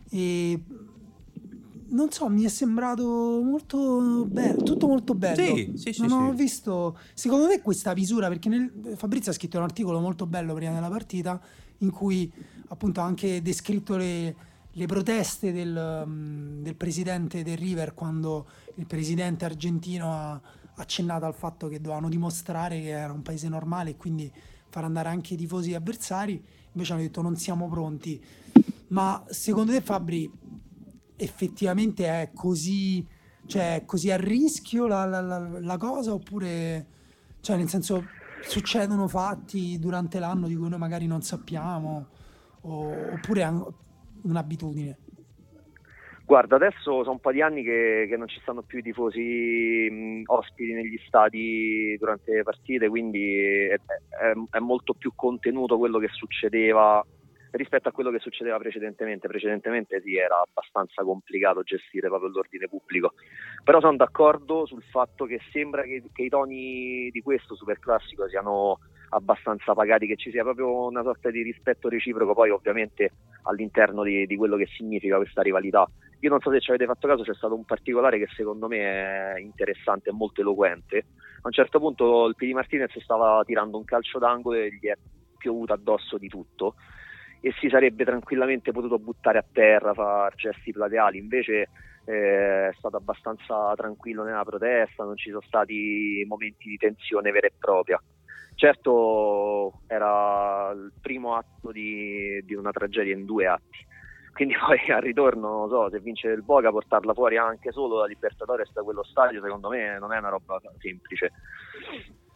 e 0.09 0.59
non 1.89 2.11
so, 2.11 2.27
mi 2.27 2.43
è 2.43 2.49
sembrato 2.49 3.05
molto 3.43 4.25
bello, 4.25 4.63
tutto 4.63 4.87
molto 4.87 5.13
bello. 5.13 5.55
Sì, 5.55 5.71
sì, 5.75 5.93
sì. 5.93 6.01
Non 6.01 6.09
sì. 6.09 6.15
ho 6.15 6.33
visto, 6.33 6.97
secondo 7.13 7.47
me 7.47 7.61
questa 7.61 7.93
visura, 7.93 8.27
perché 8.27 8.49
nel, 8.49 8.71
Fabrizio 8.95 9.31
ha 9.31 9.33
scritto 9.33 9.57
un 9.57 9.63
articolo 9.63 9.99
molto 9.99 10.25
bello 10.25 10.53
prima 10.53 10.73
della 10.73 10.89
partita 10.89 11.39
in 11.79 11.91
cui 11.91 12.31
appunto 12.69 13.01
ha 13.01 13.03
anche 13.03 13.41
descritto 13.41 13.95
le, 13.95 14.35
le 14.71 14.85
proteste 14.85 15.51
del, 15.51 16.03
um, 16.05 16.61
del, 16.61 16.75
presidente 16.75 17.43
del 17.43 17.57
River 17.57 17.93
quando 17.93 18.47
il 18.75 18.85
presidente 18.85 19.45
argentino 19.45 20.11
ha 20.11 20.41
accennato 20.75 21.25
al 21.25 21.33
fatto 21.33 21.67
che 21.67 21.79
dovevano 21.79 22.09
dimostrare 22.09 22.81
che 22.81 22.89
era 22.89 23.11
un 23.11 23.21
paese 23.21 23.47
normale 23.49 23.91
e 23.91 23.95
quindi 23.95 24.31
far 24.69 24.83
andare 24.83 25.09
anche 25.09 25.35
i 25.35 25.37
tifosi 25.37 25.73
avversari. 25.73 26.43
Invece 26.73 26.93
hanno 26.93 27.01
detto 27.01 27.21
non 27.21 27.35
siamo 27.35 27.67
pronti. 27.67 28.21
Ma 28.89 29.23
secondo 29.29 29.71
te 29.71 29.81
Fabri 29.81 30.29
effettivamente 31.17 32.05
è 32.05 32.31
così, 32.33 33.05
cioè, 33.45 33.83
così 33.85 34.11
a 34.11 34.17
rischio 34.17 34.87
la, 34.87 35.05
la, 35.05 35.19
la, 35.19 35.39
la, 35.39 35.77
cosa 35.77 36.13
oppure, 36.13 36.85
cioè 37.41 37.57
nel 37.57 37.67
senso, 37.67 38.05
succedono 38.41 39.07
fatti 39.07 39.77
durante 39.79 40.19
l'anno 40.19 40.47
di 40.47 40.55
cui 40.55 40.69
noi 40.69 40.79
magari 40.79 41.07
non 41.07 41.21
sappiamo 41.21 42.07
o, 42.61 43.13
oppure 43.13 43.41
è 43.41 43.51
un'abitudine? 44.21 44.97
Guarda, 46.27 46.57
adesso 46.57 47.03
sono 47.03 47.11
un 47.11 47.19
po' 47.19 47.31
di 47.31 47.41
anni 47.41 47.63
che, 47.63 48.05
che 48.09 48.17
non 48.17 48.27
ci 48.27 48.39
stanno 48.41 48.61
più 48.61 48.79
i 48.79 48.81
tifosi 48.81 49.87
mh, 49.89 50.23
ospiti 50.25 50.73
negli 50.73 50.99
stadi 51.07 51.95
durante 51.97 52.33
le 52.33 52.43
partite, 52.43 52.89
quindi 52.89 53.33
è, 53.39 53.75
è, 53.75 54.33
è 54.51 54.59
molto 54.59 54.93
più 54.93 55.13
contenuto 55.15 55.77
quello 55.77 55.99
che 55.99 56.09
succedeva 56.11 57.03
rispetto 57.57 57.89
a 57.89 57.91
quello 57.91 58.11
che 58.11 58.19
succedeva 58.19 58.57
precedentemente. 58.57 59.27
Precedentemente 59.27 60.01
sì, 60.01 60.15
era 60.15 60.39
abbastanza 60.39 61.03
complicato 61.03 61.63
gestire 61.63 62.07
proprio 62.07 62.29
l'ordine 62.29 62.67
pubblico. 62.67 63.13
Però 63.63 63.79
sono 63.79 63.97
d'accordo 63.97 64.65
sul 64.65 64.83
fatto 64.83 65.25
che 65.25 65.39
sembra 65.51 65.83
che, 65.83 66.03
che 66.13 66.23
i 66.23 66.29
toni 66.29 67.09
di 67.11 67.21
questo 67.21 67.55
super 67.55 67.79
classico 67.79 68.27
siano 68.27 68.79
abbastanza 69.09 69.73
pagati, 69.73 70.07
che 70.07 70.15
ci 70.15 70.31
sia 70.31 70.43
proprio 70.43 70.87
una 70.87 71.03
sorta 71.03 71.29
di 71.29 71.41
rispetto 71.41 71.89
reciproco, 71.89 72.33
poi 72.33 72.49
ovviamente 72.49 73.11
all'interno 73.43 74.03
di, 74.03 74.25
di 74.25 74.35
quello 74.35 74.57
che 74.57 74.67
significa 74.67 75.17
questa 75.17 75.41
rivalità. 75.41 75.87
Io 76.21 76.29
non 76.29 76.39
so 76.39 76.51
se 76.51 76.59
ci 76.59 76.69
avete 76.69 76.85
fatto 76.85 77.07
caso, 77.07 77.23
c'è 77.23 77.35
stato 77.35 77.55
un 77.55 77.63
particolare 77.63 78.17
che 78.17 78.27
secondo 78.35 78.67
me 78.67 79.33
è 79.35 79.39
interessante 79.39 80.09
e 80.09 80.13
molto 80.13 80.41
eloquente. 80.41 81.05
A 81.37 81.47
un 81.47 81.51
certo 81.51 81.79
punto 81.79 82.25
il 82.25 82.35
Pidi 82.35 82.53
Martinez 82.53 82.97
stava 82.99 83.43
tirando 83.45 83.77
un 83.77 83.85
calcio 83.85 84.17
d'angolo 84.17 84.57
e 84.57 84.69
gli 84.73 84.87
è 84.87 84.97
piovuto 85.37 85.73
addosso 85.73 86.17
di 86.17 86.27
tutto 86.27 86.75
e 87.39 87.53
si 87.59 87.69
sarebbe 87.69 88.03
tranquillamente 88.03 88.71
potuto 88.71 88.99
buttare 88.99 89.37
a 89.37 89.45
terra, 89.51 89.93
fare 89.93 90.35
gesti 90.35 90.71
plateali, 90.71 91.17
invece 91.17 91.69
eh, 92.05 92.69
è 92.69 92.73
stato 92.77 92.97
abbastanza 92.97 93.73
tranquillo 93.75 94.23
nella 94.23 94.43
protesta, 94.43 95.03
non 95.03 95.17
ci 95.17 95.29
sono 95.29 95.41
stati 95.45 96.23
momenti 96.27 96.69
di 96.69 96.77
tensione 96.77 97.31
vera 97.31 97.47
e 97.47 97.53
propria. 97.57 98.01
Certo 98.55 99.81
era 99.85 100.71
il 100.71 100.91
primo 100.99 101.35
atto 101.35 101.71
di, 101.71 102.41
di 102.43 102.55
una 102.55 102.71
tragedia 102.71 103.13
in 103.13 103.25
due 103.25 103.45
atti, 103.45 103.85
quindi 104.33 104.55
poi 104.63 104.79
al 104.91 105.01
ritorno, 105.01 105.49
non 105.49 105.69
so, 105.69 105.89
se 105.89 105.99
vince 105.99 106.29
il 106.29 106.43
Boca 106.43 106.71
portarla 106.71 107.13
fuori 107.13 107.37
anche 107.37 107.71
solo 107.71 107.99
da 107.99 108.05
Libertadores 108.05 108.71
da 108.71 108.83
quello 108.83 109.03
stadio, 109.03 109.41
secondo 109.41 109.69
me 109.69 109.97
non 109.99 110.13
è 110.13 110.17
una 110.17 110.29
roba 110.29 110.61
semplice. 110.79 111.31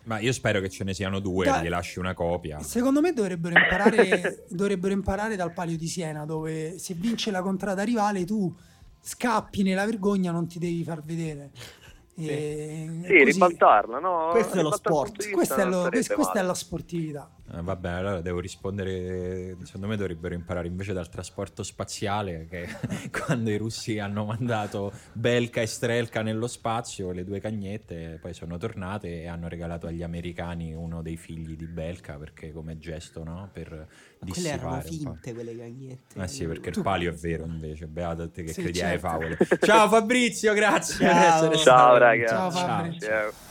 Ma 0.04 0.20
io 0.20 0.34
spero 0.34 0.60
che 0.60 0.70
ce 0.70 0.84
ne 0.84 0.94
siano 0.94 1.20
due, 1.20 1.46
da, 1.46 1.62
gli 1.62 1.70
lasci 1.70 2.00
una 2.00 2.14
copia. 2.14 2.62
Secondo 2.62 3.02
me 3.02 3.14
dovrebbero 3.14 3.58
imparare, 3.58 4.46
dovrebbero 4.50 4.94
imparare 4.94 5.36
dal 5.36 5.54
Palio 5.54 5.78
di 5.78 5.88
Siena, 5.88 6.26
dove 6.26 6.80
se 6.80 6.94
vince 6.96 7.30
la 7.32 7.42
contrada 7.42 7.84
rivale 7.84 8.26
tu 8.26 8.54
scappi 9.00 9.64
nella 9.64 9.86
vergogna, 9.86 10.32
non 10.32 10.48
ti 10.48 10.60
devi 10.60 10.84
far 10.84 11.04
vedere. 11.04 11.52
E 12.16 12.88
sì, 12.90 13.08
così... 13.08 13.24
ribaltarla, 13.24 14.00
no? 14.00 14.30
Questo 14.32 14.60
è 14.60 14.62
lo 14.62 14.72
sport. 14.76 15.30
Questa 15.32 15.62
è, 15.62 15.66
lo, 15.66 15.90
questa 15.90 16.34
è 16.34 16.42
la 16.42 16.54
sportività. 16.54 17.30
Eh, 17.54 17.62
vabbè, 17.62 17.90
allora 17.90 18.22
devo 18.22 18.40
rispondere. 18.40 19.58
Secondo 19.64 19.88
me 19.88 19.98
dovrebbero 19.98 20.34
imparare 20.34 20.68
invece 20.68 20.94
dal 20.94 21.10
trasporto 21.10 21.64
spaziale 21.64 22.48
che 22.50 22.68
quando 23.12 23.50
i 23.50 23.58
russi 23.58 24.00
hanno 24.00 24.26
mandato 24.26 24.92
Belka 25.12 25.62
e 25.62 25.66
Strelka 25.66 26.22
nello 26.22 26.48
spazio, 26.48 27.12
le 27.12 27.26
due 27.26 27.40
cagnette, 27.40 28.20
poi 28.22 28.34
sono 28.34 28.58
tornate 28.58 29.22
e 29.22 29.28
hanno 29.28 29.50
regalato 29.50 29.88
agli 29.88 30.04
americani 30.04 30.74
uno 30.74 31.02
dei 31.02 31.18
figli 31.18 31.56
di 31.56 31.68
Belka 31.68 32.18
perché 32.18 32.54
come 32.54 32.78
gesto, 32.78 33.24
no? 33.24 33.50
Per 33.52 33.88
quelle 34.20 34.50
erano 34.50 34.80
finte 34.82 35.34
quelle 35.34 35.56
cagnette. 35.56 36.22
Eh 36.22 36.28
sì, 36.28 36.46
perché 36.46 36.70
il 36.70 36.82
palio 36.82 37.12
è 37.12 37.14
vero 37.14 37.46
invece. 37.46 37.88
Beata 37.88 38.28
te 38.30 38.44
che 38.44 38.54
sì, 38.54 38.62
credi 38.62 38.78
certo. 38.80 38.94
ai 38.94 39.00
favole. 39.00 39.38
Ciao 39.60 39.90
Fabrizio, 39.90 40.54
grazie. 40.54 41.06
Ciao, 41.06 41.56
Ciao 41.58 41.98
ragazzi. 41.98 42.34
Ciao 42.34 42.52
Fabrizio. 42.52 43.08
Ciao. 43.08 43.50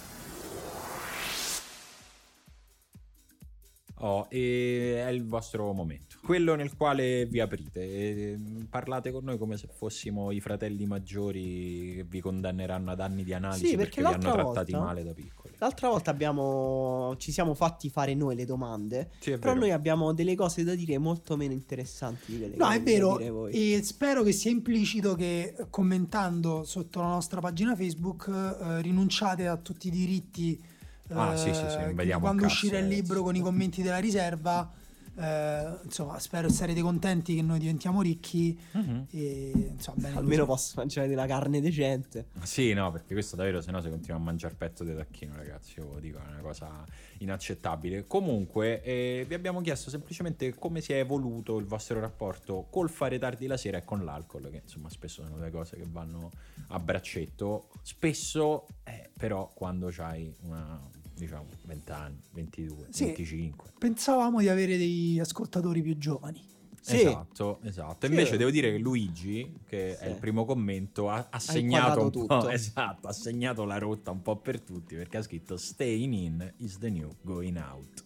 Oh, 4.02 4.26
e 4.30 5.02
è 5.04 5.10
il 5.10 5.26
vostro 5.26 5.72
momento, 5.74 6.16
quello 6.22 6.54
nel 6.54 6.74
quale 6.74 7.26
vi 7.26 7.38
aprite. 7.40 7.80
E 7.82 8.38
parlate 8.68 9.10
con 9.10 9.24
noi 9.24 9.36
come 9.36 9.58
se 9.58 9.68
fossimo 9.70 10.30
i 10.30 10.40
fratelli 10.40 10.86
maggiori 10.86 11.92
che 11.96 12.06
vi 12.08 12.20
condanneranno 12.20 12.90
ad 12.90 13.00
anni 13.00 13.24
di 13.24 13.34
analisi 13.34 13.66
sì, 13.66 13.76
perché, 13.76 14.00
perché 14.00 14.18
vi 14.18 14.26
hanno 14.26 14.42
volta, 14.42 14.64
trattati 14.64 14.72
male 14.72 15.02
da 15.02 15.12
piccoli. 15.12 15.54
L'altra 15.58 15.88
volta 15.88 16.10
abbiamo, 16.10 17.14
ci 17.18 17.30
siamo 17.30 17.52
fatti 17.52 17.90
fare 17.90 18.14
noi 18.14 18.36
le 18.36 18.46
domande, 18.46 19.10
sì, 19.18 19.32
però 19.32 19.52
vero. 19.52 19.66
noi 19.66 19.72
abbiamo 19.72 20.12
delle 20.14 20.34
cose 20.34 20.64
da 20.64 20.74
dire 20.74 20.96
molto 20.96 21.36
meno 21.36 21.52
interessanti 21.52 22.32
di 22.32 22.38
quelle 22.38 22.56
no, 22.56 22.68
che 22.68 22.74
è 22.76 22.80
vero. 22.80 23.48
E 23.48 23.80
spero 23.82 24.22
che 24.22 24.32
sia 24.32 24.50
implicito 24.50 25.14
che 25.14 25.54
commentando 25.68 26.64
sotto 26.64 27.00
la 27.00 27.08
nostra 27.08 27.40
pagina 27.40 27.76
Facebook 27.76 28.28
eh, 28.28 28.80
rinunciate 28.80 29.46
a 29.46 29.58
tutti 29.58 29.88
i 29.88 29.90
diritti 29.90 30.69
Ah, 31.12 31.36
sì, 31.36 31.52
sì, 31.52 31.64
sì, 31.68 31.76
eh, 31.76 31.92
vediamo 31.94 32.20
quando 32.20 32.46
uscirà 32.46 32.78
il 32.78 32.86
libro 32.88 33.22
con 33.22 33.36
i 33.36 33.40
commenti 33.40 33.82
della 33.82 33.98
riserva. 33.98 34.78
Eh, 35.16 35.78
insomma, 35.84 36.18
spero 36.18 36.48
sarete 36.48 36.80
contenti 36.80 37.34
che 37.34 37.42
noi 37.42 37.58
diventiamo 37.58 38.00
ricchi. 38.00 38.58
Mm-hmm. 38.76 39.02
E, 39.10 39.50
insomma, 39.72 40.08
Almeno 40.08 40.46
così. 40.46 40.62
posso 40.62 40.74
mangiare 40.76 41.08
della 41.08 41.26
carne 41.26 41.60
decente. 41.60 42.28
Sì, 42.42 42.72
no, 42.72 42.90
perché 42.90 43.12
questo 43.12 43.36
davvero, 43.36 43.60
se 43.60 43.70
no, 43.70 43.82
se 43.82 43.88
continuiamo 43.90 44.22
a 44.22 44.24
mangiare 44.24 44.54
petto 44.54 44.82
di 44.82 44.94
tacchino, 44.94 45.36
ragazzi, 45.36 45.78
io 45.78 45.98
dico, 46.00 46.18
è 46.18 46.26
una 46.26 46.40
cosa 46.40 46.86
inaccettabile. 47.18 48.06
Comunque, 48.06 48.82
eh, 48.82 49.24
vi 49.28 49.34
abbiamo 49.34 49.60
chiesto 49.60 49.90
semplicemente 49.90 50.54
come 50.54 50.80
si 50.80 50.92
è 50.92 50.98
evoluto 51.00 51.58
il 51.58 51.66
vostro 51.66 52.00
rapporto 52.00 52.68
col 52.70 52.88
fare 52.88 53.18
tardi 53.18 53.46
la 53.46 53.58
sera 53.58 53.76
e 53.78 53.84
con 53.84 54.04
l'alcol, 54.04 54.48
che 54.50 54.60
insomma, 54.62 54.88
spesso 54.88 55.22
sono 55.22 55.36
due 55.36 55.50
cose 55.50 55.76
che 55.76 55.86
vanno 55.86 56.30
a 56.68 56.78
braccetto. 56.78 57.68
Spesso, 57.82 58.66
eh, 58.84 59.10
però, 59.14 59.50
quando 59.52 59.88
c'hai 59.90 60.34
una 60.42 60.80
diciamo 61.20 61.46
20 61.64 61.92
anni, 61.92 62.20
22, 62.32 62.86
sì, 62.90 63.04
25. 63.04 63.72
Pensavamo 63.78 64.40
di 64.40 64.48
avere 64.48 64.76
dei 64.76 65.18
ascoltatori 65.20 65.82
più 65.82 65.96
giovani. 65.98 66.42
Sì. 66.80 67.00
Esatto, 67.00 67.60
esatto. 67.62 68.06
Sì. 68.06 68.12
Invece 68.12 68.36
devo 68.38 68.50
dire 68.50 68.70
che 68.70 68.78
Luigi, 68.78 69.58
che 69.66 69.96
sì. 69.98 70.04
è 70.04 70.08
il 70.08 70.16
primo 70.16 70.46
commento, 70.46 71.10
ha, 71.10 71.28
ha 71.30 71.38
segnato 71.38 72.10
un 72.12 72.26
po', 72.26 72.48
esatto, 72.48 73.06
ha 73.06 73.12
segnato 73.12 73.64
la 73.64 73.78
rotta 73.78 74.10
un 74.10 74.22
po' 74.22 74.36
per 74.36 74.60
tutti 74.60 74.96
perché 74.96 75.18
ha 75.18 75.22
scritto 75.22 75.56
Staying 75.56 76.14
in 76.14 76.52
is 76.58 76.78
the 76.78 76.88
new 76.88 77.10
going 77.20 77.58
out. 77.58 78.02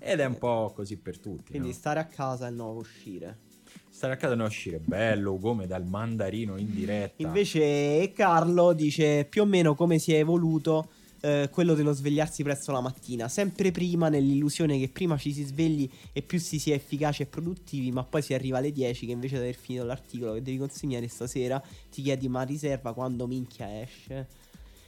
Ed 0.00 0.20
è 0.20 0.24
un 0.24 0.38
po' 0.38 0.72
così 0.74 0.96
per 0.96 1.18
tutti. 1.18 1.50
Quindi 1.50 1.68
no? 1.68 1.74
stare 1.74 2.00
a 2.00 2.06
casa 2.06 2.48
e 2.48 2.50
non 2.50 2.76
uscire. 2.76 3.38
Stare 3.88 4.14
a 4.14 4.16
casa 4.16 4.32
e 4.32 4.36
non 4.36 4.46
uscire, 4.46 4.78
bello 4.78 5.36
come 5.36 5.66
dal 5.66 5.84
mandarino 5.84 6.56
in 6.56 6.72
diretta. 6.74 7.22
Invece 7.22 8.10
Carlo 8.12 8.72
dice 8.72 9.24
più 9.24 9.42
o 9.42 9.44
meno 9.44 9.74
come 9.74 9.98
si 9.98 10.12
è 10.12 10.18
evoluto 10.18 10.90
eh, 11.24 11.48
quello 11.50 11.72
dello 11.72 11.92
svegliarsi 11.92 12.42
presto 12.42 12.70
la 12.70 12.82
mattina, 12.82 13.28
sempre 13.28 13.70
prima 13.70 14.10
nell'illusione 14.10 14.78
che 14.78 14.90
prima 14.90 15.16
ci 15.16 15.32
si 15.32 15.42
svegli 15.42 15.88
e 16.12 16.20
più 16.20 16.38
si 16.38 16.58
sia 16.58 16.74
efficaci 16.74 17.22
e 17.22 17.26
produttivi, 17.26 17.90
ma 17.90 18.04
poi 18.04 18.20
si 18.20 18.34
arriva 18.34 18.58
alle 18.58 18.70
10 18.70 19.06
che 19.06 19.12
invece 19.12 19.36
di 19.36 19.40
aver 19.40 19.54
finito 19.54 19.84
l'articolo 19.84 20.34
che 20.34 20.42
devi 20.42 20.58
consegnare 20.58 21.08
stasera 21.08 21.62
ti 21.90 22.02
chiedi 22.02 22.28
ma 22.28 22.42
riserva 22.42 22.92
quando 22.92 23.26
minchia 23.26 23.80
esce. 23.80 24.42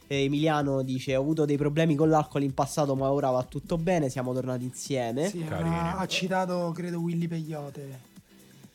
Emiliano 0.08 0.82
dice: 0.82 1.16
Ho 1.16 1.22
avuto 1.22 1.46
dei 1.46 1.56
problemi 1.56 1.96
con 1.96 2.10
l'alcol 2.10 2.42
in 2.42 2.54
passato, 2.54 2.94
ma 2.94 3.10
ora 3.10 3.30
va 3.30 3.42
tutto 3.42 3.76
bene. 3.76 4.08
Siamo 4.08 4.32
tornati 4.32 4.62
insieme. 4.62 5.28
Sì, 5.28 5.44
ha, 5.48 5.96
ha 5.96 6.06
citato, 6.06 6.70
credo, 6.72 7.00
Willy 7.00 7.26
Peyote. 7.26 8.15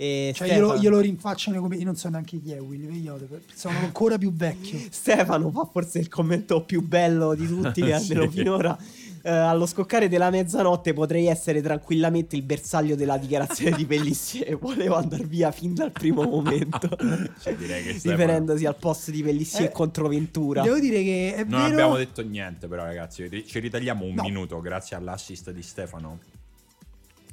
E 0.01 0.31
cioè 0.33 0.47
Stefano... 0.47 0.69
glielo, 0.69 0.81
glielo, 0.81 0.99
rinfacciano 0.99 1.61
come 1.61 1.75
io 1.75 1.85
non 1.85 1.95
so 1.95 2.09
neanche 2.09 2.41
chi 2.41 2.53
è 2.53 2.59
Willy 2.59 2.87
Vegliote 2.87 3.43
sono 3.53 3.77
ancora 3.77 4.17
più 4.17 4.33
vecchio. 4.33 4.79
Stefano 4.89 5.51
fa 5.51 5.69
forse 5.71 5.99
il 5.99 6.07
commento 6.07 6.65
più 6.65 6.81
bello 6.81 7.35
di 7.35 7.45
tutti 7.45 7.83
che 7.85 7.93
almeno 7.93 8.23
sì. 8.23 8.29
finora. 8.29 8.75
Eh, 9.23 9.29
allo 9.29 9.67
scoccare 9.67 10.09
della 10.09 10.31
mezzanotte 10.31 10.93
potrei 10.93 11.27
essere 11.27 11.61
tranquillamente 11.61 12.35
il 12.35 12.41
bersaglio 12.41 12.95
della 12.95 13.19
dichiarazione 13.19 13.77
di 13.77 13.85
Pellissier. 13.85 14.57
Volevo 14.57 14.95
andare 14.95 15.23
via 15.23 15.51
fin 15.51 15.75
dal 15.75 15.91
primo 15.91 16.23
momento. 16.23 16.89
Cioè, 17.39 17.55
direi 17.55 17.83
che 17.83 17.91
riferendosi 17.91 18.65
al 18.65 18.77
post 18.77 19.11
di 19.11 19.21
Pellissier 19.21 19.65
eh, 19.65 19.71
contro 19.71 20.07
Ventura 20.07 20.63
devo 20.63 20.79
dire 20.79 21.03
che 21.03 21.35
è 21.35 21.43
non 21.43 21.59
vero... 21.59 21.73
abbiamo 21.73 21.97
detto 21.97 22.23
niente 22.23 22.67
però 22.67 22.85
ragazzi. 22.85 23.45
Ci 23.45 23.59
ritagliamo 23.59 24.03
un 24.03 24.15
no. 24.15 24.23
minuto 24.23 24.59
grazie 24.61 24.95
all'assist 24.95 25.51
di 25.51 25.61
Stefano. 25.61 26.17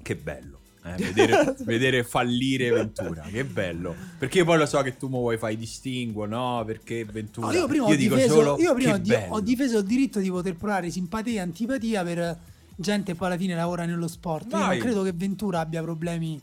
Che 0.03 0.17
bello 0.17 0.67
eh, 0.83 0.95
vedere, 0.97 1.57
vedere, 1.65 2.05
fallire 2.05 2.71
Ventura, 2.71 3.23
che 3.23 3.45
bello. 3.45 3.95
Perché 4.19 4.45
poi 4.45 4.59
lo 4.59 4.67
so 4.67 4.81
che 4.83 4.97
tu 4.97 5.09
mi 5.09 5.17
vuoi 5.19 5.39
fare 5.39 5.57
distinguo, 5.57 6.27
no? 6.27 6.63
Perché 6.65 7.05
Ventura. 7.05 7.49
No, 7.49 7.53
io 7.53 7.67
prima, 7.67 7.87
io 7.87 7.95
ho, 7.95 7.97
difeso, 7.97 8.35
solo, 8.35 8.59
io 8.59 8.75
prima 8.75 8.95
ho, 8.95 8.99
di, 8.99 9.15
ho, 9.29 9.41
difeso 9.41 9.79
il 9.79 9.85
diritto 9.85 10.21
di 10.21 10.31
poter 10.31 10.57
provare 10.57 10.91
simpatia 10.91 11.33
e 11.35 11.41
antipatia 11.41 12.03
per 12.05 12.39
gente 12.77 13.13
che 13.13 13.19
poi 13.19 13.27
alla 13.29 13.37
fine 13.37 13.55
lavora 13.55 13.85
nello 13.85 14.09
sport. 14.09 14.53
Io 14.53 14.59
non 14.59 14.79
credo 14.79 15.03
che 15.03 15.13
Ventura 15.13 15.61
abbia 15.61 15.83
problemi 15.83 16.41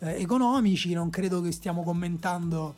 eh, 0.00 0.20
economici, 0.20 0.92
non 0.92 1.10
credo 1.10 1.40
che 1.40 1.52
stiamo 1.52 1.82
commentando. 1.82 2.74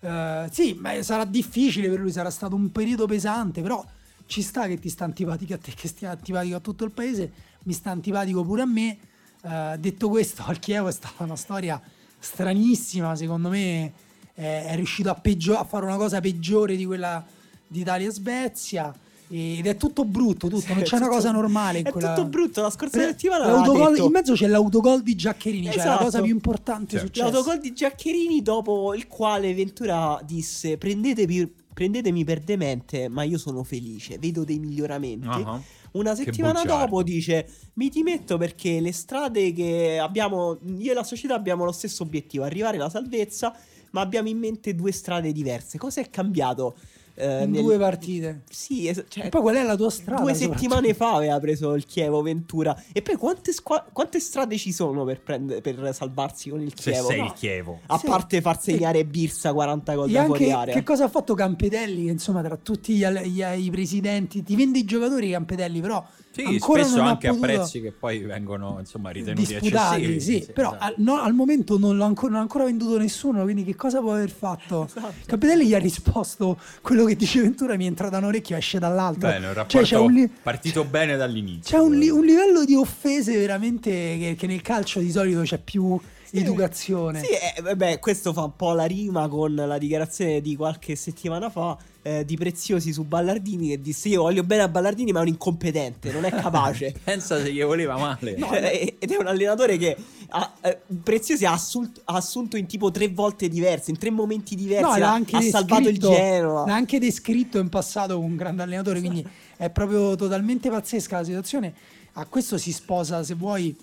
Eh, 0.00 0.48
sì, 0.50 0.76
ma 0.80 1.02
sarà 1.02 1.24
difficile 1.24 1.88
per 1.88 2.00
lui, 2.00 2.12
sarà 2.12 2.30
stato 2.30 2.54
un 2.54 2.70
periodo 2.72 3.06
pesante, 3.06 3.60
però 3.60 3.84
ci 4.26 4.42
sta 4.42 4.66
che 4.66 4.78
ti 4.78 4.88
sta 4.88 5.04
antipatico 5.04 5.54
a 5.54 5.58
te, 5.58 5.72
che 5.74 5.88
stia 5.88 6.10
antipatico 6.10 6.56
a 6.56 6.60
tutto 6.60 6.84
il 6.84 6.90
paese, 6.90 7.32
mi 7.64 7.72
sta 7.72 7.90
antipatico 7.90 8.44
pure 8.44 8.62
a 8.62 8.66
me 8.66 8.98
Uh, 9.42 9.76
detto 9.78 10.08
questo, 10.08 10.42
al 10.46 10.58
Chievo 10.58 10.88
è 10.88 10.92
stata 10.92 11.22
una 11.24 11.36
storia 11.36 11.80
stranissima, 12.18 13.14
secondo 13.14 13.48
me 13.48 13.92
è, 14.34 14.66
è 14.66 14.74
riuscito 14.76 15.10
a, 15.10 15.14
peggio- 15.14 15.56
a, 15.56 15.64
fare 15.64 15.84
una 15.84 15.96
cosa 15.96 16.20
peggiore 16.20 16.76
di 16.76 16.84
quella 16.84 17.24
di 17.66 17.80
Italia-Svezia. 17.80 18.94
Ed 19.28 19.66
è 19.66 19.76
tutto 19.76 20.04
brutto, 20.04 20.46
tutto, 20.46 20.60
sì, 20.60 20.68
non 20.68 20.82
c'è 20.82 20.90
tutto, 20.90 21.02
una 21.02 21.08
cosa 21.08 21.32
normale. 21.32 21.80
In 21.80 21.86
è 21.86 21.90
quella... 21.90 22.14
tutto 22.14 22.28
brutto. 22.28 22.62
La 22.62 22.70
scorsa 22.70 23.00
settimana 23.00 23.60
detto... 23.60 24.04
in 24.04 24.12
mezzo 24.12 24.34
c'è 24.34 24.46
l'autogol 24.46 25.02
di 25.02 25.16
Giaccherini, 25.16 25.66
esatto. 25.66 25.82
cioè 25.82 25.90
la 25.90 25.98
cosa 25.98 26.20
più 26.20 26.32
importante 26.32 26.96
successa. 26.96 27.28
L'autogol 27.28 27.58
di 27.58 27.72
Giaccherini, 27.72 28.40
dopo 28.40 28.94
il 28.94 29.08
quale 29.08 29.52
Ventura 29.52 30.20
disse: 30.24 30.78
Prendetemi, 30.78 31.52
prendetemi 31.74 32.24
per 32.24 32.38
demente, 32.38 33.08
ma 33.08 33.24
io 33.24 33.36
sono 33.36 33.64
felice, 33.64 34.16
vedo 34.18 34.44
dei 34.44 34.60
miglioramenti. 34.60 35.26
Uh-huh. 35.26 35.60
Una 35.96 36.14
settimana 36.14 36.62
dopo 36.62 37.02
dice: 37.02 37.48
Mi 37.74 37.88
dimetto 37.88 38.36
perché 38.36 38.80
le 38.80 38.92
strade 38.92 39.52
che 39.52 39.98
abbiamo, 39.98 40.58
io 40.78 40.90
e 40.90 40.94
la 40.94 41.04
società 41.04 41.34
abbiamo 41.34 41.64
lo 41.64 41.72
stesso 41.72 42.02
obiettivo, 42.02 42.44
arrivare 42.44 42.76
alla 42.76 42.90
salvezza, 42.90 43.56
ma 43.90 44.02
abbiamo 44.02 44.28
in 44.28 44.38
mente 44.38 44.74
due 44.74 44.92
strade 44.92 45.32
diverse. 45.32 45.78
Cosa 45.78 46.00
è 46.00 46.10
cambiato? 46.10 46.76
Eh, 47.16 47.44
in 47.44 47.50
nel... 47.50 47.62
due 47.62 47.78
partite. 47.78 48.42
Sì, 48.48 48.86
es- 48.86 49.04
cioè, 49.08 49.26
e 49.26 49.28
poi 49.30 49.40
qual 49.40 49.56
è 49.56 49.62
la 49.64 49.74
tua 49.74 49.90
strada? 49.90 50.22
Due 50.22 50.34
settimane 50.34 50.94
fa 50.94 51.14
aveva 51.14 51.40
preso 51.40 51.74
il 51.74 51.84
Chievo 51.86 52.22
Ventura. 52.22 52.80
E 52.92 53.02
poi 53.02 53.16
quante, 53.16 53.52
squa- 53.52 53.86
quante 53.90 54.20
strade 54.20 54.56
ci 54.56 54.72
sono 54.72 55.04
per, 55.04 55.20
prendere, 55.22 55.60
per 55.60 55.94
salvarsi 55.94 56.50
con 56.50 56.60
il 56.60 56.74
Chievo? 56.74 57.06
Se 57.06 57.12
sei 57.12 57.20
no. 57.20 57.26
il 57.26 57.32
Chievo. 57.32 57.80
A 57.86 57.98
sì. 57.98 58.06
parte 58.06 58.40
far 58.40 58.60
segnare 58.60 58.98
sì. 58.98 59.04
Birsa 59.04 59.52
40 59.52 59.94
gol 59.94 60.10
da 60.10 60.24
fuori 60.26 60.50
area. 60.50 60.74
Che 60.74 60.82
cosa 60.82 61.04
ha 61.04 61.08
fatto 61.08 61.34
Campedelli? 61.34 62.04
Che 62.04 62.10
insomma, 62.10 62.42
tra 62.42 62.56
tutti 62.56 62.94
gli, 62.94 63.06
gli, 63.06 63.42
i 63.42 63.70
presidenti, 63.70 64.42
ti 64.42 64.54
vende 64.54 64.78
i 64.78 64.84
giocatori 64.84 65.30
Campedelli, 65.30 65.80
però 65.80 66.04
sì, 66.36 66.44
Ancora 66.44 66.84
spesso 66.84 67.00
anche 67.00 67.28
a 67.28 67.34
prezzi 67.34 67.80
che 67.80 67.92
poi 67.92 68.18
vengono 68.18 68.76
insomma 68.78 69.08
ritenuti 69.08 69.54
eccessivi. 69.54 70.20
Sì, 70.20 70.42
sì 70.42 70.52
però 70.52 70.68
esatto. 70.68 70.84
al, 70.84 70.94
no, 70.98 71.22
al, 71.22 71.32
momento 71.32 71.78
non 71.78 71.96
l'ha 71.96 72.04
ancora, 72.04 72.32
non 72.32 72.42
ancora, 72.42 72.64
venduto 72.64 72.98
nessuno, 72.98 73.42
quindi 73.42 73.64
che 73.64 73.74
cosa 73.74 74.00
può 74.00 74.12
aver 74.12 74.30
fatto? 74.30 74.84
Esatto. 74.84 75.14
Capitelli 75.24 75.66
gli 75.66 75.74
ha 75.74 75.78
risposto 75.78 76.58
quello 76.82 77.06
che 77.06 77.16
dice 77.16 77.40
Ventura 77.40 77.76
mi 77.76 77.84
è 77.84 77.86
entrata 77.86 78.12
da 78.12 78.18
un 78.18 78.24
orecchio 78.24 78.54
esce 78.54 78.78
dall'altro. 78.78 79.28
Bene, 79.28 79.38
un 79.38 79.44
cioè, 79.44 79.54
rapporto 79.54 79.86
cioè, 79.86 79.98
un 79.98 80.12
li- 80.12 80.30
partito 80.42 80.84
bene 80.84 81.16
dall'inizio. 81.16 81.76
C'è 81.78 81.82
un, 81.82 81.96
li- 81.96 82.10
un, 82.10 82.24
livello 82.24 82.66
di 82.66 82.74
offese 82.74 83.34
veramente 83.38 83.90
che, 83.90 84.34
che 84.38 84.46
nel 84.46 84.60
calcio 84.60 85.00
di 85.00 85.10
solito 85.10 85.40
c'è 85.40 85.58
più 85.58 85.98
sì, 86.28 86.38
educazione. 86.38 87.20
Sì, 87.20 87.30
eh, 87.30 87.62
vabbè, 87.62 87.98
questo 87.98 88.32
fa 88.32 88.42
un 88.42 88.56
po' 88.56 88.72
la 88.72 88.84
rima 88.84 89.28
con 89.28 89.54
la 89.54 89.78
dichiarazione 89.78 90.40
di 90.40 90.56
qualche 90.56 90.96
settimana 90.96 91.50
fa 91.50 91.76
eh, 92.02 92.24
di 92.24 92.36
Preziosi 92.36 92.92
su 92.92 93.02
Ballardini 93.04 93.70
che 93.70 93.80
disse 93.80 94.08
io 94.08 94.22
voglio 94.22 94.44
bene 94.44 94.62
a 94.62 94.68
Ballardini 94.68 95.10
ma 95.10 95.18
è 95.18 95.22
un 95.22 95.28
incompetente, 95.28 96.12
non 96.12 96.24
è 96.24 96.30
capace. 96.30 96.94
Pensa 97.02 97.42
se 97.42 97.52
gli 97.52 97.62
voleva 97.62 97.96
male. 97.96 98.36
No, 98.36 98.52
ed 98.52 99.10
è 99.10 99.16
un 99.16 99.26
allenatore 99.26 99.76
che 99.76 99.96
ha, 100.28 100.52
eh, 100.62 100.80
Preziosi 101.02 101.44
ha, 101.44 101.52
assunto, 101.52 102.00
ha 102.04 102.14
assunto 102.14 102.56
in 102.56 102.66
tipo 102.66 102.90
tre 102.90 103.08
volte 103.08 103.48
diverse, 103.48 103.90
in 103.90 103.98
tre 103.98 104.10
momenti 104.10 104.54
diversi, 104.54 105.00
no, 105.00 105.06
ha, 105.06 105.14
ha 105.14 105.40
salvato 105.40 105.88
il 105.88 105.98
Genoa. 105.98 106.64
L'ha 106.66 106.74
anche 106.74 107.00
descritto 107.00 107.58
in 107.58 107.68
passato 107.68 108.18
un 108.18 108.36
grande 108.36 108.62
allenatore, 108.62 109.00
quindi 109.00 109.26
è 109.56 109.70
proprio 109.70 110.14
totalmente 110.14 110.70
pazzesca 110.70 111.18
la 111.18 111.24
situazione. 111.24 111.74
A 112.18 112.24
questo 112.26 112.56
si 112.56 112.72
sposa, 112.72 113.22
se 113.24 113.34
vuoi, 113.34 113.76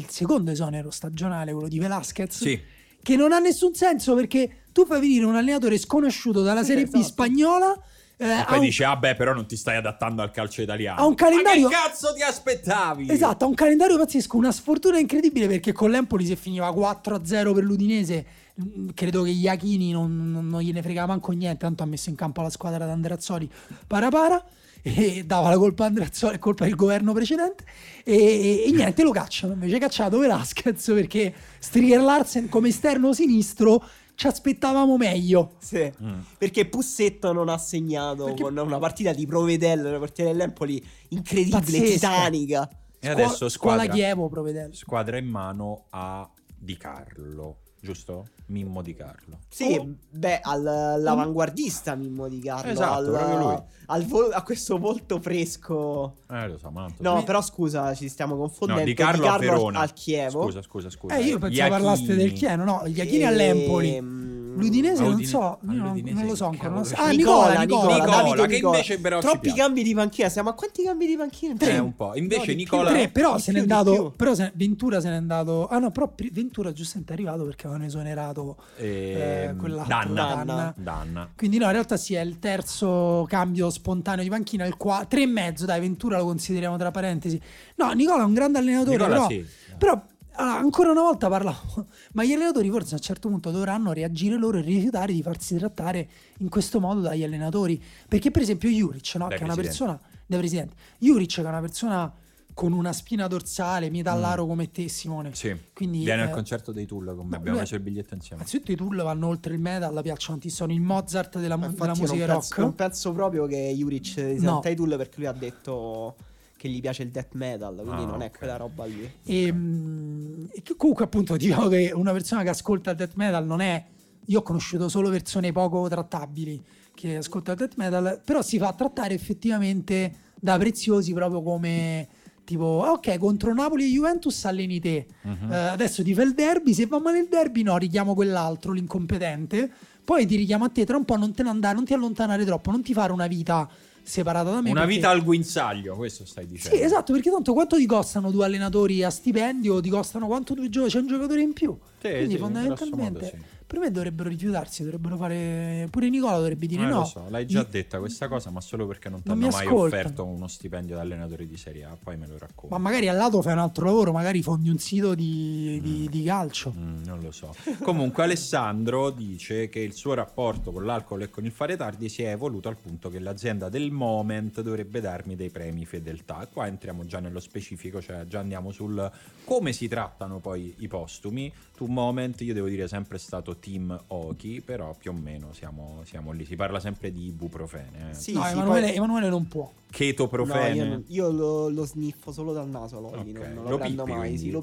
il 0.00 0.10
secondo 0.10 0.50
esonero 0.50 0.90
stagionale, 0.90 1.52
quello 1.52 1.68
di 1.68 1.78
Velasquez. 1.78 2.36
Sì. 2.36 2.60
Che 3.02 3.16
non 3.16 3.32
ha 3.32 3.38
nessun 3.38 3.74
senso 3.74 4.14
perché 4.14 4.64
tu 4.72 4.84
fai 4.84 5.00
venire 5.00 5.24
un 5.24 5.36
allenatore 5.36 5.78
sconosciuto 5.78 6.42
dalla 6.42 6.64
Serie 6.64 6.84
esatto. 6.84 6.98
B 6.98 7.02
spagnola. 7.02 7.82
Eh, 8.16 8.40
e 8.40 8.44
poi 8.46 8.58
un... 8.58 8.64
dice, 8.64 8.84
ah 8.84 8.96
beh, 8.96 9.14
però 9.14 9.32
non 9.32 9.46
ti 9.46 9.56
stai 9.56 9.76
adattando 9.76 10.20
al 10.20 10.30
calcio 10.30 10.60
italiano. 10.60 11.00
Ha 11.00 11.06
un 11.06 11.14
calendario... 11.14 11.68
Ma 11.68 11.68
che 11.68 11.74
cazzo 11.74 12.12
ti 12.12 12.22
aspettavi? 12.22 13.10
Esatto, 13.10 13.44
ha 13.44 13.48
un 13.48 13.54
calendario 13.54 13.96
pazzesco, 13.96 14.36
una 14.36 14.52
sfortuna 14.52 14.98
incredibile 14.98 15.46
perché 15.46 15.72
con 15.72 15.90
l'Empoli 15.90 16.26
se 16.26 16.36
finiva 16.36 16.68
4-0 16.68 17.54
per 17.54 17.64
l'Udinese, 17.64 18.26
mm, 18.62 18.88
credo 18.94 19.22
che 19.22 19.30
Iachini 19.30 19.92
non, 19.92 20.48
non, 20.50 20.60
gliene 20.60 20.82
fregava 20.82 21.06
manco 21.06 21.32
niente, 21.32 21.60
tanto 21.60 21.82
ha 21.82 21.86
messo 21.86 22.10
in 22.10 22.16
campo 22.16 22.42
la 22.42 22.50
squadra 22.50 22.84
da 22.84 22.92
Anderazzoli 22.92 23.50
para 23.86 24.10
para 24.10 24.44
e 24.82 25.24
dava 25.24 25.50
la 25.50 25.56
colpa 25.56 25.84
a 25.84 25.86
Andreazzoli, 25.88 26.38
colpa 26.38 26.64
del 26.64 26.74
governo 26.74 27.12
precedente 27.12 27.64
e, 28.04 28.64
e, 28.66 28.70
niente 28.70 29.02
lo 29.02 29.10
cacciano. 29.10 29.52
Invece 29.52 29.78
cacciato 29.78 30.18
Velasquez 30.18 30.84
perché 30.86 31.32
Striger 31.58 32.00
Larsen 32.00 32.48
come 32.48 32.68
esterno 32.68 33.12
sinistro 33.12 33.84
ci 34.14 34.26
aspettavamo 34.26 34.96
meglio. 34.96 35.54
Sì, 35.58 35.90
mm. 36.02 36.20
perché 36.38 36.66
Pussetto 36.66 37.32
non 37.32 37.48
ha 37.48 37.58
segnato 37.58 38.24
perché... 38.24 38.42
con 38.42 38.56
una 38.56 38.78
partita 38.78 39.12
di 39.12 39.26
Provedel 39.26 39.84
una 39.84 39.98
partita 39.98 40.28
dell'Empoli 40.28 40.84
incredibile, 41.08 41.60
Pazzesca. 41.60 41.92
titanica. 41.92 42.70
E 42.98 43.08
adesso 43.08 43.48
squadra, 43.48 43.84
scuola 43.84 43.94
Chievo 43.94 44.30
squadra 44.72 45.16
in 45.16 45.26
mano 45.26 45.86
a 45.90 46.30
Di 46.54 46.76
Carlo 46.76 47.60
giusto? 47.80 48.26
Mimmo 48.46 48.82
di 48.82 48.94
Carlo. 48.94 49.38
Sì, 49.48 49.76
oh. 49.78 49.94
beh, 50.10 50.40
all'avanguardista 50.42 51.94
Mimmo 51.94 52.28
di 52.28 52.40
Carlo. 52.40 52.70
Esatto, 52.70 53.16
al, 53.16 53.38
lui. 53.38 53.56
Al 53.86 54.04
vo- 54.06 54.30
a 54.30 54.42
questo 54.42 54.78
volto 54.78 55.20
fresco. 55.20 56.16
Eh, 56.28 56.48
lo 56.48 56.58
so, 56.58 56.70
ma 56.70 56.82
non 56.82 56.94
No, 56.98 57.22
però 57.22 57.40
scusa, 57.42 57.94
ci 57.94 58.08
stiamo 58.08 58.36
confondendo. 58.36 58.82
No, 58.82 58.86
di 58.86 58.94
Carlo, 58.94 59.22
di 59.22 59.28
Carlo 59.28 59.66
al, 59.68 59.76
al 59.76 59.92
Chievo. 59.92 60.42
Scusa, 60.42 60.62
scusa, 60.62 60.90
scusa. 60.90 61.16
Eh, 61.16 61.22
io 61.22 61.38
pensavo 61.38 61.70
parlaste 61.70 62.14
del 62.14 62.32
Chievo, 62.32 62.64
no, 62.64 62.82
gli 62.86 62.96
Iachini 62.96 63.22
e... 63.22 63.26
all'Empoli. 63.26 64.20
L'Udinese 64.56 65.02
non 65.02 65.22
so, 65.24 65.58
non, 65.62 66.00
non, 66.04 66.26
lo 66.26 66.34
so 66.34 66.46
ancora. 66.46 66.70
Non 66.70 66.84
so. 66.84 66.94
Ah, 66.96 67.10
Nicola, 67.10 67.62
Nicola, 67.62 67.94
Nicola, 67.94 68.22
Nicola 68.22 68.46
che 68.46 68.56
invece 68.56 68.98
però 68.98 69.20
Troppi 69.20 69.52
cambi 69.52 69.82
di 69.82 69.94
panchina, 69.94 70.28
siamo 70.28 70.50
a 70.50 70.54
quanti 70.54 70.82
cambi 70.82 71.06
di 71.06 71.16
panchina? 71.16 71.54
Tre, 71.56 71.78
un 71.78 71.94
po'. 71.94 72.12
Invece 72.16 72.52
no, 72.52 72.56
Nicola 72.56 72.90
tre, 72.90 73.08
però 73.08 73.38
se 73.38 73.52
n'è 73.52 73.60
andato, 73.60 74.12
però 74.16 74.34
se, 74.34 74.50
Ventura 74.54 75.00
se 75.00 75.08
n'è 75.08 75.16
andato. 75.16 75.68
Ah 75.68 75.78
no, 75.78 75.90
però 75.90 76.12
Ventura 76.32 76.72
giustamente 76.72 77.12
è 77.12 77.16
arrivato 77.16 77.44
perché 77.44 77.66
avevano 77.66 77.86
esonerato 77.86 78.56
eh, 78.76 79.46
ehm, 79.48 79.56
quell'altro 79.58 79.94
Danna. 79.94 80.44
Danna. 80.44 80.74
Danna. 80.76 81.30
Quindi 81.36 81.58
no, 81.58 81.66
in 81.66 81.72
realtà 81.72 81.96
sì, 81.96 82.14
è 82.14 82.20
il 82.20 82.38
terzo 82.38 83.26
cambio 83.28 83.70
spontaneo 83.70 84.22
di 84.22 84.30
panchina, 84.30 84.64
il 84.66 84.76
qua, 84.76 85.04
tre 85.08 85.22
e 85.22 85.26
mezzo, 85.26 85.66
dai, 85.66 85.80
Ventura 85.80 86.18
lo 86.18 86.24
consideriamo 86.24 86.76
tra 86.76 86.90
parentesi. 86.90 87.40
No, 87.76 87.90
Nicola 87.92 88.22
è 88.22 88.24
un 88.24 88.34
grande 88.34 88.58
allenatore, 88.58 88.96
Nicola, 88.96 89.14
però, 89.14 89.28
sì. 89.28 89.46
però 89.78 90.02
allora, 90.40 90.58
ancora 90.58 90.90
una 90.90 91.02
volta 91.02 91.28
parlavo, 91.28 91.86
ma 92.12 92.24
gli 92.24 92.32
allenatori 92.32 92.70
forse 92.70 92.94
a 92.94 92.96
un 92.96 93.02
certo 93.02 93.28
punto 93.28 93.50
dovranno 93.50 93.92
reagire 93.92 94.36
loro 94.36 94.58
e 94.58 94.62
rifiutare 94.62 95.12
di 95.12 95.22
farsi 95.22 95.56
trattare 95.56 96.08
in 96.38 96.48
questo 96.48 96.80
modo 96.80 97.00
dagli 97.00 97.22
allenatori. 97.22 97.82
Perché, 98.08 98.30
per 98.30 98.42
esempio, 98.42 98.68
Juric, 98.68 99.14
no? 99.16 99.28
che 99.28 99.36
è 99.36 99.42
una 99.42 99.54
persona, 99.54 100.00
da 100.26 100.38
presidente, 100.38 100.74
Juric, 100.98 101.34
che 101.34 101.42
è 101.42 101.46
una 101.46 101.60
persona 101.60 102.12
con 102.52 102.72
una 102.72 102.92
spina 102.92 103.26
dorsale, 103.26 103.90
metallaro 103.90 104.44
mm. 104.44 104.48
come 104.48 104.70
te, 104.70 104.88
Simone. 104.88 105.34
Sì. 105.34 105.56
Quindi, 105.72 106.04
Viene 106.04 106.22
eh, 106.22 106.26
al 106.26 106.30
concerto 106.30 106.72
dei 106.72 106.86
Tool 106.86 107.14
con 107.16 107.26
me, 107.26 107.36
abbiamo 107.36 107.58
preso 107.58 107.74
il 107.74 107.80
biglietto 107.80 108.14
insieme. 108.14 108.42
Innanzitutto 108.42 108.72
i 108.72 108.76
Tool 108.76 108.96
vanno 108.96 109.28
oltre 109.28 109.54
il 109.54 109.60
metal, 109.60 109.92
piacciono 110.02 110.38
tantissimo, 110.38 110.68
sono 110.68 110.72
il 110.72 110.80
Mozart 110.80 111.38
della, 111.38 111.56
della 111.56 111.94
musica 111.94 112.26
non 112.26 112.34
rock. 112.34 112.48
Penso, 112.48 112.60
non 112.60 112.74
penso 112.74 113.12
proprio 113.12 113.46
che 113.46 113.72
Juric 113.76 114.06
si 114.06 114.38
no. 114.40 114.60
i 114.64 114.74
Tool 114.74 114.96
perché 114.96 115.18
lui 115.18 115.26
ha 115.26 115.32
detto 115.32 116.16
che 116.60 116.68
gli 116.68 116.82
piace 116.82 117.04
il 117.04 117.10
death 117.10 117.32
metal, 117.36 117.74
quindi 117.74 118.02
ah, 118.02 118.06
non 118.06 118.20
è 118.20 118.30
quella 118.30 118.56
roba 118.56 118.84
lì. 118.84 119.10
E, 119.24 119.44
ehm, 119.44 120.50
e 120.52 120.62
comunque 120.76 121.06
appunto 121.06 121.38
diciamo 121.38 121.68
che 121.68 121.90
una 121.94 122.12
persona 122.12 122.42
che 122.42 122.50
ascolta 122.50 122.90
il 122.90 122.98
death 122.98 123.14
metal 123.14 123.46
non 123.46 123.62
è... 123.62 123.82
Io 124.26 124.40
ho 124.40 124.42
conosciuto 124.42 124.90
solo 124.90 125.08
persone 125.08 125.52
poco 125.52 125.88
trattabili 125.88 126.62
che 126.94 127.16
ascoltano 127.16 127.58
il 127.58 127.66
death 127.66 127.78
metal, 127.78 128.20
però 128.22 128.42
si 128.42 128.58
fa 128.58 128.74
trattare 128.74 129.14
effettivamente 129.14 130.14
da 130.38 130.58
preziosi 130.58 131.14
proprio 131.14 131.40
come 131.40 132.06
tipo 132.44 132.64
ok 132.64 133.16
contro 133.16 133.54
Napoli 133.54 133.84
e 133.84 133.88
Juventus 133.88 134.44
alleni 134.44 134.80
te 134.80 135.06
uh-huh. 135.22 135.48
uh, 135.48 135.52
adesso 135.52 136.02
ti 136.02 136.14
fa 136.14 136.22
il 136.22 136.34
derby 136.34 136.72
se 136.72 136.86
va 136.86 136.98
male 136.98 137.20
il 137.20 137.28
derby 137.28 137.62
no 137.62 137.76
richiamo 137.76 138.14
quell'altro 138.14 138.72
l'incompetente 138.72 139.70
poi 140.02 140.26
ti 140.26 140.36
richiamo 140.36 140.64
a 140.64 140.68
te 140.68 140.84
tra 140.84 140.96
un 140.96 141.04
po' 141.04 141.16
non 141.16 141.32
te 141.32 141.42
ne 141.42 141.50
andare 141.50 141.74
non 141.74 141.84
ti 141.84 141.92
allontanare 141.92 142.44
troppo 142.44 142.70
non 142.70 142.82
ti 142.82 142.92
fare 142.92 143.12
una 143.12 143.28
vita 143.28 143.68
separata 144.10 144.50
da 144.50 144.60
me. 144.60 144.70
Una 144.70 144.80
perché... 144.80 144.94
vita 144.96 145.08
al 145.08 145.22
guinzaglio, 145.22 145.94
questo 145.94 146.26
stai 146.26 146.46
dicendo. 146.46 146.76
Sì, 146.76 146.82
esatto, 146.82 147.12
perché 147.12 147.30
tanto 147.30 147.52
quanto 147.52 147.76
ti 147.76 147.86
costano 147.86 148.30
due 148.30 148.44
allenatori 148.44 149.02
a 149.04 149.10
stipendio? 149.10 149.80
Ti 149.80 149.88
costano 149.88 150.26
quanto 150.26 150.54
due 150.54 150.68
giocatori? 150.68 150.90
C'è 150.92 150.98
un 150.98 151.06
giocatore 151.06 151.42
in 151.42 151.52
più. 151.52 151.78
Sì, 152.00 152.08
Quindi 152.08 152.34
sì, 152.34 152.38
fondamentalmente... 152.38 153.58
Per 153.70 153.78
me 153.78 153.92
dovrebbero 153.92 154.28
rifiutarsi, 154.28 154.82
dovrebbero 154.82 155.16
fare. 155.16 155.86
Pure 155.92 156.08
Nicola 156.08 156.38
dovrebbe 156.38 156.66
dire 156.66 156.82
eh, 156.82 156.86
no. 156.86 156.98
Lo 156.98 157.04
so, 157.04 157.26
l'hai 157.28 157.46
già 157.46 157.62
detta 157.62 158.00
questa 158.00 158.26
cosa, 158.26 158.50
ma 158.50 158.60
solo 158.60 158.84
perché 158.84 159.08
non 159.08 159.22
ti 159.22 159.30
hanno 159.30 159.46
mai 159.46 159.64
offerto 159.68 160.24
uno 160.24 160.48
stipendio 160.48 160.96
da 160.96 161.02
allenatore 161.02 161.46
di 161.46 161.56
Serie 161.56 161.84
A. 161.84 161.96
Poi 162.02 162.16
me 162.16 162.26
lo 162.26 162.36
racconto. 162.36 162.74
Ma 162.74 162.78
magari 162.78 163.06
al 163.06 163.16
lato 163.16 163.40
fai 163.42 163.52
un 163.52 163.60
altro 163.60 163.84
lavoro, 163.84 164.10
magari 164.10 164.42
fondi 164.42 164.70
un 164.70 164.78
sito 164.78 165.14
di, 165.14 165.78
mm. 165.78 165.84
di, 165.84 166.08
di 166.08 166.24
calcio. 166.24 166.74
Mm, 166.76 167.04
non 167.04 167.20
lo 167.20 167.30
so. 167.30 167.54
Comunque, 167.80 168.24
Alessandro 168.24 169.10
dice 169.10 169.68
che 169.68 169.78
il 169.78 169.92
suo 169.92 170.14
rapporto 170.14 170.72
con 170.72 170.84
l'alcol 170.84 171.22
e 171.22 171.30
con 171.30 171.44
il 171.44 171.52
fare 171.52 171.76
tardi 171.76 172.08
si 172.08 172.24
è 172.24 172.32
evoluto 172.32 172.68
al 172.68 172.76
punto 172.76 173.08
che 173.08 173.20
l'azienda 173.20 173.68
del 173.68 173.92
moment 173.92 174.62
dovrebbe 174.62 175.00
darmi 175.00 175.36
dei 175.36 175.50
premi 175.50 175.86
fedeltà. 175.86 176.48
Qua 176.52 176.66
entriamo 176.66 177.06
già 177.06 177.20
nello 177.20 177.38
specifico, 177.38 178.02
cioè 178.02 178.26
già 178.26 178.40
andiamo 178.40 178.72
sul 178.72 179.08
come 179.44 179.72
si 179.72 179.86
trattano 179.86 180.40
poi 180.40 180.74
i 180.78 180.88
postumi. 180.88 181.52
Tu, 181.80 181.86
moment, 181.86 182.38
io 182.42 182.52
devo 182.52 182.68
dire, 182.68 182.86
sempre 182.88 183.16
stato 183.16 183.56
team 183.56 183.98
Oki 184.08 184.60
però 184.60 184.94
più 184.94 185.12
o 185.12 185.14
meno 185.14 185.54
siamo, 185.54 186.02
siamo 186.04 186.30
lì. 186.30 186.44
Si 186.44 186.54
parla 186.54 186.78
sempre 186.78 187.10
di 187.10 187.28
ibuprofene. 187.28 188.10
Eh. 188.10 188.14
Sì, 188.14 188.34
no, 188.34 188.42
sì, 188.42 188.52
Emanuele, 188.52 188.86
poi... 188.88 188.96
Emanuele, 188.96 189.28
non 189.30 189.48
può. 189.48 189.72
Chetoprofene. 189.90 190.84
No, 190.84 190.94
io, 190.94 191.02
io 191.06 191.30
lo, 191.30 191.68
lo, 191.68 191.84
sniffo 191.84 192.30
solo 192.32 192.52
dal 192.52 192.68
naso, 192.68 192.98
okay. 192.98 193.32
non, 193.32 193.52
non 193.54 193.64
lo, 193.64 193.70
lo 193.70 193.78
prendo 193.78 194.04
pippi, 194.04 194.16
mai. 194.16 194.38
Sì, 194.38 194.50
lo 194.50 194.62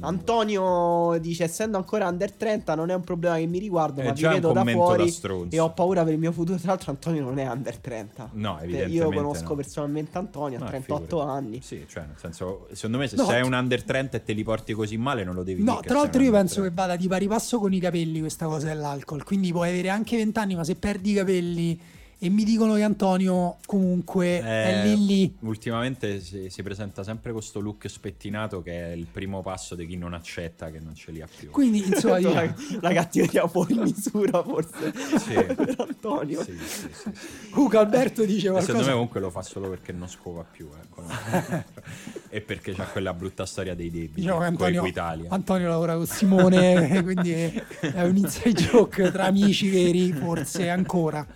Antonio 0.00 1.18
dice, 1.20 1.44
essendo 1.44 1.76
ancora 1.76 2.06
under 2.06 2.30
30 2.30 2.74
non 2.74 2.90
è 2.90 2.94
un 2.94 3.02
problema 3.02 3.36
che 3.36 3.46
mi 3.46 3.58
riguarda, 3.58 4.02
ma 4.02 4.12
vi 4.12 4.22
vedo 4.22 4.52
da 4.52 4.64
fuori 4.64 5.12
da 5.20 5.46
e 5.50 5.58
ho 5.58 5.72
paura 5.72 6.04
per 6.04 6.12
il 6.12 6.18
mio 6.18 6.32
futuro. 6.32 6.56
Tra 6.58 6.68
l'altro 6.68 6.92
Antonio 6.92 7.22
non 7.22 7.38
è 7.38 7.48
under 7.48 7.76
30. 7.78 8.30
No, 8.34 8.58
evidentemente 8.60 8.96
Io 8.96 9.10
conosco 9.10 9.48
no. 9.48 9.54
personalmente 9.56 10.18
Antonio, 10.18 10.62
ha 10.62 10.66
38 10.66 11.04
figurati. 11.04 11.30
anni. 11.30 11.60
Sì, 11.60 11.84
cioè 11.88 12.04
nel 12.06 12.16
senso, 12.16 12.68
secondo 12.72 12.98
me 12.98 13.08
se 13.08 13.16
no, 13.16 13.24
sei 13.24 13.42
un 13.42 13.52
under 13.52 13.82
30 13.82 14.16
e 14.16 14.22
te 14.22 14.32
li 14.32 14.44
porti 14.44 14.72
così 14.72 14.96
male 14.96 15.24
non 15.24 15.34
lo 15.34 15.42
devi 15.42 15.62
no, 15.62 15.72
dire. 15.72 15.82
No, 15.82 15.82
tra 15.82 15.98
l'altro 15.98 16.22
io 16.22 16.30
penso 16.30 16.60
30. 16.60 16.68
che 16.68 16.74
vada 16.74 16.96
di 16.96 17.08
pari 17.08 17.26
passo 17.26 17.58
con 17.58 17.72
i 17.72 17.80
capelli 17.80 18.20
questa 18.20 18.46
cosa 18.46 18.68
dell'alcol, 18.68 19.24
quindi 19.24 19.50
puoi 19.50 19.70
avere 19.70 19.88
anche 19.88 20.16
20 20.16 20.38
anni, 20.38 20.54
ma 20.54 20.62
se 20.62 20.76
perdi 20.76 21.10
i 21.10 21.14
capelli 21.14 21.80
e 22.24 22.30
mi 22.30 22.44
dicono 22.44 22.72
che 22.72 22.82
Antonio 22.82 23.58
comunque 23.66 24.38
eh, 24.38 24.42
è 24.42 24.82
lì 24.86 25.04
lì. 25.04 25.36
Ultimamente 25.40 26.20
si, 26.20 26.48
si, 26.48 26.62
presenta 26.62 27.02
sempre 27.02 27.32
questo 27.32 27.60
look 27.60 27.86
spettinato 27.86 28.62
che 28.62 28.92
è 28.92 28.92
il 28.92 29.04
primo 29.04 29.42
passo 29.42 29.74
di 29.74 29.86
chi 29.86 29.98
non 29.98 30.14
accetta 30.14 30.70
che 30.70 30.80
non 30.80 30.94
ce 30.94 31.12
li 31.12 31.20
ha 31.20 31.28
più. 31.28 31.50
Quindi 31.50 31.84
insomma 31.86 32.16
io... 32.24 32.32
la, 32.32 32.54
la 32.80 32.92
cattiveria 32.94 33.46
fuori 33.46 33.74
misura 33.74 34.42
forse 34.42 34.94
sì. 35.18 35.34
per 35.54 35.74
Antonio. 35.76 36.42
Sì, 36.42 36.56
sì, 36.66 36.88
sì, 36.90 37.50
Comunque 37.50 37.76
Alberto 37.76 38.24
dice 38.24 38.48
qualcosa. 38.48 38.66
secondo 38.68 38.86
me 38.86 38.92
comunque 38.94 39.20
lo 39.20 39.28
fa 39.28 39.42
solo 39.42 39.68
perché 39.68 39.92
non 39.92 40.08
scova 40.08 40.46
più. 40.50 40.70
Ecco, 40.80 41.02
no? 41.02 41.64
e 42.30 42.40
perché 42.40 42.72
c'ha 42.72 42.86
quella 42.86 43.12
brutta 43.12 43.44
storia 43.44 43.74
dei 43.74 43.90
debiti 43.90 44.22
diciamo 44.22 44.38
che 44.38 44.46
Antonio, 44.46 44.82
Antonio 45.28 45.68
lavora 45.68 45.94
con 45.94 46.06
Simone, 46.06 47.02
quindi 47.02 47.32
è 47.32 48.02
un 48.02 48.16
inside 48.16 48.52
joke 48.54 49.10
tra 49.10 49.24
amici 49.24 49.68
veri, 49.68 50.10
forse 50.10 50.70
ancora. 50.70 51.26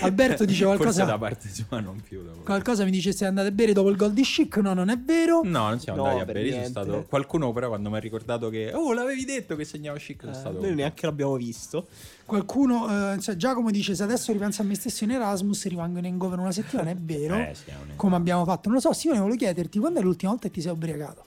Alberto 0.00 0.17
dice 0.44 0.64
qualcosa. 0.64 0.90
Forse 0.90 1.04
da 1.04 1.18
parte 1.18 1.48
sua 1.48 1.80
non 1.80 2.00
più. 2.00 2.24
Qualcosa 2.42 2.84
mi 2.84 2.90
dice 2.90 3.12
se 3.12 3.26
andate 3.26 3.48
a 3.48 3.50
bere 3.50 3.72
dopo 3.72 3.88
il 3.90 3.96
gol 3.96 4.12
di 4.12 4.22
Chic. 4.22 4.56
No, 4.58 4.74
non 4.74 4.88
è 4.88 4.98
vero. 4.98 5.42
No, 5.44 5.68
non 5.68 5.80
siamo 5.80 6.02
no, 6.02 6.08
andati 6.08 6.30
a 6.30 6.32
bere. 6.32 6.50
Sono 6.52 6.64
stato... 6.64 7.06
Qualcuno, 7.08 7.52
però, 7.52 7.68
quando 7.68 7.90
mi 7.90 7.96
ha 7.96 8.00
ricordato 8.00 8.48
che. 8.50 8.72
Oh, 8.72 8.92
l'avevi 8.92 9.24
detto 9.24 9.56
che 9.56 9.64
segnava 9.64 9.98
Chic. 9.98 10.24
Eh, 10.24 10.34
stato... 10.34 10.60
Noi 10.60 10.74
neanche 10.74 11.06
l'abbiamo 11.06 11.36
visto. 11.36 11.88
Qualcuno, 12.24 13.14
eh, 13.14 13.20
cioè 13.20 13.36
Giacomo 13.36 13.70
dice: 13.70 13.94
Se 13.94 14.02
adesso 14.02 14.32
ripenso 14.32 14.62
a 14.62 14.64
me 14.64 14.74
stesso 14.74 15.04
in 15.04 15.12
Erasmus, 15.12 15.66
rimango 15.66 15.98
in 15.98 16.06
hangover 16.06 16.38
una 16.38 16.52
settimana. 16.52 16.90
È 16.90 16.96
vero. 16.96 17.34
eh, 17.36 17.54
sì, 17.54 17.72
come 17.96 18.16
abbiamo 18.16 18.44
fatto. 18.44 18.68
Non 18.68 18.74
lo 18.76 18.80
so, 18.80 18.92
Simone, 18.92 19.20
volevo 19.20 19.36
chiederti 19.38 19.78
quando 19.78 20.00
è 20.00 20.02
l'ultima 20.02 20.32
volta 20.32 20.48
che 20.48 20.54
ti 20.54 20.60
sei 20.60 20.72
ubriacato? 20.72 21.24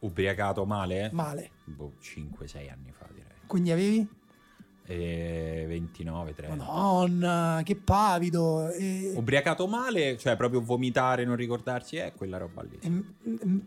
Ubriacato 0.00 0.64
male? 0.64 1.10
Male. 1.12 1.50
Boh, 1.64 1.92
5-6 2.02 2.70
anni 2.70 2.92
fa, 2.96 3.06
direi. 3.12 3.32
Quindi 3.46 3.70
avevi? 3.70 4.08
E 4.90 5.66
29, 5.68 6.34
30. 6.34 6.56
Madonna, 6.56 7.60
che 7.64 7.76
pavido. 7.76 8.70
E... 8.70 9.12
Ubriacato 9.14 9.68
male, 9.68 10.18
cioè 10.18 10.34
proprio 10.34 10.60
vomitare, 10.60 11.24
non 11.24 11.36
ricordarsi, 11.36 11.94
è 11.94 12.06
eh, 12.06 12.12
quella 12.12 12.38
roba 12.38 12.62
lì. 12.62 12.76
E, 12.80 13.02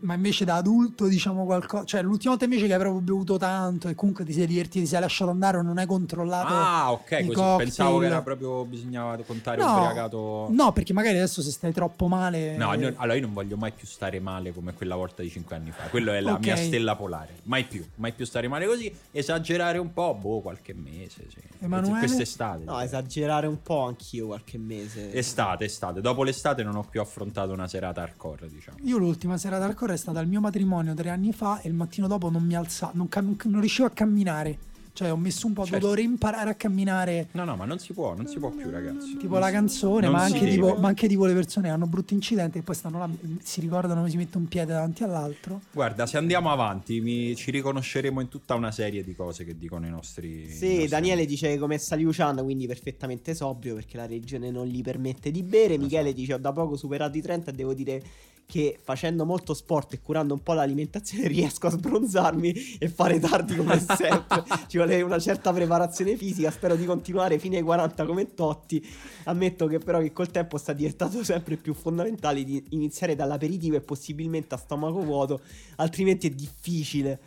ma 0.00 0.12
invece 0.12 0.44
da 0.44 0.56
adulto, 0.56 1.06
diciamo 1.06 1.46
qualcosa. 1.46 1.84
Cioè, 1.86 2.02
l'ultima 2.02 2.32
volta 2.32 2.44
invece 2.44 2.66
che 2.66 2.74
hai 2.74 2.78
proprio 2.78 3.00
bevuto 3.00 3.38
tanto 3.38 3.88
e 3.88 3.94
comunque 3.94 4.26
ti 4.26 4.34
sei 4.34 4.46
divertito, 4.46 4.84
ti 4.84 4.90
sei 4.90 5.00
lasciato 5.00 5.30
andare 5.30 5.56
o 5.56 5.62
non 5.62 5.78
hai 5.78 5.86
controllato. 5.86 6.52
Ah, 6.52 6.92
ok, 6.92 7.24
così 7.24 7.56
pensavo 7.56 8.00
che 8.00 8.06
era 8.06 8.20
proprio 8.20 8.66
bisognava 8.66 9.16
contare 9.24 9.62
no, 9.62 9.76
ubriacato. 9.78 10.48
No, 10.50 10.72
perché 10.72 10.92
magari 10.92 11.16
adesso 11.16 11.40
se 11.40 11.52
stai 11.52 11.72
troppo 11.72 12.06
male. 12.06 12.54
No, 12.58 12.74
io, 12.74 12.92
allora 12.96 13.14
io 13.14 13.22
non 13.22 13.32
voglio 13.32 13.56
mai 13.56 13.72
più 13.72 13.86
stare 13.86 14.20
male 14.20 14.52
come 14.52 14.74
quella 14.74 14.94
volta 14.94 15.22
di 15.22 15.30
5 15.30 15.56
anni 15.56 15.70
fa. 15.70 15.84
Quello 15.84 16.12
è 16.12 16.20
la 16.20 16.32
okay. 16.32 16.42
mia 16.44 16.56
stella 16.56 16.96
polare. 16.96 17.36
Mai 17.44 17.64
più, 17.64 17.82
mai 17.94 18.12
più 18.12 18.26
stare 18.26 18.46
male 18.46 18.66
così. 18.66 18.94
Esagerare 19.10 19.78
un 19.78 19.90
po', 19.94 20.14
boh, 20.14 20.40
qualche 20.40 20.74
mese 20.74 21.12
mese, 21.16 21.30
sì. 21.30 21.64
Emanuele? 21.64 21.98
Quest'estate. 21.98 22.64
No, 22.64 22.80
esagerare 22.80 23.46
un 23.46 23.62
po' 23.62 23.84
anch'io 23.84 24.26
qualche 24.26 24.58
mese. 24.58 25.12
Estate, 25.12 25.64
estate. 25.64 26.00
Dopo 26.00 26.22
l'estate 26.22 26.62
non 26.62 26.76
ho 26.76 26.82
più 26.82 27.00
affrontato 27.00 27.52
una 27.52 27.68
serata 27.68 28.02
hardcore, 28.02 28.48
diciamo. 28.48 28.78
Io 28.82 28.98
l'ultima 28.98 29.36
serata 29.38 29.64
hardcore 29.64 29.94
è 29.94 29.96
stata 29.96 30.18
al 30.18 30.26
mio 30.26 30.40
matrimonio 30.40 30.94
tre 30.94 31.10
anni 31.10 31.32
fa 31.32 31.60
e 31.60 31.68
il 31.68 31.74
mattino 31.74 32.06
dopo 32.06 32.30
non 32.30 32.42
mi 32.44 32.54
alzavo, 32.54 32.92
non, 32.94 33.08
cam- 33.08 33.36
non 33.44 33.60
riuscivo 33.60 33.86
a 33.86 33.90
camminare. 33.90 34.58
Cioè, 34.94 35.10
ho 35.10 35.16
messo 35.16 35.48
un 35.48 35.54
po', 35.54 35.64
certo. 35.64 35.88
dovevo 35.88 36.08
imparare 36.08 36.50
a 36.50 36.54
camminare. 36.54 37.26
No, 37.32 37.42
no, 37.42 37.56
ma 37.56 37.64
non 37.64 37.80
si 37.80 37.92
può, 37.92 38.14
non 38.14 38.28
si 38.28 38.38
può 38.38 38.50
più, 38.50 38.70
ragazzi. 38.70 39.16
Tipo 39.16 39.38
la 39.38 39.50
canzone, 39.50 40.08
ma 40.08 40.22
anche, 40.22 40.46
tipo, 40.46 40.76
ma 40.76 40.86
anche, 40.86 41.08
tipo, 41.08 41.26
le 41.26 41.34
persone 41.34 41.68
hanno 41.68 41.88
brutti 41.88 42.14
incidenti 42.14 42.58
e 42.58 42.62
poi 42.62 42.76
stanno 42.76 42.98
là, 42.98 43.10
si 43.42 43.60
ricordano 43.60 43.96
come 43.96 44.10
si 44.10 44.16
mette 44.16 44.38
un 44.38 44.46
piede 44.46 44.72
davanti 44.72 45.02
all'altro. 45.02 45.62
Guarda, 45.72 46.06
se 46.06 46.16
andiamo 46.16 46.52
avanti, 46.52 47.00
mi, 47.00 47.34
ci 47.34 47.50
riconosceremo 47.50 48.20
in 48.20 48.28
tutta 48.28 48.54
una 48.54 48.70
serie 48.70 49.02
di 49.02 49.16
cose 49.16 49.44
che 49.44 49.58
dicono 49.58 49.84
i 49.84 49.90
nostri. 49.90 50.48
Sì, 50.48 50.66
i 50.66 50.68
nostri 50.68 50.88
Daniele 50.88 51.22
amici. 51.22 51.28
dice 51.28 51.58
come 51.58 51.76
sta 51.78 51.96
Liucian, 51.96 52.36
quindi 52.44 52.68
perfettamente 52.68 53.34
sobrio 53.34 53.74
perché 53.74 53.96
la 53.96 54.06
regione 54.06 54.52
non 54.52 54.66
gli 54.66 54.80
permette 54.80 55.32
di 55.32 55.42
bere. 55.42 55.76
Michele 55.76 56.12
dice: 56.12 56.34
Ho 56.34 56.38
da 56.38 56.52
poco 56.52 56.76
superato 56.76 57.18
i 57.18 57.20
30 57.20 57.50
e 57.50 57.54
devo 57.54 57.74
dire 57.74 58.02
che 58.46 58.78
facendo 58.82 59.24
molto 59.24 59.54
sport 59.54 59.94
e 59.94 60.00
curando 60.00 60.34
un 60.34 60.42
po' 60.42 60.52
l'alimentazione 60.52 61.26
riesco 61.28 61.66
a 61.66 61.70
sbronzarmi 61.70 62.76
e 62.78 62.88
fare 62.88 63.18
tardi 63.18 63.56
come 63.56 63.78
sempre. 63.80 64.44
Ci 64.68 64.76
vuole 64.84 65.02
una 65.02 65.18
certa 65.18 65.52
preparazione 65.52 66.16
fisica. 66.16 66.50
Spero 66.50 66.76
di 66.76 66.84
continuare 66.84 67.38
fino 67.38 67.56
ai 67.56 67.62
40 67.62 68.04
come 68.04 68.34
Totti. 68.34 68.84
Ammetto 69.24 69.66
che 69.66 69.78
però 69.78 70.00
che 70.00 70.12
col 70.12 70.30
tempo 70.30 70.58
sta 70.58 70.72
diventando 70.72 71.24
sempre 71.24 71.56
più 71.56 71.74
fondamentale 71.74 72.44
di 72.44 72.62
iniziare 72.70 73.14
dall'aperitivo 73.14 73.76
e 73.76 73.80
possibilmente 73.80 74.54
a 74.54 74.58
stomaco 74.58 75.00
vuoto, 75.00 75.40
altrimenti 75.76 76.28
è 76.28 76.30
difficile. 76.30 77.18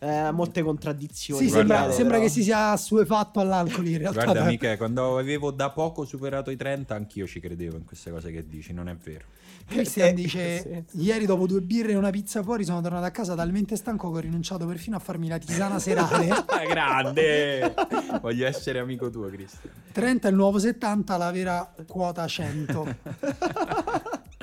Eh, 0.00 0.30
molte 0.32 0.62
contraddizioni. 0.62 1.46
Sì, 1.46 1.50
sembra, 1.50 1.90
sembra 1.90 2.18
che 2.18 2.28
si 2.28 2.42
sia 2.42 2.72
assuefatto 2.72 3.40
all'alcol 3.40 3.86
in 3.86 3.98
realtà. 3.98 4.24
Guarda, 4.24 4.42
amiche, 4.42 4.76
quando 4.76 5.16
avevo 5.16 5.50
da 5.50 5.70
poco 5.70 6.04
superato 6.04 6.50
i 6.50 6.56
30, 6.56 6.94
anch'io 6.94 7.26
ci 7.26 7.40
credevo 7.40 7.76
in 7.76 7.84
queste 7.86 8.10
cose 8.10 8.30
che 8.30 8.46
dici, 8.46 8.74
non 8.74 8.88
è 8.88 8.96
vero. 8.96 9.24
Cristian 9.66 10.08
eh, 10.08 10.12
dice: 10.14 10.84
sì. 10.88 11.00
Ieri 11.02 11.26
dopo 11.26 11.46
due 11.46 11.60
birre 11.60 11.92
e 11.92 11.96
una 11.96 12.10
pizza 12.10 12.42
fuori 12.42 12.64
sono 12.64 12.80
tornato 12.80 13.04
a 13.04 13.10
casa 13.10 13.34
talmente 13.34 13.76
stanco 13.76 14.10
che 14.10 14.18
ho 14.18 14.20
rinunciato 14.20 14.66
perfino 14.66 14.96
a 14.96 14.98
farmi 15.00 15.28
la 15.28 15.38
tisana 15.38 15.78
serale. 15.78 16.28
Grande! 16.68 17.74
Voglio 18.20 18.46
essere 18.46 18.78
amico 18.78 19.10
tuo, 19.10 19.28
Cristian. 19.28 19.72
30 19.92 20.28
è 20.28 20.30
il 20.30 20.36
nuovo 20.36 20.58
70, 20.58 21.16
la 21.16 21.30
vera 21.30 21.74
quota 21.86 22.26
100. 22.26 22.96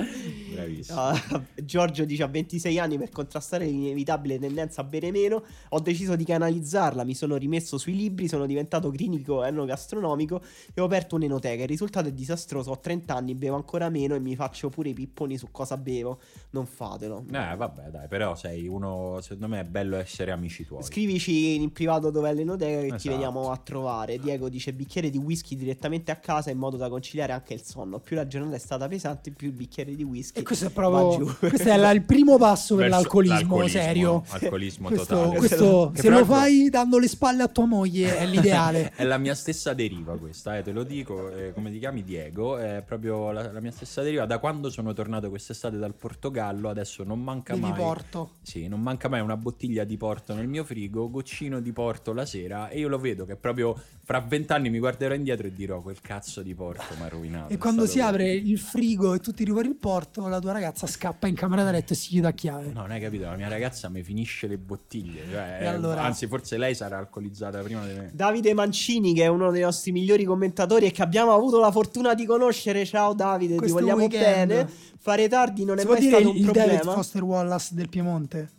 Bravissimo. 0.62 1.10
Uh, 1.10 1.44
Giorgio 1.64 2.06
dice 2.06 2.24
a 2.24 2.28
26 2.28 2.80
anni 2.80 2.98
per 2.98 3.10
contrastare 3.10 3.66
l'inevitabile 3.66 4.40
tendenza 4.40 4.82
a 4.82 4.84
bere 4.84 5.12
meno 5.12 5.44
ho 5.70 5.80
deciso 5.80 6.16
di 6.16 6.24
canalizzarla, 6.24 7.04
mi 7.04 7.16
sono 7.16 7.36
rimesso 7.38 7.78
sui 7.78 7.96
libri, 7.96 8.28
sono 8.28 8.46
diventato 8.46 8.90
clinico 8.90 9.44
enogastronomico 9.44 10.42
e 10.74 10.82
ho 10.82 10.86
aperto 10.86 11.16
un'enoteca. 11.16 11.64
Il 11.64 11.68
risultato 11.68 12.08
è 12.08 12.12
disastroso, 12.12 12.72
ho 12.72 12.80
30 12.80 13.16
anni, 13.16 13.36
bevo 13.36 13.56
ancora 13.56 13.90
meno 13.90 14.16
e 14.16 14.20
mi 14.20 14.36
faccio 14.36 14.70
pure 14.70 14.90
i 14.90 14.94
pipponi 14.94 15.38
su 15.38 15.50
cosa 15.52 15.78
bevo. 15.78 16.20
Non 16.52 16.66
fatelo. 16.66 17.24
Eh 17.32 17.56
vabbè 17.56 17.90
dai, 17.90 18.08
però 18.08 18.36
sei 18.36 18.68
uno, 18.68 19.20
secondo 19.22 19.48
me 19.48 19.62
è 19.62 19.66
bello 19.66 19.98
essere 19.98 20.32
amici 20.32 20.66
tuoi. 20.66 20.84
Scrivici 20.84 21.56
in 21.56 21.72
privato 21.72 22.10
dove 22.10 22.30
è 22.30 22.34
l'enoteca 22.34 22.80
che 22.80 22.86
esatto. 22.86 23.02
ti 23.02 23.10
veniamo 23.10 23.52
a 23.52 23.58
trovare. 23.58 24.18
Diego 24.20 24.50
dice 24.50 24.74
bicchiere 24.74 25.10
di 25.10 25.18
whisky 25.18 25.56
direttamente 25.56 26.12
a 26.12 26.18
casa 26.18 26.50
in 26.50 26.58
modo 26.58 26.78
da 26.78 26.90
conciliare 26.90 27.34
anche 27.34 27.54
il 27.54 27.64
sonno. 27.64 28.00
Più 28.00 28.16
la 28.16 28.28
giornata 28.28 28.56
è 28.56 28.60
stata 28.60 28.88
pesante, 28.88 29.32
più 29.32 29.48
il 29.48 29.54
bicchiere 29.54 29.96
di 29.96 30.04
whisky. 30.04 30.40
Questo 30.52 30.68
è 30.68 30.70
proprio 30.70 31.36
questo 31.40 31.70
è 31.70 31.78
la, 31.78 31.92
il 31.92 32.02
primo 32.02 32.38
passo 32.38 32.76
per 32.76 32.90
l'alcolismo, 32.90 33.58
l'alcolismo 33.58 33.68
serio. 33.68 34.24
Alcolismo 34.28 34.88
questo, 34.90 35.16
totale. 35.16 35.38
Questo, 35.38 35.92
se 35.96 36.10
lo 36.10 36.26
fai 36.26 36.70
dando 36.70 37.00
le 37.00 37.08
spalle 37.08 37.44
a 37.44 37.48
tua 37.48 37.66
moglie 37.66 38.18
è 38.18 38.26
l'ideale. 38.26 38.92
è 38.98 39.06
la 39.06 39.18
mia 39.18 39.34
stessa 39.34 39.74
deriva 39.74 40.18
questa, 40.18 40.58
eh, 40.58 40.62
te 40.62 40.74
lo 40.74 40.84
dico, 40.84 41.32
eh, 41.32 41.54
come 41.54 41.72
ti 41.72 41.80
chiami 41.80 42.04
Diego, 42.04 42.58
è 42.58 42.84
proprio 42.86 43.32
la, 43.32 43.50
la, 43.50 43.62
mia 43.62 43.72
stessa 43.72 44.02
deriva. 44.02 44.26
Da 44.26 44.40
quando 44.40 44.70
sono 44.70 44.92
tornato 44.92 45.30
quest'estate 45.30 45.78
dal 45.78 45.94
Portogallo, 45.94 46.68
adesso 46.68 47.04
non 47.04 47.22
manca 47.22 47.54
Bevi 47.54 47.70
mai... 47.70 47.80
Porto. 47.80 48.32
Sì, 48.42 48.68
non 48.68 48.82
manca 48.82 49.08
mai 49.08 49.22
una 49.22 49.38
bottiglia 49.38 49.86
di 49.86 49.96
Porto 49.96 50.34
nel 50.34 50.50
mio 50.50 50.66
frigo, 50.66 51.10
goccino 51.10 51.62
di 51.62 51.72
Porto 51.72 52.12
la 52.12 52.26
sera 52.26 52.68
e 52.68 52.80
io 52.80 52.90
lo 52.90 53.00
vedo 53.00 53.26
che 53.26 53.38
proprio 53.38 53.74
fra 54.12 54.20
vent'anni 54.20 54.70
mi 54.70 54.80
guarderò 54.80 55.14
indietro 55.14 55.48
e 55.48 55.54
dirò 55.54 55.80
quel 55.82 56.02
cazzo 56.02 56.42
di 56.42 56.54
Porto 56.54 56.84
mi 56.98 57.04
ha 57.04 57.08
rovinato. 57.08 57.54
E 57.54 57.58
quando 57.58 57.86
si 57.86 58.02
apre 58.02 58.30
il 58.34 58.60
frigo 58.60 59.14
e 59.14 59.20
tu 59.20 59.32
tiri 59.32 59.52
fuori 59.52 59.70
il 59.70 59.76
Porto, 59.76 60.28
la 60.28 60.40
tua 60.42 60.52
ragazza 60.52 60.86
scappa 60.86 61.28
in 61.28 61.36
camera 61.36 61.64
da 61.64 61.72
letto 61.72 61.94
e 61.94 61.96
si 61.96 62.10
chiude 62.10 62.28
a 62.28 62.34
chiave. 62.34 62.74
No, 62.74 62.82
non 62.82 62.92
hai 62.92 63.00
capito, 63.00 63.24
la 63.24 63.38
mia 63.38 63.48
ragazza 63.48 63.88
mi 63.88 64.04
finisce 64.04 64.48
le 64.48 64.58
bottiglie. 64.58 65.24
Cioè, 65.32 65.66
allora... 65.66 66.02
Anzi, 66.02 66.28
forse 66.28 66.58
lei 66.58 66.76
sarà 66.76 66.98
alcolizzata 66.98 67.62
prima 67.62 67.88
di 67.88 67.94
me. 67.94 68.10
Davide 68.14 68.54
Mancini, 68.54 69.14
che 69.14 69.24
è 69.24 69.28
uno 69.28 69.50
dei 69.50 69.62
nostri 69.62 69.94
migliori 69.94 70.26
commentatori 70.26 70.88
e 70.88 70.92
che 70.92 71.04
abbiamo 71.04 71.34
avuto 71.34 71.62
la 71.62 71.72
fortuna 71.72 72.14
di 72.14 72.26
conoscere. 72.26 72.84
Ciao 72.84 73.14
Davide, 73.14 73.56
Questo 73.56 73.78
ti 73.78 73.82
vogliamo 73.82 74.02
weekend. 74.02 74.48
bene. 74.48 74.70
Fare 75.00 75.30
tardi 75.30 75.64
non 75.64 75.78
si 75.78 75.86
è 75.86 75.88
mai 75.88 76.02
stato 76.02 76.30
un 76.30 76.36
il 76.36 76.44
problema. 76.44 76.68
David 76.68 76.92
Foster 76.92 77.24
Wallace 77.24 77.76
del 77.76 77.88
Piemonte? 77.88 78.50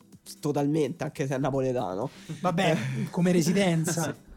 Totalmente, 0.41 1.05
anche 1.05 1.27
se 1.27 1.35
è 1.35 1.39
napoletano. 1.39 2.09
Vabbè, 2.41 2.77
come 3.11 3.33
residenza. 3.33 4.15
sì. 4.16 4.31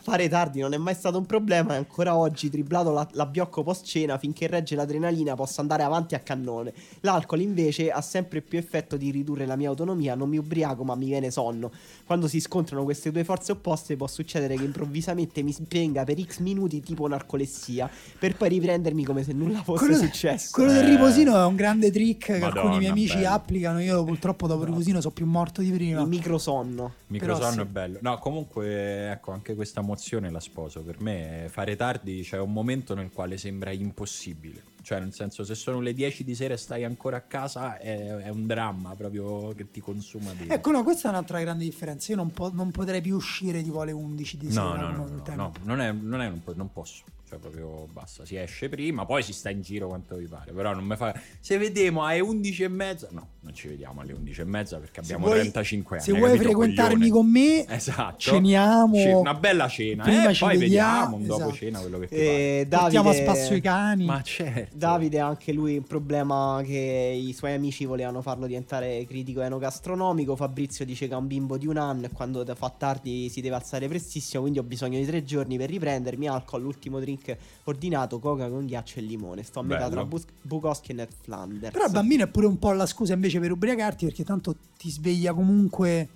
Fare 0.00 0.28
tardi 0.28 0.60
non 0.60 0.72
è 0.72 0.76
mai 0.76 0.94
stato 0.94 1.18
un 1.18 1.26
problema 1.26 1.74
e 1.74 1.76
ancora 1.76 2.16
oggi, 2.16 2.48
triplato 2.48 2.92
la, 2.92 3.06
la 3.12 3.26
biocco 3.26 3.62
post 3.62 3.84
cena 3.84 4.18
finché 4.18 4.46
regge 4.46 4.74
l'adrenalina, 4.74 5.34
posso 5.34 5.60
andare 5.60 5.82
avanti 5.82 6.14
a 6.14 6.20
cannone. 6.20 6.72
L'alcol 7.00 7.40
invece 7.40 7.90
ha 7.90 8.00
sempre 8.00 8.40
più 8.40 8.58
effetto 8.58 8.96
di 8.96 9.10
ridurre 9.10 9.46
la 9.46 9.56
mia 9.56 9.68
autonomia, 9.68 10.14
non 10.14 10.28
mi 10.28 10.38
ubriaco 10.38 10.84
ma 10.84 10.94
mi 10.94 11.06
viene 11.06 11.30
sonno. 11.30 11.70
Quando 12.04 12.28
si 12.28 12.40
scontrano 12.40 12.84
queste 12.84 13.10
due 13.10 13.24
forze 13.24 13.52
opposte 13.52 13.96
può 13.96 14.06
succedere 14.06 14.56
che 14.56 14.64
improvvisamente 14.64 15.42
mi 15.42 15.52
spenga 15.52 16.04
per 16.04 16.20
x 16.20 16.38
minuti 16.38 16.80
tipo 16.80 17.06
narcolessia, 17.06 17.90
per 18.18 18.36
poi 18.36 18.48
riprendermi 18.50 19.04
come 19.04 19.24
se 19.24 19.32
nulla 19.32 19.62
fosse 19.62 19.86
quello, 19.86 20.00
successo. 20.00 20.50
Quello 20.52 20.72
del 20.72 20.84
riposino 20.84 21.36
è 21.36 21.44
un 21.44 21.56
grande 21.56 21.90
trick 21.90 22.26
che 22.26 22.38
Madonna, 22.38 22.60
alcuni 22.60 22.78
miei 22.78 22.90
amici 22.90 23.16
bello. 23.16 23.28
applicano, 23.28 23.80
io 23.80 24.04
purtroppo 24.04 24.46
dopo 24.46 24.62
il 24.62 24.68
riposino 24.68 25.00
sono 25.00 25.12
più 25.12 25.26
morto 25.26 25.60
di 25.60 25.70
prima. 25.70 26.00
Il 26.00 26.08
microsonno. 26.08 26.92
Microsonno 27.08 27.52
sì. 27.52 27.60
è 27.60 27.64
bello. 27.64 27.98
No, 28.02 28.18
comunque 28.18 29.10
ecco, 29.10 29.39
anche 29.40 29.54
questa 29.54 29.80
mozione 29.80 30.30
la 30.30 30.38
sposo. 30.38 30.82
Per 30.82 31.00
me 31.00 31.46
fare 31.48 31.74
tardi 31.74 32.20
c'è 32.22 32.38
un 32.38 32.52
momento 32.52 32.94
nel 32.94 33.10
quale 33.10 33.38
sembra 33.38 33.70
impossibile. 33.72 34.68
Cioè, 34.82 35.00
nel 35.00 35.12
senso, 35.12 35.44
se 35.44 35.54
sono 35.54 35.80
le 35.80 35.92
10 35.92 36.24
di 36.24 36.34
sera 36.34 36.54
e 36.54 36.56
stai 36.56 36.84
ancora 36.84 37.16
a 37.16 37.20
casa, 37.22 37.78
è, 37.78 38.16
è 38.16 38.28
un 38.28 38.46
dramma 38.46 38.94
proprio 38.94 39.52
che 39.54 39.70
ti 39.70 39.80
consuma 39.80 40.32
dentro. 40.32 40.54
Ecco, 40.54 40.70
no, 40.70 40.82
questa 40.82 41.08
è 41.08 41.10
un'altra 41.10 41.40
grande 41.40 41.64
differenza. 41.64 42.12
Io 42.12 42.16
non, 42.16 42.30
po- 42.30 42.50
non 42.52 42.70
potrei 42.70 43.00
più 43.00 43.16
uscire 43.16 43.62
tipo 43.62 43.80
alle 43.80 43.92
11 43.92 44.36
di 44.36 44.50
sera. 44.50 44.62
No, 44.62 44.74
no, 44.76 44.90
no, 44.90 45.06
no, 45.06 45.34
no, 45.34 45.52
non, 45.64 45.80
è, 45.80 45.92
non, 45.92 46.20
è, 46.20 46.32
non 46.54 46.72
posso. 46.72 47.04
Cioè, 47.30 47.38
proprio 47.38 47.86
basta. 47.92 48.24
Si 48.24 48.34
esce 48.34 48.68
prima, 48.68 49.06
poi 49.06 49.22
si 49.22 49.32
sta 49.32 49.50
in 49.50 49.62
giro 49.62 49.86
quanto 49.86 50.16
vi 50.16 50.26
pare. 50.26 50.50
Però 50.50 50.74
non 50.74 50.84
mi 50.84 50.96
fa. 50.96 51.14
Se 51.38 51.58
vediamo 51.58 52.02
alle 52.04 52.18
11 52.18 52.64
e 52.64 52.68
mezza. 52.68 53.06
No, 53.12 53.28
non 53.42 53.54
ci 53.54 53.68
vediamo 53.68 54.00
alle 54.00 54.14
11 54.14 54.40
e 54.40 54.44
mezza 54.44 54.78
perché 54.78 54.98
abbiamo 54.98 55.26
vuoi, 55.26 55.38
35 55.38 55.96
anni. 55.98 56.04
Se 56.04 56.10
vuoi 56.12 56.30
capito, 56.32 56.42
frequentarmi 56.42 57.08
coglione? 57.08 57.10
con 57.10 57.30
me, 57.30 57.66
Esatto. 57.68 58.18
ceniamo. 58.18 58.94
Ce- 58.96 59.12
una 59.12 59.34
bella 59.34 59.68
cena. 59.68 60.02
Prima 60.02 60.28
eh, 60.30 60.36
poi 60.36 60.56
vediamo, 60.58 60.58
vediamo 60.58 61.16
un 61.16 61.26
dopo 61.26 61.40
esatto. 61.42 61.54
cena 61.54 61.78
quello 61.78 61.98
che 62.00 62.08
ti 62.08 62.14
E 62.16 62.66
Portiamo 62.68 63.08
a 63.10 63.12
Davide, 63.12 63.22
spasso 63.32 63.54
i 63.54 63.60
cani. 63.60 64.04
pare. 64.06 64.18
Ma 64.18 64.22
certo. 64.24 64.76
Davide 64.76 65.20
ha 65.20 65.26
anche 65.28 65.52
lui 65.52 65.76
un 65.76 65.84
problema 65.84 66.60
che 66.64 67.16
i 67.16 67.32
suoi 67.32 67.52
amici 67.54 67.84
volevano 67.84 68.22
farlo 68.22 68.46
diventare 68.48 69.04
critico 69.06 69.40
enogastronomico. 69.40 70.34
Fabrizio 70.34 70.84
dice 70.84 71.06
che 71.06 71.14
ha 71.14 71.18
un 71.18 71.28
bimbo 71.28 71.56
di 71.56 71.68
un 71.68 71.76
anno 71.76 72.06
e 72.06 72.10
quando 72.10 72.44
fa 72.56 72.74
tardi 72.76 73.28
si 73.28 73.40
deve 73.40 73.54
alzare 73.54 73.86
prestissimo, 73.86 74.40
quindi 74.42 74.58
ho 74.58 74.64
bisogno 74.64 74.98
di 74.98 75.06
tre 75.06 75.22
giorni 75.22 75.56
per 75.56 75.68
riprendermi. 75.70 76.26
Alcol, 76.26 76.62
l'ultimo 76.62 76.98
drink 76.98 77.19
ordinato, 77.64 78.18
coca 78.18 78.48
con 78.48 78.66
ghiaccio 78.66 78.98
e 78.98 79.02
limone. 79.02 79.42
Sto 79.42 79.60
a 79.60 79.62
metà 79.62 79.80
Bello. 79.88 79.90
tra 79.90 80.04
Bus- 80.04 80.24
Bukowski 80.42 80.90
e 80.92 80.94
Ned 80.94 81.08
Flanders. 81.22 81.72
Però 81.72 81.84
il 81.86 81.92
bambino 81.92 82.24
è 82.24 82.26
pure 82.28 82.46
un 82.46 82.58
po' 82.58 82.72
la 82.72 82.86
scusa 82.86 83.14
invece 83.14 83.38
per 83.40 83.52
ubriacarti 83.52 84.04
perché 84.06 84.24
tanto 84.24 84.56
ti 84.78 84.90
sveglia 84.90 85.32
comunque 85.34 86.08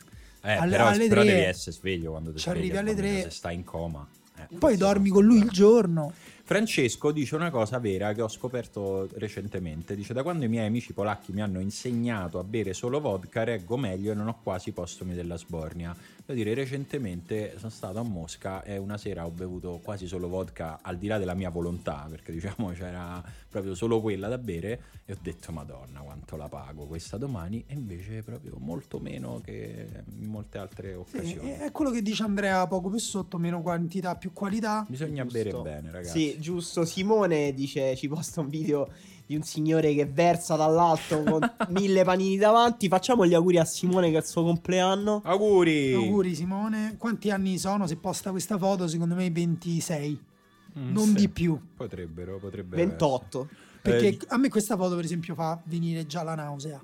Eh, 0.43 0.53
alle, 0.53 0.71
però, 0.73 0.87
alle 0.89 1.09
però 1.09 1.23
3. 1.23 1.31
devi 1.33 1.45
essere 1.45 1.73
sveglio 1.73 2.11
quando 2.11 2.33
ti 2.33 2.39
Ci 2.39 2.45
svegli 2.51 2.59
arrivi 2.59 2.77
alle 2.77 2.95
tre. 2.95 3.23
Se 3.23 3.31
stai 3.31 3.55
in 3.55 3.65
coma. 3.65 4.07
Eh, 4.37 4.57
Poi 4.59 4.77
dormi 4.77 5.11
con 5.11 5.25
lui 5.25 5.39
il 5.39 5.49
giorno. 5.49 6.13
Francesco 6.47 7.11
dice 7.11 7.37
una 7.37 7.49
cosa 7.51 7.79
vera 7.79 8.13
che 8.13 8.21
ho 8.21 8.29
scoperto 8.29 9.09
recentemente. 9.15 9.97
Dice: 9.97 10.13
Da 10.13 10.23
quando 10.23 10.45
i 10.45 10.49
miei 10.49 10.67
amici 10.67 10.93
polacchi 10.93 11.33
mi 11.33 11.41
hanno 11.41 11.59
insegnato 11.61 12.39
a 12.39 12.45
bere 12.45 12.75
solo 12.75 13.01
vodka, 13.01 13.45
reggo 13.45 13.79
meglio 13.79 14.13
e 14.13 14.15
non 14.15 14.29
ho 14.29 14.39
quasi 14.43 14.73
postomi 14.73 15.15
della 15.15 15.39
sbornia. 15.39 15.97
Devo 16.27 16.39
dire, 16.39 16.55
recentemente 16.55 17.53
sono 17.59 17.69
stato 17.71 17.99
a 17.99 18.03
Mosca 18.03 18.63
e 18.63 18.79
una 18.79 18.97
sera 18.97 19.27
ho 19.27 19.31
bevuto 19.31 19.79
quasi 19.83 20.07
solo 20.07 20.27
vodka 20.27 20.79
al 20.81 20.97
di 20.97 21.07
là 21.07 21.19
della 21.19 21.35
mia 21.35 21.51
volontà, 21.51 22.07
perché 22.09 22.33
diciamo 22.33 22.71
c'era 22.71 23.23
proprio 23.51 23.75
solo 23.75 24.01
quella 24.01 24.29
da 24.29 24.39
bere. 24.39 24.81
E 25.05 25.13
ho 25.13 25.19
detto: 25.21 25.53
Madonna, 25.53 26.01
quanto 26.01 26.37
la 26.37 26.49
pago 26.49 26.87
questa 26.87 27.19
domani. 27.19 27.63
E 27.67 27.75
invece 27.75 28.23
proprio 28.23 28.55
molto 28.59 28.99
meno 29.01 29.43
che 29.45 29.87
in 30.19 30.29
molte 30.31 30.57
altre 30.57 30.93
Sì, 30.93 31.17
occasioni. 31.17 31.51
è 31.51 31.71
quello 31.71 31.91
che 31.91 32.01
dice 32.01 32.23
Andrea 32.23 32.67
poco 32.67 32.89
più 32.89 32.99
sotto, 32.99 33.37
meno 33.37 33.61
quantità, 33.61 34.17
più 34.17 34.33
qualità. 34.33 34.87
Bisogna 34.89 35.25
Giusto. 35.27 35.39
bere 35.39 35.75
bene, 35.77 35.91
ragazzi. 35.91 36.19
Sì, 36.31 36.39
giusto. 36.41 36.87
Simone 36.87 37.53
dice: 37.53 37.95
Ci 37.97 38.09
posta 38.09 38.41
un 38.41 38.49
video 38.49 38.89
di 39.27 39.35
un 39.37 39.43
signore 39.43 39.95
che 39.95 40.05
versa 40.07 40.55
dall'alto 40.57 41.23
con 41.23 41.41
mille 41.71 42.05
panini 42.05 42.37
davanti. 42.37 42.89
Facciamo 42.89 43.25
gli 43.27 43.35
auguri 43.35 43.59
a 43.59 43.65
Simone 43.65 44.11
che 44.11 44.17
è 44.17 44.21
il 44.21 44.25
suo 44.27 44.43
compleanno. 44.45 45.23
Auguri! 45.25 45.95
Auguri 45.95 46.35
Simone. 46.35 46.97
Quanti 46.99 47.31
anni 47.31 47.59
sono 47.59 47.87
se 47.87 47.97
posta 47.97 48.31
questa 48.31 48.59
foto? 48.59 48.87
Secondo 48.89 49.15
me 49.15 49.31
26, 49.31 50.33
Mm, 50.77 50.93
non 50.93 51.05
sì. 51.07 51.13
di 51.15 51.29
più. 51.29 51.57
Potrebbero, 51.77 52.39
potrebbero 52.39 52.83
28. 52.83 53.49
Perché 53.81 54.09
Eh, 54.09 54.19
a 54.29 54.37
me 54.39 54.49
questa 54.49 54.77
foto 54.77 54.97
per 54.97 55.05
esempio 55.05 55.35
fa 55.37 55.61
venire 55.67 56.05
già 56.05 56.25
la 56.25 56.35
nausea. 56.35 56.83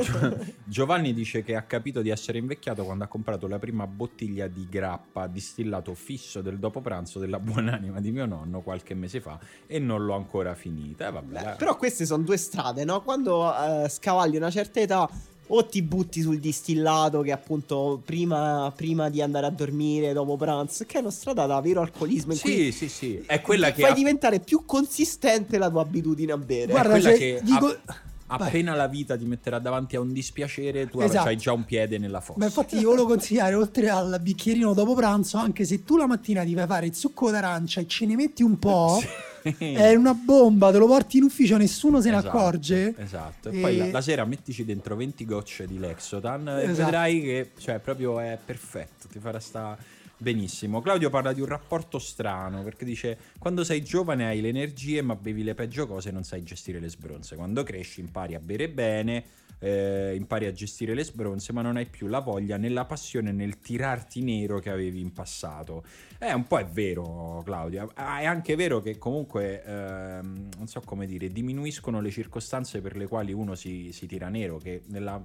Gio- 0.00 0.38
Giovanni 0.64 1.12
dice 1.12 1.42
che 1.42 1.54
ha 1.56 1.62
capito 1.62 2.00
di 2.02 2.08
essere 2.10 2.38
invecchiato 2.38 2.84
quando 2.84 3.04
ha 3.04 3.06
comprato 3.06 3.46
la 3.46 3.58
prima 3.58 3.86
bottiglia 3.86 4.46
di 4.48 4.66
grappa 4.70 5.26
distillato 5.26 5.94
fisso 5.94 6.40
del 6.40 6.58
dopo 6.58 6.80
pranzo 6.80 7.18
della 7.18 7.38
buonanima 7.38 8.00
di 8.00 8.10
mio 8.10 8.26
nonno 8.26 8.60
qualche 8.62 8.94
mese 8.94 9.20
fa 9.20 9.38
e 9.66 9.78
non 9.78 10.04
l'ho 10.04 10.14
ancora 10.14 10.54
finita. 10.54 11.08
Eh, 11.08 11.12
vabbè, 11.12 11.42
Beh, 11.42 11.54
però 11.58 11.76
queste 11.76 12.06
sono 12.06 12.22
due 12.22 12.36
strade, 12.36 12.84
no? 12.84 13.02
Quando 13.02 13.52
eh, 13.84 13.88
scavalli 13.88 14.36
una 14.36 14.50
certa 14.50 14.80
età 14.80 15.08
o 15.54 15.66
ti 15.66 15.82
butti 15.82 16.22
sul 16.22 16.38
distillato 16.38 17.20
che 17.20 17.32
appunto 17.32 18.00
prima, 18.02 18.72
prima 18.74 19.10
di 19.10 19.20
andare 19.20 19.44
a 19.46 19.50
dormire 19.50 20.14
dopo 20.14 20.36
pranzo, 20.36 20.84
che 20.86 20.96
è 20.98 21.00
una 21.00 21.10
strada 21.10 21.44
da 21.44 21.60
vero 21.60 21.82
alcolismo 21.82 22.32
in 22.32 22.38
cui 22.40 22.50
sì, 22.50 22.72
sì, 22.72 22.88
sì, 22.88 23.22
è 23.26 23.42
quella 23.42 23.70
che 23.72 23.82
fai 23.82 23.90
ha- 23.90 23.94
diventare 23.94 24.40
più 24.40 24.64
consistente 24.64 25.58
la 25.58 25.68
tua 25.68 25.82
abitudine 25.82 26.32
a 26.32 26.38
bere. 26.38 26.70
Guarda, 26.72 26.90
quella 26.92 27.08
cioè, 27.10 27.18
che 27.18 27.40
dico- 27.42 27.66
ha- 27.84 28.00
Vai. 28.36 28.48
appena 28.48 28.74
la 28.74 28.86
vita 28.88 29.16
ti 29.16 29.24
metterà 29.24 29.58
davanti 29.58 29.96
a 29.96 30.00
un 30.00 30.12
dispiacere, 30.12 30.88
tu 30.88 31.00
Esatto. 31.00 31.28
hai 31.28 31.36
già 31.36 31.52
un 31.52 31.64
piede 31.64 31.98
nella 31.98 32.20
fossa. 32.20 32.38
Ma 32.38 32.46
infatti 32.46 32.78
ti 32.78 32.84
volevo 32.84 33.06
consigliare, 33.06 33.54
oltre 33.54 33.88
al 33.88 34.18
bicchierino 34.20 34.72
dopo 34.74 34.94
pranzo, 34.94 35.36
anche 35.38 35.64
se 35.64 35.84
tu 35.84 35.96
la 35.96 36.06
mattina 36.06 36.44
ti 36.44 36.54
fai 36.54 36.66
fare 36.66 36.86
il 36.86 36.94
succo 36.94 37.30
d'arancia 37.30 37.80
e 37.80 37.86
ce 37.86 38.06
ne 38.06 38.14
metti 38.16 38.42
un 38.42 38.58
po', 38.58 39.00
è 39.58 39.94
una 39.94 40.14
bomba, 40.14 40.70
te 40.70 40.78
lo 40.78 40.86
porti 40.86 41.16
in 41.18 41.24
ufficio, 41.24 41.56
nessuno 41.56 42.00
se 42.00 42.10
ne 42.10 42.18
Esatto, 42.18 42.36
accorge. 42.36 42.94
Esatto. 42.96 43.48
E, 43.50 43.58
E- 43.58 43.60
poi 43.60 43.76
la, 43.76 43.86
la 43.90 44.00
sera 44.00 44.24
mettici 44.24 44.64
dentro 44.64 44.94
20 44.96 45.24
gocce 45.24 45.66
di 45.66 45.78
Lexotan 45.78 46.48
e 46.48 46.62
Esatto. 46.62 46.74
vedrai 46.84 47.20
che 47.22 47.50
cioè, 47.58 47.78
proprio 47.80 48.18
è 48.20 48.38
perfetto, 48.44 49.08
ti 49.10 49.18
farà 49.18 49.40
sta 49.40 49.76
benissimo. 50.22 50.80
Claudio 50.80 51.10
parla 51.10 51.32
di 51.32 51.40
un 51.40 51.46
rapporto 51.48 51.98
strano 51.98 52.62
perché 52.62 52.84
dice 52.84 53.18
quando 53.38 53.64
sei 53.64 53.82
giovane 53.82 54.26
hai 54.26 54.40
le 54.40 54.48
energie 54.48 55.02
ma 55.02 55.16
bevi 55.16 55.42
le 55.42 55.54
peggio 55.54 55.86
cose 55.86 56.08
e 56.08 56.12
non 56.12 56.24
sai 56.24 56.42
gestire 56.42 56.78
le 56.80 56.88
sbronze. 56.88 57.36
Quando 57.36 57.62
cresci 57.64 58.00
impari 58.00 58.34
a 58.34 58.40
bere 58.40 58.68
bene. 58.70 59.24
eh, 59.64 60.14
impari 60.16 60.46
a 60.46 60.52
gestire 60.52 60.92
le 60.92 61.04
sbronze, 61.04 61.52
ma 61.52 61.62
non 61.62 61.76
hai 61.76 61.86
più 61.86 62.08
la 62.08 62.18
voglia 62.18 62.56
né 62.56 62.68
la 62.68 62.84
passione 62.84 63.30
nel 63.30 63.60
tirarti 63.60 64.20
nero 64.20 64.58
che 64.58 64.70
avevi 64.70 64.98
in 65.00 65.12
passato. 65.12 65.84
Eh, 66.18 66.32
un 66.32 66.48
po' 66.48 66.58
è 66.58 66.66
vero, 66.66 67.42
Claudia. 67.44 67.86
Ah, 67.94 68.18
È 68.18 68.24
anche 68.24 68.56
vero 68.56 68.80
che 68.80 68.98
comunque, 68.98 69.62
ehm, 69.62 70.48
non 70.56 70.66
so 70.66 70.80
come 70.84 71.06
dire, 71.06 71.28
diminuiscono 71.28 72.00
le 72.00 72.10
circostanze 72.10 72.80
per 72.80 72.96
le 72.96 73.06
quali 73.06 73.32
uno 73.32 73.54
si, 73.54 73.92
si 73.92 74.06
tira 74.06 74.28
nero, 74.28 74.56
che 74.58 74.82
nella 74.86 75.22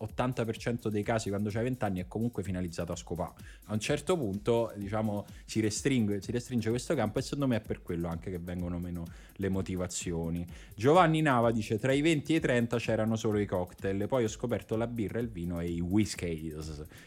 80% 0.00 0.88
dei 0.88 1.02
casi 1.02 1.28
quando 1.28 1.50
c'hai 1.50 1.64
20 1.64 1.84
anni 1.84 2.00
è 2.00 2.06
comunque 2.08 2.42
finalizzato 2.42 2.92
a 2.92 2.96
scopare. 2.96 3.34
A 3.66 3.72
un 3.72 3.80
certo 3.80 4.16
punto, 4.16 4.72
diciamo, 4.76 5.26
si 5.44 5.60
restringe, 5.60 6.20
si 6.22 6.32
restringe 6.32 6.70
questo 6.70 6.94
campo 6.94 7.18
e 7.18 7.22
secondo 7.22 7.46
me 7.46 7.56
è 7.56 7.60
per 7.60 7.82
quello 7.82 8.08
anche 8.08 8.30
che 8.30 8.38
vengono 8.38 8.78
meno 8.78 9.04
le 9.38 9.48
motivazioni. 9.48 10.46
Giovanni 10.74 11.20
Nava 11.20 11.50
dice 11.50 11.78
tra 11.78 11.92
i 11.92 12.00
20 12.00 12.32
e 12.32 12.36
i 12.36 12.40
30 12.40 12.76
c'erano 12.78 13.16
solo 13.16 13.38
i 13.38 13.46
cocktail, 13.46 14.06
poi 14.08 14.24
ho 14.24 14.28
scoperto 14.28 14.76
la 14.76 14.86
birra, 14.86 15.18
il 15.18 15.28
vino 15.28 15.60
e 15.60 15.68
i 15.68 15.80
whisky. 15.80 16.54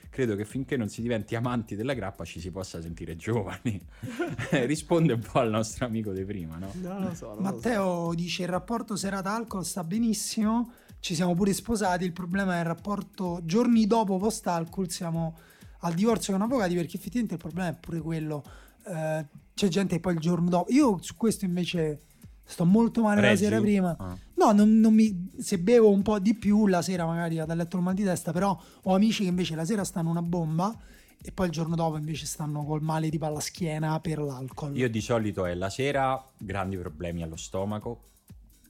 Credo 0.09 0.35
che 0.35 0.45
finché 0.45 0.77
non 0.77 0.89
si 0.89 1.01
diventi 1.01 1.35
amanti 1.35 1.75
della 1.75 1.93
grappa 1.93 2.25
ci 2.25 2.39
si 2.39 2.51
possa 2.51 2.81
sentire 2.81 3.15
giovani. 3.15 3.79
Risponde 4.51 5.13
un 5.13 5.21
po' 5.21 5.39
al 5.39 5.49
nostro 5.49 5.85
amico 5.85 6.11
di 6.11 6.23
prima, 6.25 6.57
no? 6.57 6.71
Non 6.75 7.03
lo 7.03 7.13
so. 7.13 7.27
non 7.27 7.35
lo 7.35 7.41
so. 7.41 7.41
Matteo 7.41 8.13
dice 8.13 8.43
il 8.43 8.49
rapporto 8.49 8.95
serata-alcol 8.95 9.65
sta 9.65 9.83
benissimo, 9.83 10.73
ci 11.01 11.13
siamo 11.15 11.35
pure 11.35 11.51
sposati, 11.51 12.05
il 12.05 12.13
problema 12.13 12.55
è 12.55 12.59
il 12.59 12.65
rapporto 12.65 13.41
giorni 13.43 13.85
dopo 13.87 14.17
post-alcol, 14.17 14.89
siamo 14.89 15.35
al 15.79 15.93
divorzio 15.93 16.31
con 16.33 16.41
avvocati 16.43 16.75
perché 16.75 16.95
effettivamente 16.95 17.33
il 17.35 17.39
problema 17.41 17.67
è 17.69 17.73
pure 17.77 17.99
quello, 17.99 18.43
Eh, 18.83 19.25
c'è 19.53 19.67
gente 19.67 19.95
che 19.95 20.01
poi 20.01 20.13
il 20.13 20.19
giorno 20.19 20.49
dopo, 20.49 20.71
io 20.71 20.97
su 21.03 21.15
questo 21.15 21.45
invece 21.45 22.01
sto 22.43 22.65
molto 22.65 23.03
male 23.03 23.21
Reggi? 23.21 23.43
la 23.43 23.49
sera 23.49 23.61
prima, 23.61 23.95
Ah. 23.99 24.17
no, 24.37 24.51
non, 24.53 24.79
non 24.79 24.91
mi, 24.93 25.29
se 25.37 25.59
bevo 25.59 25.89
un 25.91 26.01
po' 26.01 26.17
di 26.17 26.33
più 26.33 26.65
la 26.65 26.81
sera 26.81 27.05
magari 27.05 27.35
vado 27.37 27.51
a 27.51 27.55
letto 27.55 27.77
il 27.77 27.83
mal 27.83 27.93
di 27.93 28.03
testa, 28.03 28.31
però 28.31 28.59
ho 28.83 28.95
amici 28.95 29.21
che 29.23 29.29
invece 29.29 29.53
la 29.55 29.65
sera 29.65 29.83
stanno 29.83 30.09
una 30.09 30.23
bomba 30.23 30.75
e 31.23 31.31
poi 31.31 31.45
il 31.45 31.51
giorno 31.51 31.75
dopo 31.75 31.95
invece 31.97 32.25
stanno 32.25 32.63
col 32.65 32.81
male 32.81 33.09
tipo 33.09 33.25
alla 33.27 33.39
schiena 33.39 33.99
per 33.99 34.17
l'alcol. 34.19 34.75
Io 34.75 34.89
di 34.89 35.01
solito 35.01 35.45
è 35.45 35.53
la 35.53 35.69
sera 35.69 36.19
grandi 36.37 36.75
problemi 36.77 37.21
allo 37.21 37.35
stomaco 37.37 38.05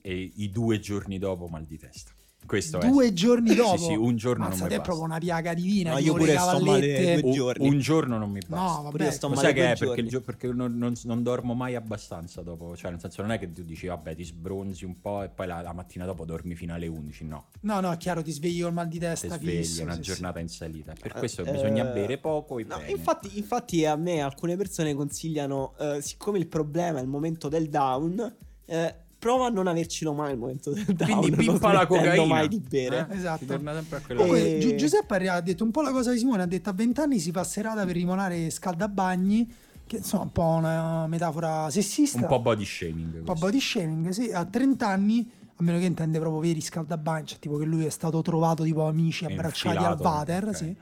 e 0.02 0.32
i 0.36 0.50
due 0.50 0.80
giorni 0.80 1.18
dopo 1.20 1.48
mal 1.48 1.64
di 1.64 1.78
testa. 1.78 2.12
Questo 2.46 2.80
Due 2.80 3.08
è. 3.08 3.14
giorni 3.14 3.56
dopo. 3.56 3.78
Sì, 3.78 3.84
sì, 3.86 3.94
un 3.96 4.18
giorno 4.18 4.44
Mazza, 4.46 4.58
non 4.60 4.68
mi 4.68 4.74
è 4.74 4.82
proprio 4.82 4.96
basta. 4.96 5.06
una 5.06 5.18
piaga 5.20 5.54
divina. 5.54 5.92
No, 5.92 5.98
io 6.00 6.14
pure 6.14 6.38
sto 6.38 6.60
male 6.60 6.62
due 6.62 7.22
Un, 7.24 7.32
giorni. 7.32 7.68
un 7.70 7.80
giorno 7.80 8.18
non 8.18 8.30
mi 8.30 8.40
basta. 8.46 8.56
No, 8.82 8.90
Pure 8.90 9.04
vabbè. 9.06 9.12
sto 9.16 9.28
Lo 9.30 9.36
male 9.36 9.48
sai 9.48 9.56
che 9.56 9.72
è? 9.72 9.78
Perché, 9.78 10.06
gio- 10.06 10.22
perché 10.22 10.48
non, 10.52 10.78
non- 10.78 10.94
non 11.04 11.24
dormo 11.24 11.54
mai 11.54 11.76
abbastanza 11.76 12.42
dopo, 12.42 12.76
cioè 12.76 12.92
nel 12.92 13.00
senso 13.00 13.22
non 13.22 13.32
è 13.32 13.40
che 13.40 13.50
tu 13.52 13.64
dici 13.64 13.88
vabbè 13.88 14.16
ti 14.16 14.26
sbronzi 14.26 14.84
un 14.84 15.00
po' 15.00 15.24
e 15.24 15.30
poi 15.30 15.48
la, 15.48 15.62
la 15.62 15.72
mattina 15.72 16.04
dopo 16.06 16.26
dormi 16.26 16.56
fino 16.56 16.74
alle 16.74 16.88
11, 16.88 17.24
no, 17.26 17.46
No, 17.62 17.80
no, 17.80 17.92
è 17.92 17.98
chiaro, 17.98 18.22
ti 18.22 18.32
svegli 18.32 18.62
col 18.62 18.74
mal 18.74 18.88
di 18.88 18.94
ti 18.96 19.00
testa. 19.00 19.38
svegli, 19.38 19.58
fisso, 19.58 19.82
è 19.82 19.84
una 19.86 19.94
sì, 19.94 19.98
sì. 20.00 20.04
giornata 20.10 20.40
in 20.40 20.50
salita. 20.50 20.94
Per 21.00 21.16
Eh, 21.16 21.20
questo 21.20 21.44
eh, 21.46 21.52
bisogna 21.52 21.86
bere 21.86 22.18
poco 22.18 22.60
e 22.60 22.66
No, 22.66 22.78
bene. 22.80 22.92
infatti, 22.92 23.38
infatti 23.38 23.86
a 23.86 23.96
me 23.96 24.20
alcune 24.20 24.58
persone 24.58 24.94
consigliano, 24.94 25.74
eh, 25.80 26.02
siccome 26.02 26.38
il 26.38 26.48
problema 26.48 27.00
è 27.00 27.02
il 27.02 27.08
momento 27.08 27.48
del 27.48 27.70
down, 27.70 28.36
eh, 28.66 28.96
prova 29.22 29.46
a 29.46 29.50
non 29.50 29.68
avercelo 29.68 30.14
mai 30.14 30.32
il 30.32 30.40
momento 30.40 30.72
del 30.72 30.84
down. 30.86 31.20
Quindi 31.20 31.46
pippa 31.46 31.72
la 31.72 31.86
cocaina. 31.86 32.26
mai 32.26 32.48
di 32.48 32.60
bere. 32.60 33.08
Eh? 33.12 33.16
Esatto. 33.18 33.46
Torna 33.46 33.72
sempre 33.76 33.98
a 33.98 34.02
quella 34.02 34.22
Comunque, 34.22 34.56
E- 34.56 34.60
Gi- 34.60 34.76
Giuseppe 34.78 35.30
ha 35.30 35.40
detto 35.42 35.64
un 35.64 35.70
po' 35.70 35.82
la 35.82 35.92
cosa 35.92 36.12
di 36.12 36.18
Simone, 36.18 36.42
ha 36.42 36.48
detto 36.48 36.72
a 36.72 36.74
20 36.74 37.00
anni 37.02 37.20
si 37.20 37.32
fa 37.32 37.44
serata 37.44 37.86
per 37.86 37.94
rimonare 37.94 38.50
scaldabagni, 38.50 39.54
che 39.86 39.98
insomma 39.98 40.24
è 40.24 40.26
un 40.26 40.32
po' 40.32 40.44
una 40.44 41.06
metafora 41.06 41.70
sessista. 41.70 42.18
un 42.18 42.26
po' 42.26 42.40
body 42.40 42.66
shaming. 42.66 43.14
un 43.18 43.24
po' 43.24 43.34
body 43.36 43.60
shaming, 43.60 44.10
sì. 44.10 44.32
A 44.32 44.44
30 44.44 44.88
anni, 44.88 45.30
a 45.56 45.62
meno 45.64 45.78
che 45.78 45.86
intende 45.86 46.18
proprio 46.18 46.42
veri 46.42 46.60
scaldabagni, 46.60 47.28
cioè 47.28 47.38
tipo 47.38 47.58
che 47.58 47.66
lui 47.66 47.86
è 47.86 47.92
stato 47.92 48.24
trovato 48.24 48.64
tipo 48.64 48.88
amici 48.88 49.26
abbracciati 49.26 49.78
al 49.78 50.00
water, 50.00 50.48
ok. 50.48 50.56
sì. 50.56 50.76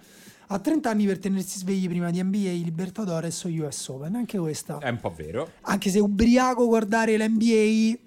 A 0.51 0.57
30 0.57 0.89
anni 0.89 1.05
per 1.05 1.19
tenersi 1.19 1.59
svegli 1.59 1.87
prima 1.87 2.09
di 2.09 2.23
NBA, 2.23 2.49
Libertadores 2.63 3.43
o 3.43 3.49
US 3.49 3.87
Open, 3.89 4.15
anche 4.15 4.39
questa. 4.39 4.79
È 4.79 4.89
un 4.89 4.99
po' 4.99 5.13
vero. 5.15 5.51
Anche 5.61 5.91
se 5.91 5.99
ubriaco 5.99 6.65
guardare 6.65 7.15
l'NBA 7.17 7.99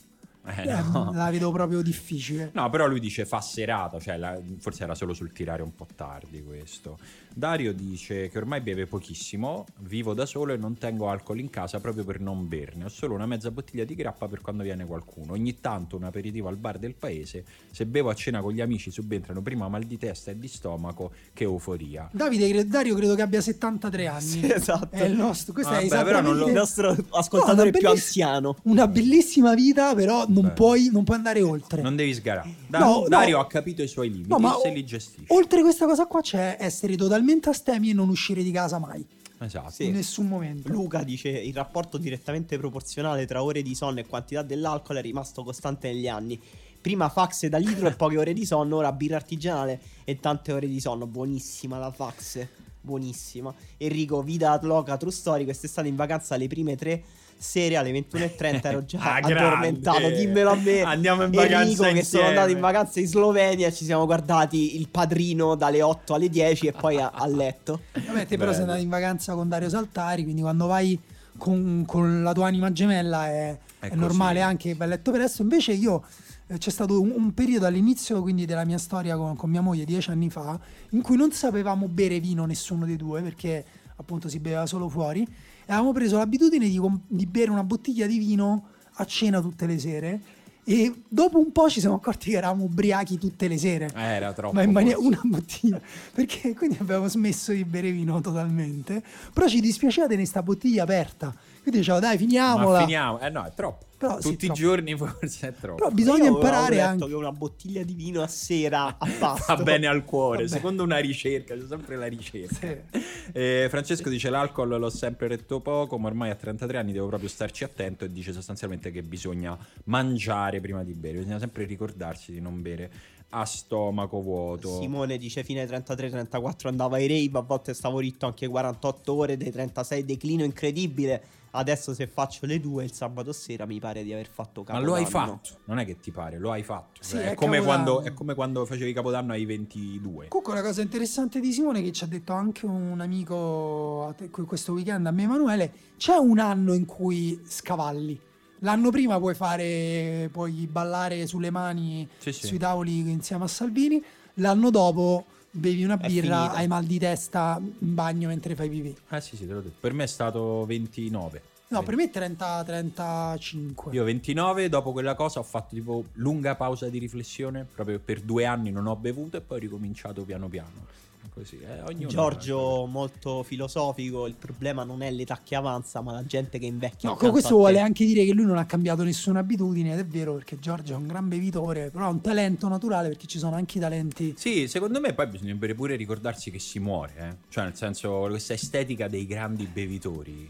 Eh, 0.44 0.69
eh, 0.69 0.82
no. 0.82 1.10
La 1.14 1.31
vedo 1.31 1.51
proprio 1.52 1.82
difficile. 1.82 2.51
No, 2.55 2.69
però 2.70 2.86
lui 2.86 3.01
dice 3.01 3.24
fa 3.24 3.40
serata, 3.40 3.98
cioè 4.01 4.16
la, 4.16 4.39
forse 4.59 4.85
era 4.85 4.94
solo 4.94 5.14
sul 5.14 5.32
tirare 5.32 5.62
un 5.62 5.74
po' 5.74 5.86
tardi 5.94 6.43
questo. 6.43 6.98
Dario 7.34 7.72
dice 7.72 8.28
che 8.28 8.38
ormai 8.38 8.60
beve 8.60 8.86
pochissimo, 8.86 9.64
vivo 9.80 10.12
da 10.12 10.26
solo 10.26 10.52
e 10.52 10.56
non 10.56 10.76
tengo 10.76 11.09
alcol 11.09 11.38
in 11.38 11.48
casa 11.48 11.80
proprio 11.80 12.04
per 12.04 12.20
non 12.20 12.46
berne. 12.46 12.84
Ho 12.84 12.88
solo 12.88 13.14
una 13.14 13.26
mezza 13.26 13.50
bottiglia 13.50 13.84
di 13.84 13.94
grappa 13.94 14.28
per 14.28 14.42
quando 14.42 14.62
viene 14.62 14.84
qualcuno. 14.84 15.32
Ogni 15.32 15.59
tanto 15.60 15.96
un 15.96 16.04
aperitivo 16.04 16.48
al 16.48 16.56
bar 16.56 16.78
del 16.78 16.94
paese. 16.94 17.44
Se 17.70 17.86
bevo 17.86 18.10
a 18.10 18.14
cena 18.14 18.40
con 18.40 18.52
gli 18.52 18.60
amici 18.60 18.90
subentrano 18.90 19.40
prima 19.40 19.68
mal 19.68 19.84
di 19.84 19.96
testa 19.96 20.30
e 20.30 20.38
di 20.38 20.46
stomaco 20.46 21.12
che 21.32 21.44
euforia. 21.44 22.10
Davide, 22.12 22.66
Dario 22.66 22.94
credo 22.94 23.14
che 23.14 23.22
abbia 23.22 23.40
73 23.40 24.06
anni. 24.06 24.20
Sì, 24.20 24.52
esatto. 24.52 24.94
È 24.94 25.04
il 25.04 25.16
nostro, 25.16 25.54
questo 25.54 25.72
Vabbè, 25.72 25.82
è 25.82 25.86
esattamente 25.86 26.38
lo... 26.38 26.46
il 26.48 26.52
nostro 26.52 26.96
ascoltatore 27.10 27.70
no, 27.70 27.78
più 27.78 27.88
anziano. 27.88 28.56
Una 28.64 28.86
bellissima 28.86 29.54
vita, 29.54 29.94
però 29.94 30.26
non 30.28 30.52
puoi, 30.54 30.90
non 30.92 31.04
puoi, 31.04 31.16
andare 31.16 31.40
oltre. 31.40 31.80
Non 31.80 31.96
devi 31.96 32.12
sgarare. 32.12 32.54
Da- 32.66 32.80
no, 32.80 33.06
Dario 33.09 33.38
ha 33.38 33.46
capito 33.46 33.82
i 33.82 33.88
suoi 33.88 34.10
limiti 34.10 34.28
no, 34.28 34.38
ma 34.38 34.56
se 34.62 34.70
li 34.70 34.84
gestisce. 34.84 35.32
Oltre 35.32 35.62
questa 35.62 35.86
cosa 35.86 36.06
qua 36.06 36.20
c'è 36.20 36.56
essere 36.59 36.94
totalmente 36.94 37.20
astemi 37.51 37.90
e 37.90 37.93
non 37.93 38.09
uscire 38.09 38.43
di 38.43 38.51
casa 38.51 38.78
mai. 38.78 39.05
Esatto. 39.39 39.70
Sì. 39.70 39.86
In 39.86 39.94
nessun 39.94 40.28
momento. 40.28 40.69
Luca 40.70 41.03
dice 41.03 41.28
il 41.28 41.55
rapporto 41.55 41.99
direttamente 41.99 42.59
proporzionale 42.59 43.27
tra 43.27 43.43
ore 43.43 43.62
di 43.62 43.74
sonno 43.74 44.01
e 44.01 44.07
quantità 44.07 44.43
dell'alcol 44.43 44.97
è 44.97 45.03
rimasto 45.03 45.43
costante 45.43 45.93
negli 45.93 46.09
anni. 46.09 46.40
Prima 46.81 47.09
fax 47.09 47.47
da 47.47 47.59
litro 47.59 47.86
e 47.86 47.93
poche 47.93 48.19
ore 48.19 48.32
di 48.32 48.44
sonno, 48.44 48.77
ora 48.77 48.93
birra 48.93 49.16
artigianale 49.16 49.81
e 50.05 50.19
tante 50.19 50.53
ore 50.53 50.66
di 50.66 50.81
sonno. 50.81 51.07
Buonissima 51.07 51.78
la 51.78 51.93
fax, 51.93 52.44
buonissima. 52.81 53.55
Enrico, 53.78 54.23
Vida 54.23 54.59
Loca, 54.62 54.97
True 54.97 55.12
Story, 55.12 55.44
quest'estate 55.44 55.86
in 55.86 55.97
vacanza 55.97 56.36
le 56.36 56.49
prime 56.49 56.77
tre 56.77 57.03
sere 57.43 57.77
alle 57.77 57.90
21.30 57.90 58.60
ero 58.62 58.85
già 58.85 58.98
ah, 59.02 59.14
addormentato. 59.16 59.98
Grande. 59.98 60.16
Dimmelo 60.16 60.51
a 60.51 60.55
me. 60.55 60.82
Andiamo 60.82 61.24
in 61.24 61.31
vacanza. 61.31 61.60
Enrico, 61.60 61.70
insieme. 61.70 61.98
che 61.98 62.05
sono 62.05 62.27
andato 62.28 62.51
in 62.51 62.60
vacanza 62.60 63.01
in 63.01 63.06
Slovenia. 63.06 63.73
Ci 63.73 63.85
siamo 63.85 64.06
guardati 64.06 64.78
il 64.78 64.89
padrino 64.89 65.55
dalle 65.56 65.82
8 65.82 66.14
alle 66.14 66.28
10 66.28 66.69
e 66.69 66.73
poi 66.73 66.98
a, 66.98 67.10
a 67.12 67.27
letto. 67.27 67.81
Vabbè, 67.93 68.27
te 68.27 68.36
però 68.36 68.52
sei 68.52 68.62
andato 68.62 68.81
in 68.81 68.89
vacanza 68.89 69.35
con 69.35 69.48
Dario 69.48 69.69
Saltari. 69.69 70.23
Quindi 70.23 70.43
quando 70.43 70.66
vai 70.66 70.98
con, 71.36 71.85
con 71.86 72.23
la 72.23 72.32
tua 72.32 72.47
anima 72.47 72.73
gemella 72.73 73.27
è, 73.27 73.59
è, 73.81 73.89
è 73.89 73.94
normale 73.94 74.40
anche 74.40 74.70
che 74.70 74.74
vai 74.77 74.86
a 74.86 74.90
letto 74.90 75.10
presto. 75.10 75.43
Invece 75.43 75.73
io 75.73 76.05
eh, 76.47 76.59
c'è 76.59 76.70
stato 76.70 77.01
un, 77.01 77.12
un, 77.14 77.35
periodo 77.35 77.66
all'inizio 77.66 78.23
quindi 78.23 78.47
della 78.47 78.64
mia 78.64 78.78
storia 78.78 79.16
con, 79.16 79.36
con, 79.36 79.51
mia 79.51 79.60
moglie 79.60 79.85
dieci 79.85 80.10
anni 80.10 80.31
fa 80.31 80.59
in 80.90 81.02
cui 81.02 81.16
non 81.16 81.32
sapevamo 81.32 81.89
bere 81.89 82.20
vino 82.20 82.44
nessuno 82.44 82.85
dei 82.85 82.97
due 82.97 83.23
perché 83.23 83.64
appunto 83.97 84.28
si 84.28 84.39
beveva 84.39 84.66
solo 84.66 84.89
fuori 84.89 85.27
avevamo 85.66 85.93
preso 85.93 86.18
l'abitudine 86.18 86.68
di, 86.68 86.80
di 87.06 87.26
bere 87.26 87.51
una 87.51 87.64
bottiglia 87.64 88.06
di 88.06 88.18
vino 88.18 88.68
a 88.94 89.05
cena 89.05 89.40
tutte 89.40 89.66
le 89.66 89.78
sere 89.78 90.20
e 90.64 91.02
dopo 91.09 91.40
un 91.40 91.51
po' 91.51 91.68
ci 91.68 91.80
siamo 91.80 91.97
accorti 91.97 92.30
che 92.30 92.36
eravamo 92.36 92.64
ubriachi 92.64 93.18
tutte 93.18 93.48
le 93.48 93.59
sere. 93.59 93.90
Eh, 93.94 94.01
era 94.01 94.32
troppo. 94.32 94.55
Ma 94.55 94.62
in 94.62 94.70
maniera 94.70 94.98
una 94.98 95.20
bottiglia. 95.22 95.80
Perché 96.12 96.55
quindi 96.55 96.76
abbiamo 96.80 97.09
smesso 97.09 97.52
di 97.52 97.64
bere 97.64 97.90
vino 97.90 98.20
totalmente. 98.20 99.02
Però 99.32 99.48
ci 99.48 99.60
dispiaceva 99.60 100.06
tenere 100.06 100.22
questa 100.22 100.43
bottiglia 100.43 100.84
aperta. 100.84 101.34
Quindi 101.62 101.80
dicevo, 101.80 102.01
dai, 102.01 102.18
finiamola. 102.18 102.78
Ma 102.78 102.84
finiamo. 102.84 103.20
Eh 103.20 103.30
no, 103.30 103.44
è 103.44 103.52
troppo. 103.55 103.86
Però, 103.97 104.18
Tutti 104.18 104.47
sì, 104.47 104.51
i 104.51 104.52
giorni 104.52 104.97
forse 104.98 105.48
è 105.48 105.55
troppo. 105.55 105.76
Però 105.76 105.90
bisogna 105.90 106.24
Io 106.24 106.34
imparare 106.34 106.82
ho 106.82 106.86
anche. 106.86 107.06
che 107.06 107.14
una 107.14 107.30
bottiglia 107.30 107.84
di 107.84 107.94
vino 107.94 108.20
a 108.20 108.26
sera 108.26 108.98
a 108.98 109.06
pasto 109.16 109.44
fa 109.44 109.56
bene 109.62 109.86
al 109.86 110.05
cuore. 110.05 110.39
Vabbè. 110.43 110.48
Secondo 110.48 110.82
una 110.82 110.98
ricerca, 110.98 111.55
c'è 111.55 111.64
sempre 111.68 111.94
la 111.94 112.06
ricerca. 112.06 112.55
Sì. 112.98 113.05
Eh, 113.32 113.68
Francesco 113.70 114.09
dice: 114.09 114.28
L'alcol 114.28 114.70
l'ho 114.70 114.90
sempre 114.90 115.28
detto 115.28 115.60
poco, 115.60 115.98
ma 115.98 116.09
ormai 116.09 116.30
a 116.30 116.34
33 116.34 116.78
anni 116.78 116.90
devo 116.90 117.06
proprio 117.06 117.28
starci 117.28 117.62
attento. 117.62 118.05
E 118.05 118.10
dice 118.10 118.32
sostanzialmente 118.32 118.90
che 118.90 119.05
bisogna 119.05 119.56
mangiare 119.84 120.60
prima 120.60 120.82
di 120.82 120.94
bere. 120.94 121.18
Bisogna 121.18 121.39
sempre 121.39 121.64
ricordarsi 121.64 122.32
di 122.32 122.40
non 122.40 122.60
bere 122.60 122.90
a 123.34 123.44
stomaco 123.44 124.20
vuoto. 124.20 124.78
Simone 124.80 125.16
dice 125.16 125.44
fine 125.44 125.64
33-34 125.64 126.66
andava 126.66 126.97
ai 126.97 127.06
rave, 127.06 127.39
a 127.39 127.43
volte 127.43 127.72
stavo 127.72 128.01
ritto 128.01 128.26
anche 128.26 128.48
48 128.48 129.14
ore, 129.14 129.36
dei 129.36 129.52
36 129.52 130.05
declino 130.05 130.43
incredibile 130.44 131.22
Adesso 131.54 131.92
se 131.92 132.06
faccio 132.06 132.46
le 132.46 132.58
due 132.60 132.84
il 132.84 132.92
sabato 132.92 133.30
sera 133.32 133.66
mi 133.66 133.78
pare 133.78 134.02
di 134.02 134.12
aver 134.12 134.28
fatto 134.28 134.62
capodanno. 134.62 134.80
Ma 134.80 134.86
lo 134.86 134.94
hai 134.94 135.10
fatto, 135.10 135.58
non 135.64 135.78
è 135.78 135.84
che 135.84 136.00
ti 136.00 136.10
pare, 136.10 136.38
lo 136.38 136.50
hai 136.50 136.62
fatto. 136.62 137.02
Sì, 137.02 137.16
cioè, 137.16 137.24
è, 137.24 137.30
è, 137.32 137.34
come 137.34 137.60
quando, 137.60 138.00
è, 138.00 138.14
come 138.14 138.34
quando, 138.34 138.64
facevi 138.64 138.92
capodanno 138.94 139.32
ai 139.32 139.44
22. 139.44 140.28
Comunque 140.28 140.52
una 140.54 140.62
cosa 140.62 140.80
interessante 140.80 141.40
di 141.40 141.52
Simone 141.52 141.82
che 141.82 141.92
ci 141.92 142.04
ha 142.04 142.06
detto 142.06 142.32
anche 142.32 142.64
un 142.64 143.00
amico 143.00 144.14
questo 144.46 144.72
weekend 144.72 145.06
a 145.06 145.10
me 145.10 145.24
Emanuele, 145.24 145.72
c'è 145.98 146.14
un 146.14 146.38
anno 146.38 146.72
in 146.72 146.86
cui 146.86 147.38
scavalli. 147.44 148.18
L'anno 148.60 148.90
prima 148.90 149.18
puoi 149.18 149.34
fare, 149.34 150.30
puoi 150.32 150.66
ballare 150.70 151.26
sulle 151.26 151.50
mani 151.50 152.08
sì, 152.16 152.32
sui 152.32 152.58
tavoli 152.58 153.10
insieme 153.10 153.44
a 153.44 153.48
Salvini, 153.48 154.02
l'anno 154.34 154.70
dopo 154.70 155.26
bevi 155.52 155.84
una 155.84 155.96
birra, 155.96 156.52
hai 156.52 156.66
mal 156.66 156.84
di 156.84 156.98
testa 156.98 157.60
in 157.60 157.94
bagno 157.94 158.28
mentre 158.28 158.54
fai 158.54 158.68
pipì. 158.68 158.96
Eh 159.10 159.20
sì, 159.20 159.36
sì, 159.36 159.46
te 159.46 159.52
l'ho 159.52 159.60
detto. 159.60 159.76
Per 159.80 159.92
me 159.92 160.04
è 160.04 160.08
stato 160.08 160.64
29. 160.66 161.42
No, 161.68 161.80
20. 161.82 161.84
per 161.84 161.96
me 161.96 162.04
è 162.04 162.10
30, 162.10 162.64
35. 162.64 163.92
Io 163.92 164.04
29, 164.04 164.68
dopo 164.68 164.92
quella 164.92 165.14
cosa 165.14 165.38
ho 165.38 165.42
fatto 165.42 165.74
tipo 165.74 166.04
lunga 166.14 166.54
pausa 166.54 166.88
di 166.88 166.98
riflessione, 166.98 167.66
proprio 167.72 167.98
per 167.98 168.20
due 168.20 168.44
anni 168.44 168.70
non 168.70 168.86
ho 168.86 168.96
bevuto 168.96 169.36
e 169.36 169.40
poi 169.40 169.58
ho 169.58 169.60
ricominciato 169.60 170.22
piano 170.22 170.48
piano 170.48 171.00
così. 171.32 171.59
Eh, 171.59 172.06
Giorgio 172.06 172.86
molto 172.86 173.42
filosofico, 173.42 174.26
il 174.26 174.34
problema 174.34 174.84
non 174.84 175.02
è 175.02 175.10
l'età 175.10 175.40
che 175.42 175.54
avanza, 175.54 176.00
ma 176.00 176.12
la 176.12 176.24
gente 176.24 176.59
che 176.59 176.66
invecchia. 176.66 177.10
No, 177.10 177.16
questo 177.16 177.56
vuole 177.56 177.80
anche 177.80 178.04
dire 178.04 178.24
che 178.24 178.32
lui 178.32 178.44
non 178.44 178.59
ha 178.59 178.66
cambiato 178.66 179.02
nessuna 179.02 179.40
abitudine, 179.40 179.92
ed 179.92 179.98
è 179.98 180.06
vero, 180.06 180.34
perché 180.34 180.59
Giorgio 180.59 180.94
è 180.94 180.96
un 180.96 181.06
gran 181.06 181.28
bevitore, 181.28 181.90
però 181.90 182.06
ha 182.06 182.09
un 182.09 182.20
talento 182.20 182.68
naturale, 182.68 183.09
perché 183.09 183.26
ci 183.26 183.38
sono 183.38 183.56
anche 183.56 183.78
i 183.78 183.80
talenti. 183.80 184.34
Sì, 184.36 184.68
secondo 184.68 185.00
me 185.00 185.14
poi 185.14 185.26
bisognerebbe 185.26 185.74
pure 185.74 185.96
ricordarsi 185.96 186.50
che 186.50 186.59
si 186.59 186.78
muore, 186.78 187.14
eh? 187.18 187.36
cioè 187.48 187.64
nel 187.64 187.76
senso 187.76 188.26
questa 188.28 188.52
estetica 188.52 189.09
dei 189.09 189.26
grandi 189.26 189.66
bevitori 189.66 190.48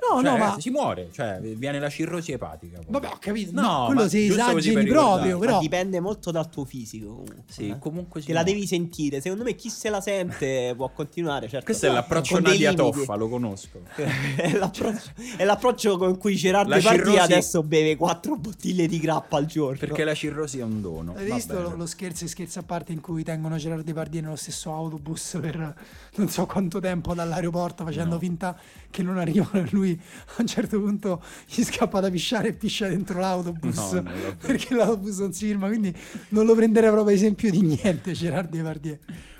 No, 0.00 0.20
cioè, 0.20 0.22
no, 0.22 0.36
ragazzi, 0.36 0.54
ma... 0.54 0.60
si 0.60 0.70
muore, 0.70 1.08
cioè 1.12 1.40
viene 1.40 1.78
la 1.78 1.88
cirrosi 1.88 2.32
epatica. 2.32 2.78
Poi. 2.78 2.86
Vabbè, 2.88 3.06
ho 3.08 3.18
capito. 3.18 3.52
No, 3.52 3.62
no 3.62 3.84
quello 3.86 4.08
si 4.08 4.26
esageri 4.26 4.86
proprio, 4.86 5.38
però... 5.38 5.58
dipende 5.58 6.00
molto 6.00 6.30
dal 6.30 6.48
tuo 6.48 6.64
fisico 6.64 7.08
comunque. 7.08 7.44
Sì, 7.46 7.68
eh? 7.68 7.78
comunque 7.78 8.22
Te 8.22 8.32
la 8.32 8.42
devi 8.42 8.66
sentire. 8.66 9.20
Secondo 9.20 9.44
me 9.44 9.54
chi 9.54 9.70
se 9.70 9.88
la 9.90 10.00
sente 10.00 10.74
può 10.76 10.90
continuare, 10.90 11.48
certo. 11.48 11.64
Questo 11.64 11.86
è 11.86 11.90
l'approccio 11.90 12.40
Nadia 12.40 12.72
Toffa, 12.72 13.14
lo 13.14 13.28
conosco. 13.28 13.82
è, 13.94 14.52
l'approccio, 14.52 15.10
è, 15.36 15.44
l'approccio, 15.44 15.96
con 15.96 16.18
cui 16.18 16.36
Gerardo 16.36 16.70
la 16.70 16.80
Pardia 16.80 17.04
cirrosi... 17.04 17.18
adesso 17.18 17.62
beve 17.62 17.96
quattro 17.96 18.36
bottiglie 18.36 18.86
di 18.86 18.98
grappa 18.98 19.36
al 19.36 19.46
giorno. 19.46 19.78
Perché 19.78 20.04
la 20.04 20.14
cirrosi 20.14 20.58
è 20.58 20.62
un 20.62 20.80
dono. 20.80 21.14
Hai 21.16 21.30
visto 21.30 21.60
lo, 21.60 21.74
lo, 21.74 21.86
scherzo 21.86 22.24
e 22.24 22.28
scherzo 22.28 22.58
a 22.58 22.62
parte 22.62 22.92
in 22.92 23.00
cui 23.00 23.22
tengono 23.22 23.56
Gerardo 23.56 23.92
Pardia 23.92 24.20
nello 24.20 24.36
stesso 24.36 24.72
autobus 24.72 25.38
per 25.40 25.74
non 26.16 26.28
so 26.28 26.46
quanto 26.46 26.80
tempo 26.80 27.14
dall'aeroporto 27.14 27.84
facendo 27.84 28.14
no. 28.14 28.20
finta 28.20 28.58
che 28.90 29.02
non 29.02 29.18
arrivano 29.18 29.64
e 29.64 29.68
lui 29.86 30.00
a 30.26 30.34
un 30.38 30.46
certo 30.46 30.80
punto 30.80 31.22
gli 31.46 31.62
scappa 31.62 32.00
da 32.00 32.10
pisciare 32.10 32.48
e 32.48 32.52
piscia 32.52 32.88
dentro 32.88 33.20
l'autobus 33.20 33.92
no, 33.92 34.10
perché 34.38 34.74
l'autobus 34.74 35.18
non 35.18 35.32
si 35.32 35.46
firma 35.46 35.68
quindi 35.68 35.94
non 36.30 36.44
lo 36.44 36.54
prenderei 36.54 36.90
proprio 36.90 37.14
esempio 37.14 37.50
di 37.50 37.60
niente 37.62 38.12
Gerardo 38.12 38.56
Depardieu 38.56 38.98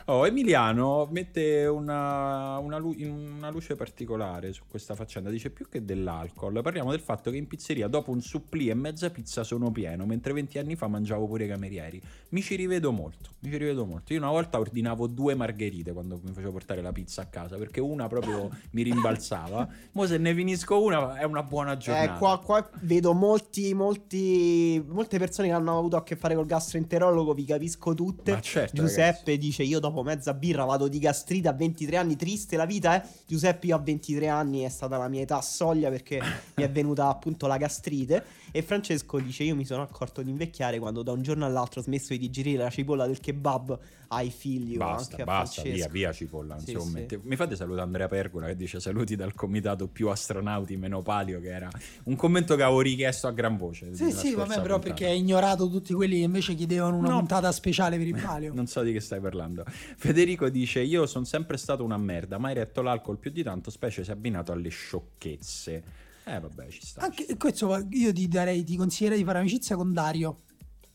Oh, 0.09 0.25
Emiliano 0.25 1.09
mette 1.11 1.67
una, 1.67 2.59
una, 2.59 2.77
lu- 2.77 2.95
una, 2.97 3.51
luce 3.51 3.75
particolare 3.75 4.53
su 4.53 4.63
questa 4.69 4.95
faccenda. 4.95 5.31
Dice 5.31 5.51
più 5.51 5.69
che 5.69 5.85
dell'alcol, 5.85 6.61
parliamo 6.63 6.93
del 6.93 7.01
fatto 7.01 7.33
che 7.33 7.37
in 7.37 7.49
pizzeria 7.49 7.89
dopo 7.89 8.13
un 8.13 8.21
supplì 8.21 8.69
e 8.69 8.75
mezza 8.75 9.11
pizza 9.11 9.43
sono 9.43 9.73
pieno, 9.73 10.07
mentre 10.07 10.33
20 10.33 10.59
anni 10.59 10.77
fa 10.77 10.87
mangiavo 10.87 11.27
pure 11.27 11.47
i 11.47 11.49
camerieri. 11.49 12.01
Mi 12.29 12.41
ci 12.41 12.55
rivedo 12.55 12.93
molto, 12.93 13.31
mi 13.41 13.51
ci 13.51 13.57
rivedo 13.57 13.85
molto. 13.85 14.13
Io 14.13 14.21
una 14.21 14.31
volta 14.31 14.61
ordinavo 14.61 15.09
due 15.09 15.35
margherite 15.35 15.93
quando 15.93 16.21
mi 16.23 16.31
facevo 16.31 16.53
portare 16.53 16.83
la 16.83 16.93
pizza 16.93 17.23
a 17.23 17.27
casa, 17.27 17.57
perché 17.57 17.81
una 17.81 18.07
proprio 18.07 18.49
mi 18.71 18.83
rimbalzava. 18.83 19.69
Mo 19.91 20.07
se 20.07 20.19
ne 20.19 20.33
finisco 20.37 20.81
una 20.81 21.19
è 21.19 21.25
una 21.25 21.43
buona 21.43 21.73
eh, 21.73 21.79
giornata. 21.79 22.15
Eh, 22.15 22.19
qua, 22.19 22.39
qua 22.39 22.71
vedo 22.83 23.13
molti, 23.13 23.75
molti, 23.75 24.81
molte 24.87 25.19
persone 25.19 25.49
che 25.49 25.55
hanno 25.55 25.77
avuto 25.77 25.97
a 25.97 26.05
che 26.05 26.15
fare 26.15 26.37
col 26.37 26.47
gastroenterologo, 26.47 27.35
vi 27.35 27.45
capisco 27.45 27.93
tutte. 27.93 28.31
Ma 28.31 28.41
certo, 28.41 28.77
Giuseppe 28.77 29.33
ragazzi. 29.33 29.39
dice 29.39 29.63
io 29.65 29.81
dopo 29.81 29.95
dopo 29.97 30.03
mezza 30.03 30.35
birra 30.35 30.65
vado 30.65 30.89
di 30.89 30.99
gastrite 30.99 31.49
a 31.49 31.53
23 31.53 31.97
anni, 31.97 32.17
triste 32.17 32.57
la 32.57 32.67
vita, 32.67 33.03
eh. 33.03 33.09
Giuseppe, 33.27 33.69
io 33.69 33.77
a 33.77 33.79
23 33.79 34.29
anni 34.29 34.61
è 34.61 34.69
stata 34.69 34.99
la 34.99 35.09
mia 35.09 35.23
età 35.23 35.41
soglia 35.41 35.89
perché 35.89 36.21
mi 36.57 36.65
è 36.65 36.71
venuta 36.71 37.09
appunto 37.09 37.47
la 37.47 37.57
gastrite. 37.57 38.25
E 38.57 38.63
Francesco 38.63 39.21
dice: 39.21 39.43
Io 39.43 39.55
mi 39.55 39.67
sono 39.67 39.83
accorto 39.83 40.23
di 40.23 40.31
invecchiare 40.31 40.79
quando 40.79 41.03
da 41.03 41.13
un 41.13 41.21
giorno 41.21 41.45
all'altro 41.45 41.81
ho 41.81 41.83
smesso 41.83 42.15
di 42.15 42.19
digerire 42.19 42.63
la 42.63 42.71
cipolla 42.71 43.07
del 43.07 43.21
kebab 43.21 43.79
ai 44.09 44.31
figli. 44.31 44.79
Basta, 44.79 45.23
basta, 45.25 45.61
via, 45.61 45.89
via 45.89 46.11
cipolla. 46.11 46.59
Sì, 46.59 46.71
insomma, 46.71 47.01
sì. 47.07 47.19
mi 47.23 47.37
fate 47.37 47.55
salutare 47.55 47.83
Andrea 47.83 48.09
Pergola 48.09 48.47
che 48.47 48.57
dice 48.57 48.81
saluti 48.81 49.15
dal 49.15 49.35
comitato 49.35 49.89
più 49.89 50.09
astronauti 50.09 50.75
meno 50.79 51.03
palio, 51.03 51.39
che 51.39 51.51
era 51.51 51.69
un 52.05 52.17
commento 52.17 52.57
che 52.57 52.63
avevo 52.63 52.81
richiesto 52.81 53.27
a 53.27 53.33
gran 53.33 53.59
voce. 53.59 53.95
Sì, 53.95 54.11
sì, 54.11 54.31
vabbè, 54.31 54.45
puntata. 54.45 54.61
però 54.63 54.79
perché 54.79 55.05
hai 55.05 55.19
ignorato 55.19 55.69
tutti 55.69 55.93
quelli 55.93 56.17
che 56.17 56.25
invece 56.25 56.55
chiedevano 56.55 56.97
una 56.97 57.11
no. 57.11 57.19
puntata 57.19 57.53
speciale 57.53 57.99
per 57.99 58.07
il 58.07 58.19
palio. 58.19 58.55
non 58.57 58.67
so 58.67 58.81
di 58.81 58.95
che 58.95 59.01
stai 59.01 59.21
parlando. 59.21 59.65
Federico 59.67 60.49
dice: 60.49 60.81
Io 60.81 61.05
sono 61.05 61.27
sempre 61.27 61.59
stato 61.59 61.85
una 61.85 61.99
merda, 61.99 62.39
mai 62.39 62.55
retto 62.55 62.81
l'alcol 62.81 63.19
più 63.19 63.31
di 63.31 63.43
tanto, 63.43 63.69
specie 63.69 64.03
se 64.03 64.13
abbinato 64.13 64.51
alle 64.51 64.71
sciocchezze. 64.71 66.06
Eh, 66.29 66.41
vabbè, 66.41 66.69
ci 66.71 66.85
sta. 66.85 67.03
Anche 67.03 67.37
questo 67.37 67.87
io 67.91 68.13
ti 68.13 68.27
darei, 68.27 68.65
ti 68.65 68.77
consiglierei 68.77 69.19
di 69.19 69.25
fare 69.25 69.39
amicizia 69.39 69.77
con 69.77 69.93
Dario 69.93 70.41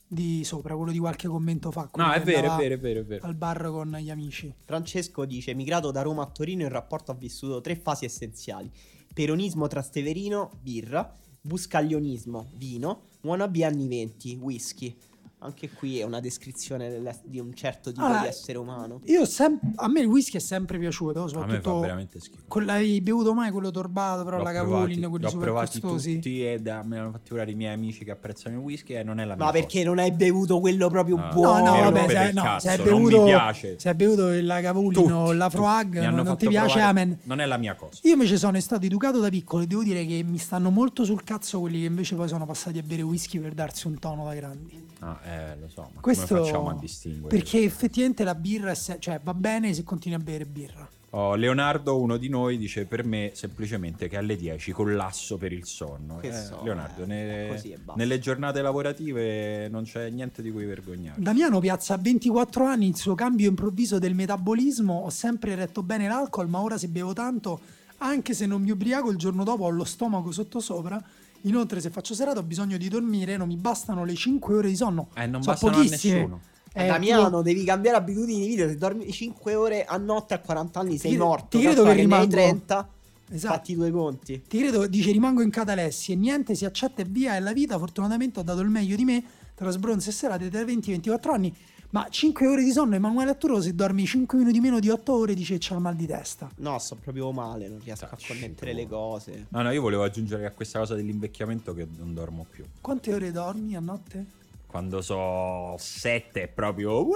di 0.05 0.43
sopra, 0.43 0.75
quello 0.75 0.91
di 0.91 0.99
qualche 0.99 1.29
commento 1.29 1.71
fa. 1.71 1.89
No, 1.93 2.11
è 2.11 2.21
vero, 2.21 2.53
è 2.53 2.57
vero, 2.57 2.73
è 2.75 2.79
vero, 2.79 2.99
è 2.99 3.05
vero. 3.05 3.25
Al 3.25 3.35
bar 3.35 3.63
con 3.69 3.95
gli 3.97 4.09
amici. 4.09 4.53
Francesco 4.65 5.23
dice: 5.23 5.53
Migrato 5.53 5.89
da 5.89 6.01
Roma 6.01 6.23
a 6.23 6.25
Torino, 6.25 6.63
il 6.63 6.69
rapporto 6.69 7.11
ha 7.11 7.15
vissuto 7.15 7.61
tre 7.61 7.77
fasi 7.77 8.03
essenziali: 8.03 8.69
peronismo 9.13 9.67
trasteverino, 9.67 10.51
birra, 10.61 11.17
buscaglionismo, 11.39 12.51
vino, 12.55 13.03
wannabe 13.21 13.63
anni 13.63 13.87
20, 13.87 14.35
whisky. 14.35 14.97
Anche 15.43 15.71
qui 15.71 15.97
è 15.99 16.03
una 16.03 16.19
descrizione 16.19 17.01
di 17.23 17.39
un 17.39 17.51
certo 17.55 17.91
tipo 17.91 18.05
allora, 18.05 18.21
di 18.21 18.27
essere 18.27 18.59
umano. 18.59 19.01
Io 19.05 19.25
sem- 19.25 19.59
a 19.77 19.87
me 19.87 20.01
il 20.01 20.05
whisky 20.05 20.37
è 20.37 20.39
sempre 20.39 20.77
piaciuto. 20.77 21.27
Soprattutto 21.27 21.69
a 21.69 21.73
me 21.73 21.79
fa 21.79 21.79
veramente 21.79 22.19
schifo. 22.19 22.43
Con 22.47 22.63
l'hai 22.63 23.01
bevuto 23.01 23.33
mai 23.33 23.49
quello 23.49 23.71
torbato, 23.71 24.23
però 24.23 24.37
l'ho 24.37 24.43
la 24.43 24.51
Cavulin, 24.51 25.09
quelli 25.09 25.23
l'ho 25.23 25.29
super 25.29 25.45
provati 25.47 25.79
costosi. 25.79 26.13
tutti 26.15 26.45
e 26.45 26.59
da, 26.59 26.83
me 26.83 26.97
l'hanno 26.97 27.09
fatti 27.11 27.29
provare 27.29 27.49
i 27.49 27.55
miei 27.55 27.73
amici 27.73 28.03
che 28.05 28.11
apprezzano 28.11 28.57
il 28.57 28.61
whisky 28.61 28.93
e 28.93 29.03
non 29.03 29.19
è 29.19 29.25
la 29.25 29.35
mia 29.35 29.45
Ma 29.45 29.51
perché 29.51 29.79
cosa. 29.79 29.89
non 29.89 29.97
hai 29.97 30.11
bevuto 30.11 30.59
quello 30.59 30.89
proprio 30.89 31.17
Ah, 31.17 31.33
buono? 31.33 31.65
No, 31.65 31.75
no, 31.85 31.91
vabbè, 31.91 32.07
se, 32.27 32.31
no, 32.33 32.41
cazzo, 32.43 32.59
se 32.59 32.69
hai 32.69 32.77
non 32.77 32.85
bevuto, 32.85 33.17
mi 33.21 33.25
piace. 33.25 33.79
se 33.79 33.89
hai 33.89 33.95
bevuto 33.95 34.27
la 34.43 34.61
Cavulin 34.61 34.93
Tutti, 34.93 35.11
o 35.11 35.31
la. 35.33 35.49
Froag, 35.49 35.99
non, 36.01 36.23
non 36.23 36.37
ti 36.37 36.47
piace, 36.49 36.73
provare- 36.73 36.89
amen. 37.01 37.17
Non 37.23 37.39
è 37.41 37.45
la 37.47 37.57
mia 37.57 37.73
cosa. 37.73 37.99
Io 38.03 38.13
invece 38.13 38.37
sono 38.37 38.59
stato 38.59 38.85
educato 38.85 39.19
da 39.19 39.29
piccolo 39.29 39.63
e 39.63 39.65
devo 39.65 39.81
dire 39.81 40.05
che 40.05 40.21
mi 40.23 40.37
stanno 40.37 40.69
molto 40.69 41.03
sul 41.03 41.23
cazzo 41.23 41.59
quelli 41.61 41.79
che 41.79 41.85
invece 41.87 42.13
poi 42.15 42.27
sono 42.27 42.45
passati 42.45 42.77
a 42.77 42.83
bere 42.83 43.01
whisky 43.01 43.39
per 43.39 43.53
darsi 43.53 43.87
un 43.87 43.97
tono 43.97 44.23
da 44.25 44.35
grandi. 44.35 44.89
Ah, 44.99 45.19
eh, 45.23 45.30
lo 45.59 45.67
so, 45.67 45.89
ma 45.93 46.01
Questo 46.01 46.27
come 46.35 46.45
facciamo 46.47 46.69
a 46.69 46.75
distinguere? 46.79 47.35
perché 47.35 47.63
effettivamente 47.63 48.23
la 48.23 48.35
birra 48.35 48.73
se- 48.75 48.97
cioè, 48.99 49.19
va 49.23 49.33
bene 49.33 49.73
se 49.73 49.83
continui 49.83 50.17
a 50.17 50.21
bere 50.23 50.45
birra. 50.45 50.89
Oh, 51.13 51.35
Leonardo, 51.35 51.99
uno 51.99 52.15
di 52.15 52.29
noi, 52.29 52.57
dice 52.57 52.85
per 52.85 53.03
me 53.03 53.31
semplicemente 53.33 54.07
che 54.07 54.15
alle 54.15 54.37
10 54.37 54.71
collasso 54.71 55.37
per 55.37 55.51
il 55.51 55.65
sonno. 55.65 56.17
Che 56.21 56.29
Eh, 56.29 56.31
so, 56.33 56.61
Leonardo, 56.63 57.03
eh, 57.03 57.05
ne- 57.05 57.59
nelle 57.95 58.17
giornate 58.19 58.61
lavorative 58.61 59.67
non 59.67 59.83
c'è 59.83 60.09
niente 60.09 60.41
di 60.41 60.49
cui 60.51 60.63
vergognare. 60.63 61.21
Damiano 61.21 61.59
piazza 61.59 61.95
a 61.95 61.97
24 61.97 62.63
anni 62.63 62.87
il 62.87 62.95
suo 62.95 63.13
cambio 63.13 63.49
improvviso 63.49 63.99
del 63.99 64.15
metabolismo. 64.15 64.93
Ho 65.03 65.09
sempre 65.09 65.53
retto 65.55 65.83
bene 65.83 66.07
l'alcol, 66.07 66.47
ma 66.47 66.61
ora 66.61 66.77
se 66.77 66.87
bevo 66.87 67.11
tanto, 67.11 67.59
anche 67.97 68.33
se 68.33 68.45
non 68.45 68.61
mi 68.61 68.71
ubriaco, 68.71 69.11
il 69.11 69.17
giorno 69.17 69.43
dopo 69.43 69.65
ho 69.65 69.69
lo 69.69 69.83
stomaco 69.83 70.31
sottosopra. 70.31 71.03
Inoltre, 71.43 71.79
se 71.81 71.89
faccio 71.89 72.13
serata 72.13 72.39
ho 72.39 72.43
bisogno 72.43 72.77
di 72.77 72.87
dormire, 72.87 73.37
non 73.37 73.47
mi 73.47 73.55
bastano 73.55 74.03
le 74.05 74.13
5 74.15 74.55
ore 74.55 74.67
di 74.69 74.75
sonno. 74.75 75.09
Eh, 75.15 75.25
non 75.27 75.41
Sono 75.41 75.53
bastano 75.55 75.71
a 75.73 75.83
pochissime. 75.83 76.13
nessuno. 76.15 76.41
Eh, 76.73 76.85
Damiano, 76.87 77.25
tipo- 77.25 77.41
devi 77.41 77.63
cambiare 77.65 77.97
abitudini 77.97 78.41
di 78.41 78.47
vita. 78.47 78.67
Se 78.67 78.75
dormi 78.77 79.11
5 79.11 79.55
ore 79.55 79.83
a 79.83 79.97
notte 79.97 80.33
a 80.33 80.39
40 80.39 80.79
anni 80.79 80.97
sei 80.97 81.11
Ti- 81.11 81.17
morto. 81.17 81.57
ti 81.57 81.63
credo 81.63 81.83
che 81.83 81.93
rimango- 81.93 82.27
30. 82.29 82.89
Esatto. 83.33 83.53
Fatti 83.55 83.75
due 83.75 83.91
conti. 83.91 84.41
Ti 84.47 84.57
credo, 84.57 84.87
dice 84.87 85.11
rimango 85.11 85.41
in 85.41 85.49
catalessi 85.49 86.11
e 86.11 86.15
niente, 86.15 86.53
si 86.53 86.65
accetta 86.65 87.01
e 87.01 87.05
via. 87.07 87.35
E 87.35 87.39
la 87.39 87.53
vita 87.53 87.77
fortunatamente 87.77 88.39
ha 88.41 88.43
dato 88.43 88.59
il 88.59 88.69
meglio 88.69 88.95
di 88.97 89.05
me 89.05 89.23
tra 89.55 89.69
sbronze 89.71 90.09
e 90.09 90.13
serate 90.13 90.49
tra 90.49 90.63
20 90.65 90.89
e 90.89 90.91
24 90.93 91.31
anni. 91.33 91.53
Ma 91.91 92.07
5 92.09 92.47
ore 92.47 92.63
di 92.63 92.71
sonno, 92.71 92.95
Emanuele 92.95 93.31
Atturo, 93.31 93.59
se 93.59 93.75
dormi 93.75 94.05
5 94.05 94.37
minuti 94.37 94.61
meno 94.61 94.79
di 94.79 94.89
8 94.89 95.13
ore, 95.13 95.33
dice 95.33 95.57
c'ha 95.59 95.75
il 95.75 95.81
mal 95.81 95.95
di 95.95 96.05
testa. 96.05 96.49
No, 96.57 96.79
sto 96.79 96.95
proprio 96.95 97.33
male. 97.33 97.67
Non 97.67 97.81
riesco 97.83 98.05
a 98.05 98.07
Tacci, 98.07 98.31
connettere 98.31 98.71
le 98.71 98.87
cose. 98.87 99.47
No, 99.49 99.61
no, 99.61 99.71
io 99.71 99.81
volevo 99.81 100.03
aggiungere 100.03 100.45
a 100.45 100.51
questa 100.51 100.79
cosa 100.79 100.95
dell'invecchiamento 100.95 101.73
che 101.73 101.85
non 101.97 102.13
dormo 102.13 102.45
più. 102.49 102.63
Quante 102.79 103.13
ore 103.13 103.31
dormi 103.31 103.75
a 103.75 103.81
notte? 103.81 104.25
Quando 104.67 105.01
so 105.01 105.75
7 105.77 106.43
è 106.43 106.47
proprio... 106.47 107.07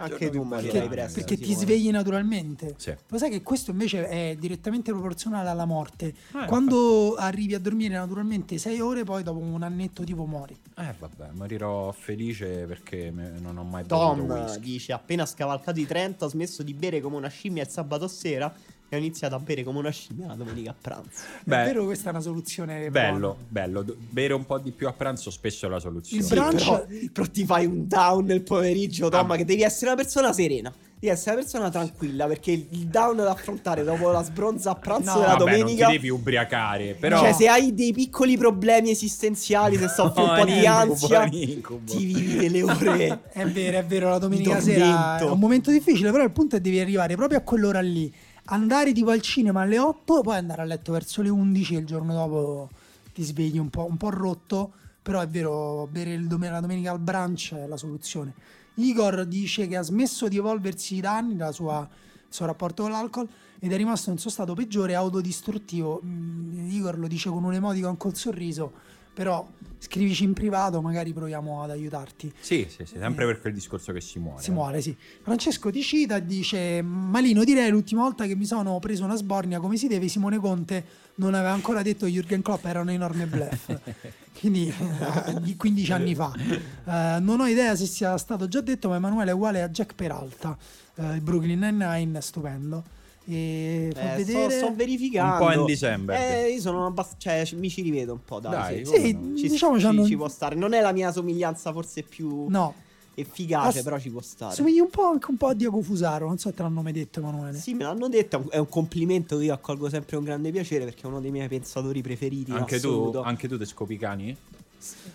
Anche 0.00 0.30
tu, 0.30 0.42
Maria, 0.42 0.70
Perché, 0.72 1.12
perché 1.12 1.36
ti 1.36 1.54
svegli 1.54 1.90
naturalmente. 1.90 2.74
Sì. 2.76 2.94
Lo 3.08 3.18
sai 3.18 3.30
che 3.30 3.42
questo 3.42 3.70
invece 3.70 4.06
è 4.08 4.36
direttamente 4.38 4.90
proporzionale 4.92 5.48
alla 5.48 5.64
morte. 5.64 6.06
Eh, 6.34 6.46
Quando 6.46 7.14
arrivi 7.16 7.54
a 7.54 7.58
dormire 7.60 7.94
naturalmente 7.94 8.58
6 8.58 8.80
ore, 8.80 9.04
poi 9.04 9.22
dopo 9.22 9.38
un 9.38 9.62
annetto 9.62 10.04
tipo 10.04 10.24
muori. 10.26 10.56
Eh 10.76 10.94
vabbè, 10.98 11.30
morirò 11.32 11.90
felice 11.92 12.64
perché 12.66 13.10
me- 13.10 13.34
non 13.40 13.56
ho 13.58 13.64
mai 13.64 13.84
bevuto 13.84 14.06
Tom 14.06 14.20
whisky. 14.30 14.60
dice: 14.60 14.92
Appena 14.92 15.26
scavalcato 15.26 15.78
i 15.80 15.86
30, 15.86 16.24
ho 16.24 16.28
smesso 16.28 16.62
di 16.62 16.74
bere 16.74 17.00
come 17.00 17.16
una 17.16 17.28
scimmia 17.28 17.62
il 17.62 17.68
sabato 17.68 18.06
sera 18.08 18.52
e 18.88 18.96
ho 18.96 18.98
iniziato 18.98 19.34
a 19.34 19.38
bere 19.38 19.62
come 19.64 19.78
una 19.78 19.90
scimmia 19.90 20.26
la 20.28 20.34
domenica 20.34 20.70
a 20.70 20.74
pranzo. 20.80 21.10
Beh, 21.44 21.62
è 21.62 21.64
vero, 21.66 21.84
questa 21.84 22.08
è 22.08 22.12
una 22.12 22.20
soluzione 22.22 22.90
Bello, 22.90 23.18
buona. 23.18 23.34
bello. 23.48 23.84
Bere 24.10 24.32
un 24.34 24.46
po' 24.46 24.58
di 24.58 24.70
più 24.70 24.86
a 24.88 24.92
pranzo 24.92 25.30
spesso 25.30 25.66
è 25.66 25.68
la 25.68 25.78
soluzione. 25.80 26.22
Il 26.22 26.28
brunch- 26.28 26.64
però, 26.64 26.86
però 27.12 27.26
ti 27.30 27.44
fai 27.44 27.66
un 27.66 27.86
down 27.86 28.24
nel 28.24 28.42
pomeriggio, 28.42 29.08
Tom, 29.08 29.30
Ah. 29.30 29.36
che 29.36 29.44
devi 29.44 29.62
essere 29.62 29.86
una 29.92 29.96
persona 29.96 30.32
serena. 30.32 30.72
Devi 31.00 31.12
essere 31.12 31.34
una 31.36 31.42
persona 31.42 31.70
tranquilla 31.70 32.26
perché 32.26 32.50
il 32.50 32.86
down 32.88 33.18
da 33.18 33.30
affrontare 33.30 33.84
dopo 33.84 34.10
la 34.10 34.20
sbronza 34.24 34.70
a 34.70 34.74
pranzo 34.74 35.12
No, 35.12 35.20
della 35.20 35.36
Vabbè, 35.36 35.38
domenica. 35.58 35.82
non 35.84 35.92
ti 35.92 35.96
devi 35.98 36.08
ubriacare, 36.08 36.94
però... 36.98 37.20
Cioè, 37.20 37.32
se 37.34 37.46
hai 37.46 37.72
dei 37.72 37.92
piccoli 37.92 38.36
problemi 38.36 38.90
esistenziali, 38.90 39.76
se 39.76 39.86
soffri 39.86 40.22
un 40.24 40.34
po' 40.36 40.44
di 40.44 40.66
ansia, 40.66 41.28
incubo. 41.30 41.92
ti 41.92 42.04
vivi 42.04 42.36
delle 42.36 42.62
ore. 42.64 43.20
È 43.30 43.46
vero, 43.46 43.78
è 43.78 43.84
vero, 43.84 44.08
la 44.08 44.18
domenica 44.18 44.56
Di 44.56 44.60
sera 44.62 45.18
è 45.18 45.22
un 45.22 45.38
momento 45.38 45.70
difficile, 45.70 46.10
però 46.10 46.24
il 46.24 46.32
punto 46.32 46.56
è 46.56 46.58
che 46.58 46.64
devi 46.64 46.80
arrivare 46.80 47.14
proprio 47.14 47.38
a 47.38 47.42
quell'ora 47.42 47.78
lì, 47.80 48.12
andare 48.50 48.92
tipo 48.92 49.10
al 49.10 49.20
cinema 49.20 49.62
alle 49.62 49.78
8, 49.78 50.20
poi 50.22 50.36
andare 50.36 50.62
a 50.62 50.64
letto 50.64 50.92
verso 50.92 51.22
le 51.22 51.28
11 51.28 51.74
e 51.74 51.78
il 51.78 51.86
giorno 51.86 52.12
dopo 52.12 52.70
ti 53.12 53.22
svegli 53.22 53.58
un 53.58 53.68
po', 53.68 53.84
un 53.84 53.96
po' 53.96 54.10
rotto, 54.10 54.72
però 55.02 55.20
è 55.20 55.28
vero, 55.28 55.88
bere 55.90 56.14
il 56.14 56.26
dom- 56.26 56.48
la 56.48 56.60
domenica 56.60 56.90
al 56.92 57.00
brunch 57.00 57.54
è 57.54 57.66
la 57.66 57.76
soluzione. 57.76 58.34
Igor 58.74 59.26
dice 59.26 59.66
che 59.66 59.76
ha 59.76 59.82
smesso 59.82 60.28
di 60.28 60.36
evolversi 60.36 61.00
da 61.00 61.16
anni 61.16 61.34
il 61.34 61.50
suo 61.52 62.46
rapporto 62.46 62.82
con 62.82 62.92
l'alcol 62.92 63.28
ed 63.58 63.72
è 63.72 63.76
rimasto 63.76 64.10
in 64.10 64.18
suo 64.18 64.30
stato 64.30 64.54
peggiore 64.54 64.94
autodistruttivo. 64.94 66.00
Mm, 66.04 66.70
Igor 66.70 66.98
lo 66.98 67.08
dice 67.08 67.28
con 67.28 67.42
un 67.42 67.54
emoticon 67.54 67.96
col 67.96 68.14
sorriso, 68.14 68.72
però 69.18 69.44
scrivici 69.80 70.22
in 70.22 70.32
privato, 70.32 70.80
magari 70.80 71.12
proviamo 71.12 71.60
ad 71.64 71.70
aiutarti. 71.70 72.32
Sì, 72.38 72.68
sì, 72.68 72.84
sì, 72.86 72.98
sempre 72.98 73.26
per 73.26 73.40
quel 73.40 73.52
discorso 73.52 73.92
che 73.92 74.00
si 74.00 74.20
muore. 74.20 74.40
Si 74.40 74.52
muore, 74.52 74.80
sì. 74.80 74.96
Francesco 75.22 75.72
ti 75.72 75.82
cita 75.82 76.18
e 76.18 76.24
dice: 76.24 76.82
Malino, 76.82 77.42
direi 77.42 77.68
l'ultima 77.68 78.02
volta 78.02 78.26
che 78.26 78.36
mi 78.36 78.44
sono 78.44 78.78
preso 78.78 79.02
una 79.02 79.16
sbornia 79.16 79.58
come 79.58 79.76
si 79.76 79.88
deve, 79.88 80.06
Simone 80.06 80.38
Conte 80.38 80.84
non 81.16 81.34
aveva 81.34 81.50
ancora 81.50 81.82
detto 81.82 82.06
che 82.06 82.12
Jürgen 82.12 82.42
Klopp 82.42 82.64
era 82.64 82.80
un 82.80 82.90
enorme 82.90 83.26
bluff. 83.26 83.76
Quindi 84.38 84.68
eh, 84.68 85.40
di 85.40 85.56
15 85.56 85.92
anni 85.92 86.14
fa. 86.14 86.32
Eh, 86.36 87.18
non 87.18 87.40
ho 87.40 87.46
idea 87.48 87.74
se 87.74 87.86
sia 87.86 88.16
stato 88.18 88.46
già 88.46 88.60
detto, 88.60 88.88
ma 88.88 88.94
Emanuele 88.94 89.32
è 89.32 89.34
uguale 89.34 89.62
a 89.62 89.68
Jack 89.68 89.96
Peralta. 89.96 90.56
Eh, 90.94 91.14
il 91.14 91.22
Brooklyn 91.22 91.58
Nine-Nine 91.58 92.20
stupendo. 92.20 92.84
E 93.30 93.90
fa 93.94 94.00
Eh, 94.00 94.22
sto, 94.22 94.32
vedere. 94.32 94.50
sto 94.56 94.74
verificando. 94.74 95.32
Un 95.32 95.38
po' 95.52 95.58
Andy 95.60 95.76
Samberg. 95.76 96.18
Eh, 96.20 96.52
io 96.54 96.60
sono 96.60 96.86
abbast- 96.86 97.16
cioè, 97.18 97.44
ci- 97.44 97.56
mi 97.56 97.68
ci 97.68 97.82
rivedo 97.82 98.12
un 98.12 98.24
po', 98.24 98.40
dai. 98.40 98.82
Dai, 98.82 98.86
sì. 98.86 99.00
Sì, 99.00 99.12
no? 99.12 99.36
Ci, 99.36 99.48
diciamo 99.48 99.78
ci- 99.78 100.04
ci 100.06 100.16
può 100.16 100.28
stare. 100.28 100.54
Non 100.54 100.72
è 100.72 100.80
la 100.80 100.92
mia 100.92 101.12
somiglianza 101.12 101.70
forse 101.72 102.02
più 102.04 102.46
No, 102.48 102.72
efficace, 103.14 103.78
Ass- 103.78 103.84
però 103.84 103.98
ci 103.98 104.08
può 104.10 104.22
stare. 104.22 104.54
somigli 104.54 104.78
un 104.78 104.88
po' 104.88 105.02
anche 105.04 105.30
un 105.30 105.36
po' 105.36 105.48
a 105.48 105.54
Diego 105.54 105.82
Fusaro. 105.82 106.26
Non 106.26 106.38
so 106.38 106.48
se 106.48 106.54
te 106.54 106.62
l'hanno 106.62 106.80
mai 106.80 106.92
detto, 106.92 107.18
Emanuele. 107.20 107.58
Sì, 107.58 107.74
me 107.74 107.84
l'hanno 107.84 108.08
detto, 108.08 108.46
è 108.50 108.56
un- 108.58 108.68
complimento 108.68 109.36
che 109.36 109.44
io 109.44 109.52
accolgo 109.52 109.90
sempre 109.90 110.16
con 110.16 110.24
grande 110.24 110.50
piacere 110.50 110.84
perché 110.84 111.02
è 111.02 111.06
uno 111.06 111.20
dei 111.20 111.30
miei 111.30 111.48
pensatori 111.48 112.00
preferiti. 112.00 112.50
in 112.50 112.56
Anche 112.56 112.80
tu, 112.80 112.88
assoluto. 112.88 113.22
anche 113.22 113.46
tu 113.48 113.58
te 113.58 113.66
scopi 113.66 113.98
cani? 113.98 114.34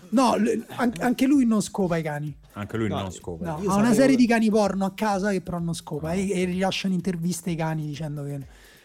No, 0.09 0.35
l- 0.35 0.65
an- 0.75 0.93
anche 0.99 1.25
lui 1.25 1.45
non 1.45 1.61
scopa 1.61 1.97
i 1.97 2.03
cani. 2.03 2.35
Anche 2.53 2.77
lui 2.77 2.87
No, 2.87 2.99
non 3.01 3.11
scopa. 3.11 3.45
No, 3.45 3.55
ha 3.55 3.59
una 3.59 3.71
sapevo- 3.71 3.93
serie 3.93 4.15
di 4.15 4.27
cani 4.27 4.49
porno 4.49 4.85
a 4.85 4.91
casa 4.93 5.31
che 5.31 5.41
però 5.41 5.57
non 5.59 5.73
scopa 5.73 6.13
e, 6.13 6.29
e 6.29 6.43
rilasciano 6.45 6.93
interviste 6.93 7.49
ai 7.49 7.55
cani 7.55 7.85
dicendo 7.87 8.23
che, 8.23 8.39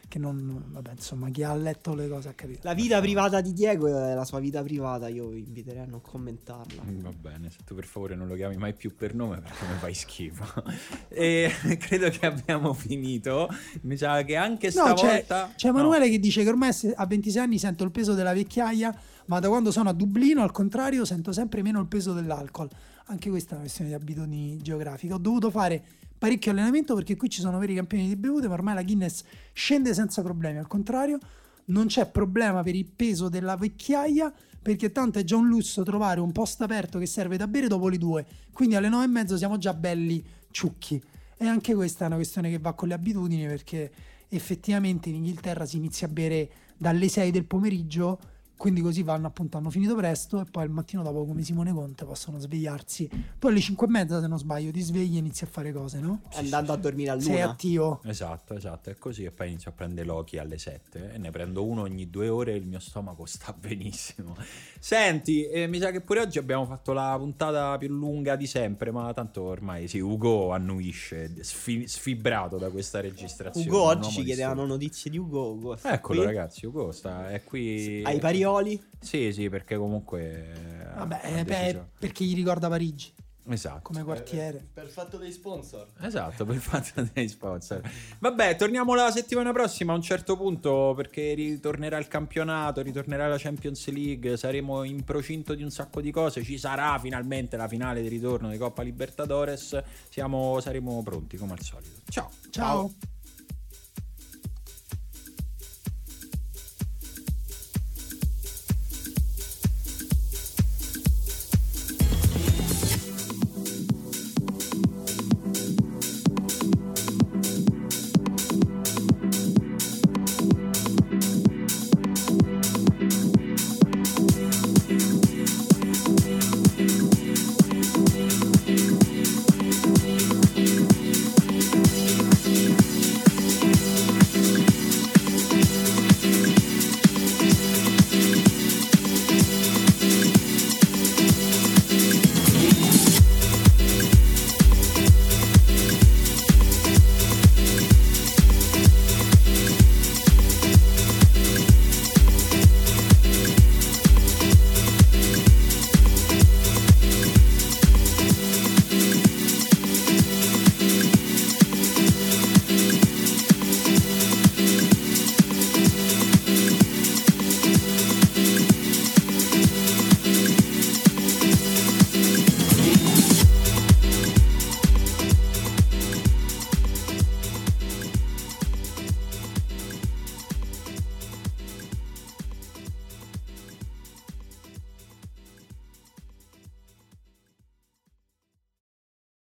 che 0.09 0.19
non... 0.19 0.65
Vabbè, 0.69 0.93
insomma, 0.93 1.29
chi 1.29 1.43
ha 1.43 1.55
letto 1.55 1.95
le 1.95 2.09
cose 2.09 2.31
ha 2.31 2.33
capito. 2.33 2.61
La 2.63 2.73
vita 2.73 2.99
privata 3.01 3.43
di 3.43 3.53
Diego 3.53 3.89
è 3.89 4.15
la 4.15 4.25
sua 4.25 4.39
vita 4.41 4.63
privata, 4.63 5.09
io 5.09 5.29
vi 5.29 5.41
inviterei 5.41 5.83
a 5.83 5.85
non 5.87 6.01
commentarla. 6.01 6.83
Mm, 6.83 7.01
Va 7.01 7.11
bene, 7.21 7.51
se 7.51 7.59
tu 7.67 7.75
per 7.75 7.85
favore 7.85 8.15
non 8.15 8.27
lo 8.27 8.35
chiami 8.37 8.57
mai 8.57 8.73
più 8.73 8.95
per 8.95 9.15
nome 9.15 9.41
perché 9.43 9.67
mi 9.71 9.77
fai 9.79 9.93
schifo. 9.93 10.63
e 11.11 11.53
credo 11.79 12.09
che 12.09 12.25
abbiamo 12.25 12.73
finito. 12.73 13.49
Mi 13.83 13.99
sa 13.99 14.23
che 14.23 14.37
anche 14.37 14.71
No, 14.75 14.95
c'è, 14.95 15.25
stavolta... 15.27 15.53
c'è 15.55 15.69
Emanuele 15.69 16.09
che 16.09 16.19
dice 16.19 16.43
che 16.43 16.49
ormai 16.49 16.71
a 16.95 17.05
26 17.05 17.43
anni 17.43 17.59
sento 17.59 17.85
il 17.85 17.91
peso 17.91 18.15
della 18.15 18.33
vecchiaia, 18.33 18.99
ma 19.29 19.41
da 19.41 19.49
quando 19.49 19.71
sono 19.71 19.91
a 19.91 19.93
Dublino, 19.93 20.43
al 20.43 20.53
contrario, 20.53 21.05
sento 21.05 21.33
sempre 21.33 21.63
meno 21.63 21.81
il 21.81 21.87
peso 21.87 22.13
dell'alcol. 22.13 22.69
Anche 23.07 23.29
questa 23.29 23.51
è 23.51 23.53
una 23.55 23.63
questione 23.63 23.91
di 23.91 23.97
abitudini 23.97 24.57
geografiche. 24.59 25.13
Ho 25.13 25.19
dovuto 25.19 25.51
fare 25.51 25.83
parecchio 26.17 26.51
allenamento 26.51 26.95
perché 26.95 27.15
qui 27.17 27.29
ci 27.29 27.41
sono 27.41 27.59
veri 27.59 27.75
campioni 27.75 28.09
di 28.09 28.17
bevute, 28.17 28.49
ma 28.49 28.55
ormai 28.55 28.75
la 28.75 28.83
Guinness 28.83 29.23
scende 29.53 29.93
senza 29.93 30.23
problemi. 30.23 30.59
Al 30.59 30.67
contrario, 30.67 31.19
non 31.67 31.87
c'è 31.87 32.07
problema 32.07 32.63
per 32.63 32.75
il 32.75 32.87
peso 32.87 33.29
della 33.29 33.57
vecchiaia 33.57 34.33
perché 34.61 34.93
tanto 34.93 35.19
è 35.19 35.25
già 35.25 35.37
un 35.37 35.47
lusso 35.47 35.83
trovare 35.83 36.21
un 36.21 36.33
posto 36.33 36.65
aperto 36.65 36.99
che 36.99 37.07
serve 37.07 37.37
da 37.37 37.47
bere 37.47 37.69
dopo 37.69 37.89
le 37.89 37.99
due. 37.99 38.27
Quindi 38.51 38.77
alle 38.77 38.89
nove 38.89 39.05
e 39.05 39.09
mezzo 39.09 39.37
siamo 39.37 39.59
già 39.59 39.75
belli 39.75 40.25
ciucchi. 40.51 41.03
E 41.37 41.47
anche 41.47 41.75
questa 41.75 42.05
è 42.05 42.07
una 42.07 42.17
questione 42.17 42.49
che 42.49 42.59
va 42.59 42.73
con 42.73 42.89
le 42.89 42.95
abitudini 42.95 43.47
perché 43.47 43.93
effettivamente 44.29 45.11
in 45.11 45.17
Inghilterra 45.17 45.67
si 45.67 45.77
inizia 45.77 46.07
a 46.07 46.11
bere 46.11 46.51
dalle 46.79 47.09
6 47.09 47.31
del 47.31 47.45
pomeriggio 47.45 48.37
quindi 48.59 48.81
così 48.81 49.05
vanno 49.05 49.29
appunto 49.29 49.57
hanno 49.57 49.71
finito 49.71 49.95
presto 49.95 50.41
e 50.41 50.45
poi 50.51 50.65
il 50.65 50.71
mattino 50.71 51.03
dopo 51.05 51.25
come 51.25 51.43
Simone 51.43 51.73
Conte 51.73 52.05
possono 52.05 52.41
svegliarsi. 52.41 53.09
Poi 53.39 53.53
alle 53.53 53.61
5 53.61 53.87
e 53.87 53.91
mezza 53.91 54.21
se 54.21 54.27
non 54.27 54.37
sbaglio 54.37 54.73
ti 54.73 54.81
svegli 54.81 55.15
e 55.15 55.19
inizi 55.21 55.45
a 55.45 55.47
fare 55.47 55.73
cose 55.73 56.01
no? 56.01 56.23
andando 56.35 56.73
a 56.73 56.77
dormire 56.77 57.11
a 57.11 57.15
luna. 57.15 57.25
sei 57.25 57.41
attivo. 57.41 58.01
Esatto 58.05 58.55
esatto 58.55 58.91
è 58.91 58.97
così 58.99 59.23
e 59.25 59.31
poi 59.31 59.49
inizio 59.49 59.71
a 59.71 59.75
prendere 59.75 60.07
Loki 60.07 60.39
alle 60.39 60.59
7 60.59 61.13
e 61.15 61.19
ne 61.19 61.31
prendo 61.31 61.65
uno 61.65 61.83
ogni 61.83 62.11
due 62.11 62.29
ore 62.29 62.53
e 62.53 62.57
il 62.57 62.67
mio 62.67 62.81
stomaco 62.81 63.25
sta 63.27 63.55
benissimo. 63.57 64.37
Senti 64.81 65.47
eh, 65.47 65.69
mi 65.69 65.79
sa 65.79 65.93
che 65.93 66.01
pure 66.01 66.21
oggi 66.21 66.39
abbiamo 66.39 66.67
fatto 66.67 66.93
la 66.93 67.15
puntata 67.17 67.79
più 67.79 67.89
lunga 67.89 68.35
di 68.35 68.49
sempre 68.49 68.91
ma 68.91 69.13
tanto 69.13 69.43
ormai 69.43 69.87
sì 69.87 70.01
Ugo 70.01 70.51
annuisce 70.51 71.33
sfi- 71.45 71.87
sfibrato 71.87 72.59
da 72.59 72.71
questa 72.71 73.01
registrazione 73.01 73.69
Ugo 73.69 73.83
oggi 73.83 74.11
ci 74.11 74.25
chiedevano 74.25 74.67
notizie 74.67 75.13
di 75.13 75.17
Ugo, 75.17 75.53
Ugo. 75.53 75.79
Eccolo 75.81 76.19
qui. 76.19 76.27
ragazzi 76.27 76.67
Ugo 76.67 76.91
sta, 76.91 77.31
è 77.31 77.45
qui 77.45 78.03
ai 78.03 78.19
pari 78.19 78.47
Pioli? 78.49 78.83
Sì, 79.01 79.33
sì, 79.33 79.49
perché 79.49 79.77
comunque... 79.77 80.93
Vabbè, 80.97 81.21
eh, 81.23 81.45
beh, 81.45 81.81
perché 81.99 82.25
gli 82.25 82.35
ricorda 82.35 82.69
Parigi. 82.69 83.13
Esatto. 83.51 83.81
Come 83.83 84.03
quartiere. 84.03 84.59
Per, 84.59 84.67
per 84.75 84.85
il 84.85 84.91
fatto 84.91 85.17
dei 85.17 85.33
sponsor. 85.33 85.87
Esatto, 86.01 86.45
per 86.45 86.55
il 86.55 86.61
fatto 86.61 87.07
dei 87.13 87.29
sponsor. 87.29 87.81
Vabbè, 88.19 88.57
torniamo 88.57 88.95
la 88.95 89.11
settimana 89.11 89.53
prossima 89.53 89.93
a 89.93 89.97
un 89.97 90.03
certo 90.03 90.37
punto 90.37 90.93
perché 90.95 91.35
ritornerà 91.35 91.99
il 91.99 92.09
campionato, 92.09 92.83
ritornerà 92.83 93.27
la 93.27 93.39
Champions 93.39 93.89
League, 93.89 94.37
saremo 94.37 94.83
in 94.83 95.03
procinto 95.05 95.55
di 95.55 95.63
un 95.63 95.71
sacco 95.71 96.01
di 96.01 96.11
cose, 96.11 96.43
ci 96.43 96.59
sarà 96.59 96.99
finalmente 96.99 97.57
la 97.57 97.69
finale 97.69 98.03
di 98.03 98.09
ritorno 98.09 98.51
di 98.51 98.59
Coppa 98.59 98.83
Libertadores, 98.83 99.83
Siamo, 100.11 100.61
saremo 100.61 101.03
pronti 101.03 101.37
come 101.37 101.53
al 101.53 101.63
solito. 101.63 102.01
Ciao. 102.09 102.31
Ciao. 102.51 102.91
Ciao. 102.91 103.17